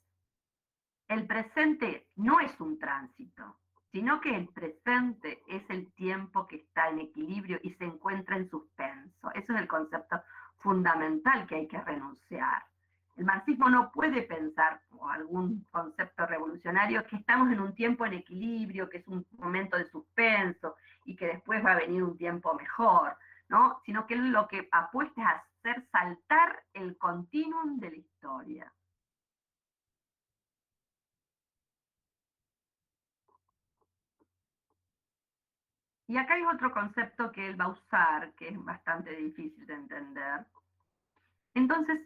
El 1.08 1.28
presente 1.28 2.08
no 2.16 2.40
es 2.40 2.60
un 2.60 2.80
tránsito, 2.80 3.60
sino 3.96 4.20
que 4.20 4.36
el 4.36 4.50
presente 4.50 5.42
es 5.48 5.64
el 5.70 5.90
tiempo 5.94 6.46
que 6.48 6.58
está 6.58 6.90
en 6.90 7.00
equilibrio 7.00 7.60
y 7.64 7.72
se 7.76 7.86
encuentra 7.86 8.36
en 8.36 8.50
suspenso. 8.50 9.32
Eso 9.34 9.54
es 9.54 9.62
el 9.62 9.70
concepto 9.70 10.22
fundamental 10.58 11.48
que 11.48 11.56
hay 11.56 11.68
que 11.70 11.80
renunciar. 11.80 12.62
El 13.16 13.24
marxismo 13.24 13.70
no 13.70 13.94
puede 13.94 14.24
pensar, 14.24 14.82
o 14.90 15.08
algún 15.08 15.66
concepto 15.72 16.26
revolucionario, 16.26 17.08
que 17.08 17.16
estamos 17.16 17.50
en 17.54 17.62
un 17.62 17.74
tiempo 17.74 18.06
en 18.06 18.16
equilibrio, 18.16 18.90
que 18.90 18.98
es 18.98 19.08
un 19.08 19.26
momento 19.38 19.78
de 19.78 19.86
suspenso 19.86 20.76
y 21.06 21.16
que 21.16 21.28
después 21.28 21.64
va 21.64 21.72
a 21.72 21.78
venir 21.78 22.04
un 22.04 22.18
tiempo 22.18 22.54
mejor, 22.54 23.16
¿no? 23.48 23.80
Sino 23.86 24.06
que 24.08 24.18
lo 24.18 24.46
que 24.50 24.68
apuesta 24.74 25.22
es 25.22 25.26
a 25.26 25.44
hacer 25.70 25.88
saltar 25.90 26.64
el 26.74 26.98
continuum 26.98 27.80
de 27.80 27.92
la 27.92 27.96
historia. 27.96 28.74
Y 36.08 36.18
acá 36.18 36.36
hay 36.36 36.44
otro 36.44 36.72
concepto 36.72 37.32
que 37.32 37.48
él 37.48 37.60
va 37.60 37.66
a 37.66 37.70
usar, 37.70 38.34
que 38.34 38.50
es 38.50 38.64
bastante 38.64 39.16
difícil 39.16 39.66
de 39.66 39.74
entender. 39.74 40.46
Entonces, 41.56 42.02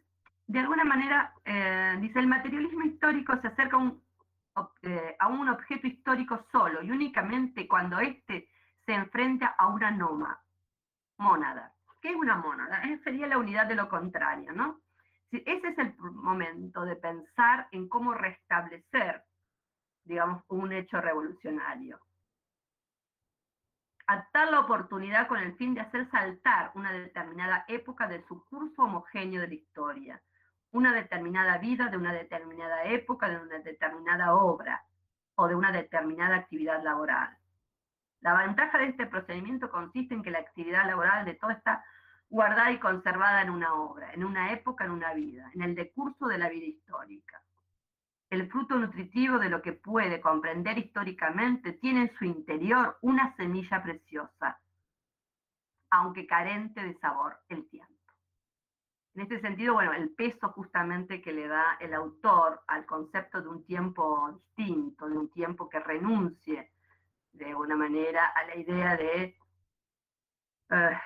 de 0.47 0.59
alguna 0.59 0.83
manera, 0.83 1.33
eh, 1.45 1.97
dice, 1.99 2.19
el 2.19 2.27
materialismo 2.27 2.83
histórico 2.83 3.39
se 3.41 3.47
acerca 3.47 3.75
a 3.75 3.79
un, 3.79 4.01
eh, 4.83 5.15
a 5.19 5.27
un 5.27 5.49
objeto 5.49 5.87
histórico 5.87 6.45
solo 6.51 6.81
y 6.81 6.91
únicamente 6.91 7.67
cuando 7.67 7.99
éste 7.99 8.49
se 8.85 8.93
enfrenta 8.93 9.47
a 9.57 9.67
una 9.67 9.91
noma, 9.91 10.41
mónada. 11.17 11.73
¿Qué 12.01 12.09
es 12.09 12.15
una 12.15 12.35
mónada? 12.35 12.81
Sería 13.03 13.27
la 13.27 13.37
unidad 13.37 13.67
de 13.67 13.75
lo 13.75 13.89
contrario, 13.89 14.53
¿no? 14.53 14.79
Ese 15.31 15.67
es 15.67 15.77
el 15.77 15.93
momento 15.99 16.85
de 16.85 16.95
pensar 16.95 17.67
en 17.71 17.87
cómo 17.87 18.13
restablecer, 18.13 19.23
digamos, 20.03 20.43
un 20.47 20.71
hecho 20.71 20.99
revolucionario. 21.01 21.99
Actar 24.11 24.49
la 24.49 24.61
oportunidad 24.61 25.27
con 25.27 25.37
el 25.37 25.55
fin 25.55 25.75
de 25.75 25.81
hacer 25.81 26.09
saltar 26.09 26.71
una 26.73 26.91
determinada 26.91 27.63
época 27.67 28.07
de 28.07 28.25
su 28.27 28.43
curso 28.45 28.81
homogéneo 28.81 29.39
de 29.39 29.49
la 29.49 29.53
historia, 29.53 30.19
una 30.71 30.95
determinada 30.95 31.59
vida 31.59 31.89
de 31.89 31.97
una 31.97 32.11
determinada 32.11 32.85
época, 32.85 33.29
de 33.29 33.37
una 33.37 33.59
determinada 33.59 34.33
obra 34.33 34.83
o 35.35 35.47
de 35.47 35.53
una 35.53 35.71
determinada 35.71 36.37
actividad 36.37 36.83
laboral. 36.83 37.37
La 38.21 38.33
ventaja 38.33 38.79
de 38.79 38.87
este 38.87 39.05
procedimiento 39.05 39.69
consiste 39.69 40.15
en 40.15 40.23
que 40.23 40.31
la 40.31 40.39
actividad 40.39 40.87
laboral 40.87 41.23
de 41.23 41.35
todo 41.35 41.51
está 41.51 41.85
guardada 42.29 42.71
y 42.71 42.79
conservada 42.79 43.43
en 43.43 43.51
una 43.51 43.75
obra, 43.75 44.11
en 44.11 44.23
una 44.23 44.53
época, 44.53 44.85
en 44.85 44.91
una 44.91 45.13
vida, 45.13 45.51
en 45.53 45.61
el 45.61 45.75
decurso 45.75 46.25
de 46.25 46.39
la 46.39 46.49
vida 46.49 46.65
histórica. 46.65 47.43
El 48.29 48.47
fruto 48.49 48.75
nutritivo 48.77 49.39
de 49.39 49.49
lo 49.49 49.61
que 49.61 49.73
puede 49.73 50.21
comprender 50.21 50.77
históricamente 50.77 51.73
tiene 51.73 52.01
en 52.01 52.15
su 52.17 52.25
interior 52.25 52.97
una 53.01 53.35
semilla 53.35 53.81
preciosa, 53.81 54.59
aunque 55.89 56.27
carente 56.27 56.83
de 56.83 56.97
sabor, 56.99 57.39
el 57.49 57.67
tiempo. 57.67 57.99
En 59.15 59.23
este 59.23 59.41
sentido, 59.41 59.73
bueno, 59.73 59.93
el 59.93 60.11
peso 60.11 60.49
justamente 60.49 61.21
que 61.21 61.33
le 61.33 61.47
da 61.47 61.77
el 61.79 61.93
autor 61.95 62.61
al 62.67 62.85
concepto 62.85 63.41
de 63.41 63.49
un 63.49 63.65
tiempo 63.65 64.31
distinto, 64.31 65.09
de 65.09 65.17
un 65.17 65.29
tiempo 65.31 65.67
que 65.67 65.79
renuncie 65.79 66.71
de 67.33 67.55
una 67.55 67.75
manera 67.75 68.27
a 68.27 68.45
la 68.45 68.55
idea 68.55 68.95
de 68.95 69.35
eh, 70.69 70.99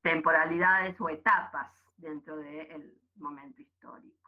temporalidades 0.00 1.00
o 1.00 1.08
etapas 1.08 1.72
dentro 1.96 2.36
del 2.36 2.96
momento 3.16 3.60
histórico. 3.60 4.21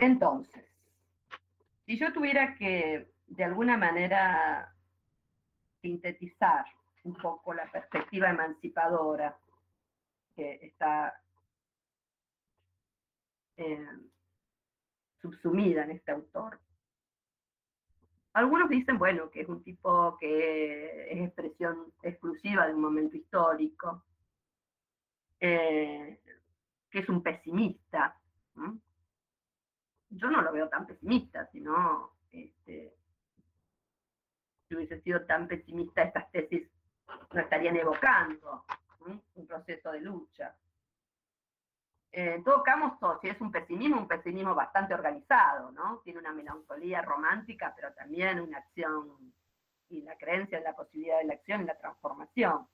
Entonces, 0.00 0.64
si 1.84 1.98
yo 1.98 2.12
tuviera 2.12 2.54
que 2.54 3.12
de 3.26 3.44
alguna 3.44 3.76
manera 3.76 4.74
sintetizar 5.82 6.64
un 7.04 7.14
poco 7.14 7.54
la 7.54 7.70
perspectiva 7.70 8.30
emancipadora 8.30 9.38
que 10.34 10.58
está 10.62 11.14
eh, 13.56 13.86
subsumida 15.20 15.84
en 15.84 15.90
este 15.92 16.12
autor. 16.12 16.58
Algunos 18.32 18.70
dicen, 18.70 18.98
bueno, 18.98 19.30
que 19.30 19.42
es 19.42 19.48
un 19.48 19.62
tipo 19.62 20.16
que 20.18 21.12
es 21.12 21.20
expresión 21.26 21.92
exclusiva 22.02 22.66
de 22.66 22.74
un 22.74 22.80
momento 22.80 23.16
histórico, 23.16 24.04
eh, 25.40 26.20
que 26.90 26.98
es 27.00 27.08
un 27.08 27.22
pesimista. 27.22 28.16
Yo 30.10 30.30
no 30.30 30.42
lo 30.42 30.52
veo 30.52 30.68
tan 30.68 30.86
pesimista, 30.86 31.46
sino 31.52 32.12
este, 32.30 32.94
si 34.68 34.74
hubiese 34.74 35.00
sido 35.00 35.24
tan 35.24 35.48
pesimista, 35.48 36.02
estas 36.02 36.30
tesis 36.30 36.68
no 37.32 37.40
estarían 37.40 37.76
evocando 37.76 38.64
un 39.06 39.46
proceso 39.46 39.92
de 39.92 40.00
lucha. 40.00 40.54
Eh, 42.12 42.34
en 42.34 42.44
todo 42.44 42.64
si 43.22 43.28
es 43.28 43.40
un 43.40 43.52
pesimismo, 43.52 44.00
un 44.00 44.08
pesimismo 44.08 44.54
bastante 44.54 44.94
organizado, 44.94 45.70
¿no? 45.70 46.00
Tiene 46.04 46.18
una 46.18 46.32
melancolía 46.32 47.02
romántica, 47.02 47.72
pero 47.74 47.92
también 47.92 48.40
una 48.40 48.58
acción 48.58 49.32
y 49.88 50.02
la 50.02 50.16
creencia 50.16 50.58
en 50.58 50.64
la 50.64 50.74
posibilidad 50.74 51.18
de 51.18 51.24
la 51.24 51.34
acción 51.34 51.62
y 51.62 51.64
la 51.66 51.78
transformación. 51.78 52.66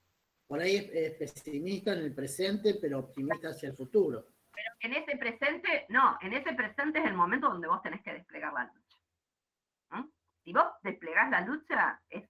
Por 0.47 0.61
ahí 0.61 0.91
es, 0.93 1.13
pesimista 1.15 1.93
en 1.93 1.99
el 1.99 2.15
presente, 2.15 2.79
pero 2.81 3.01
optimista 3.01 3.49
hacia 3.49 3.69
el 3.69 3.77
futuro. 3.77 4.25
Pero 4.57 4.71
en 4.81 5.03
ese 5.03 5.17
presente, 5.17 5.87
no, 5.91 6.19
en 6.21 6.33
ese 6.33 6.55
presente 6.55 6.99
es 6.99 7.05
el 7.05 7.15
momento 7.15 7.49
donde 7.49 7.69
vos 7.69 7.83
tenés 7.83 8.03
que 8.03 8.15
desplegar 8.15 8.53
la 8.53 8.65
lucha. 8.65 10.09
Si 10.43 10.53
vos 10.53 10.67
desplegás 10.83 11.31
la 11.31 11.41
lucha, 11.43 12.01
es, 12.09 12.25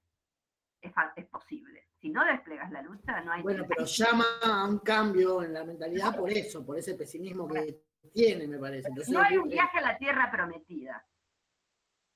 es 0.80 1.26
posible 1.26 1.86
si 2.06 2.10
no 2.10 2.24
desplegas 2.24 2.70
la 2.70 2.82
lucha, 2.82 3.20
no 3.22 3.32
hay... 3.32 3.42
Bueno, 3.42 3.64
pero 3.68 3.84
llama 3.84 4.24
a 4.42 4.64
un 4.64 4.78
cambio 4.78 5.42
en 5.42 5.52
la 5.52 5.64
mentalidad 5.64 6.16
por 6.16 6.30
eso, 6.30 6.64
por 6.64 6.78
ese 6.78 6.94
pesimismo 6.94 7.48
que 7.48 7.80
tiene, 8.12 8.46
me 8.46 8.58
parece. 8.58 8.88
no 9.08 9.20
hay 9.20 9.36
un 9.36 9.48
viaje 9.48 9.78
a 9.78 9.82
la 9.82 9.98
tierra 9.98 10.30
prometida. 10.30 11.04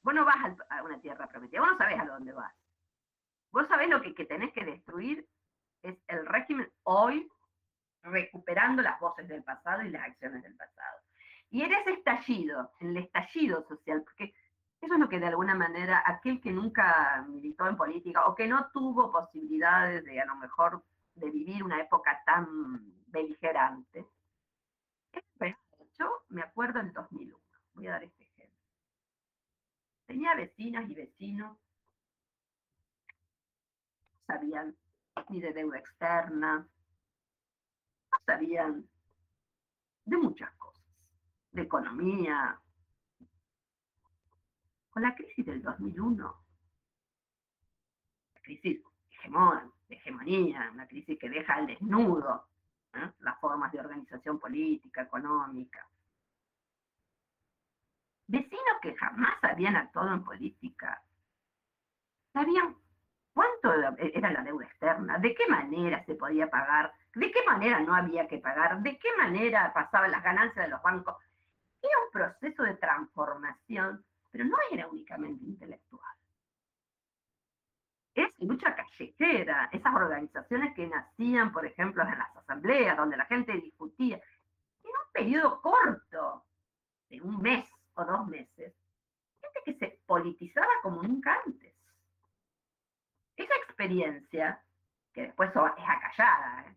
Vos 0.03 0.15
no 0.15 0.24
vas 0.24 0.37
a 0.69 0.82
una 0.82 1.01
tierra 1.01 1.27
prometida, 1.27 1.61
vos 1.61 1.70
no 1.73 1.78
sabés 1.78 1.99
a 1.99 2.05
dónde 2.05 2.32
vas. 2.32 2.55
Vos 3.53 3.66
sabés 3.69 3.89
lo 3.89 4.01
que, 4.01 4.15
que 4.15 4.27
tenés 4.27 4.53
que 4.53 4.65
destruir 4.65 5.27
es 5.82 5.99
el 6.07 6.24
régimen 6.24 6.70
hoy, 6.85 7.28
recuperando 8.02 8.82
las 8.82 8.98
voces 9.01 9.28
del 9.28 9.43
pasado 9.43 9.82
y 9.82 9.90
las 9.90 10.06
acciones 10.06 10.43
del 10.43 10.56
pasado. 10.56 11.01
Y 11.51 11.62
eres 11.62 11.86
estallido, 11.86 12.72
en 12.81 12.90
el 12.90 12.97
estallido 12.98 13.66
social, 13.66 14.02
porque 14.02 14.35
eso 14.81 14.94
es 14.94 15.01
lo 15.01 15.09
que 15.09 15.18
de 15.18 15.27
alguna 15.27 15.55
manera 15.55 16.02
aquel 16.06 16.40
que 16.40 16.52
nunca 16.52 17.24
militó 17.28 17.66
en 17.66 17.77
política 17.77 18.27
o 18.27 18.35
que 18.35 18.47
no 18.47 18.70
tuvo 18.70 19.12
posibilidades 19.12 20.05
de 20.05 20.20
a 20.20 20.24
lo 20.24 20.36
mejor 20.36 20.82
de 21.14 21.31
vivir 21.31 21.62
una 21.62 21.81
época 21.81 22.22
tan 22.24 22.81
beligerante. 23.09 24.06
Yo 25.98 26.24
me 26.31 26.40
acuerdo 26.40 26.81
en 26.81 26.94
2001, 26.94 27.39
voy 27.74 27.86
a 27.86 27.90
dar 27.90 28.05
este 28.05 28.24
ejemplo. 28.24 28.59
Tenía 30.06 30.35
vecinas 30.35 30.89
y 30.89 30.94
vecinos, 30.94 31.59
no 34.12 34.20
sabían 34.27 34.74
ni 35.28 35.40
de 35.43 35.52
deuda 35.52 35.78
externa, 35.78 36.66
sabían 38.27 38.89
de 40.05 40.16
muchas 40.16 40.51
cosas, 40.53 40.82
de 41.53 41.62
economía, 41.62 42.61
con 44.91 45.03
la 45.03 45.15
crisis 45.15 45.47
del 45.47 45.62
2001, 45.62 46.45
la 48.35 48.41
crisis 48.43 48.81
de 49.89 49.95
hegemonía, 49.97 50.70
una 50.73 50.87
crisis 50.87 51.19
que 51.19 51.28
deja 51.28 51.55
al 51.55 51.66
desnudo 51.66 52.47
¿eh? 52.95 53.11
las 53.20 53.39
formas 53.39 53.70
de 53.73 53.81
organización 53.81 54.39
política, 54.39 55.03
económica. 55.03 55.87
Vecinos 58.27 58.77
que 58.81 58.95
jamás 58.97 59.43
habían 59.43 59.77
actuado 59.77 60.15
en 60.15 60.24
política, 60.24 61.03
sabían 62.32 62.77
cuánto 63.32 63.73
era 63.99 64.31
la 64.31 64.43
deuda 64.43 64.66
externa, 64.66 65.19
de 65.19 65.35
qué 65.35 65.49
manera 65.49 66.05
se 66.05 66.15
podía 66.15 66.49
pagar, 66.49 66.93
de 67.15 67.31
qué 67.32 67.43
manera 67.45 67.81
no 67.81 67.95
había 67.95 68.28
que 68.28 68.39
pagar, 68.39 68.81
de 68.82 68.99
qué 68.99 69.09
manera 69.16 69.73
pasaban 69.73 70.11
las 70.11 70.23
ganancias 70.23 70.66
de 70.66 70.70
los 70.70 70.82
bancos. 70.82 71.16
Era 71.82 71.95
un 72.05 72.11
proceso 72.12 72.62
de 72.62 72.74
transformación 72.74 74.05
pero 74.31 74.45
no 74.45 74.57
era 74.70 74.89
únicamente 74.89 75.45
intelectual. 75.45 76.16
Es 78.15 78.28
lucha 78.39 78.74
callejera, 78.74 79.69
esas 79.73 79.95
organizaciones 79.95 80.74
que 80.74 80.87
nacían, 80.87 81.53
por 81.53 81.65
ejemplo, 81.65 82.03
en 82.03 82.19
las 82.19 82.37
asambleas, 82.37 82.97
donde 82.97 83.16
la 83.16 83.24
gente 83.27 83.53
discutía, 83.53 84.16
en 84.16 84.91
un 84.91 85.12
periodo 85.12 85.61
corto, 85.61 86.45
de 87.09 87.20
un 87.20 87.41
mes 87.41 87.69
o 87.95 88.05
dos 88.05 88.27
meses, 88.27 88.74
gente 89.41 89.61
que 89.65 89.74
se 89.74 90.01
politizaba 90.07 90.70
como 90.82 91.03
nunca 91.03 91.41
antes. 91.45 91.74
Esa 93.37 93.55
experiencia, 93.57 94.62
que 95.12 95.23
después 95.23 95.51
es 95.51 95.57
acallada, 95.57 96.66
¿eh? 96.69 96.77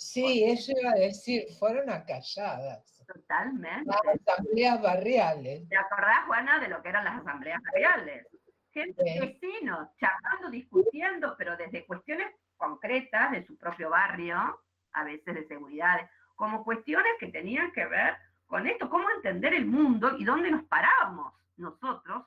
Sí, 0.00 0.44
eso 0.44 0.72
iba 0.80 0.92
a 0.92 0.94
decir, 0.94 1.44
fueron 1.58 1.90
acalladas. 1.90 3.04
Totalmente. 3.06 3.84
Las 3.84 4.20
asambleas 4.26 4.80
barriales. 4.80 5.68
¿Te 5.68 5.76
acordás, 5.76 6.24
Juana, 6.26 6.58
de 6.58 6.68
lo 6.68 6.82
que 6.82 6.88
eran 6.88 7.04
las 7.04 7.20
asambleas 7.20 7.60
barriales? 7.62 8.26
Gente, 8.72 9.02
vecinos, 9.20 9.88
charlando, 9.98 10.48
discutiendo, 10.48 11.34
pero 11.36 11.54
desde 11.58 11.84
cuestiones 11.84 12.34
concretas 12.56 13.32
de 13.32 13.44
su 13.44 13.58
propio 13.58 13.90
barrio, 13.90 14.62
a 14.94 15.04
veces 15.04 15.34
de 15.34 15.46
seguridad, 15.46 16.08
como 16.34 16.64
cuestiones 16.64 17.12
que 17.20 17.28
tenían 17.28 17.70
que 17.72 17.84
ver 17.84 18.16
con 18.46 18.66
esto, 18.66 18.88
cómo 18.88 19.10
entender 19.10 19.52
el 19.52 19.66
mundo 19.66 20.16
y 20.16 20.24
dónde 20.24 20.50
nos 20.50 20.64
parábamos 20.64 21.34
nosotros 21.58 22.24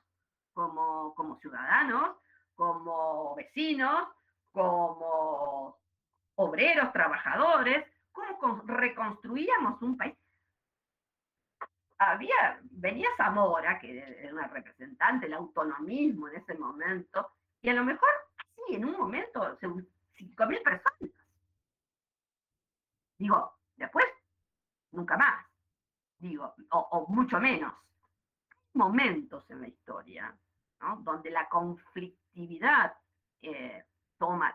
como, 0.53 1.15
como 1.15 1.39
ciudadanos, 1.39 2.17
como 2.53 3.33
vecinos, 3.33 4.09
como 4.51 5.82
obreros, 6.35 6.91
trabajadores, 6.91 7.85
cómo 8.11 8.61
reconstruíamos 8.65 9.81
un 9.81 9.97
país. 9.97 10.15
Había, 11.97 12.59
venía 12.63 13.07
Zamora, 13.15 13.79
que 13.79 13.97
era 13.97 14.33
una 14.33 14.47
representante 14.47 15.25
del 15.25 15.35
autonomismo 15.35 16.27
en 16.27 16.35
ese 16.35 16.55
momento, 16.55 17.31
y 17.61 17.69
a 17.69 17.73
lo 17.73 17.85
mejor, 17.85 18.09
sí, 18.55 18.75
en 18.75 18.85
un 18.85 18.97
momento, 18.97 19.57
5.000 19.59 20.63
personas. 20.63 21.11
Digo, 23.17 23.57
después, 23.77 24.05
nunca 24.91 25.15
más. 25.15 25.45
Digo, 26.17 26.53
o, 26.71 27.05
mucho 27.07 27.39
menos. 27.39 27.73
Momentos 28.73 29.49
en 29.49 29.61
la 29.61 29.67
historia, 29.67 30.35
¿no? 30.81 30.97
Donde 30.97 31.29
la 31.29 31.47
conflictividad 31.47 32.97
eh, 33.41 33.85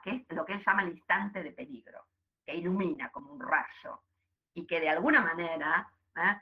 que 0.03 0.11
es 0.29 0.37
lo 0.37 0.45
que 0.45 0.55
él 0.55 0.63
llama 0.67 0.83
el 0.83 0.91
instante 0.91 1.43
de 1.43 1.53
peligro, 1.53 2.07
que 2.45 2.55
ilumina 2.55 3.11
como 3.11 3.33
un 3.33 3.41
rayo, 3.41 4.03
y 4.55 4.67
que 4.67 4.81
de 4.81 4.89
alguna 4.89 5.21
manera 5.21 5.91
¿eh? 6.17 6.41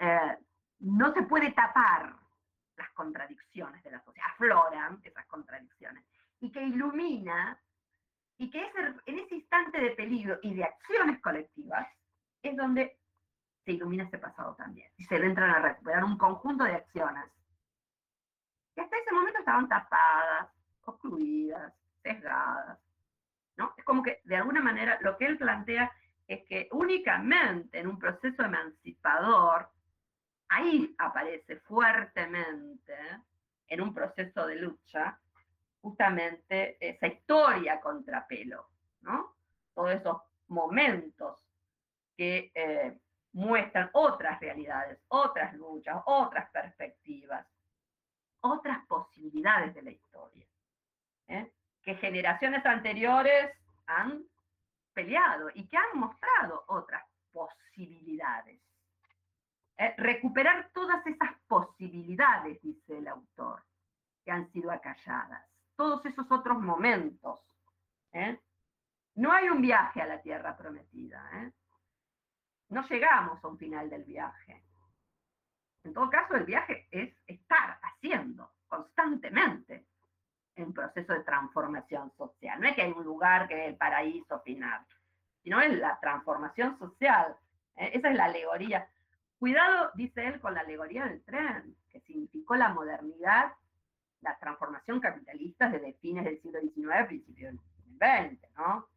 Eh, 0.00 0.38
no 0.80 1.12
se 1.12 1.22
puede 1.22 1.52
tapar 1.52 2.14
las 2.76 2.90
contradicciones 2.90 3.82
de 3.82 3.90
la 3.90 4.04
sociedad, 4.04 4.28
afloran 4.32 5.00
esas 5.02 5.26
contradicciones, 5.26 6.04
y 6.40 6.52
que 6.52 6.62
ilumina, 6.62 7.60
y 8.38 8.50
que 8.50 8.70
en 9.06 9.18
ese 9.18 9.34
instante 9.34 9.80
de 9.80 9.90
peligro 9.90 10.38
y 10.42 10.54
de 10.54 10.64
acciones 10.64 11.20
colectivas 11.20 11.88
es 12.42 12.56
donde 12.56 13.00
se 13.64 13.72
ilumina 13.72 14.04
ese 14.04 14.18
pasado 14.18 14.54
también, 14.54 14.92
y 14.96 15.04
se 15.04 15.16
entran 15.16 15.50
a 15.50 15.58
recuperar 15.58 16.04
un 16.04 16.16
conjunto 16.16 16.64
de 16.64 16.76
acciones 16.76 17.24
que 18.74 18.82
hasta 18.82 18.96
ese 18.96 19.12
momento 19.12 19.40
estaban 19.40 19.68
tapadas, 19.68 20.48
obstruidas, 20.84 21.74
sesgadas. 22.02 22.78
¿no? 23.56 23.74
Es 23.76 23.84
como 23.84 24.02
que 24.02 24.20
de 24.24 24.36
alguna 24.36 24.60
manera 24.60 24.98
lo 25.00 25.16
que 25.16 25.26
él 25.26 25.38
plantea 25.38 25.92
es 26.26 26.44
que 26.44 26.68
únicamente 26.72 27.78
en 27.78 27.86
un 27.86 27.98
proceso 27.98 28.42
emancipador, 28.42 29.70
ahí 30.48 30.94
aparece 30.98 31.56
fuertemente, 31.60 32.94
en 33.66 33.80
un 33.80 33.92
proceso 33.92 34.46
de 34.46 34.56
lucha, 34.56 35.18
justamente 35.80 36.76
esa 36.80 37.06
historia 37.06 37.80
contrapelo, 37.80 38.68
¿no? 39.02 39.34
Todos 39.74 39.92
esos 39.92 40.16
momentos 40.48 41.38
que 42.16 42.50
eh, 42.54 42.98
muestran 43.32 43.90
otras 43.92 44.40
realidades, 44.40 44.98
otras 45.08 45.54
luchas, 45.54 46.02
otras 46.06 46.50
perspectivas, 46.50 47.46
otras 48.40 48.84
posibilidades 48.86 49.74
de 49.74 49.82
la 49.82 49.90
historia. 49.90 50.46
¿eh? 51.28 51.52
Que 51.88 51.94
generaciones 51.94 52.66
anteriores 52.66 53.50
han 53.86 54.22
peleado 54.92 55.48
y 55.54 55.66
que 55.68 55.78
han 55.78 55.98
mostrado 55.98 56.64
otras 56.66 57.02
posibilidades. 57.32 58.60
Eh, 59.78 59.94
recuperar 59.96 60.68
todas 60.74 61.06
esas 61.06 61.30
posibilidades, 61.46 62.60
dice 62.60 62.98
el 62.98 63.08
autor, 63.08 63.64
que 64.22 64.30
han 64.30 64.52
sido 64.52 64.70
acalladas, 64.70 65.48
todos 65.76 66.04
esos 66.04 66.30
otros 66.30 66.58
momentos. 66.58 67.40
¿eh? 68.12 68.38
No 69.14 69.32
hay 69.32 69.48
un 69.48 69.62
viaje 69.62 70.02
a 70.02 70.06
la 70.08 70.20
tierra 70.20 70.58
prometida. 70.58 71.26
¿eh? 71.36 71.52
no 72.68 72.86
llegamos 72.86 73.42
a 73.42 73.48
un 73.48 73.56
final 73.56 73.88
del 73.88 74.04
viaje. 74.04 74.62
En 75.84 75.94
todo 75.94 76.10
caso, 76.10 76.34
el 76.34 76.44
viaje 76.44 76.86
es 76.90 77.16
estar 77.26 77.80
haciendo 77.82 78.52
constantemente 78.66 79.86
un 80.62 80.72
proceso 80.72 81.12
de 81.12 81.20
transformación 81.20 82.12
social. 82.16 82.60
No 82.60 82.68
es 82.68 82.74
que 82.74 82.82
hay 82.82 82.92
un 82.92 83.04
lugar 83.04 83.48
que 83.48 83.62
es 83.62 83.68
el 83.68 83.76
paraíso 83.76 84.40
final, 84.40 84.84
sino 85.42 85.60
es 85.60 85.76
la 85.78 85.98
transformación 86.00 86.78
social. 86.78 87.36
¿eh? 87.76 87.90
Esa 87.94 88.10
es 88.10 88.16
la 88.16 88.26
alegoría. 88.26 88.88
Cuidado, 89.38 89.90
dice 89.94 90.26
él, 90.26 90.40
con 90.40 90.54
la 90.54 90.60
alegoría 90.60 91.06
del 91.06 91.22
tren, 91.22 91.76
que 91.90 92.00
significó 92.00 92.56
la 92.56 92.70
modernidad, 92.70 93.52
la 94.20 94.36
transformación 94.38 95.00
capitalista 95.00 95.68
desde 95.68 95.92
fines 95.94 96.24
del 96.24 96.40
siglo 96.42 96.60
XIX, 96.60 97.06
principios 97.06 97.54
del 97.54 98.36
XX, 98.36 98.56
¿no? 98.56 98.88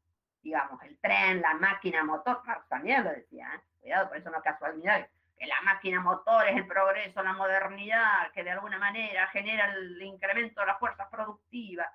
Digamos, 0.42 0.82
el 0.84 0.98
tren, 0.98 1.42
la 1.42 1.54
máquina 1.54 2.04
motor, 2.04 2.42
también 2.68 3.04
lo 3.04 3.12
decía, 3.12 3.52
¿eh? 3.56 3.62
cuidado, 3.80 4.08
por 4.08 4.18
eso 4.18 4.32
no 4.32 4.38
es 4.38 4.44
casualidad, 4.44 5.06
que 5.06 5.21
la 5.48 5.62
máquina 5.62 6.02
motor 6.02 6.48
es 6.48 6.56
el 6.56 6.68
progreso, 6.68 7.24
la 7.24 7.34
modernidad, 7.34 8.32
que 8.32 8.44
de 8.44 8.52
alguna 8.52 8.78
manera 8.78 9.28
genera 9.28 9.74
el 9.74 10.02
incremento 10.02 10.62
de 10.62 10.68
las 10.68 10.80
fuerzas 10.80 11.08
productivas. 11.10 11.90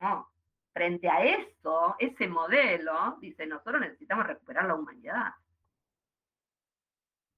No, 0.00 0.30
frente 0.72 1.08
a 1.08 1.24
esto, 1.24 1.96
ese 1.98 2.28
modelo, 2.28 3.16
dice, 3.20 3.46
nosotros 3.46 3.80
necesitamos 3.80 4.26
recuperar 4.26 4.66
la 4.66 4.74
humanidad. 4.74 5.34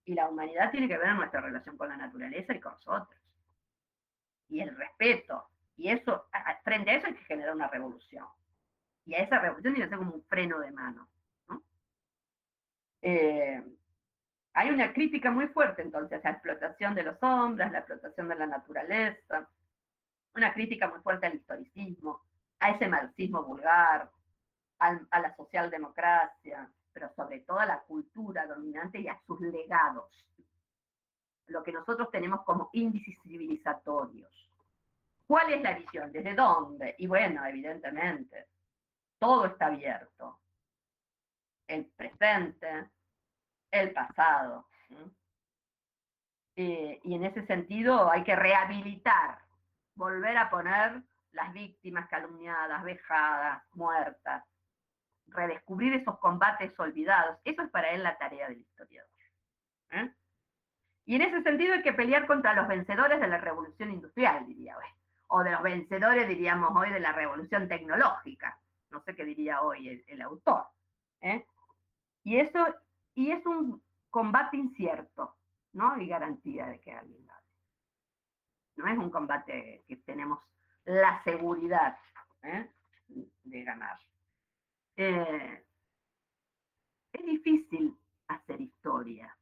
Y 0.07 0.15
la 0.15 0.29
humanidad 0.29 0.71
tiene 0.71 0.89
que 0.89 0.99
ver 0.99 1.09
en 1.09 1.17
nuestra 1.17 1.41
relación 1.41 1.77
con 1.77 1.89
la 1.89 1.97
naturaleza 1.97 2.55
y 2.55 2.61
con 2.61 2.73
nosotros. 2.73 3.21
Y 4.49 4.61
el 4.61 4.77
respeto. 4.77 5.49
Y 5.77 5.89
eso, 5.89 6.27
frente 6.63 6.91
a 6.91 6.95
eso 6.97 7.07
hay 7.07 7.15
que 7.15 7.25
generar 7.25 7.55
una 7.55 7.69
revolución. 7.69 8.27
Y 9.07 9.15
a 9.15 9.19
esa 9.19 9.39
revolución 9.39 9.75
tiene 9.75 9.87
que 9.87 9.91
ser 9.91 9.99
como 9.99 10.15
un 10.15 10.25
freno 10.25 10.59
de 10.61 10.71
mano. 10.71 11.09
Eh, 13.03 13.63
hay 14.55 14.71
una 14.71 14.93
crítica 14.93 15.31
muy 15.31 15.49
fuerte 15.49 15.83
entonces 15.83 16.25
a 16.25 16.29
la 16.29 16.35
explotación 16.35 16.95
de 16.95 17.03
los 17.03 17.21
hombres, 17.23 17.71
la 17.73 17.79
explotación 17.79 18.29
de 18.29 18.37
la 18.37 18.47
naturaleza, 18.47 19.49
una 20.35 20.53
crítica 20.55 20.89
muy 20.89 21.01
fuerte 21.01 21.27
al 21.27 21.35
historicismo, 21.35 22.23
a 22.61 22.71
ese 22.71 22.89
marxismo 22.89 23.43
vulgar, 23.43 24.11
a 24.79 25.21
la 25.21 25.35
socialdemocracia, 25.37 26.69
pero 26.93 27.13
sobre 27.15 27.41
todo 27.41 27.59
a 27.59 27.67
la 27.67 27.81
cultura 27.81 28.47
dominante 28.47 29.01
y 29.01 29.09
a 29.09 29.19
sus 29.27 29.41
legados, 29.41 30.11
lo 31.49 31.63
que 31.63 31.73
nosotros 31.73 32.11
tenemos 32.11 32.43
como 32.43 32.71
índices 32.73 33.17
civilizatorios. 33.23 34.31
¿Cuál 35.27 35.53
es 35.53 35.63
la 35.63 35.75
visión? 35.75 36.13
¿Desde 36.13 36.35
dónde? 36.35 36.95
Y 36.99 37.07
bueno, 37.07 37.45
evidentemente, 37.45 38.47
todo 39.19 39.47
está 39.47 39.67
abierto. 39.67 40.39
El 41.67 41.87
presente, 41.87 42.91
el 43.75 43.93
pasado. 43.93 44.67
Eh, 46.57 47.01
y 47.03 47.15
en 47.15 47.25
ese 47.25 47.45
sentido 47.47 48.11
hay 48.11 48.23
que 48.23 48.37
rehabilitar, 48.37 49.39
volver 49.95 50.37
a 50.39 50.51
poner 50.51 51.03
las 51.33 51.53
víctimas 51.53 52.09
calumniadas, 52.09 52.85
vejadas, 52.85 53.63
muertas, 53.73 54.45
redescubrir 55.27 55.95
esos 55.95 56.19
combates 56.19 56.79
olvidados. 56.79 57.39
Eso 57.45 57.63
es 57.63 57.71
para 57.71 57.91
él 57.91 58.03
la 58.05 58.17
tarea 58.17 58.49
del 58.49 58.61
historiador. 58.61 59.11
¿eh? 59.91 60.13
Y 61.07 61.17
en 61.17 61.23
ese 61.23 61.43
sentido 61.43 61.75
hay 61.75 61.83
que 61.83 61.93
pelear 61.93 62.27
contra 62.27 62.55
los 62.55 62.69
vencedores 62.69 63.21
de 63.21 63.27
la 63.27 63.39
revolución 63.39 63.91
industrial, 63.91 64.47
diría 64.47 64.77
hoy, 64.79 64.87
o 65.27 65.43
de 65.43 65.51
los 65.51 65.63
vencedores, 65.63 66.29
diríamos 66.29 66.71
hoy, 66.77 66.91
de 66.91 67.01
la 67.01 67.13
revolución 67.13 67.69
tecnológica. 67.69 68.61
No 68.91 69.03
sé 69.03 69.17
qué 69.17 69.25
diría 69.25 69.61
hoy 69.63 70.05
el, 70.07 70.23
autor. 70.23 70.69
¿eh? 71.21 71.45
Y 72.23 72.39
eso, 72.39 72.65
y 73.15 73.31
es 73.31 73.45
un 73.47 73.83
combate 74.11 74.57
incierto, 74.57 75.37
no 75.73 75.93
hay 75.93 76.07
garantía 76.07 76.67
de 76.67 76.81
que 76.81 76.93
alguien 76.93 77.27
gane. 77.27 77.41
No 78.77 78.87
es 78.89 78.99
un 78.99 79.11
combate 79.11 79.85
que 79.87 79.97
tenemos 79.97 80.41
la 80.85 81.23
seguridad 81.25 81.97
¿eh? 82.43 82.71
de 83.09 83.65
ganar. 83.65 83.99
Eh, 84.97 85.65
es 87.13 87.27
difícil 87.27 87.97
hacer 88.29 88.61
historia, 88.61 89.37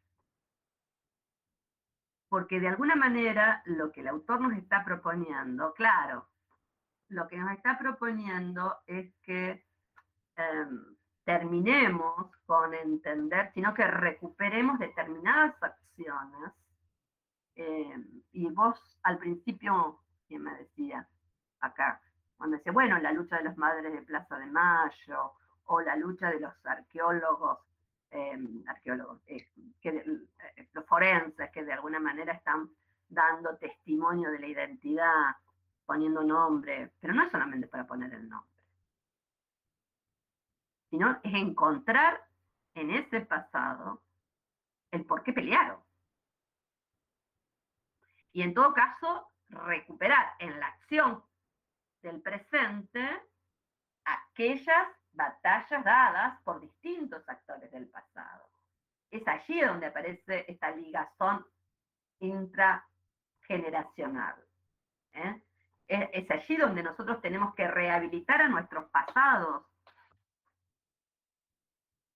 porque 2.29 2.61
de 2.61 2.69
alguna 2.69 2.97
manera 2.97 3.63
lo 3.67 3.93
que 3.93 4.01
el 4.01 4.09
autor 4.09 4.41
nos 4.41 4.55
está 4.55 4.85
proponiendo, 4.85 5.75
claro, 5.75 6.31
lo 7.09 7.29
que 7.29 7.37
nos 7.37 7.53
está 7.53 7.79
proponiendo 7.79 8.79
es 8.87 9.15
que 9.23 9.67
em, 10.37 10.97
terminemos 11.25 12.31
con 12.47 12.75
entender, 12.75 13.51
sino 13.55 13.75
que 13.75 13.87
recuperemos 13.87 14.79
determinadas 14.79 15.55
acciones. 15.63 16.53
Em, 17.55 18.23
y 18.33 18.49
vos 18.49 18.99
al 19.03 19.19
principio, 19.19 20.01
¿quién 20.27 20.43
me 20.43 20.55
decía? 20.57 21.07
Acá, 21.61 22.01
cuando 22.37 22.57
decía, 22.57 22.73
bueno, 22.73 22.99
la 22.99 23.13
lucha 23.13 23.37
de 23.37 23.45
las 23.45 23.57
madres 23.57 23.93
de 23.93 24.03
Plaza 24.03 24.39
de 24.39 24.47
Mayo, 24.47 25.33
o 25.67 25.81
la 25.81 25.97
lucha 25.97 26.31
de 26.31 26.41
los 26.41 26.53
arqueólogos, 26.67 27.59
arqueólogos, 28.67 29.21
eh, 29.27 29.49
que, 29.81 29.89
eh, 29.89 30.69
los 30.73 30.85
forenses 30.87 31.51
que 31.51 31.65
de 31.65 31.73
alguna 31.73 31.99
manera 31.99 32.33
están 32.33 32.69
dando 33.09 33.57
testimonio 33.57 34.31
de 34.31 34.39
la 34.39 34.47
identidad, 34.47 35.37
poniendo 35.87 36.23
nombre, 36.23 36.93
pero 37.01 37.15
no 37.15 37.25
es 37.25 37.31
solamente 37.31 37.67
para 37.67 37.87
poner 37.87 38.13
el 38.13 38.29
nombre, 38.29 38.52
sino 40.93 41.19
es 41.23 41.33
encontrar 41.33 42.29
en 42.75 42.91
ese 42.91 43.23
pasado 43.23 44.03
el 44.91 45.07
por 45.07 45.23
qué 45.23 45.33
pelearon. 45.33 45.83
Y 48.35 48.43
en 48.43 48.53
todo 48.53 48.75
caso, 48.75 49.33
recuperar 49.49 50.35
en 50.39 50.61
la 50.61 50.67
acción 50.67 51.25
del 52.03 52.21
presente 52.21 53.23
aquellas 54.05 54.87
batallas 55.13 55.83
dadas 55.83 56.39
por 56.43 56.61
distintos 56.61 57.27
actores 57.27 57.73
del 57.73 57.89
pasado. 57.89 58.51
Es 59.11 59.27
allí 59.27 59.63
donde 59.63 59.87
aparece 59.87 60.45
esta 60.47 60.73
ligazón 60.73 61.47
intrageneracional. 62.19 64.37
¿eh? 65.15 65.43
Es, 65.87 66.31
allí 66.31 66.57
donde 66.57 66.83
nosotros 66.83 67.23
tenemos 67.23 67.55
que 67.55 67.67
rehabilitar 67.67 68.43
a 68.43 68.49
nuestros 68.49 68.91
pasados. 68.91 69.72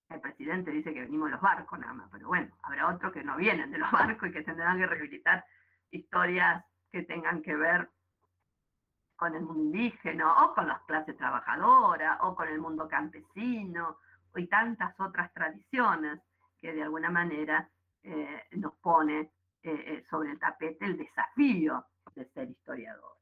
El 0.09 0.21
presidente 0.21 0.71
dice 0.71 0.95
que 0.95 1.01
venimos 1.01 1.31
los 1.31 1.41
barcos 1.41 1.79
nada 1.79 1.93
más, 1.93 2.09
pero 2.13 2.29
bueno, 2.29 2.55
habrá 2.63 2.89
otros 2.89 3.13
que 3.13 3.25
no 3.25 3.37
vienen 3.37 3.71
de 3.71 3.79
los 3.79 3.91
barcos 3.93 4.29
y 4.29 4.33
que 4.33 4.43
tendrán 4.43 4.79
que 4.79 4.87
rehabilitar 4.87 5.45
historias 5.91 6.65
que 6.91 7.03
tengan 7.03 7.43
que 7.43 7.57
ver 7.57 7.91
con 9.17 9.35
el 9.35 9.43
mundo 9.43 9.63
indígena, 9.63 10.45
o 10.45 10.55
con 10.55 10.69
las 10.69 10.83
clases 10.83 11.17
trabajadoras, 11.17 12.19
o 12.21 12.35
con 12.35 12.49
el 12.49 12.61
mundo 12.61 12.87
campesino, 12.87 13.99
y 14.35 14.47
tantas 14.47 14.99
otras 15.01 15.33
tradiciones 15.33 16.21
que 16.59 16.73
de 16.73 16.83
alguna 16.83 17.11
manera 17.11 17.69
eh, 18.03 18.45
nos 18.53 18.75
pone 18.75 19.21
eh, 19.21 19.31
eh, 19.63 20.05
sobre 20.11 20.33
el 20.33 20.39
tapete 20.39 20.85
el 20.85 20.99
desafío 20.99 21.87
de 22.15 22.27
ser 22.31 22.51
historiador. 22.51 23.17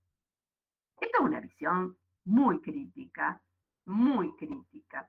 Esta 1.00 1.18
es 1.18 1.24
una 1.24 1.40
visión 1.40 1.96
muy 2.24 2.60
crítica, 2.60 3.40
muy 3.86 4.34
crítica, 4.36 5.08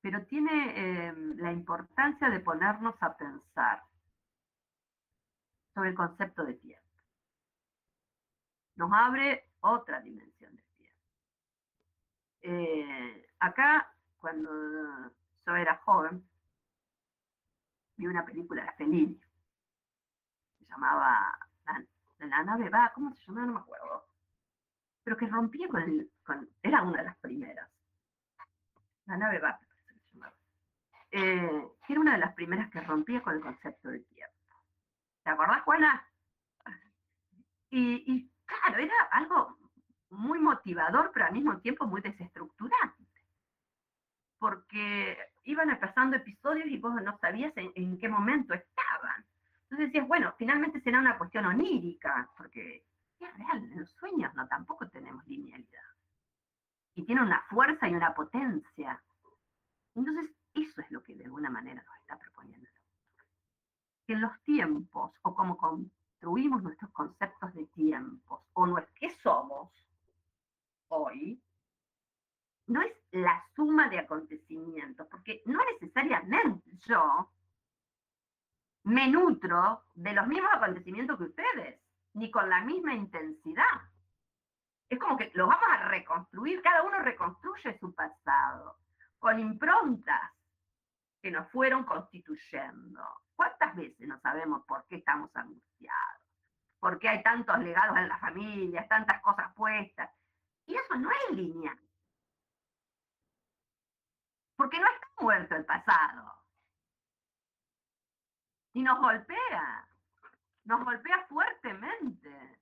pero 0.00 0.24
tiene 0.26 1.12
la 1.36 1.52
importancia 1.52 2.30
de 2.30 2.40
ponernos 2.40 2.94
a 3.00 3.16
pensar 3.16 3.82
sobre 5.74 5.90
el 5.90 5.94
concepto 5.94 6.44
de 6.44 6.54
tiempo. 6.54 6.88
Nos 8.76 8.90
abre 8.92 9.50
otra 9.60 10.00
dimensión 10.00 10.54
de 10.54 10.62
tiempo. 10.76 11.02
Eh, 12.42 13.28
acá, 13.40 13.92
cuando 14.18 15.10
yo 15.46 15.56
era 15.56 15.76
joven, 15.78 16.28
vi 17.96 18.06
una 18.06 18.24
película 18.24 18.64
de 18.64 18.72
Fellini, 18.72 19.20
se 20.58 20.64
llamaba 20.66 21.38
La, 22.18 22.44
nave 22.44 22.68
va, 22.70 22.92
¿cómo 22.94 23.12
se 23.12 23.26
llamaba? 23.26 23.46
No 23.46 23.52
me 23.54 23.60
acuerdo. 23.60 24.08
Pero 25.02 25.16
que 25.16 25.26
rompía 25.26 25.68
con 25.68 25.82
el, 25.82 26.10
era 26.62 26.82
una 26.82 26.98
de 26.98 27.04
las 27.04 27.16
primeras. 27.18 27.68
La 29.06 29.16
nave 29.16 29.38
va. 29.40 29.58
Eh, 31.10 31.68
era 31.88 32.00
una 32.00 32.12
de 32.12 32.18
las 32.18 32.34
primeras 32.34 32.70
que 32.70 32.80
rompía 32.80 33.22
con 33.22 33.34
el 33.34 33.40
concepto 33.40 33.88
de 33.90 34.00
tiempo. 34.00 34.34
¿Te 35.22 35.30
acordás, 35.30 35.62
Juana? 35.62 36.06
y 37.70 38.30
claro, 38.44 38.78
era 38.78 38.94
algo 39.12 39.58
muy 40.10 40.38
motivador, 40.38 41.10
pero 41.12 41.26
al 41.26 41.32
mismo 41.32 41.58
tiempo 41.60 41.86
muy 41.86 42.00
desestructurante. 42.00 43.04
Porque 44.38 45.18
iban 45.44 45.76
pasando 45.80 46.16
episodios 46.16 46.66
y 46.66 46.78
vos 46.78 46.94
no 47.02 47.18
sabías 47.18 47.52
en, 47.56 47.98
qué 47.98 48.08
momento 48.08 48.54
estaban. 48.54 49.26
Entonces 49.64 49.88
decías, 49.88 50.06
bueno, 50.06 50.34
finalmente 50.38 50.80
será 50.80 51.00
una 51.00 51.18
cuestión 51.18 51.46
onírica, 51.46 52.30
porque 52.36 52.84
es 53.18 53.34
real, 53.36 53.58
en 53.58 53.80
los 53.80 53.90
sueños 53.92 54.32
no 54.34 54.46
tampoco 54.46 54.88
tenemos 54.88 55.26
linealidad. 55.26 55.82
Y 56.94 57.04
tiene 57.04 57.22
una 57.22 57.42
fuerza 57.48 57.88
y 57.88 57.94
una 57.94 58.14
potencia. 58.14 59.02
Entonces, 59.94 60.30
eso 60.54 60.80
es 60.80 60.90
lo 60.90 61.02
que 61.02 61.14
de 61.14 61.24
alguna 61.24 61.50
manera 61.50 61.82
nos 61.82 61.96
está 61.98 62.18
proponiendo. 62.18 62.68
que 64.06 64.14
en 64.14 64.22
los 64.22 64.40
tiempos, 64.42 65.12
o 65.22 65.34
como 65.34 65.58
construimos 65.58 66.62
nuestros 66.62 66.90
conceptos 66.92 67.52
de 67.54 67.66
tiempos, 67.66 68.40
o 68.54 68.74
qué 68.94 69.10
somos 69.22 69.70
hoy, 70.88 71.40
no 72.66 72.82
es 72.82 72.92
la 73.10 73.44
suma 73.54 73.88
de 73.88 73.98
acontecimientos, 73.98 75.06
porque 75.08 75.42
no 75.46 75.60
necesariamente 75.72 76.70
yo 76.86 77.30
me 78.84 79.08
nutro 79.08 79.84
de 79.94 80.12
los 80.12 80.26
mismos 80.26 80.50
acontecimientos 80.54 81.18
que 81.18 81.24
ustedes, 81.24 81.80
ni 82.14 82.30
con 82.30 82.48
la 82.48 82.62
misma 82.62 82.94
intensidad. 82.94 83.82
Es 84.88 84.98
como 84.98 85.16
que 85.16 85.30
lo 85.34 85.46
vamos 85.46 85.68
a 85.70 85.88
reconstruir, 85.88 86.62
cada 86.62 86.82
uno 86.82 86.98
reconstruye 87.00 87.78
su 87.78 87.94
pasado, 87.94 88.78
con 89.18 89.38
improntas 89.38 90.32
que 91.20 91.30
nos 91.30 91.50
fueron 91.50 91.84
constituyendo. 91.84 93.02
¿Cuántas 93.34 93.74
veces 93.76 94.06
no 94.06 94.18
sabemos 94.20 94.64
por 94.66 94.86
qué 94.86 94.96
estamos 94.96 95.30
angustiados? 95.34 96.22
¿Por 96.78 96.98
qué 96.98 97.08
hay 97.08 97.22
tantos 97.22 97.58
legados 97.58 97.96
en 97.96 98.08
la 98.08 98.18
familia, 98.18 98.86
tantas 98.88 99.20
cosas 99.20 99.52
puestas? 99.54 100.10
Y 100.66 100.74
eso 100.74 100.94
no 100.96 101.10
es 101.10 101.36
lineal. 101.36 101.78
Porque 104.56 104.78
no 104.78 104.86
está 104.86 105.08
muerto 105.20 105.56
el 105.56 105.64
pasado. 105.64 106.34
Y 108.72 108.82
nos 108.82 108.98
golpea. 108.98 109.88
Nos 110.64 110.84
golpea 110.84 111.26
fuertemente. 111.28 112.60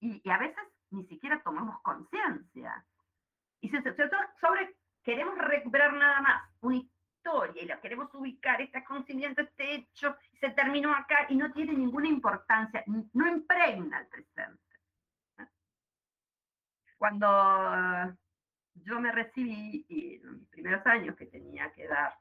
Y, 0.00 0.28
a 0.28 0.38
veces 0.38 0.64
ni 0.90 1.06
siquiera 1.06 1.42
tomamos 1.42 1.80
conciencia. 1.82 2.84
Y 3.60 3.70
sobre 3.70 3.92
todo 3.92 4.20
sobre 4.40 4.76
queremos 5.02 5.36
recuperar 5.38 5.92
nada 5.94 6.20
más 6.20 6.50
una 6.60 6.82
historia 7.22 7.62
y 7.62 7.66
la 7.66 7.80
queremos 7.80 8.12
ubicar, 8.14 8.60
este 8.60 8.82
conocimiento, 8.84 9.40
este 9.42 9.76
hecho, 9.76 10.16
se 10.40 10.50
terminó 10.50 10.92
acá 10.92 11.26
y 11.28 11.36
no 11.36 11.52
tiene 11.52 11.72
ninguna 11.72 12.08
importancia, 12.08 12.82
no 12.86 13.28
impregna 13.28 14.00
el 14.00 14.08
presente. 14.08 14.60
Cuando 16.98 17.28
yo 18.74 19.00
me 19.00 19.12
recibí, 19.12 19.86
y 19.88 20.16
en 20.16 20.40
mis 20.40 20.48
primeros 20.48 20.84
años 20.86 21.16
que 21.16 21.26
tenía 21.26 21.72
que 21.72 21.86
dar, 21.86 22.18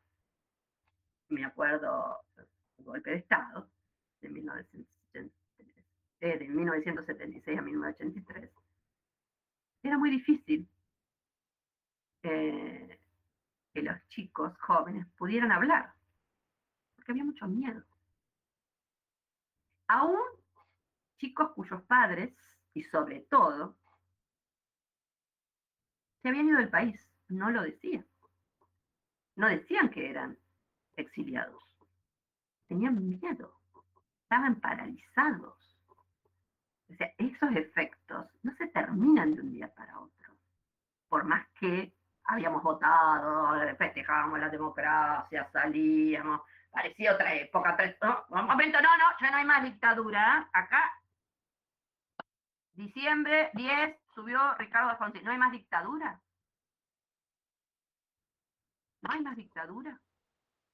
me 1.29 1.45
acuerdo, 1.45 2.19
el 2.37 2.83
golpe 2.83 3.09
de 3.11 3.17
Estado, 3.17 3.69
de, 4.21 4.29
1976 4.29 5.31
eh, 6.21 7.57
a 7.57 7.61
1983, 7.61 8.51
era 9.83 9.97
muy 9.97 10.11
difícil 10.11 10.67
eh, 12.23 13.00
que 13.73 13.81
los 13.81 13.97
chicos 14.09 14.57
jóvenes 14.59 15.07
pudieran 15.17 15.51
hablar, 15.51 15.93
porque 16.95 17.11
había 17.11 17.23
mucho 17.23 17.47
miedo. 17.47 17.83
Aún 19.87 20.19
chicos 21.17 21.51
cuyos 21.51 21.81
padres, 21.83 22.33
y 22.73 22.83
sobre 22.83 23.21
todo, 23.21 23.77
se 26.21 26.29
habían 26.29 26.47
ido 26.47 26.57
del 26.57 26.69
país, 26.69 26.99
no 27.29 27.51
lo 27.51 27.61
decían. 27.61 28.05
No 29.35 29.47
decían 29.47 29.89
que 29.89 30.09
eran 30.09 30.37
exiliados. 30.95 31.63
Tenían 32.67 33.07
miedo, 33.07 33.59
estaban 34.23 34.59
paralizados. 34.59 35.77
O 36.89 36.93
sea, 36.95 37.13
esos 37.17 37.55
efectos 37.55 38.27
no 38.43 38.53
se 38.55 38.67
terminan 38.67 39.35
de 39.35 39.41
un 39.41 39.51
día 39.51 39.73
para 39.73 39.99
otro. 39.99 40.35
Por 41.07 41.23
más 41.23 41.47
que 41.59 41.93
habíamos 42.25 42.63
votado, 42.63 43.59
festejábamos 43.77 44.39
la 44.39 44.49
democracia, 44.49 45.49
salíamos, 45.51 46.41
parecía 46.71 47.13
otra 47.13 47.33
época. 47.35 47.77
Un 48.29 48.45
momento, 48.45 48.79
no, 48.81 48.97
no, 48.97 49.05
ya 49.19 49.31
no 49.31 49.37
hay 49.37 49.45
más 49.45 49.63
dictadura. 49.63 50.49
Acá, 50.53 50.93
diciembre 52.73 53.51
10, 53.53 53.97
subió 54.15 54.53
Ricardo 54.55 54.89
Alfonsín. 54.89 55.23
¿No 55.23 55.31
hay 55.31 55.37
más 55.37 55.51
dictadura? 55.51 56.19
¿No 59.01 59.11
hay 59.11 59.21
más 59.21 59.35
dictadura? 59.35 59.99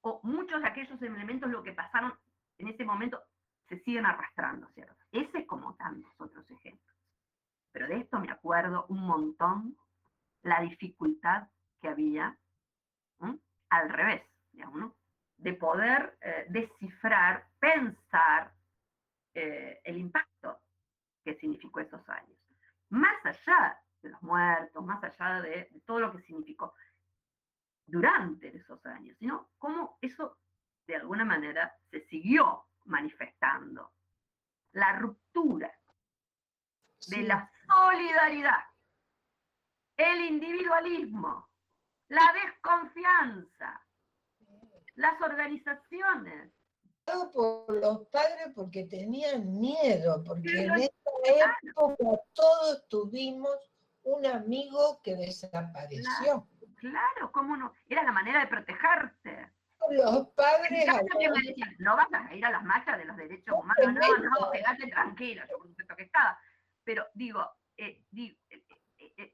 O 0.02 0.20
muchos 0.24 0.62
de 0.62 0.68
aquellos 0.68 1.02
elementos, 1.02 1.50
lo 1.50 1.64
que 1.64 1.74
pasaron 1.74 2.14
en 2.58 2.68
ese 2.68 2.86
momento, 2.86 3.24
se 3.68 3.80
siguen 3.80 4.06
arrastrando, 4.06 4.68
¿cierto? 4.70 4.96
Ese 5.12 5.46
como 5.46 5.76
tantos 5.76 6.14
otros 6.20 6.50
ejemplos. 6.50 6.96
Pero 7.72 7.88
de 7.88 7.98
esto 7.98 8.20
me 8.20 8.32
acuerdo 8.32 8.86
un 8.90 9.02
montón 9.06 9.78
la 10.48 10.62
dificultad 10.62 11.48
que 11.82 11.90
había 11.90 12.38
al 13.70 13.90
revés, 13.90 14.24
digamos, 14.52 14.94
de 15.36 15.54
poder 15.54 16.18
eh, 16.22 16.46
descifrar, 16.50 17.46
pensar 17.60 18.54
eh, 19.34 19.82
el 19.84 19.98
impacto 19.98 20.62
que 21.24 21.36
significó 21.36 21.82
esos 21.82 22.08
años. 22.08 22.40
Más 22.90 23.18
allá 23.26 23.78
de 24.02 24.10
los 24.10 24.24
muertos, 24.24 24.86
más 24.86 25.04
allá 25.04 25.42
de, 25.42 25.70
todo 25.86 26.00
lo 26.00 26.12
que 26.14 26.24
significó 26.24 26.74
durante 27.86 28.56
esos 28.56 28.84
años, 28.86 29.18
sino 29.20 29.50
cómo 29.58 29.98
eso 30.02 30.38
de 30.88 30.96
alguna 30.96 31.26
manera 31.26 31.76
se 31.92 32.08
siguió 32.08 32.68
manifestando. 32.86 33.92
La 34.72 34.94
ruptura 34.94 35.72
de 37.10 37.24
la 37.24 37.52
solidaridad, 37.68 38.64
el 39.98 40.22
individualismo, 40.26 41.50
la 42.10 42.34
desconfianza, 42.44 43.84
las 44.96 45.22
organizaciones. 45.22 46.52
Por 47.34 47.74
los 47.74 48.08
padres 48.10 48.50
porque 48.54 48.84
tenían 48.84 49.60
miedo, 49.60 50.24
porque 50.26 50.66
en 50.66 50.72
época 50.82 51.58
todos 52.34 52.88
tuvimos 52.90 53.56
un 54.04 54.26
amigo 54.26 55.02
que 55.04 55.16
desapareció. 55.16 56.48
Claro, 56.76 57.32
¿cómo 57.32 57.56
no? 57.56 57.74
Era 57.88 58.04
la 58.04 58.12
manera 58.12 58.42
de 58.42 58.48
protegerse. 58.48 59.52
Los 59.90 60.28
padres... 60.30 60.86
no 61.80 61.96
vas 61.96 62.08
a 62.12 62.34
ir 62.36 62.46
a 62.46 62.52
las 62.52 62.64
marchas 62.64 62.98
de 62.98 63.06
los 63.06 63.16
derechos 63.16 63.56
humanos, 63.58 63.94
no, 63.94 64.46
no, 64.46 64.52
quedate 64.52 64.88
tranquilo, 64.88 65.44
yo 65.50 65.58
por 65.58 65.68
supuesto 65.68 65.96
que 65.96 66.04
estaba. 66.04 66.38
Pero 66.84 67.08
digo, 67.14 67.50
eh, 67.78 68.04
digo 68.12 68.38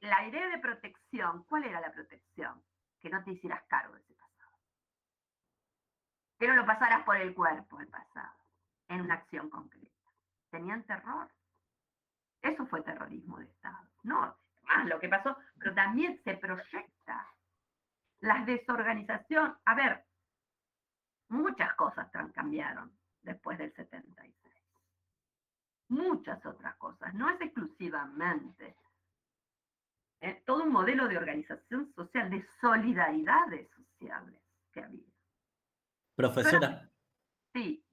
la 0.03 0.27
idea 0.27 0.49
de 0.49 0.57
protección, 0.57 1.43
¿cuál 1.43 1.63
era 1.63 1.79
la 1.79 1.91
protección? 1.91 2.61
Que 2.99 3.09
no 3.09 3.23
te 3.23 3.31
hicieras 3.31 3.63
cargo 3.69 3.93
de 3.93 4.01
ese 4.01 4.13
pasado. 4.13 4.51
Que 6.37 6.47
no 6.47 6.55
lo 6.55 6.65
pasaras 6.65 7.03
por 7.03 7.15
el 7.15 7.33
cuerpo 7.33 7.79
el 7.79 7.87
pasado, 7.87 8.35
en 8.89 9.01
una 9.01 9.15
acción 9.15 9.49
concreta. 9.49 9.87
Tenían 10.49 10.83
terror. 10.83 11.29
Eso 12.41 12.65
fue 12.65 12.81
terrorismo 12.81 13.37
de 13.37 13.45
Estado. 13.45 13.87
No, 14.03 14.37
más 14.63 14.85
lo 14.87 14.99
que 14.99 15.07
pasó, 15.07 15.37
pero 15.57 15.73
también 15.73 16.21
se 16.25 16.35
proyecta 16.35 17.25
la 18.19 18.43
desorganización. 18.43 19.57
A 19.63 19.73
ver, 19.73 20.05
muchas 21.29 21.73
cosas 21.75 22.11
cambiaron 22.33 22.91
después 23.21 23.57
del 23.57 23.73
76. 23.73 24.35
Muchas 25.87 26.45
otras 26.45 26.75
cosas. 26.75 27.13
No 27.13 27.29
es 27.29 27.39
exclusivamente 27.39 28.75
eh, 30.23 30.41
todo 30.45 30.63
un 30.63 30.71
modelo 30.71 31.07
de 31.07 31.17
organización 31.17 31.91
social, 31.93 32.29
de 32.29 32.43
solidaridades 32.61 33.69
sociales 33.71 34.39
que 34.71 34.81
había. 34.81 35.05
Profesora. 36.15 36.89
sí. 37.53 37.83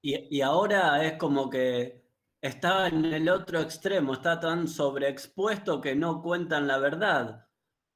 y 0.00 0.40
ahora 0.40 1.04
es 1.04 1.18
como 1.18 1.50
que 1.50 2.04
está 2.40 2.88
en 2.88 3.06
el 3.06 3.28
otro 3.28 3.60
extremo, 3.60 4.12
está 4.12 4.38
tan 4.38 4.68
sobreexpuesto 4.68 5.80
que 5.80 5.94
no 5.94 6.20
cuentan 6.20 6.66
la 6.66 6.78
verdad. 6.78 7.48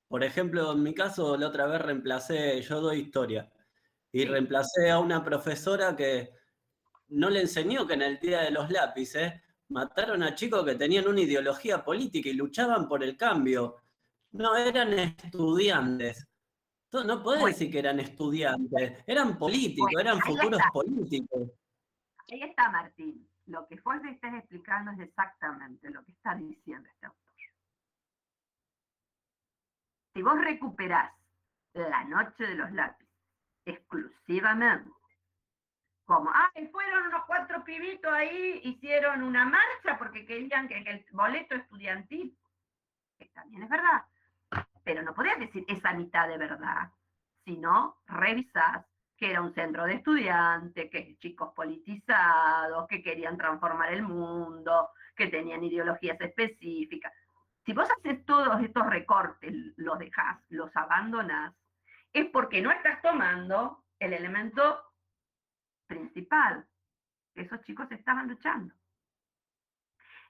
Por 0.08 0.24
ejemplo, 0.24 0.72
en 0.72 0.82
mi 0.82 0.94
caso, 0.94 1.36
la 1.36 1.48
otra 1.48 1.66
vez 1.66 1.82
reemplacé, 1.82 2.62
yo 2.62 2.80
doy 2.80 3.00
historia, 3.00 3.52
y 4.10 4.24
reemplacé 4.24 4.90
a 4.90 5.00
una 5.00 5.22
profesora 5.22 5.94
que 5.94 6.30
no 7.08 7.28
le 7.28 7.42
enseñó 7.42 7.86
que 7.86 7.94
en 7.94 8.02
el 8.02 8.18
Día 8.18 8.40
de 8.40 8.50
los 8.50 8.70
Lápices 8.70 9.34
mataron 9.68 10.22
a 10.22 10.34
chicos 10.34 10.64
que 10.64 10.74
tenían 10.74 11.08
una 11.08 11.20
ideología 11.20 11.84
política 11.84 12.28
y 12.28 12.34
luchaban 12.34 12.88
por 12.88 13.02
el 13.02 13.16
cambio. 13.16 13.76
No 14.32 14.56
eran 14.56 14.92
estudiantes. 14.92 16.26
No 16.92 17.22
puedes 17.22 17.44
decir 17.44 17.70
que 17.70 17.80
eran 17.80 18.00
estudiantes, 18.00 19.04
eran 19.06 19.38
políticos, 19.38 19.90
eran 20.00 20.20
futuros 20.20 20.60
políticos. 20.72 21.50
Ahí 22.30 22.42
está 22.42 22.70
Martín 22.70 23.28
lo 23.48 23.66
que 23.66 23.78
Fuerte 23.78 24.10
estás 24.10 24.34
explicando 24.34 24.92
es 24.92 25.00
exactamente 25.00 25.90
lo 25.90 26.04
que 26.04 26.12
está 26.12 26.34
diciendo 26.34 26.88
este 26.88 27.06
autor. 27.06 27.32
Si 30.14 30.22
vos 30.22 30.38
recuperás 30.38 31.12
la 31.74 32.04
noche 32.04 32.44
de 32.44 32.54
los 32.54 32.70
lápices 32.72 33.08
exclusivamente, 33.64 34.90
como, 36.08 36.30
ay, 36.32 36.66
fueron 36.68 37.08
unos 37.08 37.24
cuatro 37.26 37.62
pibitos 37.64 38.10
ahí, 38.10 38.62
hicieron 38.64 39.22
una 39.22 39.44
marcha 39.44 39.98
porque 39.98 40.24
querían 40.24 40.66
que, 40.66 40.78
el 40.78 41.04
boleto 41.12 41.54
estudiantil, 41.54 42.34
que 43.18 43.26
también 43.26 43.64
es 43.64 43.68
verdad, 43.68 44.04
pero 44.82 45.02
no 45.02 45.12
podías 45.12 45.38
decir 45.38 45.66
esa 45.68 45.92
mitad 45.92 46.26
de 46.26 46.38
verdad, 46.38 46.90
sino 47.44 47.98
revisás 48.06 48.86
que 49.18 49.30
era 49.32 49.42
un 49.42 49.52
centro 49.52 49.84
de 49.84 49.96
estudiantes, 49.96 50.90
que 50.90 51.18
chicos 51.18 51.52
politizados, 51.54 52.88
que 52.88 53.02
querían 53.02 53.36
transformar 53.36 53.92
el 53.92 54.02
mundo, 54.02 54.88
que 55.14 55.26
tenían 55.26 55.62
ideologías 55.62 56.18
específicas. 56.18 57.12
Si 57.66 57.74
vos 57.74 57.86
haces 57.98 58.24
todos 58.24 58.62
estos 58.62 58.86
recortes, 58.86 59.52
los 59.76 59.98
dejás, 59.98 60.38
los 60.48 60.74
abandonás, 60.74 61.54
es 62.14 62.30
porque 62.30 62.62
no 62.62 62.70
estás 62.70 63.02
tomando 63.02 63.84
el 63.98 64.14
elemento 64.14 64.87
principal. 65.88 66.64
Esos 67.34 67.60
chicos 67.62 67.90
estaban 67.90 68.28
luchando. 68.28 68.72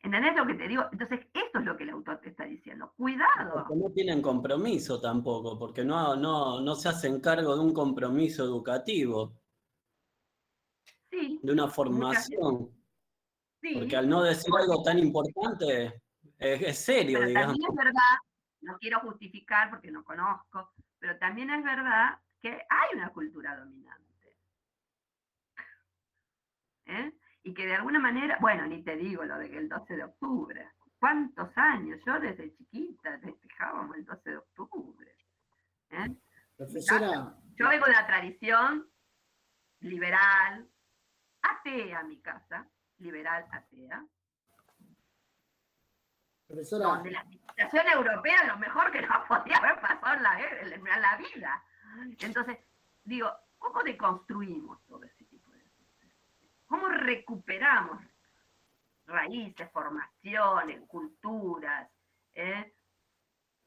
¿Entendés 0.03 0.37
lo 0.37 0.47
que 0.47 0.55
te 0.55 0.69
digo? 0.69 0.85
Entonces, 0.93 1.27
esto 1.35 1.59
es 1.59 1.65
lo 1.65 1.77
que 1.77 1.83
el 1.83 1.91
autor 1.91 2.21
te 2.21 2.31
está 2.31 2.45
diciendo. 2.45 2.93
Cuidado. 2.97 3.53
Porque 3.53 3.75
no 3.75 3.91
tienen 3.91 4.23
compromiso 4.23 5.01
tampoco, 5.01 5.59
porque 5.59 5.85
no, 5.85 6.15
no, 6.15 6.61
no 6.61 6.75
se 6.77 6.89
hacen 6.89 7.21
cargo 7.21 7.57
de 7.57 7.61
un 7.61 7.75
compromiso 7.75 8.45
educativo. 8.45 9.41
Sí. 11.11 11.41
De 11.43 11.53
una 11.53 11.69
formación. 11.69 12.71
Porque 13.75 13.97
al 13.97 14.09
no 14.09 14.23
decir 14.23 14.53
algo 14.57 14.83
tan 14.83 14.99
importante, 14.99 16.01
es, 16.39 16.79
serio, 16.79 17.19
pero 17.19 17.29
digamos. 17.29 17.59
También 17.59 17.71
es 17.71 17.77
verdad, 17.77 18.17
no 18.61 18.79
quiero 18.79 19.01
justificar 19.01 19.71
porque 19.71 19.91
no 19.91 20.05
conozco, 20.05 20.73
pero 20.99 21.19
también 21.19 21.51
es 21.51 21.65
verdad 21.65 22.19
que 22.41 22.51
hay 22.51 22.97
una 22.97 23.13
cultura 23.13 23.57
dominante. 23.57 24.08
¿Eh? 26.89 27.13
y 27.43 27.55
que 27.55 27.67
de 27.67 27.75
alguna 27.77 27.99
manera, 27.99 28.39
bueno, 28.41 28.67
ni 28.67 28.83
te 28.83 28.97
digo 28.97 29.25
lo 29.25 29.39
de 29.39 29.51
que 29.51 29.59
el 29.59 29.69
12 29.69 29.97
de 29.97 30.05
octubre, 30.05 30.71
¿cuántos 30.99 31.57
años? 31.57 32.01
Yo 32.05 32.19
desde 32.19 32.55
chiquita 32.57 33.19
festejábamos 33.21 33.97
el 33.97 34.05
12 34.05 34.31
de 34.31 34.37
octubre. 34.37 35.17
¿eh? 35.91 36.15
Yo 37.57 37.69
vengo 37.69 37.87
de 37.87 37.93
la 37.93 38.07
tradición 38.07 38.91
liberal, 39.81 40.69
atea, 41.43 42.03
mi 42.03 42.21
casa, 42.21 42.69
liberal 42.99 43.47
atea. 43.51 44.05
Profesora. 46.47 46.87
Donde 46.87 47.11
la 47.11 47.23
civilización 47.25 47.87
europea 47.89 48.45
lo 48.45 48.59
mejor 48.59 48.91
que 48.91 49.03
nos 49.03 49.27
podía 49.29 49.57
haber 49.57 49.81
pasado 49.81 50.17
en 50.17 50.23
la, 50.23 50.41
en 50.41 51.03
la 51.03 51.17
vida. 51.17 51.65
Entonces, 52.21 52.59
digo, 53.05 53.31
¿cómo 53.59 53.83
deconstruimos 53.83 54.85
todo 54.87 55.05
eso? 55.05 55.18
¿Cómo 56.69 56.87
recuperamos 56.89 58.03
raíces, 59.07 59.71
formaciones, 59.73 60.83
culturas? 60.87 61.91
Eh? 62.35 62.75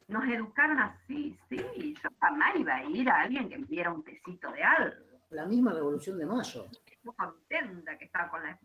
Nos 0.08 0.24
educaron 0.26 0.80
así, 0.80 1.38
sí. 1.50 1.96
Yo 2.02 2.10
jamás 2.20 2.56
iba 2.56 2.76
a 2.76 2.84
ir 2.84 3.10
a 3.10 3.22
alguien 3.22 3.50
que 3.50 3.58
me 3.58 3.66
diera 3.66 3.92
un 3.92 4.04
tecito 4.04 4.52
de 4.52 4.64
algo. 4.64 4.96
La 5.32 5.46
misma 5.46 5.74
revolución 5.74 6.20
de 6.20 6.26
mayo. 6.28 6.66
Estoy 6.66 7.14
contenta 7.16 7.98
que 7.98 8.06
estaba 8.06 8.30
con 8.30 8.44
las, 8.44 8.60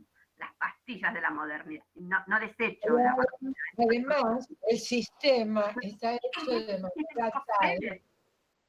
pastillas 0.58 1.14
de 1.14 1.20
la 1.22 1.30
modernidad. 1.30 1.84
No, 1.94 2.18
no 2.26 2.38
desecho. 2.38 2.94
Además, 3.78 4.48
el 4.68 4.78
sistema 4.78 5.72
está 5.80 6.14
hecho 6.14 6.50
de 6.50 6.78
manera 6.78 7.32
tal. 7.58 8.02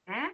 ¿Eh? 0.09 0.33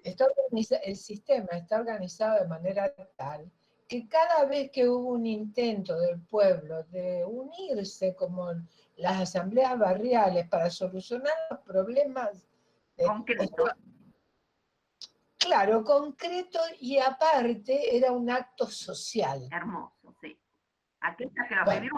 el 0.84 0.96
sistema 0.96 1.48
está 1.54 1.80
organizado 1.80 2.44
de 2.44 2.48
manera 2.48 2.94
tal 3.18 3.52
que 3.94 4.08
cada 4.08 4.46
vez 4.46 4.72
que 4.72 4.90
hubo 4.90 5.10
un 5.10 5.28
intento 5.28 5.96
del 6.00 6.20
pueblo 6.20 6.84
de 6.86 7.24
unirse 7.24 8.16
como 8.16 8.52
las 8.96 9.22
asambleas 9.22 9.78
barriales 9.78 10.50
para 10.50 10.72
solucionar 10.72 11.32
los 11.52 11.60
problemas 11.60 12.44
concretos. 12.98 13.70
Claro, 15.38 15.84
concreto 15.84 16.60
y 16.80 16.98
aparte 16.98 17.96
era 17.96 18.12
un 18.12 18.32
acto 18.32 18.66
social. 18.66 19.48
Hermoso, 19.52 20.16
sí. 20.20 20.36
Está 20.96 21.16
que 21.16 21.56
lo 21.56 21.66
bueno, 21.66 21.92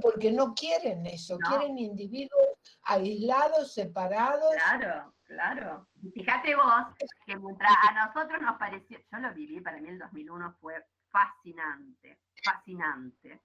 porque 0.00 0.30
no 0.30 0.54
quieren 0.54 1.04
eso, 1.04 1.36
quieren 1.38 1.78
individuos 1.78 2.46
aislados, 2.82 3.72
separados. 3.72 4.54
Claro 4.54 5.12
Claro. 5.30 5.86
Fíjate 6.12 6.56
vos 6.56 6.86
que 7.24 7.34
a 7.34 8.06
nosotros 8.06 8.42
nos 8.42 8.58
pareció, 8.58 8.98
yo 8.98 9.18
lo 9.18 9.32
viví, 9.32 9.60
para 9.60 9.80
mí 9.80 9.88
el 9.88 9.98
2001 10.00 10.56
fue 10.60 10.84
fascinante, 11.08 12.18
fascinante. 12.42 13.40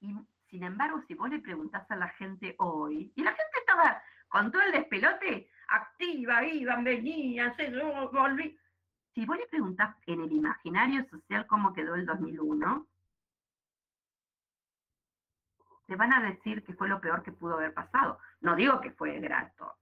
Y 0.00 0.14
sin 0.50 0.64
embargo, 0.64 1.02
si 1.08 1.14
vos 1.14 1.30
le 1.30 1.38
preguntás 1.38 1.90
a 1.90 1.96
la 1.96 2.08
gente 2.10 2.54
hoy, 2.58 3.10
y 3.16 3.22
la 3.22 3.30
gente 3.30 3.58
estaba 3.58 4.02
con 4.28 4.52
todo 4.52 4.60
el 4.60 4.72
despelote, 4.72 5.50
activa, 5.68 6.44
iban, 6.44 6.84
venían, 6.84 7.56
se 7.56 7.70
volví. 8.12 8.58
Si 9.14 9.24
vos 9.24 9.38
le 9.38 9.46
preguntás 9.46 9.96
en 10.04 10.20
el 10.20 10.30
imaginario 10.30 11.08
social 11.08 11.46
cómo 11.46 11.72
quedó 11.72 11.94
el 11.94 12.04
2001, 12.04 12.86
te 15.86 15.96
van 15.96 16.12
a 16.12 16.20
decir 16.20 16.62
que 16.64 16.74
fue 16.74 16.86
lo 16.86 17.00
peor 17.00 17.22
que 17.22 17.32
pudo 17.32 17.54
haber 17.54 17.72
pasado. 17.72 18.18
No 18.42 18.54
digo 18.54 18.78
que 18.82 18.90
fue 18.90 19.18
grato, 19.20 19.74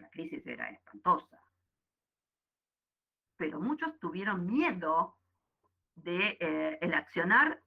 la 0.00 0.10
crisis 0.10 0.46
era 0.46 0.68
espantosa. 0.70 1.40
Pero 3.36 3.60
muchos 3.60 3.98
tuvieron 3.98 4.46
miedo 4.46 5.16
de 5.94 6.36
eh, 6.40 6.78
el 6.80 6.94
accionar 6.94 7.62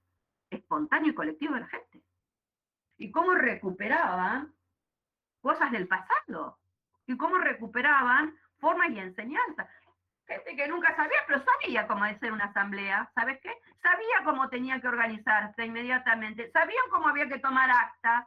espontáneo 0.50 1.10
y 1.12 1.14
colectivo 1.14 1.54
de 1.54 1.60
la 1.60 1.68
gente. 1.68 2.02
Y 2.96 3.10
cómo 3.10 3.34
recuperaban 3.34 4.54
cosas 5.40 5.72
del 5.72 5.88
pasado. 5.88 6.58
Y 7.06 7.16
cómo 7.16 7.36
recuperaban 7.38 8.38
formas 8.58 8.90
y 8.90 8.98
enseñanzas. 8.98 9.68
Gente 10.26 10.56
que 10.56 10.68
nunca 10.68 10.96
sabía, 10.96 11.18
pero 11.26 11.44
sabía 11.44 11.86
cómo 11.86 12.04
hacer 12.04 12.32
una 12.32 12.46
asamblea. 12.46 13.10
¿Sabes 13.14 13.40
qué? 13.42 13.52
Sabía 13.82 14.24
cómo 14.24 14.48
tenía 14.48 14.80
que 14.80 14.88
organizarse 14.88 15.66
inmediatamente. 15.66 16.50
Sabían 16.50 16.88
cómo 16.90 17.08
había 17.08 17.28
que 17.28 17.40
tomar 17.40 17.70
acta. 17.70 18.26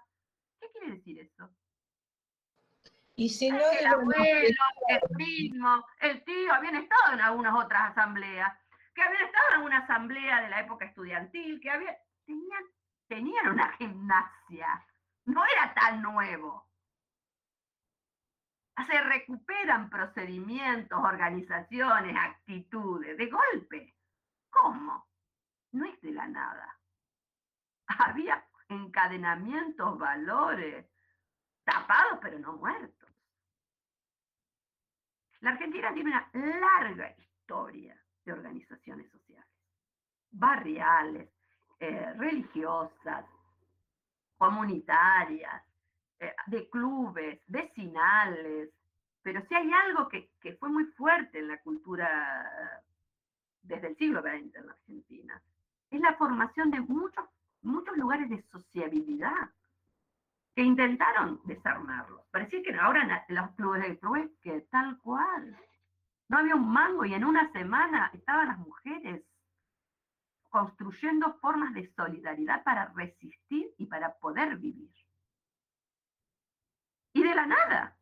¿Qué 0.59 0.67
quiere 0.71 0.95
decir 0.95 1.19
eso? 1.19 1.49
Y 3.19 3.29
si 3.29 3.49
no 3.49 3.57
el 3.57 3.85
abuelo, 3.87 4.63
el 4.89 4.99
primo, 5.15 5.83
el 6.01 6.23
tío 6.23 6.53
habían 6.53 6.75
estado 6.75 7.15
en 7.15 7.21
algunas 7.21 7.55
otras 7.55 7.89
asambleas, 7.89 8.55
que 8.93 9.01
habían 9.01 9.25
estado 9.25 9.55
en 9.55 9.61
una 9.61 9.79
asamblea 9.79 10.41
de 10.43 10.49
la 10.49 10.59
época 10.59 10.85
estudiantil, 10.85 11.59
que 11.59 11.71
había, 11.71 11.97
tenían, 12.27 12.63
tenían 13.07 13.47
una 13.49 13.71
gimnasia, 13.73 14.85
no 15.25 15.43
era 15.45 15.73
tan 15.73 16.03
nuevo. 16.03 16.69
Se 18.85 19.01
recuperan 19.01 19.89
procedimientos, 19.89 20.99
organizaciones, 21.03 22.15
actitudes, 22.15 23.17
de 23.17 23.25
golpe. 23.25 23.95
¿Cómo? 24.51 25.07
No 25.71 25.85
es 25.85 25.99
de 26.01 26.11
la 26.11 26.27
nada. 26.27 26.79
Había 27.87 28.47
encadenamientos, 28.69 29.97
valores, 29.97 30.85
tapados 31.63 32.19
pero 32.21 32.37
no 32.37 32.53
muertos. 32.53 32.96
La 35.41 35.51
Argentina 35.51 35.93
tiene 35.93 36.09
una 36.09 36.29
larga 36.59 37.15
historia 37.17 37.95
de 38.25 38.31
organizaciones 38.31 39.09
sociales, 39.11 39.49
barriales, 40.31 41.29
eh, 41.79 42.13
religiosas, 42.17 43.25
comunitarias, 44.37 45.63
eh, 46.19 46.33
de 46.47 46.69
clubes, 46.69 47.39
vecinales, 47.47 48.69
pero 49.21 49.45
si 49.47 49.55
hay 49.55 49.71
algo 49.71 50.07
que, 50.07 50.31
que, 50.41 50.55
fue 50.55 50.69
muy 50.69 50.85
fuerte 50.85 51.39
en 51.39 51.49
la 51.49 51.59
cultura 51.61 52.81
desde 53.61 53.87
el 53.89 53.97
siglo 53.97 54.21
XX 54.21 54.55
en 54.55 54.65
la 54.65 54.71
Argentina, 54.71 55.43
es 55.91 56.01
la 56.01 56.15
formación 56.15 56.71
de 56.71 56.79
muchos, 56.81 57.25
muchos 57.61 57.95
lugares 57.97 58.29
de 58.29 58.41
sociabilidad 58.51 59.51
que 60.57 60.63
intentaron 60.63 61.39
desarmarlos. 61.43 62.25
Parecía 62.31 62.63
que 62.63 62.73
ahora 62.73 63.23
los 63.27 63.51
clubes 63.51 63.83
de 63.83 64.31
que 64.41 64.61
tal 64.71 64.97
cual. 64.97 65.55
No 66.29 66.39
había 66.39 66.55
un 66.55 66.73
mango 66.73 67.05
y 67.05 67.13
en 67.13 67.23
una 67.23 67.51
semana 67.51 68.09
estaban 68.11 68.47
las 68.47 68.57
mujeres 68.57 69.23
construyendo 70.49 71.37
formas 71.41 71.75
de 71.75 71.93
solidaridad 71.93 72.63
para 72.63 72.91
resistir 72.95 73.71
y 73.77 73.85
para 73.85 74.17
poder 74.17 74.57
vivir. 74.57 74.91
Y 77.13 77.21
de 77.21 77.35
la 77.35 77.45
nada. 77.45 77.95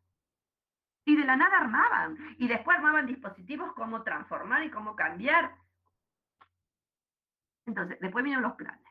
Y 1.04 1.14
de 1.14 1.26
la 1.26 1.36
nada 1.36 1.58
armaban. 1.58 2.16
Y 2.38 2.48
después 2.48 2.78
armaban 2.78 3.04
dispositivos 3.04 3.74
cómo 3.74 4.02
transformar 4.02 4.64
y 4.64 4.70
cómo 4.70 4.96
cambiar. 4.96 5.54
Entonces, 7.66 7.98
después 8.00 8.24
vinieron 8.24 8.44
los 8.44 8.54
planes. 8.54 8.85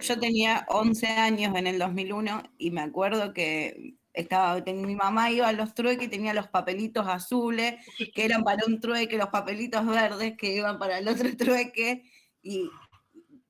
Yo 0.00 0.18
tenía 0.18 0.66
11 0.68 1.06
años 1.06 1.54
en 1.56 1.66
el 1.66 1.78
2001 1.78 2.42
y 2.58 2.70
me 2.70 2.80
acuerdo 2.80 3.32
que 3.32 3.94
estaba, 4.12 4.60
mi 4.60 4.94
mamá 4.94 5.30
iba 5.30 5.48
a 5.48 5.52
los 5.52 5.74
trueques 5.74 6.06
y 6.06 6.10
tenía 6.10 6.34
los 6.34 6.48
papelitos 6.48 7.06
azules 7.06 7.76
que 8.14 8.24
eran 8.24 8.42
para 8.44 8.64
un 8.66 8.80
trueque, 8.80 9.16
los 9.16 9.28
papelitos 9.28 9.86
verdes 9.86 10.36
que 10.36 10.54
iban 10.54 10.78
para 10.78 10.98
el 10.98 11.08
otro 11.08 11.28
trueque 11.36 12.04
y 12.42 12.70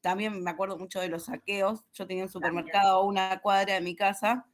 también 0.00 0.42
me 0.42 0.50
acuerdo 0.50 0.78
mucho 0.78 1.00
de 1.00 1.08
los 1.08 1.24
saqueos. 1.24 1.84
Yo 1.94 2.06
tenía 2.06 2.24
un 2.24 2.30
supermercado 2.30 2.98
a 2.98 3.04
una 3.04 3.40
cuadra 3.40 3.74
de 3.74 3.80
mi 3.80 3.94
casa 3.94 4.46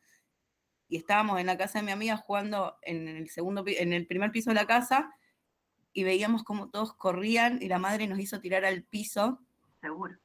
y 0.89 0.97
estábamos 0.97 1.41
en 1.41 1.47
la 1.47 1.57
casa 1.57 1.79
de 1.79 1.87
mi 1.87 1.93
amiga 1.93 2.17
jugando 2.17 2.77
en 2.83 3.09
el 3.09 3.31
segundo 3.31 3.65
en 3.67 3.93
el 3.93 4.07
primer 4.07 4.31
piso 4.31 4.51
de 4.51 4.55
la 4.55 4.67
casa 4.67 5.11
y 5.93 6.05
veíamos 6.05 6.45
como 6.45 6.69
todos 6.69 6.95
corrían 6.95 7.61
y 7.63 7.69
la 7.69 7.79
madre 7.79 8.07
nos 8.07 8.19
hizo 8.19 8.41
tirar 8.41 8.65
al 8.65 8.85
piso. 8.85 9.41
Seguro. 9.81 10.17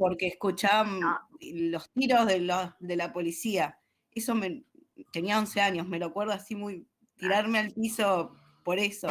Porque 0.00 0.28
escuchaban 0.28 0.98
los 1.40 1.92
tiros 1.92 2.26
de, 2.26 2.40
de 2.78 2.96
la 2.96 3.12
policía. 3.12 3.78
Eso 4.10 4.34
me, 4.34 4.64
tenía 5.12 5.38
11 5.38 5.60
años, 5.60 5.86
me 5.86 5.98
lo 5.98 6.06
acuerdo 6.06 6.32
así 6.32 6.56
muy, 6.56 6.88
tirarme 7.16 7.58
al 7.58 7.72
piso 7.72 8.34
por 8.64 8.78
eso. 8.78 9.08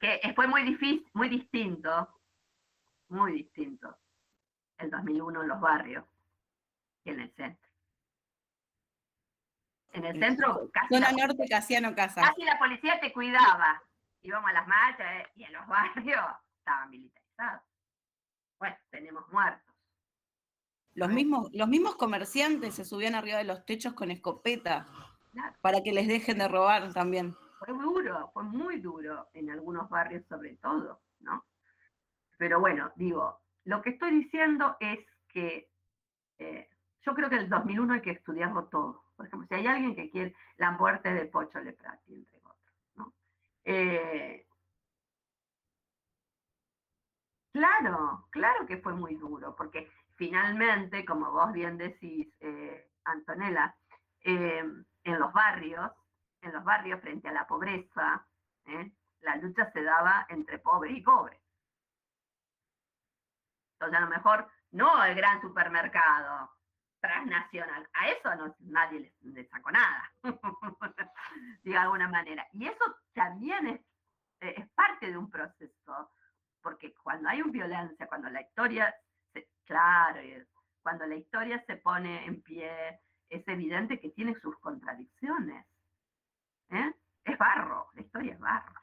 Que 0.00 0.32
fue 0.34 0.48
muy 0.48 0.64
difícil, 0.64 1.06
muy 1.12 1.28
distinto, 1.28 2.08
muy 3.08 3.34
distinto, 3.34 3.96
el 4.78 4.90
2001 4.90 5.42
en 5.42 5.48
los 5.48 5.60
barrios 5.60 6.04
que 7.04 7.12
en 7.12 7.20
el 7.20 7.32
centro. 7.34 7.68
En 9.92 10.04
el 10.06 10.18
centro, 10.18 10.68
casi. 10.72 10.98
la, 10.98 11.12
norte, 11.12 11.48
Casiano 11.48 11.94
Casa. 11.94 12.22
Casi 12.22 12.42
la 12.42 12.58
policía 12.58 12.98
te 13.00 13.12
cuidaba. 13.12 13.80
Íbamos 14.22 14.50
a 14.50 14.54
las 14.54 14.66
marchas 14.66 15.06
eh, 15.06 15.26
y 15.36 15.44
en 15.44 15.52
los 15.52 15.64
barrios 15.68 16.26
estaban 16.58 16.90
militarizados. 16.90 17.62
Bueno, 18.58 18.76
tenemos 18.90 19.24
muertos. 19.30 19.67
Los 20.98 21.10
mismos, 21.10 21.48
los 21.52 21.68
mismos 21.68 21.94
comerciantes 21.94 22.74
se 22.74 22.84
subían 22.84 23.14
arriba 23.14 23.38
de 23.38 23.44
los 23.44 23.64
techos 23.64 23.92
con 23.92 24.10
escopeta 24.10 24.84
para 25.60 25.80
que 25.80 25.92
les 25.92 26.08
dejen 26.08 26.38
de 26.38 26.48
robar 26.48 26.92
también. 26.92 27.36
Fue 27.60 27.72
duro, 27.72 28.30
fue 28.34 28.42
muy 28.42 28.80
duro 28.80 29.28
en 29.32 29.48
algunos 29.48 29.88
barrios 29.88 30.26
sobre 30.26 30.56
todo, 30.56 31.00
¿no? 31.20 31.44
Pero 32.36 32.58
bueno, 32.58 32.90
digo, 32.96 33.40
lo 33.62 33.80
que 33.80 33.90
estoy 33.90 34.10
diciendo 34.10 34.76
es 34.80 34.98
que 35.28 35.70
eh, 36.38 36.68
yo 37.02 37.14
creo 37.14 37.30
que 37.30 37.36
el 37.36 37.48
2001 37.48 37.94
hay 37.94 38.00
que 38.02 38.10
estudiarlo 38.10 38.64
todo. 38.64 39.04
Por 39.14 39.26
ejemplo, 39.26 39.46
si 39.46 39.54
hay 39.54 39.68
alguien 39.68 39.94
que 39.94 40.10
quiere 40.10 40.34
la 40.56 40.72
muerte 40.72 41.14
de 41.14 41.26
Pocho 41.26 41.60
Leprati, 41.60 42.12
entre 42.12 42.38
otros, 42.38 42.74
¿no? 42.96 43.14
Eh, 43.64 44.48
claro, 47.52 48.26
claro 48.30 48.66
que 48.66 48.78
fue 48.78 48.94
muy 48.94 49.14
duro, 49.14 49.54
porque 49.54 49.88
finalmente, 50.18 51.04
como 51.04 51.30
vos 51.30 51.52
bien 51.52 51.78
decís, 51.78 52.28
eh, 52.40 52.90
Antonella, 53.04 53.74
en 54.20 54.84
los 55.04 55.32
barrios, 55.32 55.90
en 56.42 56.52
los 56.52 56.64
barrios 56.64 57.00
frente 57.00 57.28
a 57.28 57.32
la 57.32 57.46
pobreza, 57.46 58.26
la 59.20 59.36
lucha 59.36 59.70
se 59.72 59.82
daba 59.82 60.26
entre 60.28 60.58
pobre 60.58 60.90
y 60.90 61.00
pobre. 61.00 61.40
Entonces, 63.74 63.96
a 63.96 64.02
lo 64.02 64.08
mejor 64.08 64.50
no 64.72 65.04
el 65.04 65.14
gran 65.14 65.40
supermercado 65.40 66.50
transnacional, 67.00 67.88
a 67.94 68.08
eso 68.08 68.56
nadie 68.58 69.14
le, 69.20 69.48
sacó 69.48 69.70
nada, 69.70 70.12
de 71.62 71.76
alguna 71.76 72.08
manera. 72.08 72.46
Y 72.52 72.66
eso 72.66 72.84
también 73.12 73.68
es, 73.68 73.80
es 74.40 74.68
parte 74.70 75.06
de 75.06 75.16
un 75.16 75.30
proceso, 75.30 76.12
porque 76.60 76.92
cuando 76.94 77.28
hay 77.28 77.40
un 77.40 77.52
violencia, 77.52 78.08
cuando 78.08 78.28
la 78.28 78.42
historia, 78.42 78.92
claro, 79.68 80.20
cuando 80.82 81.06
la 81.06 81.14
historia 81.14 81.62
se 81.66 81.76
pone 81.76 82.26
en 82.26 82.42
pie, 82.42 83.00
es 83.28 83.46
evidente 83.46 84.00
que 84.00 84.10
tiene 84.10 84.34
sus 84.40 84.58
contradicciones. 84.58 85.64
¿eh? 86.70 86.92
Es 87.24 87.38
barro, 87.38 87.90
la 87.94 88.00
historia 88.00 88.32
es 88.32 88.40
barro. 88.40 88.80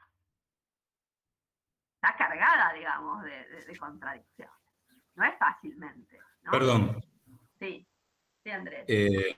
Está 1.96 2.16
cargada, 2.16 2.72
digamos, 2.72 3.22
de 3.24 3.76
contradicciones 3.78 4.56
no 5.16 5.24
es 5.24 5.38
fácilmente. 5.38 6.18
Perdón. 6.50 7.02
Sí, 7.58 7.86
sí, 8.44 8.50
Andrés. 8.50 8.84
Eh, 8.86 9.36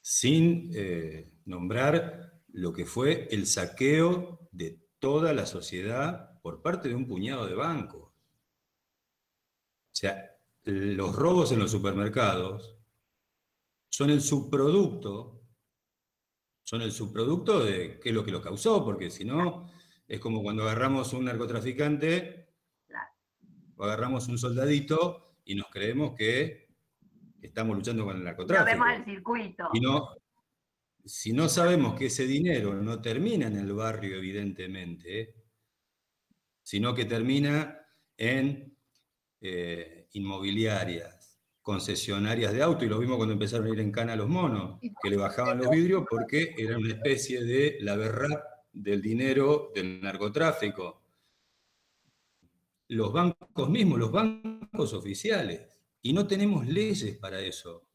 sin 0.00 0.70
eh, 0.74 1.30
nombrar 1.44 2.32
lo 2.48 2.72
que 2.72 2.86
fue 2.86 3.28
el 3.30 3.46
saqueo 3.46 4.48
de 4.50 4.80
toda 4.98 5.32
la 5.32 5.46
sociedad 5.46 6.40
por 6.40 6.62
parte 6.62 6.88
de 6.88 6.94
un 6.94 7.06
puñado 7.06 7.46
de 7.46 7.54
bancos. 7.54 8.13
O 9.94 9.96
sea, 9.96 10.28
los 10.64 11.14
robos 11.14 11.52
en 11.52 11.60
los 11.60 11.70
supermercados 11.70 12.76
son 13.88 14.10
el 14.10 14.20
subproducto, 14.20 15.46
son 16.64 16.82
el 16.82 16.90
subproducto 16.90 17.64
de 17.64 18.00
qué 18.00 18.08
es 18.08 18.14
lo 18.14 18.24
que 18.24 18.32
lo 18.32 18.42
causó, 18.42 18.84
porque 18.84 19.08
si 19.08 19.24
no, 19.24 19.70
es 20.08 20.18
como 20.18 20.42
cuando 20.42 20.64
agarramos 20.64 21.12
un 21.12 21.26
narcotraficante 21.26 22.56
o 23.76 23.84
agarramos 23.84 24.26
un 24.26 24.36
soldadito 24.36 25.36
y 25.44 25.54
nos 25.54 25.68
creemos 25.70 26.16
que 26.16 26.74
estamos 27.40 27.76
luchando 27.76 28.04
con 28.04 28.16
el 28.16 28.24
narcotráfico. 28.24 28.76
No 28.76 28.84
vemos 28.84 28.98
el 28.98 29.04
circuito. 29.04 29.68
Y 29.74 29.80
no, 29.80 30.08
si 31.04 31.32
no 31.32 31.48
sabemos 31.48 31.94
que 31.96 32.06
ese 32.06 32.26
dinero 32.26 32.74
no 32.74 33.00
termina 33.00 33.46
en 33.46 33.58
el 33.58 33.72
barrio, 33.72 34.16
evidentemente, 34.16 35.36
sino 36.64 36.96
que 36.96 37.04
termina 37.04 37.78
en 38.16 38.73
eh, 39.44 40.08
inmobiliarias, 40.12 41.38
concesionarias 41.62 42.52
de 42.52 42.62
auto, 42.62 42.84
y 42.84 42.88
lo 42.88 42.98
vimos 42.98 43.16
cuando 43.16 43.34
empezaron 43.34 43.66
a 43.66 43.70
ir 43.70 43.80
en 43.80 43.92
cana 43.92 44.16
los 44.16 44.28
monos, 44.28 44.80
que 44.80 45.10
le 45.10 45.16
bajaban 45.16 45.58
los 45.58 45.70
vidrios 45.70 46.04
porque 46.10 46.54
era 46.58 46.76
una 46.76 46.94
especie 46.94 47.44
de 47.44 47.78
la 47.80 47.96
verdad 47.96 48.42
del 48.72 49.00
dinero 49.00 49.70
del 49.74 50.00
narcotráfico 50.00 51.04
los 52.88 53.12
bancos 53.12 53.68
mismos, 53.68 53.98
los 53.98 54.12
bancos 54.12 54.92
oficiales. 54.92 55.68
Y 56.02 56.12
no 56.12 56.26
tenemos 56.26 56.66
leyes 56.66 57.16
para 57.16 57.40
eso. 57.40 57.88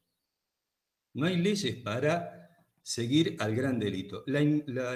No 1.14 1.26
hay 1.26 1.38
leyes 1.38 1.76
para 1.78 2.50
seguir 2.82 3.36
al 3.40 3.56
gran 3.56 3.80
delito. 3.80 4.24
La, 4.28 4.42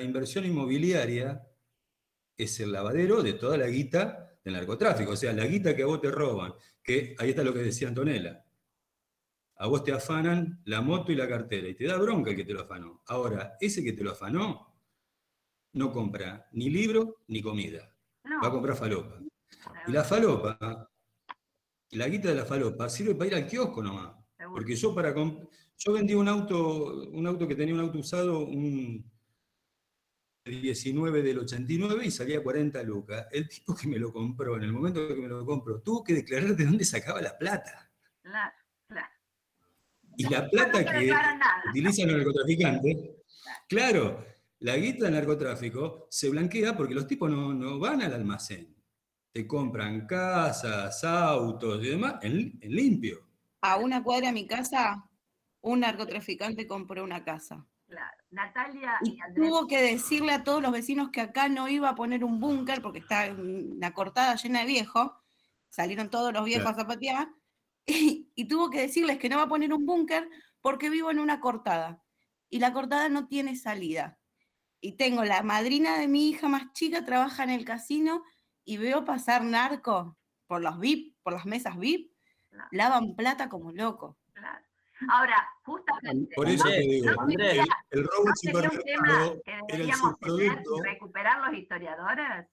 inversión 0.01 0.45
inmobiliaria 0.45 1.47
es 2.38 2.59
el 2.59 2.71
lavadero 2.71 3.21
de 3.21 3.34
toda 3.34 3.57
la 3.57 3.67
guita 3.67 4.32
del 4.43 4.53
narcotráfico. 4.53 5.11
O 5.11 5.15
sea, 5.15 5.33
la 5.33 5.45
guita 5.45 5.75
que 5.75 5.83
a 5.83 5.85
vos 5.85 6.01
te 6.01 6.11
roban, 6.11 6.53
que 6.83 7.15
ahí 7.17 7.29
está 7.29 7.43
lo 7.43 7.53
que 7.53 7.59
decía 7.59 7.87
Antonella. 7.87 8.45
A 9.57 9.67
vos 9.67 9.83
te 9.83 9.91
afanan 9.91 10.61
la 10.65 10.81
moto 10.81 11.11
y 11.11 11.15
la 11.15 11.27
cartera 11.27 11.67
y 11.67 11.75
te 11.75 11.85
da 11.85 11.97
bronca 11.97 12.31
el 12.31 12.35
que 12.35 12.43
te 12.43 12.53
lo 12.53 12.61
afanó. 12.61 13.01
Ahora, 13.07 13.55
ese 13.61 13.83
que 13.83 13.93
te 13.93 14.03
lo 14.03 14.11
afanó 14.11 14.73
no 15.73 15.91
compra 15.91 16.47
ni 16.51 16.69
libro 16.69 17.23
ni 17.27 17.41
comida. 17.41 17.95
Va 18.43 18.47
a 18.47 18.51
comprar 18.51 18.75
falopa. 18.75 19.19
Y 19.87 19.91
la 19.91 20.03
falopa, 20.03 20.89
la 21.91 22.07
guita 22.07 22.29
de 22.29 22.35
la 22.35 22.45
falopa 22.45 22.89
sirve 22.89 23.15
para 23.15 23.27
ir 23.27 23.35
al 23.35 23.47
kiosco 23.47 23.81
nomás. 23.81 24.15
Porque 24.51 24.75
yo 24.75 24.93
para 24.93 25.13
yo 25.13 25.93
vendí 25.93 26.13
un 26.13 26.27
auto, 26.27 27.07
un 27.11 27.25
auto 27.27 27.47
que 27.47 27.55
tenía 27.55 27.73
un 27.73 27.79
auto 27.79 27.99
usado, 27.99 28.39
un 28.39 29.11
19 30.45 31.21
del 31.21 31.39
89 31.39 32.05
y 32.05 32.11
salía 32.11 32.43
40 32.43 32.83
lucas. 32.83 33.27
El 33.31 33.47
tipo 33.47 33.75
que 33.75 33.87
me 33.87 33.97
lo 33.97 34.11
compró, 34.11 34.57
en 34.57 34.63
el 34.63 34.73
momento 34.73 35.07
que 35.07 35.15
me 35.15 35.27
lo 35.27 35.45
compró, 35.45 35.81
tuvo 35.81 36.03
que 36.03 36.13
declarar 36.13 36.55
de 36.55 36.65
dónde 36.65 36.85
sacaba 36.85 37.21
la 37.21 37.37
plata. 37.37 37.91
Claro, 38.21 38.53
claro. 38.87 39.07
Y 40.17 40.29
la 40.29 40.49
plata 40.49 40.85
que 40.85 41.11
utilizan 41.69 42.07
los 42.07 42.17
narcotraficantes, 42.17 42.97
claro, 43.67 44.25
la 44.59 44.77
guita 44.77 45.05
del 45.05 45.15
narcotráfico 45.15 46.07
se 46.11 46.29
blanquea 46.29 46.77
porque 46.77 46.93
los 46.93 47.07
tipos 47.07 47.29
no, 47.29 47.53
no 47.53 47.79
van 47.79 48.01
al 48.01 48.13
almacén 48.13 48.73
te 49.33 49.47
compran 49.47 50.05
casas, 50.05 51.03
autos 51.03 51.83
y 51.83 51.89
demás 51.89 52.15
en, 52.21 52.59
limpio. 52.61 53.27
A 53.61 53.77
una 53.77 54.03
cuadra 54.03 54.27
de 54.27 54.33
mi 54.33 54.45
casa, 54.45 55.09
un 55.61 55.79
narcotraficante 55.79 56.67
compró 56.67 57.03
una 57.03 57.23
casa. 57.23 57.65
Claro. 57.87 58.22
Natalia 58.34 58.97
y, 59.01 59.18
tuvo 59.35 59.68
que 59.68 59.81
decirle 59.81 60.34
a 60.34 60.43
todos 60.43 60.61
los 60.61 60.72
vecinos 60.72 61.10
que 61.10 61.22
acá 61.22 61.47
no 61.49 61.68
iba 61.68 61.89
a 61.89 61.95
poner 61.95 62.23
un 62.23 62.39
búnker 62.39 62.81
porque 62.81 62.99
está 62.99 63.31
una 63.31 63.93
cortada 63.93 64.35
llena 64.35 64.61
de 64.61 64.65
viejos. 64.65 65.11
Salieron 65.69 66.10
todos 66.10 66.34
los 66.34 66.45
viejos 66.45 66.68
a 66.72 66.76
zapatear. 66.76 67.30
Y, 67.85 68.31
y, 68.35 68.47
tuvo 68.47 68.69
que 68.69 68.80
decirles 68.80 69.18
que 69.18 69.27
no 69.27 69.35
va 69.35 69.43
a 69.43 69.49
poner 69.49 69.73
un 69.73 69.85
búnker 69.85 70.30
porque 70.61 70.89
vivo 70.89 71.11
en 71.11 71.19
una 71.19 71.41
cortada. 71.41 72.01
Y 72.49 72.60
la 72.60 72.72
cortada 72.72 73.10
no 73.10 73.27
tiene 73.27 73.57
salida. 73.57 74.18
Y 74.80 74.93
tengo 74.93 75.26
la 75.26 75.43
madrina 75.43 75.97
de 75.97 76.07
mi 76.07 76.30
hija 76.30 76.47
más 76.47 76.72
chica, 76.72 77.03
trabaja 77.03 77.43
en 77.43 77.49
el 77.49 77.65
casino 77.65 78.23
y 78.64 78.77
veo 78.77 79.03
pasar 79.03 79.43
narco 79.43 80.18
por 80.47 80.61
los 80.61 80.80
VIP, 80.80 81.18
por 81.23 81.34
las 81.34 81.45
mesas 81.45 81.77
VIP, 81.77 82.14
lavan 82.72 83.15
plata 83.15 83.49
como 83.49 83.73
loco. 83.73 84.18
Claro. 84.31 84.65
Ahora, 85.09 85.47
justamente. 85.63 86.35
Por 86.35 86.47
eso 86.47 86.63
te 86.65 86.80
digo, 86.80 87.11
el, 87.89 88.03
robo 88.03 88.25
no 88.25 88.35
supermercado 88.35 89.41
era 89.67 89.84
el 89.84 89.93
subproducto. 89.93 90.81
¿Recuperar 90.84 91.41
los 91.49 91.59
historiadores? 91.59 92.47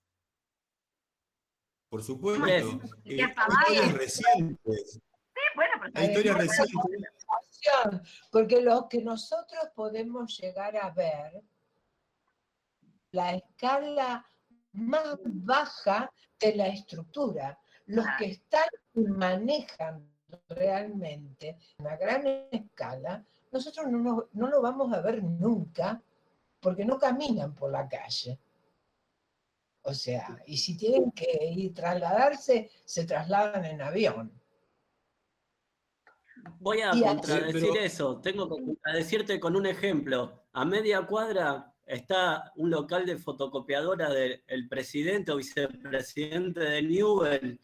Por 1.88 2.02
supuesto. 2.02 2.80
Eh, 3.04 3.16
historias 3.16 3.92
recientes. 3.94 4.92
Sí, 4.92 5.40
bueno, 5.54 5.72
pero 5.80 6.06
historias 6.06 6.36
recientes. 6.36 7.10
Porque 8.30 8.62
lo 8.62 8.88
que 8.88 9.02
nosotros 9.02 9.68
podemos 9.74 10.38
llegar 10.38 10.76
a 10.76 10.90
ver, 10.90 11.42
la 13.10 13.34
escala 13.34 14.26
más 14.72 15.18
baja 15.24 16.10
de 16.38 16.54
la 16.56 16.68
estructura. 16.68 17.58
Los 17.86 18.06
que 18.18 18.26
están 18.26 18.68
y 18.94 19.00
manejan 19.00 20.09
realmente 20.48 21.56
a 21.78 21.96
gran 21.96 22.26
escala, 22.50 23.24
nosotros 23.52 23.86
no, 23.88 24.28
no 24.32 24.46
lo 24.48 24.62
vamos 24.62 24.92
a 24.92 25.00
ver 25.00 25.22
nunca 25.22 26.00
porque 26.60 26.84
no 26.84 26.98
caminan 26.98 27.54
por 27.54 27.72
la 27.72 27.88
calle. 27.88 28.38
O 29.82 29.94
sea, 29.94 30.42
y 30.46 30.58
si 30.58 30.76
tienen 30.76 31.10
que 31.12 31.44
ir 31.44 31.74
trasladarse, 31.74 32.70
se 32.84 33.04
trasladan 33.04 33.64
en 33.64 33.80
avión. 33.80 34.30
Voy 36.58 36.80
a 36.82 36.90
contradecir 36.90 37.76
eso, 37.78 38.20
tengo 38.20 38.48
que 38.48 38.62
contradecirte 38.62 39.40
con 39.40 39.56
un 39.56 39.66
ejemplo. 39.66 40.44
A 40.52 40.64
media 40.64 41.06
cuadra 41.06 41.72
está 41.86 42.52
un 42.56 42.70
local 42.70 43.06
de 43.06 43.16
fotocopiadora 43.16 44.10
del 44.10 44.68
presidente 44.68 45.32
o 45.32 45.36
vicepresidente 45.36 46.60
de 46.60 46.82
Newell, 46.82 47.60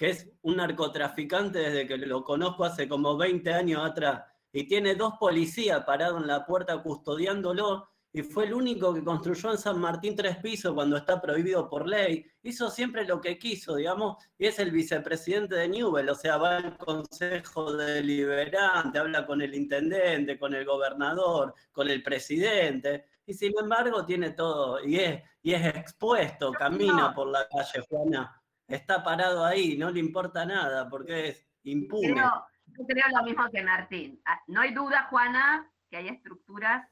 que 0.00 0.08
es 0.08 0.30
un 0.40 0.56
narcotraficante 0.56 1.58
desde 1.58 1.86
que 1.86 1.98
lo 1.98 2.24
conozco 2.24 2.64
hace 2.64 2.88
como 2.88 3.18
20 3.18 3.52
años 3.52 3.84
atrás, 3.84 4.22
y 4.50 4.66
tiene 4.66 4.94
dos 4.94 5.12
policías 5.20 5.84
parados 5.84 6.22
en 6.22 6.26
la 6.26 6.46
puerta 6.46 6.82
custodiándolo, 6.82 7.86
y 8.10 8.22
fue 8.22 8.46
el 8.46 8.54
único 8.54 8.94
que 8.94 9.04
construyó 9.04 9.50
en 9.50 9.58
San 9.58 9.78
Martín 9.78 10.16
tres 10.16 10.38
pisos 10.38 10.72
cuando 10.72 10.96
está 10.96 11.20
prohibido 11.20 11.68
por 11.68 11.86
ley. 11.86 12.24
Hizo 12.42 12.70
siempre 12.70 13.04
lo 13.04 13.20
que 13.20 13.38
quiso, 13.38 13.76
digamos, 13.76 14.16
y 14.38 14.46
es 14.46 14.58
el 14.58 14.70
vicepresidente 14.70 15.54
de 15.56 15.68
Newell, 15.68 16.08
o 16.08 16.14
sea, 16.14 16.38
va 16.38 16.56
al 16.56 16.78
Consejo 16.78 17.70
Deliberante, 17.74 18.98
habla 18.98 19.26
con 19.26 19.42
el 19.42 19.54
intendente, 19.54 20.38
con 20.38 20.54
el 20.54 20.64
gobernador, 20.64 21.54
con 21.72 21.90
el 21.90 22.02
presidente, 22.02 23.04
y 23.26 23.34
sin 23.34 23.52
embargo 23.60 24.06
tiene 24.06 24.30
todo, 24.30 24.82
y 24.82 24.96
es, 24.96 25.22
y 25.42 25.52
es 25.52 25.66
expuesto, 25.76 26.52
camina 26.52 27.12
por 27.14 27.28
la 27.28 27.46
calle, 27.46 27.84
Juana, 27.86 28.39
está 28.70 29.02
parado 29.02 29.44
ahí, 29.44 29.76
no 29.76 29.90
le 29.90 30.00
importa 30.00 30.44
nada, 30.46 30.88
porque 30.88 31.28
es 31.28 31.48
impune. 31.64 32.14
yo 32.14 32.86
creo 32.86 33.04
lo 33.14 33.24
mismo 33.24 33.50
que 33.50 33.62
Martín. 33.62 34.22
Ah, 34.24 34.40
no 34.46 34.60
hay 34.60 34.72
duda, 34.72 35.06
Juana, 35.10 35.70
que 35.90 35.96
hay 35.98 36.08
estructuras 36.08 36.88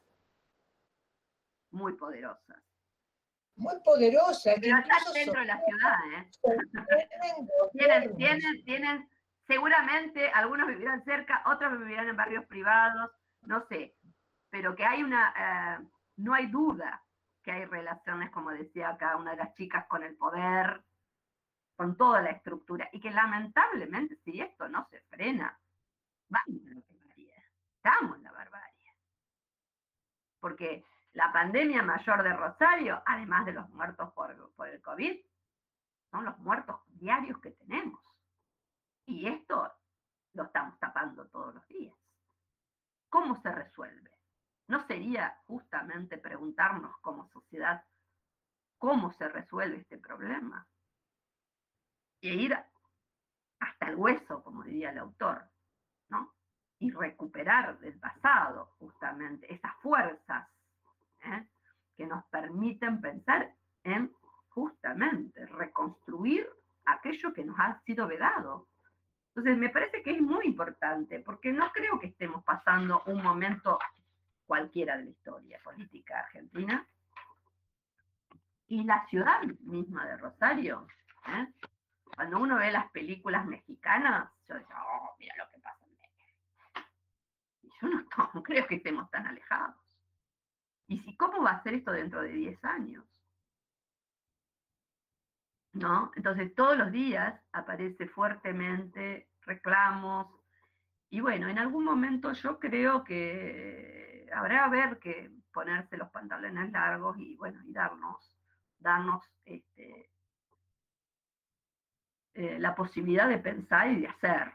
muy 1.70 1.94
poderosas. 1.94 2.62
Muy 3.56 3.80
poderosas. 3.82 4.54
Pero 4.60 4.78
están 4.78 5.12
dentro 5.14 5.40
de 5.40 5.46
la 5.46 5.60
ciudad, 5.64 5.98
¿eh? 6.16 6.30
tienen, 7.72 8.16
tienen, 8.16 8.64
tienen, 8.64 9.10
seguramente 9.46 10.30
algunos 10.30 10.68
vivirán 10.68 11.04
cerca, 11.04 11.42
otros 11.46 11.78
vivirán 11.78 12.08
en 12.08 12.16
barrios 12.16 12.46
privados, 12.46 13.10
no 13.42 13.66
sé, 13.68 13.96
pero 14.50 14.74
que 14.74 14.84
hay 14.84 15.02
una, 15.02 15.34
eh, 15.80 15.86
no 16.16 16.34
hay 16.34 16.46
duda 16.46 17.04
que 17.42 17.52
hay 17.52 17.64
relaciones, 17.64 18.30
como 18.30 18.50
decía 18.50 18.90
acá 18.90 19.16
una 19.16 19.32
de 19.32 19.38
las 19.38 19.54
chicas, 19.54 19.86
con 19.88 20.02
el 20.02 20.16
poder, 20.16 20.82
con 21.78 21.96
toda 21.96 22.20
la 22.20 22.30
estructura, 22.30 22.88
y 22.90 22.98
que 22.98 23.12
lamentablemente 23.12 24.16
si 24.24 24.40
esto 24.40 24.68
no 24.68 24.88
se 24.90 25.00
frena, 25.02 25.56
vamos 26.28 26.60
a 26.66 26.74
la 26.74 26.80
barbarie, 26.80 27.44
estamos 27.76 28.16
en 28.16 28.24
la 28.24 28.32
barbarie. 28.32 28.94
Porque 30.40 30.84
la 31.12 31.32
pandemia 31.32 31.84
mayor 31.84 32.24
de 32.24 32.32
Rosario, 32.32 33.00
además 33.06 33.46
de 33.46 33.52
los 33.52 33.70
muertos 33.70 34.12
por, 34.12 34.52
por 34.56 34.68
el 34.68 34.82
COVID, 34.82 35.20
son 36.10 36.24
los 36.24 36.36
muertos 36.40 36.80
diarios 36.88 37.38
que 37.38 37.52
tenemos. 37.52 38.00
Y 39.06 39.28
esto 39.28 39.72
lo 40.32 40.42
estamos 40.46 40.76
tapando 40.80 41.28
todos 41.28 41.54
los 41.54 41.68
días. 41.68 41.94
¿Cómo 43.08 43.40
se 43.40 43.52
resuelve? 43.52 44.10
¿No 44.66 44.84
sería 44.88 45.40
justamente 45.46 46.18
preguntarnos 46.18 46.98
como 47.02 47.28
sociedad 47.28 47.84
cómo 48.78 49.12
se 49.12 49.28
resuelve 49.28 49.76
este 49.76 49.98
problema? 49.98 50.66
Y 52.20 52.30
ir 52.30 52.58
hasta 53.60 53.86
el 53.88 53.96
hueso, 53.96 54.42
como 54.42 54.62
diría 54.62 54.90
el 54.90 54.98
autor, 54.98 55.42
¿no? 56.08 56.34
Y 56.78 56.90
recuperar 56.90 57.78
del 57.78 57.98
pasado 57.98 58.74
justamente 58.78 59.52
esas 59.52 59.74
fuerzas 59.82 60.48
¿eh? 61.24 61.46
que 61.96 62.06
nos 62.06 62.24
permiten 62.26 63.00
pensar 63.00 63.54
en 63.82 64.12
justamente 64.50 65.46
reconstruir 65.46 66.48
aquello 66.84 67.32
que 67.32 67.44
nos 67.44 67.58
ha 67.58 67.80
sido 67.82 68.06
vedado. 68.06 68.68
Entonces, 69.28 69.56
me 69.56 69.68
parece 69.68 70.02
que 70.02 70.12
es 70.12 70.20
muy 70.20 70.46
importante, 70.46 71.20
porque 71.20 71.52
no 71.52 71.70
creo 71.72 71.98
que 72.00 72.08
estemos 72.08 72.42
pasando 72.44 73.02
un 73.06 73.22
momento 73.22 73.78
cualquiera 74.46 74.96
de 74.96 75.04
la 75.04 75.10
historia 75.10 75.60
política 75.62 76.20
argentina. 76.20 76.84
Y 78.66 78.84
la 78.84 79.06
ciudad 79.06 79.42
misma 79.60 80.06
de 80.06 80.16
Rosario, 80.16 80.86
¿eh? 81.26 81.46
Cuando 82.18 82.40
uno 82.40 82.56
ve 82.56 82.72
las 82.72 82.90
películas 82.90 83.46
mexicanas, 83.46 84.28
yo 84.48 84.58
digo, 84.58 84.70
oh, 84.74 85.14
mira 85.20 85.36
lo 85.36 85.48
que 85.52 85.58
pasa 85.60 85.84
en 85.84 85.92
México. 86.00 86.82
Y 87.62 87.70
yo 87.80 87.88
no 88.34 88.42
creo 88.42 88.66
que 88.66 88.74
estemos 88.74 89.08
tan 89.12 89.24
alejados. 89.24 89.76
¿Y 90.88 90.98
si 90.98 91.16
cómo 91.16 91.44
va 91.44 91.52
a 91.52 91.62
ser 91.62 91.74
esto 91.74 91.92
dentro 91.92 92.20
de 92.22 92.30
10 92.30 92.64
años? 92.64 93.04
¿No? 95.74 96.10
Entonces 96.16 96.52
todos 96.56 96.76
los 96.76 96.90
días 96.90 97.40
aparece 97.52 98.08
fuertemente 98.08 99.30
reclamos. 99.42 100.26
Y 101.10 101.20
bueno, 101.20 101.46
en 101.46 101.60
algún 101.60 101.84
momento 101.84 102.32
yo 102.32 102.58
creo 102.58 103.04
que 103.04 104.28
habrá 104.34 104.64
a 104.64 104.94
que 104.96 105.30
ponerse 105.52 105.96
los 105.96 106.10
pantalones 106.10 106.72
largos 106.72 107.16
y 107.16 107.36
bueno, 107.36 107.62
y 107.64 107.72
darnos, 107.72 108.36
darnos 108.80 109.22
este, 109.44 110.10
eh, 112.38 112.56
la 112.60 112.72
posibilidad 112.72 113.28
de 113.28 113.38
pensar 113.38 113.90
y 113.90 114.02
de 114.02 114.06
hacer. 114.06 114.52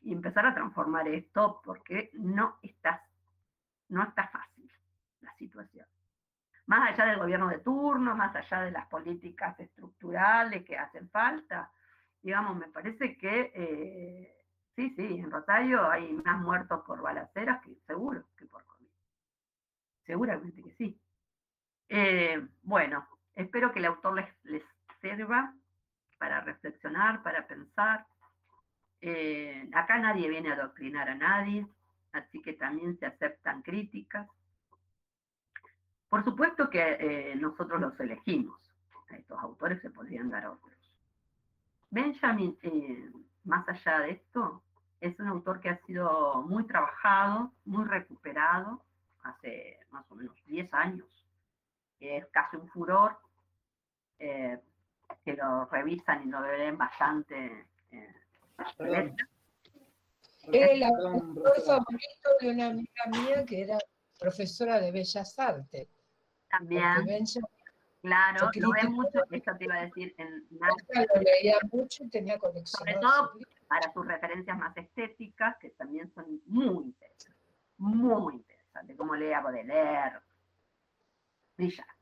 Y 0.00 0.10
empezar 0.10 0.46
a 0.46 0.54
transformar 0.54 1.06
esto 1.06 1.60
porque 1.62 2.08
no 2.14 2.56
está, 2.62 3.04
no 3.90 4.04
está 4.04 4.26
fácil 4.28 4.72
la 5.20 5.30
situación. 5.34 5.86
Más 6.64 6.90
allá 6.90 7.10
del 7.10 7.18
gobierno 7.18 7.48
de 7.50 7.58
turno, 7.58 8.16
más 8.16 8.34
allá 8.34 8.62
de 8.62 8.70
las 8.70 8.86
políticas 8.86 9.60
estructurales 9.60 10.64
que 10.64 10.78
hacen 10.78 11.10
falta, 11.10 11.70
digamos, 12.22 12.56
me 12.56 12.68
parece 12.68 13.18
que 13.18 13.52
eh, 13.54 14.46
sí, 14.74 14.88
sí, 14.96 15.18
en 15.18 15.30
Rosario 15.30 15.90
hay 15.90 16.10
más 16.24 16.40
muertos 16.40 16.82
por 16.86 17.02
balaceras 17.02 17.60
que 17.60 17.74
seguro 17.86 18.24
que 18.34 18.46
por 18.46 18.64
COVID. 18.64 18.88
Seguramente 20.06 20.62
que 20.62 20.72
sí. 20.72 20.98
Eh, 21.90 22.48
bueno, 22.62 23.06
espero 23.34 23.72
que 23.74 23.80
el 23.80 23.84
autor 23.84 24.14
les, 24.14 24.44
les 24.44 24.64
sirva 25.02 25.54
para 26.18 26.40
reflexionar, 26.40 27.22
para 27.22 27.46
pensar. 27.46 28.06
Eh, 29.00 29.68
acá 29.72 29.98
nadie 29.98 30.28
viene 30.28 30.50
a 30.50 30.54
adoctrinar 30.54 31.08
a 31.08 31.14
nadie, 31.14 31.66
así 32.12 32.42
que 32.42 32.54
también 32.54 32.98
se 32.98 33.06
aceptan 33.06 33.62
críticas. 33.62 34.28
Por 36.08 36.24
supuesto 36.24 36.68
que 36.68 36.96
eh, 37.00 37.36
nosotros 37.36 37.80
los 37.80 37.98
elegimos, 38.00 38.58
a 39.10 39.16
estos 39.16 39.38
autores 39.38 39.80
se 39.80 39.90
podrían 39.90 40.30
dar 40.30 40.46
otros. 40.46 40.74
Benjamin, 41.90 42.58
eh, 42.62 43.10
más 43.44 43.66
allá 43.68 44.00
de 44.00 44.10
esto, 44.12 44.62
es 45.00 45.18
un 45.20 45.28
autor 45.28 45.60
que 45.60 45.70
ha 45.70 45.78
sido 45.86 46.42
muy 46.42 46.66
trabajado, 46.66 47.52
muy 47.64 47.84
recuperado, 47.84 48.82
hace 49.22 49.78
más 49.90 50.04
o 50.10 50.16
menos 50.16 50.34
10 50.46 50.72
años. 50.74 51.06
Es 52.00 52.26
casi 52.26 52.56
un 52.56 52.68
furor, 52.68 53.18
que 55.24 55.34
lo 55.34 55.66
revisan 55.66 56.26
y 56.26 56.30
lo 56.30 56.40
ven 56.42 56.76
bastante. 56.76 57.66
Era 60.52 60.66
el 60.66 60.82
autor 60.82 61.60
favorito 61.62 62.30
de 62.40 62.50
una 62.50 62.66
amiga 62.68 63.04
mía 63.10 63.44
que 63.44 63.62
era 63.62 63.78
profesora 64.18 64.80
de 64.80 64.92
Bellas 64.92 65.38
Artes. 65.38 65.88
También. 66.50 67.24
claro, 68.00 68.50
lo 68.54 68.70
ve 68.70 68.88
mucho, 68.88 69.20
esto 69.30 69.52
te 69.58 69.64
iba 69.64 69.74
a 69.74 69.82
decir 69.82 70.14
en 70.18 70.46
Lo 70.50 71.20
leía 71.20 71.58
mucho 71.70 72.04
y 72.04 72.08
tenía 72.08 72.38
conexión. 72.38 72.78
Sobre 72.78 72.94
todo 72.94 73.32
para 73.68 73.92
sus 73.92 74.06
referencias 74.06 74.56
más 74.56 74.74
estéticas, 74.76 75.56
que 75.58 75.70
también 75.70 76.10
son 76.14 76.40
muy 76.46 76.86
interesantes. 76.86 77.44
Muy 77.76 78.34
interesantes, 78.36 78.96
como 78.96 79.14
lea 79.14 79.40
Baudelaire. 79.40 80.20
Brillante. 81.56 81.97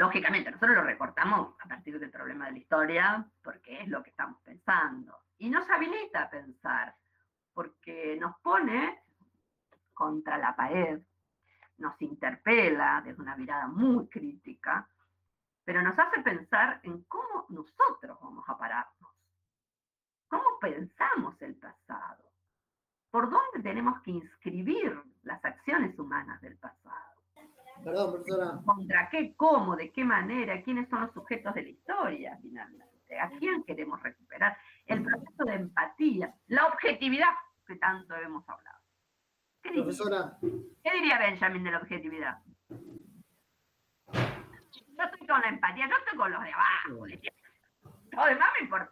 Lógicamente, 0.00 0.50
nosotros 0.50 0.76
lo 0.76 0.82
recortamos 0.82 1.54
a 1.60 1.68
partir 1.68 2.00
del 2.00 2.10
problema 2.10 2.46
de 2.46 2.52
la 2.52 2.58
historia, 2.58 3.30
porque 3.44 3.82
es 3.82 3.88
lo 3.88 4.02
que 4.02 4.08
estamos 4.08 4.40
pensando. 4.42 5.14
Y 5.36 5.50
nos 5.50 5.68
habilita 5.68 6.22
a 6.22 6.30
pensar, 6.30 6.96
porque 7.52 8.16
nos 8.18 8.34
pone 8.40 9.02
contra 9.92 10.38
la 10.38 10.56
pared 10.56 11.02
nos 11.76 12.00
interpela 12.00 13.02
desde 13.04 13.20
una 13.20 13.36
mirada 13.36 13.66
muy 13.66 14.08
crítica, 14.08 14.88
pero 15.64 15.82
nos 15.82 15.98
hace 15.98 16.22
pensar 16.22 16.80
en 16.82 17.02
cómo 17.04 17.44
nosotros 17.50 18.18
vamos 18.22 18.48
a 18.48 18.56
pararnos, 18.56 19.10
cómo 20.28 20.58
pensamos 20.60 21.40
el 21.42 21.56
pasado, 21.56 22.24
por 23.10 23.28
dónde 23.28 23.62
tenemos 23.62 24.00
que 24.00 24.12
inscribir 24.12 24.98
las 25.24 25.44
acciones 25.44 25.98
humanas 25.98 26.40
del 26.40 26.56
pasado. 26.56 27.09
Perdón, 27.84 28.12
profesora. 28.12 28.60
¿Contra 28.64 29.08
qué, 29.10 29.34
cómo, 29.36 29.76
de 29.76 29.90
qué 29.90 30.04
manera, 30.04 30.62
quiénes 30.62 30.88
son 30.88 31.02
los 31.02 31.12
sujetos 31.12 31.54
de 31.54 31.62
la 31.62 31.68
historia, 31.68 32.38
finalmente? 32.42 33.18
¿A 33.18 33.30
quién 33.38 33.64
queremos 33.64 34.02
recuperar? 34.02 34.56
El 34.86 35.02
proceso 35.02 35.44
de 35.44 35.54
empatía, 35.54 36.34
la 36.48 36.66
objetividad 36.66 37.30
que 37.66 37.76
tanto 37.76 38.14
hemos 38.16 38.48
hablado. 38.48 38.78
¿Qué 39.62 39.70
diría? 39.70 40.38
¿Qué 40.82 40.92
diría 40.92 41.18
Benjamin 41.18 41.64
de 41.64 41.70
la 41.70 41.78
objetividad? 41.78 42.38
Yo 44.12 45.04
estoy 45.04 45.26
con 45.26 45.40
la 45.40 45.48
empatía, 45.48 45.88
yo 45.88 45.96
estoy 45.96 46.18
con 46.18 46.30
los 46.30 46.42
de 46.42 46.52
abajo. 46.52 47.06
Lo 48.12 48.24
demás 48.24 48.48
me 48.58 48.64
importa. 48.64 48.90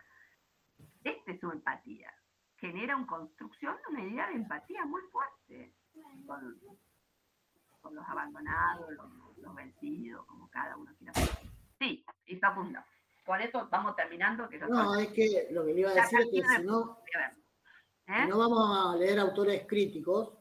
Esta 1.04 1.32
es 1.32 1.40
su 1.40 1.50
empatía. 1.50 2.12
Genera 2.56 2.96
una 2.96 3.06
construcción 3.06 3.76
de 3.76 3.94
una 3.94 4.04
idea 4.04 4.26
de 4.28 4.34
empatía 4.34 4.84
muy 4.84 5.02
fuerte 5.12 5.74
con, 6.26 6.58
los 7.90 8.08
abandonados, 8.08 8.90
los, 9.36 9.54
vencidos, 9.54 10.24
como 10.26 10.48
cada 10.50 10.76
uno 10.76 10.92
quiera. 10.98 11.12
Sí, 11.78 12.04
y 12.26 12.34
está 12.34 12.48
apuntado. 12.48 12.84
Con 13.24 13.40
esto 13.40 13.68
vamos 13.70 13.96
terminando. 13.96 14.48
Que 14.48 14.58
no, 14.58 14.96
es 14.96 15.08
que 15.08 15.48
lo 15.50 15.64
que 15.64 15.74
le 15.74 15.80
iba 15.80 15.90
a 15.90 15.94
decir 15.94 16.20
es 16.20 16.28
que 16.30 16.56
si 16.56 16.62
no, 16.64 16.98
¿Eh? 18.06 18.26
no 18.26 18.38
vamos 18.38 18.94
a 18.94 18.96
leer 18.96 19.18
autores 19.18 19.66
críticos, 19.66 20.32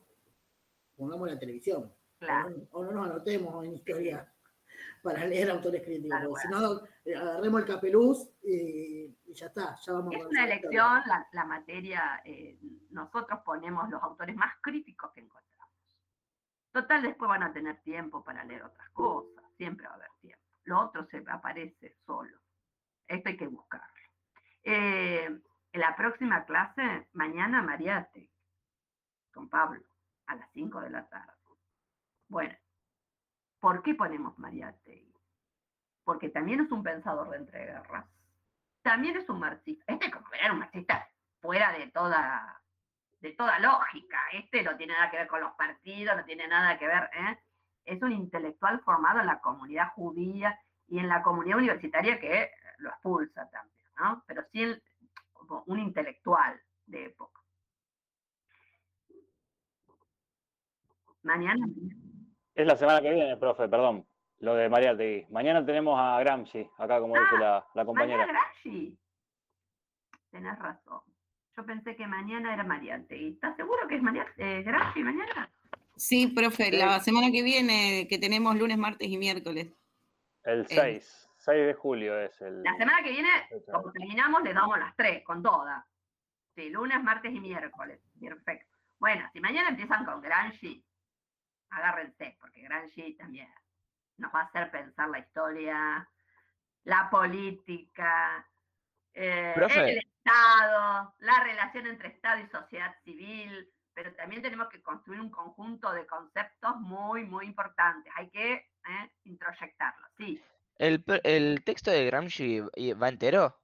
pongamos 0.95 1.29
la 1.29 1.37
televisión. 1.37 1.93
Claro. 2.19 2.55
O, 2.71 2.83
no, 2.83 2.91
nos 2.91 3.09
anotemos 3.09 3.65
en 3.65 3.73
historia 3.73 4.33
para 5.03 5.25
leer 5.25 5.51
autores 5.51 5.83
críticos. 5.83 6.41
Si 6.41 6.47
no, 6.47 6.81
agarremos 7.19 7.61
el 7.61 7.67
capeluz 7.67 8.29
y, 8.41 9.15
ya 9.33 9.47
está. 9.47 9.75
Ya 9.85 9.93
vamos 9.93 10.15
es 10.15 10.25
una 10.25 10.45
elección, 10.45 11.01
la, 11.33 11.45
materia, 11.45 12.21
eh, 12.23 12.57
nosotros 12.91 13.39
ponemos 13.45 13.89
los 13.89 14.01
autores 14.01 14.35
más 14.35 14.55
críticos 14.61 15.11
que 15.13 15.21
encontramos. 15.21 15.56
Total, 16.71 17.01
después 17.01 17.29
van 17.29 17.43
a 17.43 17.53
tener 17.53 17.81
tiempo 17.81 18.23
para 18.23 18.43
leer 18.43 18.63
otras 18.63 18.89
cosas, 18.91 19.43
siempre 19.57 19.87
va 19.87 19.93
a 19.93 19.95
haber 19.95 20.11
tiempo. 20.21 20.43
Lo 20.63 20.81
otro 20.81 21.05
se 21.07 21.23
aparece 21.27 21.95
solo. 22.05 22.37
Esto 23.07 23.29
hay 23.29 23.37
que 23.37 23.47
buscarlo. 23.47 23.87
Eh, 24.63 25.25
en 25.71 25.81
la 25.81 25.95
próxima 25.95 26.45
clase, 26.45 27.07
mañana 27.13 27.61
Mariate, 27.61 28.29
con 29.33 29.49
Pablo, 29.49 29.81
a 30.25 30.35
las 30.35 30.49
5 30.51 30.81
de 30.81 30.89
la 30.89 31.07
tarde. 31.07 31.33
Bueno, 32.27 32.55
¿por 33.59 33.81
qué 33.83 33.95
ponemos 33.95 34.37
Mariate? 34.37 35.07
Porque 36.03 36.29
también 36.29 36.61
es 36.61 36.71
un 36.71 36.83
pensador 36.83 37.29
de 37.29 37.37
entreguerras. 37.37 38.05
También 38.81 39.17
es 39.17 39.29
un 39.29 39.39
marxista. 39.39 39.85
Este, 39.87 40.11
como 40.11 40.29
verán, 40.29 40.53
un 40.53 40.59
marxista 40.59 41.07
fuera 41.41 41.71
de 41.71 41.87
toda 41.91 42.61
de 43.19 43.31
toda 43.33 43.59
lógica. 43.59 44.19
Este 44.33 44.63
no 44.63 44.75
tiene 44.77 44.93
nada 44.93 45.09
que 45.09 45.17
ver 45.17 45.27
con 45.27 45.41
los 45.41 45.53
partidos, 45.53 46.15
no 46.15 46.25
tiene 46.25 46.47
nada 46.47 46.77
que 46.77 46.87
ver. 46.87 47.09
¿eh? 47.13 47.37
Es 47.85 48.01
un 48.01 48.11
intelectual 48.11 48.81
formado 48.81 49.19
en 49.19 49.27
la 49.27 49.39
comunidad 49.39 49.93
judía 49.93 50.59
y 50.87 50.99
en 50.99 51.07
la 51.07 51.21
comunidad 51.21 51.57
universitaria 51.57 52.19
que 52.19 52.51
lo 52.79 52.89
expulsa 52.89 53.49
también, 53.49 53.87
¿no? 53.99 54.23
Pero 54.27 54.43
sí 54.51 54.81
un 55.65 55.79
intelectual 55.79 56.61
de 56.85 57.05
época. 57.05 57.41
Mañana. 61.23 61.65
Es 62.53 62.65
la 62.65 62.77
semana 62.77 63.01
que 63.01 63.13
viene, 63.13 63.37
profe, 63.37 63.67
perdón. 63.67 64.05
Lo 64.39 64.53
de 64.53 64.69
María 64.69 64.95
Tegui. 64.95 65.25
Mañana 65.31 65.65
tenemos 65.65 65.99
a 65.99 66.19
Gramsci, 66.19 66.69
acá 66.77 66.99
como 66.99 67.15
dice 67.15 67.35
ah, 67.43 67.65
la, 67.73 67.85
compañera. 67.85 68.19
Mañana 68.19 68.39
Gramsci. 68.39 68.97
Tenés 70.29 70.59
razón. 70.59 71.01
Yo 71.57 71.65
pensé 71.65 71.95
que 71.95 72.05
mañana 72.05 72.53
era 72.53 72.63
Mariante. 72.63 73.29
¿Estás 73.29 73.55
seguro 73.55 73.87
que 73.87 73.95
es 73.95 74.01
María, 74.03 74.27
eh, 74.37 74.63
mañana? 74.97 75.49
Sí, 75.95 76.27
profe, 76.27 76.71
la 76.71 76.99
semana 76.99 77.31
que 77.31 77.41
viene, 77.41 78.05
que 78.07 78.19
tenemos 78.19 78.55
lunes, 78.55 78.77
martes 78.77 79.07
y 79.07 79.17
miércoles. 79.17 79.73
El 80.43 80.67
6, 80.67 81.29
6 81.37 81.65
de 81.65 81.73
julio 81.73 82.19
es 82.19 82.39
el... 82.41 82.61
La 82.61 82.77
semana 82.77 83.01
que 83.03 83.09
viene, 83.09 83.29
como 83.71 83.91
terminamos, 83.91 84.43
le 84.43 84.53
damos 84.53 84.77
las 84.77 84.95
tres, 84.95 85.23
con 85.23 85.41
todas. 85.41 85.83
Sí, 86.53 86.69
lunes, 86.69 87.01
martes 87.01 87.33
y 87.33 87.39
miércoles. 87.39 87.99
Perfecto. 88.21 88.77
Bueno, 88.99 89.27
si 89.33 89.39
mañana 89.39 89.69
empiezan 89.69 90.05
con 90.05 90.21
Gramsci, 90.21 90.85
agárrense, 91.71 92.37
porque 92.39 92.61
Gramsci 92.61 93.15
también 93.15 93.49
nos 94.17 94.31
va 94.31 94.41
a 94.41 94.43
hacer 94.43 94.69
pensar 94.69 95.09
la 95.09 95.19
historia, 95.19 96.07
la 96.83 97.09
política, 97.09 98.47
eh, 99.15 99.55
el 99.57 100.06
Estado, 100.27 101.15
la 101.19 101.43
relación 101.43 101.87
entre 101.87 102.09
Estado 102.09 102.41
y 102.41 102.47
sociedad 102.47 102.93
civil, 103.03 103.69
pero 103.93 104.13
también 104.15 104.41
tenemos 104.41 104.67
que 104.67 104.81
construir 104.81 105.21
un 105.21 105.31
conjunto 105.31 105.91
de 105.93 106.05
conceptos 106.05 106.75
muy, 106.81 107.23
muy 107.23 107.45
importantes. 107.45 108.11
Hay 108.15 108.29
que 108.29 108.53
eh, 108.53 109.11
introyectarlos, 109.23 110.09
sí. 110.17 110.41
¿El, 110.77 111.03
¿El, 111.23 111.63
texto 111.63 111.91
de 111.91 112.05
Gramsci 112.05 112.59
va 112.59 113.09
entero? 113.09 113.57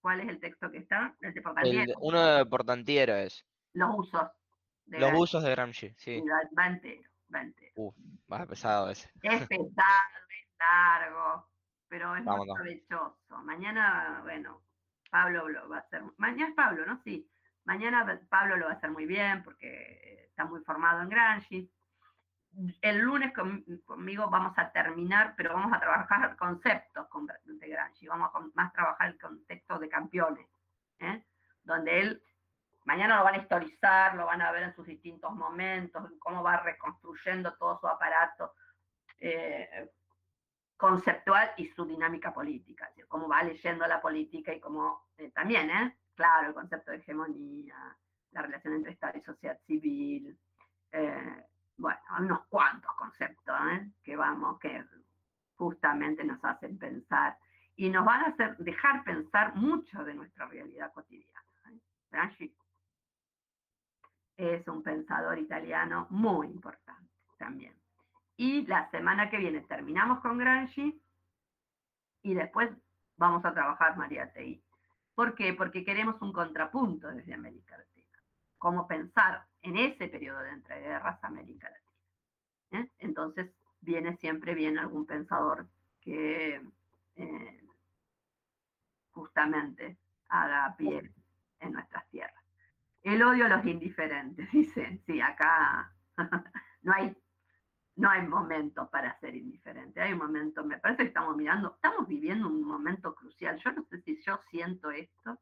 ¿Cuál 0.00 0.20
es 0.20 0.28
el 0.28 0.40
texto 0.40 0.70
que 0.70 0.78
está? 0.78 1.16
El 1.20 1.32
de 1.32 1.40
Portantiero. 1.40 1.94
uno 2.00 2.20
de 2.20 2.46
Portantiero 2.46 3.14
es. 3.14 3.46
Los 3.72 3.90
usos. 3.96 4.28
Los 4.86 5.12
usos 5.14 5.42
de 5.42 5.50
Gramsci, 5.50 5.94
sí. 5.96 6.22
Va, 6.56 6.66
entero, 6.66 7.08
va 7.34 7.40
entero. 7.40 7.72
Uf, 7.76 7.96
más 8.28 8.46
pesado 8.46 8.90
ese. 8.90 9.10
Es 9.22 9.48
pesado, 9.48 9.64
es 10.28 10.58
largo, 10.58 11.48
pero 11.88 12.14
es 12.14 12.24
muy 12.24 12.46
provechoso. 12.54 13.16
Mañana, 13.42 14.20
bueno, 14.22 14.62
Pablo 15.14 15.48
lo 15.48 15.68
va 15.68 15.76
a 15.76 15.78
hacer. 15.78 16.02
Mañana 16.16 16.48
es 16.48 16.54
Pablo, 16.56 16.84
¿no? 16.86 17.00
Sí. 17.04 17.30
Mañana 17.62 18.20
Pablo 18.28 18.56
lo 18.56 18.66
va 18.66 18.72
a 18.72 18.74
hacer 18.74 18.90
muy 18.90 19.06
bien 19.06 19.44
porque 19.44 20.26
está 20.28 20.44
muy 20.44 20.60
formado 20.62 21.02
en 21.02 21.08
Gramsci. 21.08 21.70
El 22.82 22.98
lunes 22.98 23.32
conmigo 23.84 24.28
vamos 24.28 24.58
a 24.58 24.72
terminar, 24.72 25.34
pero 25.36 25.54
vamos 25.54 25.72
a 25.72 25.78
trabajar 25.78 26.34
conceptos 26.34 27.06
de 27.44 27.68
Gramsci. 27.68 28.08
Vamos 28.08 28.32
a 28.34 28.40
más 28.54 28.72
trabajar 28.72 29.10
el 29.10 29.20
contexto 29.20 29.78
de 29.78 29.88
campeones, 29.88 30.48
¿eh? 30.98 31.24
donde 31.62 32.00
él 32.00 32.22
mañana 32.84 33.18
lo 33.18 33.22
van 33.22 33.34
a 33.36 33.42
historizar, 33.42 34.16
lo 34.16 34.26
van 34.26 34.42
a 34.42 34.50
ver 34.50 34.64
en 34.64 34.74
sus 34.74 34.84
distintos 34.84 35.32
momentos, 35.32 36.10
cómo 36.18 36.42
va 36.42 36.56
reconstruyendo 36.56 37.54
todo 37.54 37.78
su 37.78 37.86
aparato 37.86 38.52
eh, 39.20 39.92
conceptual 40.76 41.50
y 41.56 41.68
su 41.68 41.84
dinámica 41.84 42.32
política, 42.32 42.90
cómo 43.08 43.28
va 43.28 43.42
leyendo 43.42 43.86
la 43.86 44.00
política 44.00 44.52
y 44.52 44.60
cómo 44.60 45.08
eh, 45.16 45.30
también, 45.30 45.70
¿eh? 45.70 45.96
claro, 46.14 46.48
el 46.48 46.54
concepto 46.54 46.90
de 46.90 46.98
hegemonía, 46.98 47.96
la 48.32 48.42
relación 48.42 48.74
entre 48.74 48.92
Estado 48.92 49.18
y 49.18 49.22
sociedad 49.22 49.58
civil, 49.66 50.38
eh, 50.92 51.46
bueno, 51.76 52.00
unos 52.18 52.46
cuantos 52.46 52.92
conceptos 52.96 53.56
¿eh? 53.72 53.90
que 54.02 54.16
vamos, 54.16 54.58
que 54.58 54.84
justamente 55.56 56.24
nos 56.24 56.44
hacen 56.44 56.78
pensar 56.78 57.38
y 57.76 57.88
nos 57.88 58.04
van 58.04 58.22
a 58.22 58.26
hacer 58.28 58.56
dejar 58.58 59.04
pensar 59.04 59.54
mucho 59.54 60.04
de 60.04 60.14
nuestra 60.14 60.46
realidad 60.46 60.92
cotidiana. 60.92 61.42
Gramsci 62.10 62.54
es 64.36 64.66
un 64.68 64.82
pensador 64.82 65.38
italiano 65.38 66.06
muy 66.10 66.48
importante 66.48 67.12
también. 67.36 67.74
Y 68.36 68.66
la 68.66 68.90
semana 68.90 69.30
que 69.30 69.38
viene 69.38 69.60
terminamos 69.60 70.20
con 70.20 70.38
Gramsci 70.38 71.00
y 72.22 72.34
después 72.34 72.70
vamos 73.16 73.44
a 73.44 73.54
trabajar 73.54 73.96
María 73.96 74.32
Tei. 74.32 74.62
¿Por 75.14 75.34
qué? 75.34 75.54
Porque 75.54 75.84
queremos 75.84 76.20
un 76.20 76.32
contrapunto 76.32 77.08
desde 77.08 77.34
América 77.34 77.78
Latina. 77.78 78.18
Cómo 78.58 78.88
pensar 78.88 79.46
en 79.62 79.76
ese 79.76 80.08
periodo 80.08 80.40
de 80.40 80.50
entreguerras 80.50 81.22
América 81.22 81.70
Latina. 81.70 82.82
¿eh? 82.82 82.90
Entonces 82.98 83.52
viene 83.80 84.16
siempre 84.16 84.54
bien 84.54 84.78
algún 84.78 85.06
pensador 85.06 85.68
que 86.00 86.60
eh, 87.16 87.60
justamente 89.12 89.98
haga 90.28 90.74
pie 90.76 91.12
en 91.60 91.72
nuestras 91.72 92.08
tierras. 92.08 92.44
El 93.02 93.22
odio 93.22 93.46
a 93.46 93.50
los 93.50 93.64
indiferentes, 93.66 94.50
dicen. 94.52 95.00
Sí, 95.06 95.20
acá 95.20 95.92
no 96.82 96.92
hay 96.92 97.14
no 97.96 98.10
hay 98.10 98.22
momento 98.22 98.90
para 98.90 99.18
ser 99.20 99.36
indiferente, 99.36 100.00
hay 100.00 100.12
un 100.12 100.18
momento, 100.18 100.64
me 100.64 100.78
parece 100.78 101.02
que 101.02 101.08
estamos 101.08 101.36
mirando, 101.36 101.74
estamos 101.74 102.08
viviendo 102.08 102.48
un 102.48 102.62
momento 102.62 103.14
crucial. 103.14 103.58
Yo 103.58 103.72
no 103.72 103.84
sé 103.84 104.00
si 104.02 104.20
yo 104.22 104.40
siento 104.50 104.90
esto, 104.90 105.38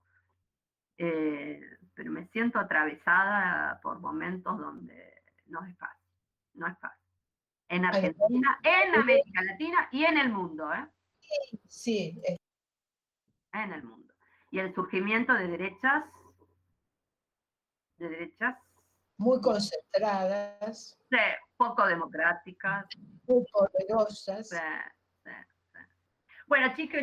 eh, 0.99 1.79
pero 1.95 2.13
me 2.13 2.27
siento 2.29 2.59
atravesada 2.59 3.81
por 3.81 4.01
momentos 4.01 4.59
donde 4.59 5.23
no 5.47 5.65
es 5.65 5.77
fácil, 5.79 6.09
no 6.55 6.67
es 6.67 6.79
fácil. 6.79 7.03
En 7.69 7.87
Argentina, 7.87 8.61
en 8.63 8.95
América 8.97 9.43
Latina 9.43 9.89
y 9.91 10.05
en 10.05 10.19
el 10.19 10.31
mundo, 10.31 10.71
¿eh? 10.75 10.87
Sí. 11.67 12.21
En 13.53 13.73
el 13.73 13.83
mundo. 13.83 14.13
Y 14.51 14.59
el 14.59 14.75
surgimiento 14.75 15.33
de 15.33 15.49
derechas, 15.49 16.05
de 17.97 18.11
derechas. 18.11 18.59
Muy 19.23 19.41
concentradas. 19.41 20.99
Sí, 21.09 21.17
poco 21.57 21.87
democráticas. 21.87 22.87
Muy 23.29 23.45
poderosas. 23.53 24.51
Bueno, 26.49 26.75
chicos, 26.75 27.03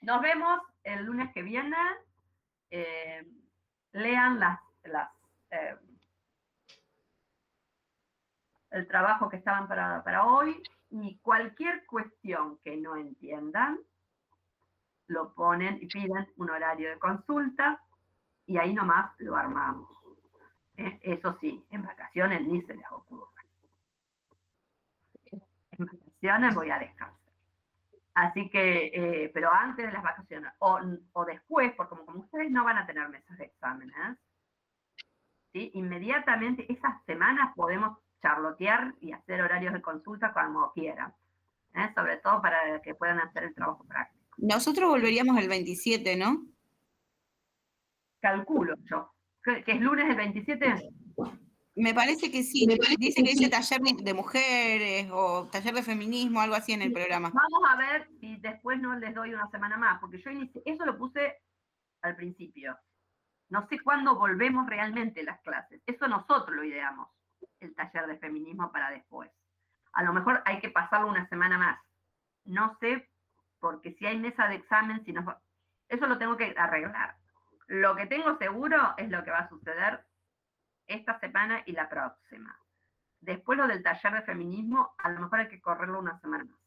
nos 0.00 0.22
vemos 0.22 0.60
el 0.82 1.04
lunes 1.04 1.30
que 1.34 1.42
viene. 1.42 1.76
Eh, 2.70 3.22
lean 3.92 4.40
las, 4.40 4.58
las 4.84 5.10
eh, 5.50 5.76
el 8.70 8.88
trabajo 8.88 9.28
que 9.28 9.36
estaban 9.36 9.68
para, 9.68 10.02
para 10.02 10.24
hoy 10.24 10.62
y 10.90 11.18
cualquier 11.18 11.84
cuestión 11.84 12.58
que 12.64 12.78
no 12.78 12.96
entiendan, 12.96 13.78
lo 15.06 15.34
ponen 15.34 15.78
y 15.82 15.86
piden 15.86 16.32
un 16.38 16.48
horario 16.48 16.88
de 16.88 16.98
consulta 16.98 17.82
y 18.46 18.56
ahí 18.56 18.72
nomás 18.72 19.12
lo 19.18 19.36
armamos. 19.36 19.97
Eh, 20.78 21.00
eso 21.02 21.36
sí, 21.40 21.64
en 21.70 21.82
vacaciones 21.82 22.40
ni 22.46 22.62
se 22.62 22.74
les 22.74 22.86
ocurre. 22.92 23.42
En 25.72 25.86
vacaciones 25.86 26.54
voy 26.54 26.70
a 26.70 26.78
descansar. 26.78 27.18
Así 28.14 28.48
que, 28.48 28.86
eh, 28.94 29.30
pero 29.34 29.52
antes 29.52 29.86
de 29.86 29.92
las 29.92 30.02
vacaciones 30.02 30.52
o, 30.60 30.80
o 31.12 31.24
después, 31.24 31.72
porque 31.76 31.90
como, 31.90 32.06
como, 32.06 32.20
ustedes 32.20 32.50
no 32.50 32.64
van 32.64 32.78
a 32.78 32.86
tener 32.86 33.08
mesas 33.08 33.36
de 33.38 33.44
exámenes, 33.44 33.94
¿sí? 35.52 35.70
inmediatamente 35.74 36.72
esas 36.72 37.04
semanas 37.06 37.52
podemos 37.54 37.98
charlotear 38.22 38.94
y 39.00 39.12
hacer 39.12 39.42
horarios 39.42 39.72
de 39.72 39.82
consulta 39.82 40.32
cuando 40.32 40.72
quieran, 40.74 41.12
¿eh? 41.74 41.92
sobre 41.94 42.18
todo 42.18 42.40
para 42.40 42.80
que 42.82 42.94
puedan 42.94 43.20
hacer 43.20 43.44
el 43.44 43.54
trabajo 43.54 43.84
práctico. 43.84 44.34
Nosotros 44.36 44.88
volveríamos 44.88 45.38
el 45.38 45.48
27, 45.48 46.16
¿no? 46.16 46.44
Calculo 48.20 48.74
yo. 48.84 49.12
¿Que 49.64 49.72
es 49.72 49.80
lunes 49.80 50.08
el 50.08 50.16
27? 50.16 50.90
Me 51.76 51.94
parece 51.94 52.30
que 52.30 52.42
sí. 52.42 52.66
dice 52.98 53.22
que 53.22 53.30
dice 53.30 53.48
taller 53.48 53.80
de 53.80 54.14
mujeres 54.14 55.08
o 55.12 55.46
taller 55.46 55.74
de 55.74 55.82
feminismo, 55.82 56.40
algo 56.40 56.56
así 56.56 56.72
en 56.72 56.82
el 56.82 56.92
programa. 56.92 57.30
Vamos 57.32 57.70
a 57.70 57.76
ver 57.76 58.08
si 58.20 58.36
después 58.38 58.80
no 58.80 58.98
les 58.98 59.14
doy 59.14 59.32
una 59.32 59.48
semana 59.50 59.76
más, 59.76 60.00
porque 60.00 60.18
yo 60.18 60.30
eso 60.64 60.84
lo 60.84 60.98
puse 60.98 61.36
al 62.02 62.16
principio. 62.16 62.76
No 63.48 63.66
sé 63.68 63.78
cuándo 63.80 64.16
volvemos 64.16 64.68
realmente 64.68 65.22
las 65.22 65.40
clases. 65.40 65.80
Eso 65.86 66.08
nosotros 66.08 66.54
lo 66.56 66.64
ideamos, 66.64 67.08
el 67.60 67.74
taller 67.74 68.08
de 68.08 68.18
feminismo 68.18 68.72
para 68.72 68.90
después. 68.90 69.30
A 69.92 70.02
lo 70.02 70.12
mejor 70.12 70.42
hay 70.44 70.60
que 70.60 70.70
pasarlo 70.70 71.08
una 71.08 71.28
semana 71.28 71.58
más. 71.58 71.78
No 72.44 72.76
sé, 72.80 73.08
porque 73.60 73.94
si 73.94 74.04
hay 74.04 74.18
mesa 74.18 74.48
de 74.48 74.56
examen, 74.56 75.04
si 75.04 75.12
nos... 75.12 75.24
eso 75.88 76.06
lo 76.06 76.18
tengo 76.18 76.36
que 76.36 76.54
arreglar. 76.56 77.16
Lo 77.68 77.94
que 77.94 78.06
tengo 78.06 78.36
seguro 78.38 78.94
es 78.96 79.10
lo 79.10 79.22
que 79.22 79.30
va 79.30 79.40
a 79.40 79.48
suceder 79.48 80.04
esta 80.86 81.20
semana 81.20 81.62
y 81.66 81.72
la 81.72 81.88
próxima. 81.88 82.58
Después 83.20 83.58
lo 83.58 83.66
del 83.66 83.82
taller 83.82 84.14
de 84.14 84.22
feminismo, 84.22 84.94
a 84.96 85.10
lo 85.10 85.20
mejor 85.20 85.40
hay 85.40 85.48
que 85.48 85.60
correrlo 85.60 85.98
una 85.98 86.18
semana 86.20 86.44
más. 86.44 86.58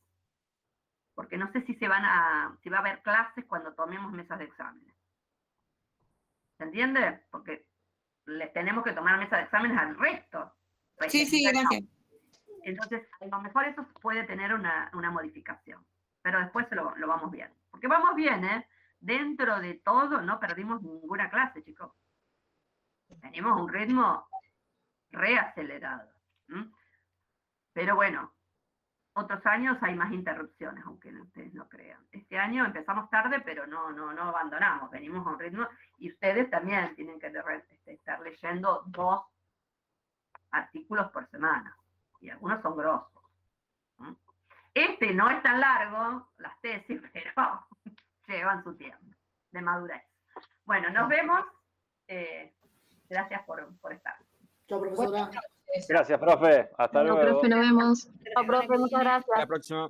Porque 1.15 1.37
no 1.37 1.51
sé 1.51 1.61
si 1.65 1.73
se 1.75 1.87
van 1.87 2.05
a, 2.05 2.55
si 2.61 2.69
va 2.69 2.77
a 2.77 2.81
haber 2.81 3.01
clases 3.01 3.45
cuando 3.45 3.73
tomemos 3.73 4.11
mesas 4.11 4.37
de 4.37 4.45
exámenes. 4.45 4.95
¿Se 6.57 6.65
entiende? 6.65 7.25
Porque 7.31 7.67
les 8.25 8.53
tenemos 8.53 8.83
que 8.83 8.93
tomar 8.93 9.17
mesas 9.17 9.39
de 9.39 9.45
exámenes 9.45 9.77
al 9.77 9.97
resto. 9.97 10.53
Sí, 11.07 11.25
sí, 11.25 11.43
gracias. 11.43 11.83
Entonces, 12.63 13.07
a 13.19 13.25
lo 13.25 13.41
mejor 13.41 13.65
eso 13.65 13.87
puede 14.01 14.23
tener 14.25 14.53
una, 14.53 14.91
modificación. 14.93 15.83
Pero 16.21 16.39
después 16.39 16.67
lo, 16.71 16.95
lo 16.95 17.07
vamos 17.07 17.31
bien. 17.31 17.51
Porque 17.71 17.87
vamos 17.87 18.13
bien, 18.15 18.43
¿eh? 18.45 18.67
Dentro 19.01 19.59
de 19.59 19.73
todo 19.83 20.21
no 20.21 20.39
perdimos 20.39 20.81
ninguna 20.81 21.29
clase, 21.29 21.63
chicos 21.63 21.91
tenemos 23.19 23.59
un 23.59 23.69
ritmo 23.69 24.27
reacelerado. 25.11 26.09
Pero 27.73 27.95
bueno, 27.95 28.33
otros 29.13 29.45
años 29.45 29.77
hay 29.81 29.95
más 29.95 30.11
interrupciones, 30.11 30.83
aunque 30.85 31.09
ustedes 31.09 31.53
no 31.53 31.67
crean. 31.67 32.05
Este 32.11 32.37
año 32.37 32.65
empezamos 32.65 33.09
tarde, 33.09 33.41
pero 33.41 33.67
no, 33.67 33.91
no, 33.91 34.13
no 34.13 34.23
abandonamos, 34.23 34.89
venimos 34.89 35.25
a 35.25 35.31
un 35.31 35.39
ritmo 35.39 35.67
y 35.97 36.11
ustedes 36.11 36.49
también 36.49 36.95
tienen 36.95 37.19
que 37.19 37.27
este, 37.27 37.93
estar 37.93 38.19
leyendo 38.21 38.83
dos 38.87 39.23
artículos 40.51 41.11
por 41.11 41.29
semana 41.29 41.77
y 42.19 42.29
algunos 42.29 42.61
son 42.61 42.77
grosos. 42.77 43.07
Este 44.73 45.13
no 45.13 45.29
es 45.29 45.43
tan 45.43 45.59
largo, 45.59 46.29
las 46.37 46.59
tesis, 46.61 47.01
pero 47.13 47.67
llevan 48.37 48.63
su 48.63 48.75
tiempo 48.75 49.05
de 49.51 49.61
madurez. 49.61 50.03
Bueno, 50.65 50.89
nos 50.89 51.09
vemos. 51.09 51.41
Eh, 52.07 52.53
Gracias 53.11 53.43
por, 53.43 53.77
por 53.79 53.91
estar. 53.91 54.15
Chao, 54.69 54.79
profesora. 54.79 55.29
Gracias, 55.89 56.17
profe. 56.17 56.69
Hasta 56.77 57.03
luego. 57.03 57.19
Profe, 57.19 57.49
nos 57.49 57.59
vemos. 57.59 58.09
Chao, 58.33 58.45
profe, 58.45 58.77
muchas 58.77 58.99
gracias. 59.01 59.29
Hasta 59.29 59.39
la 59.39 59.47
próxima. 59.47 59.89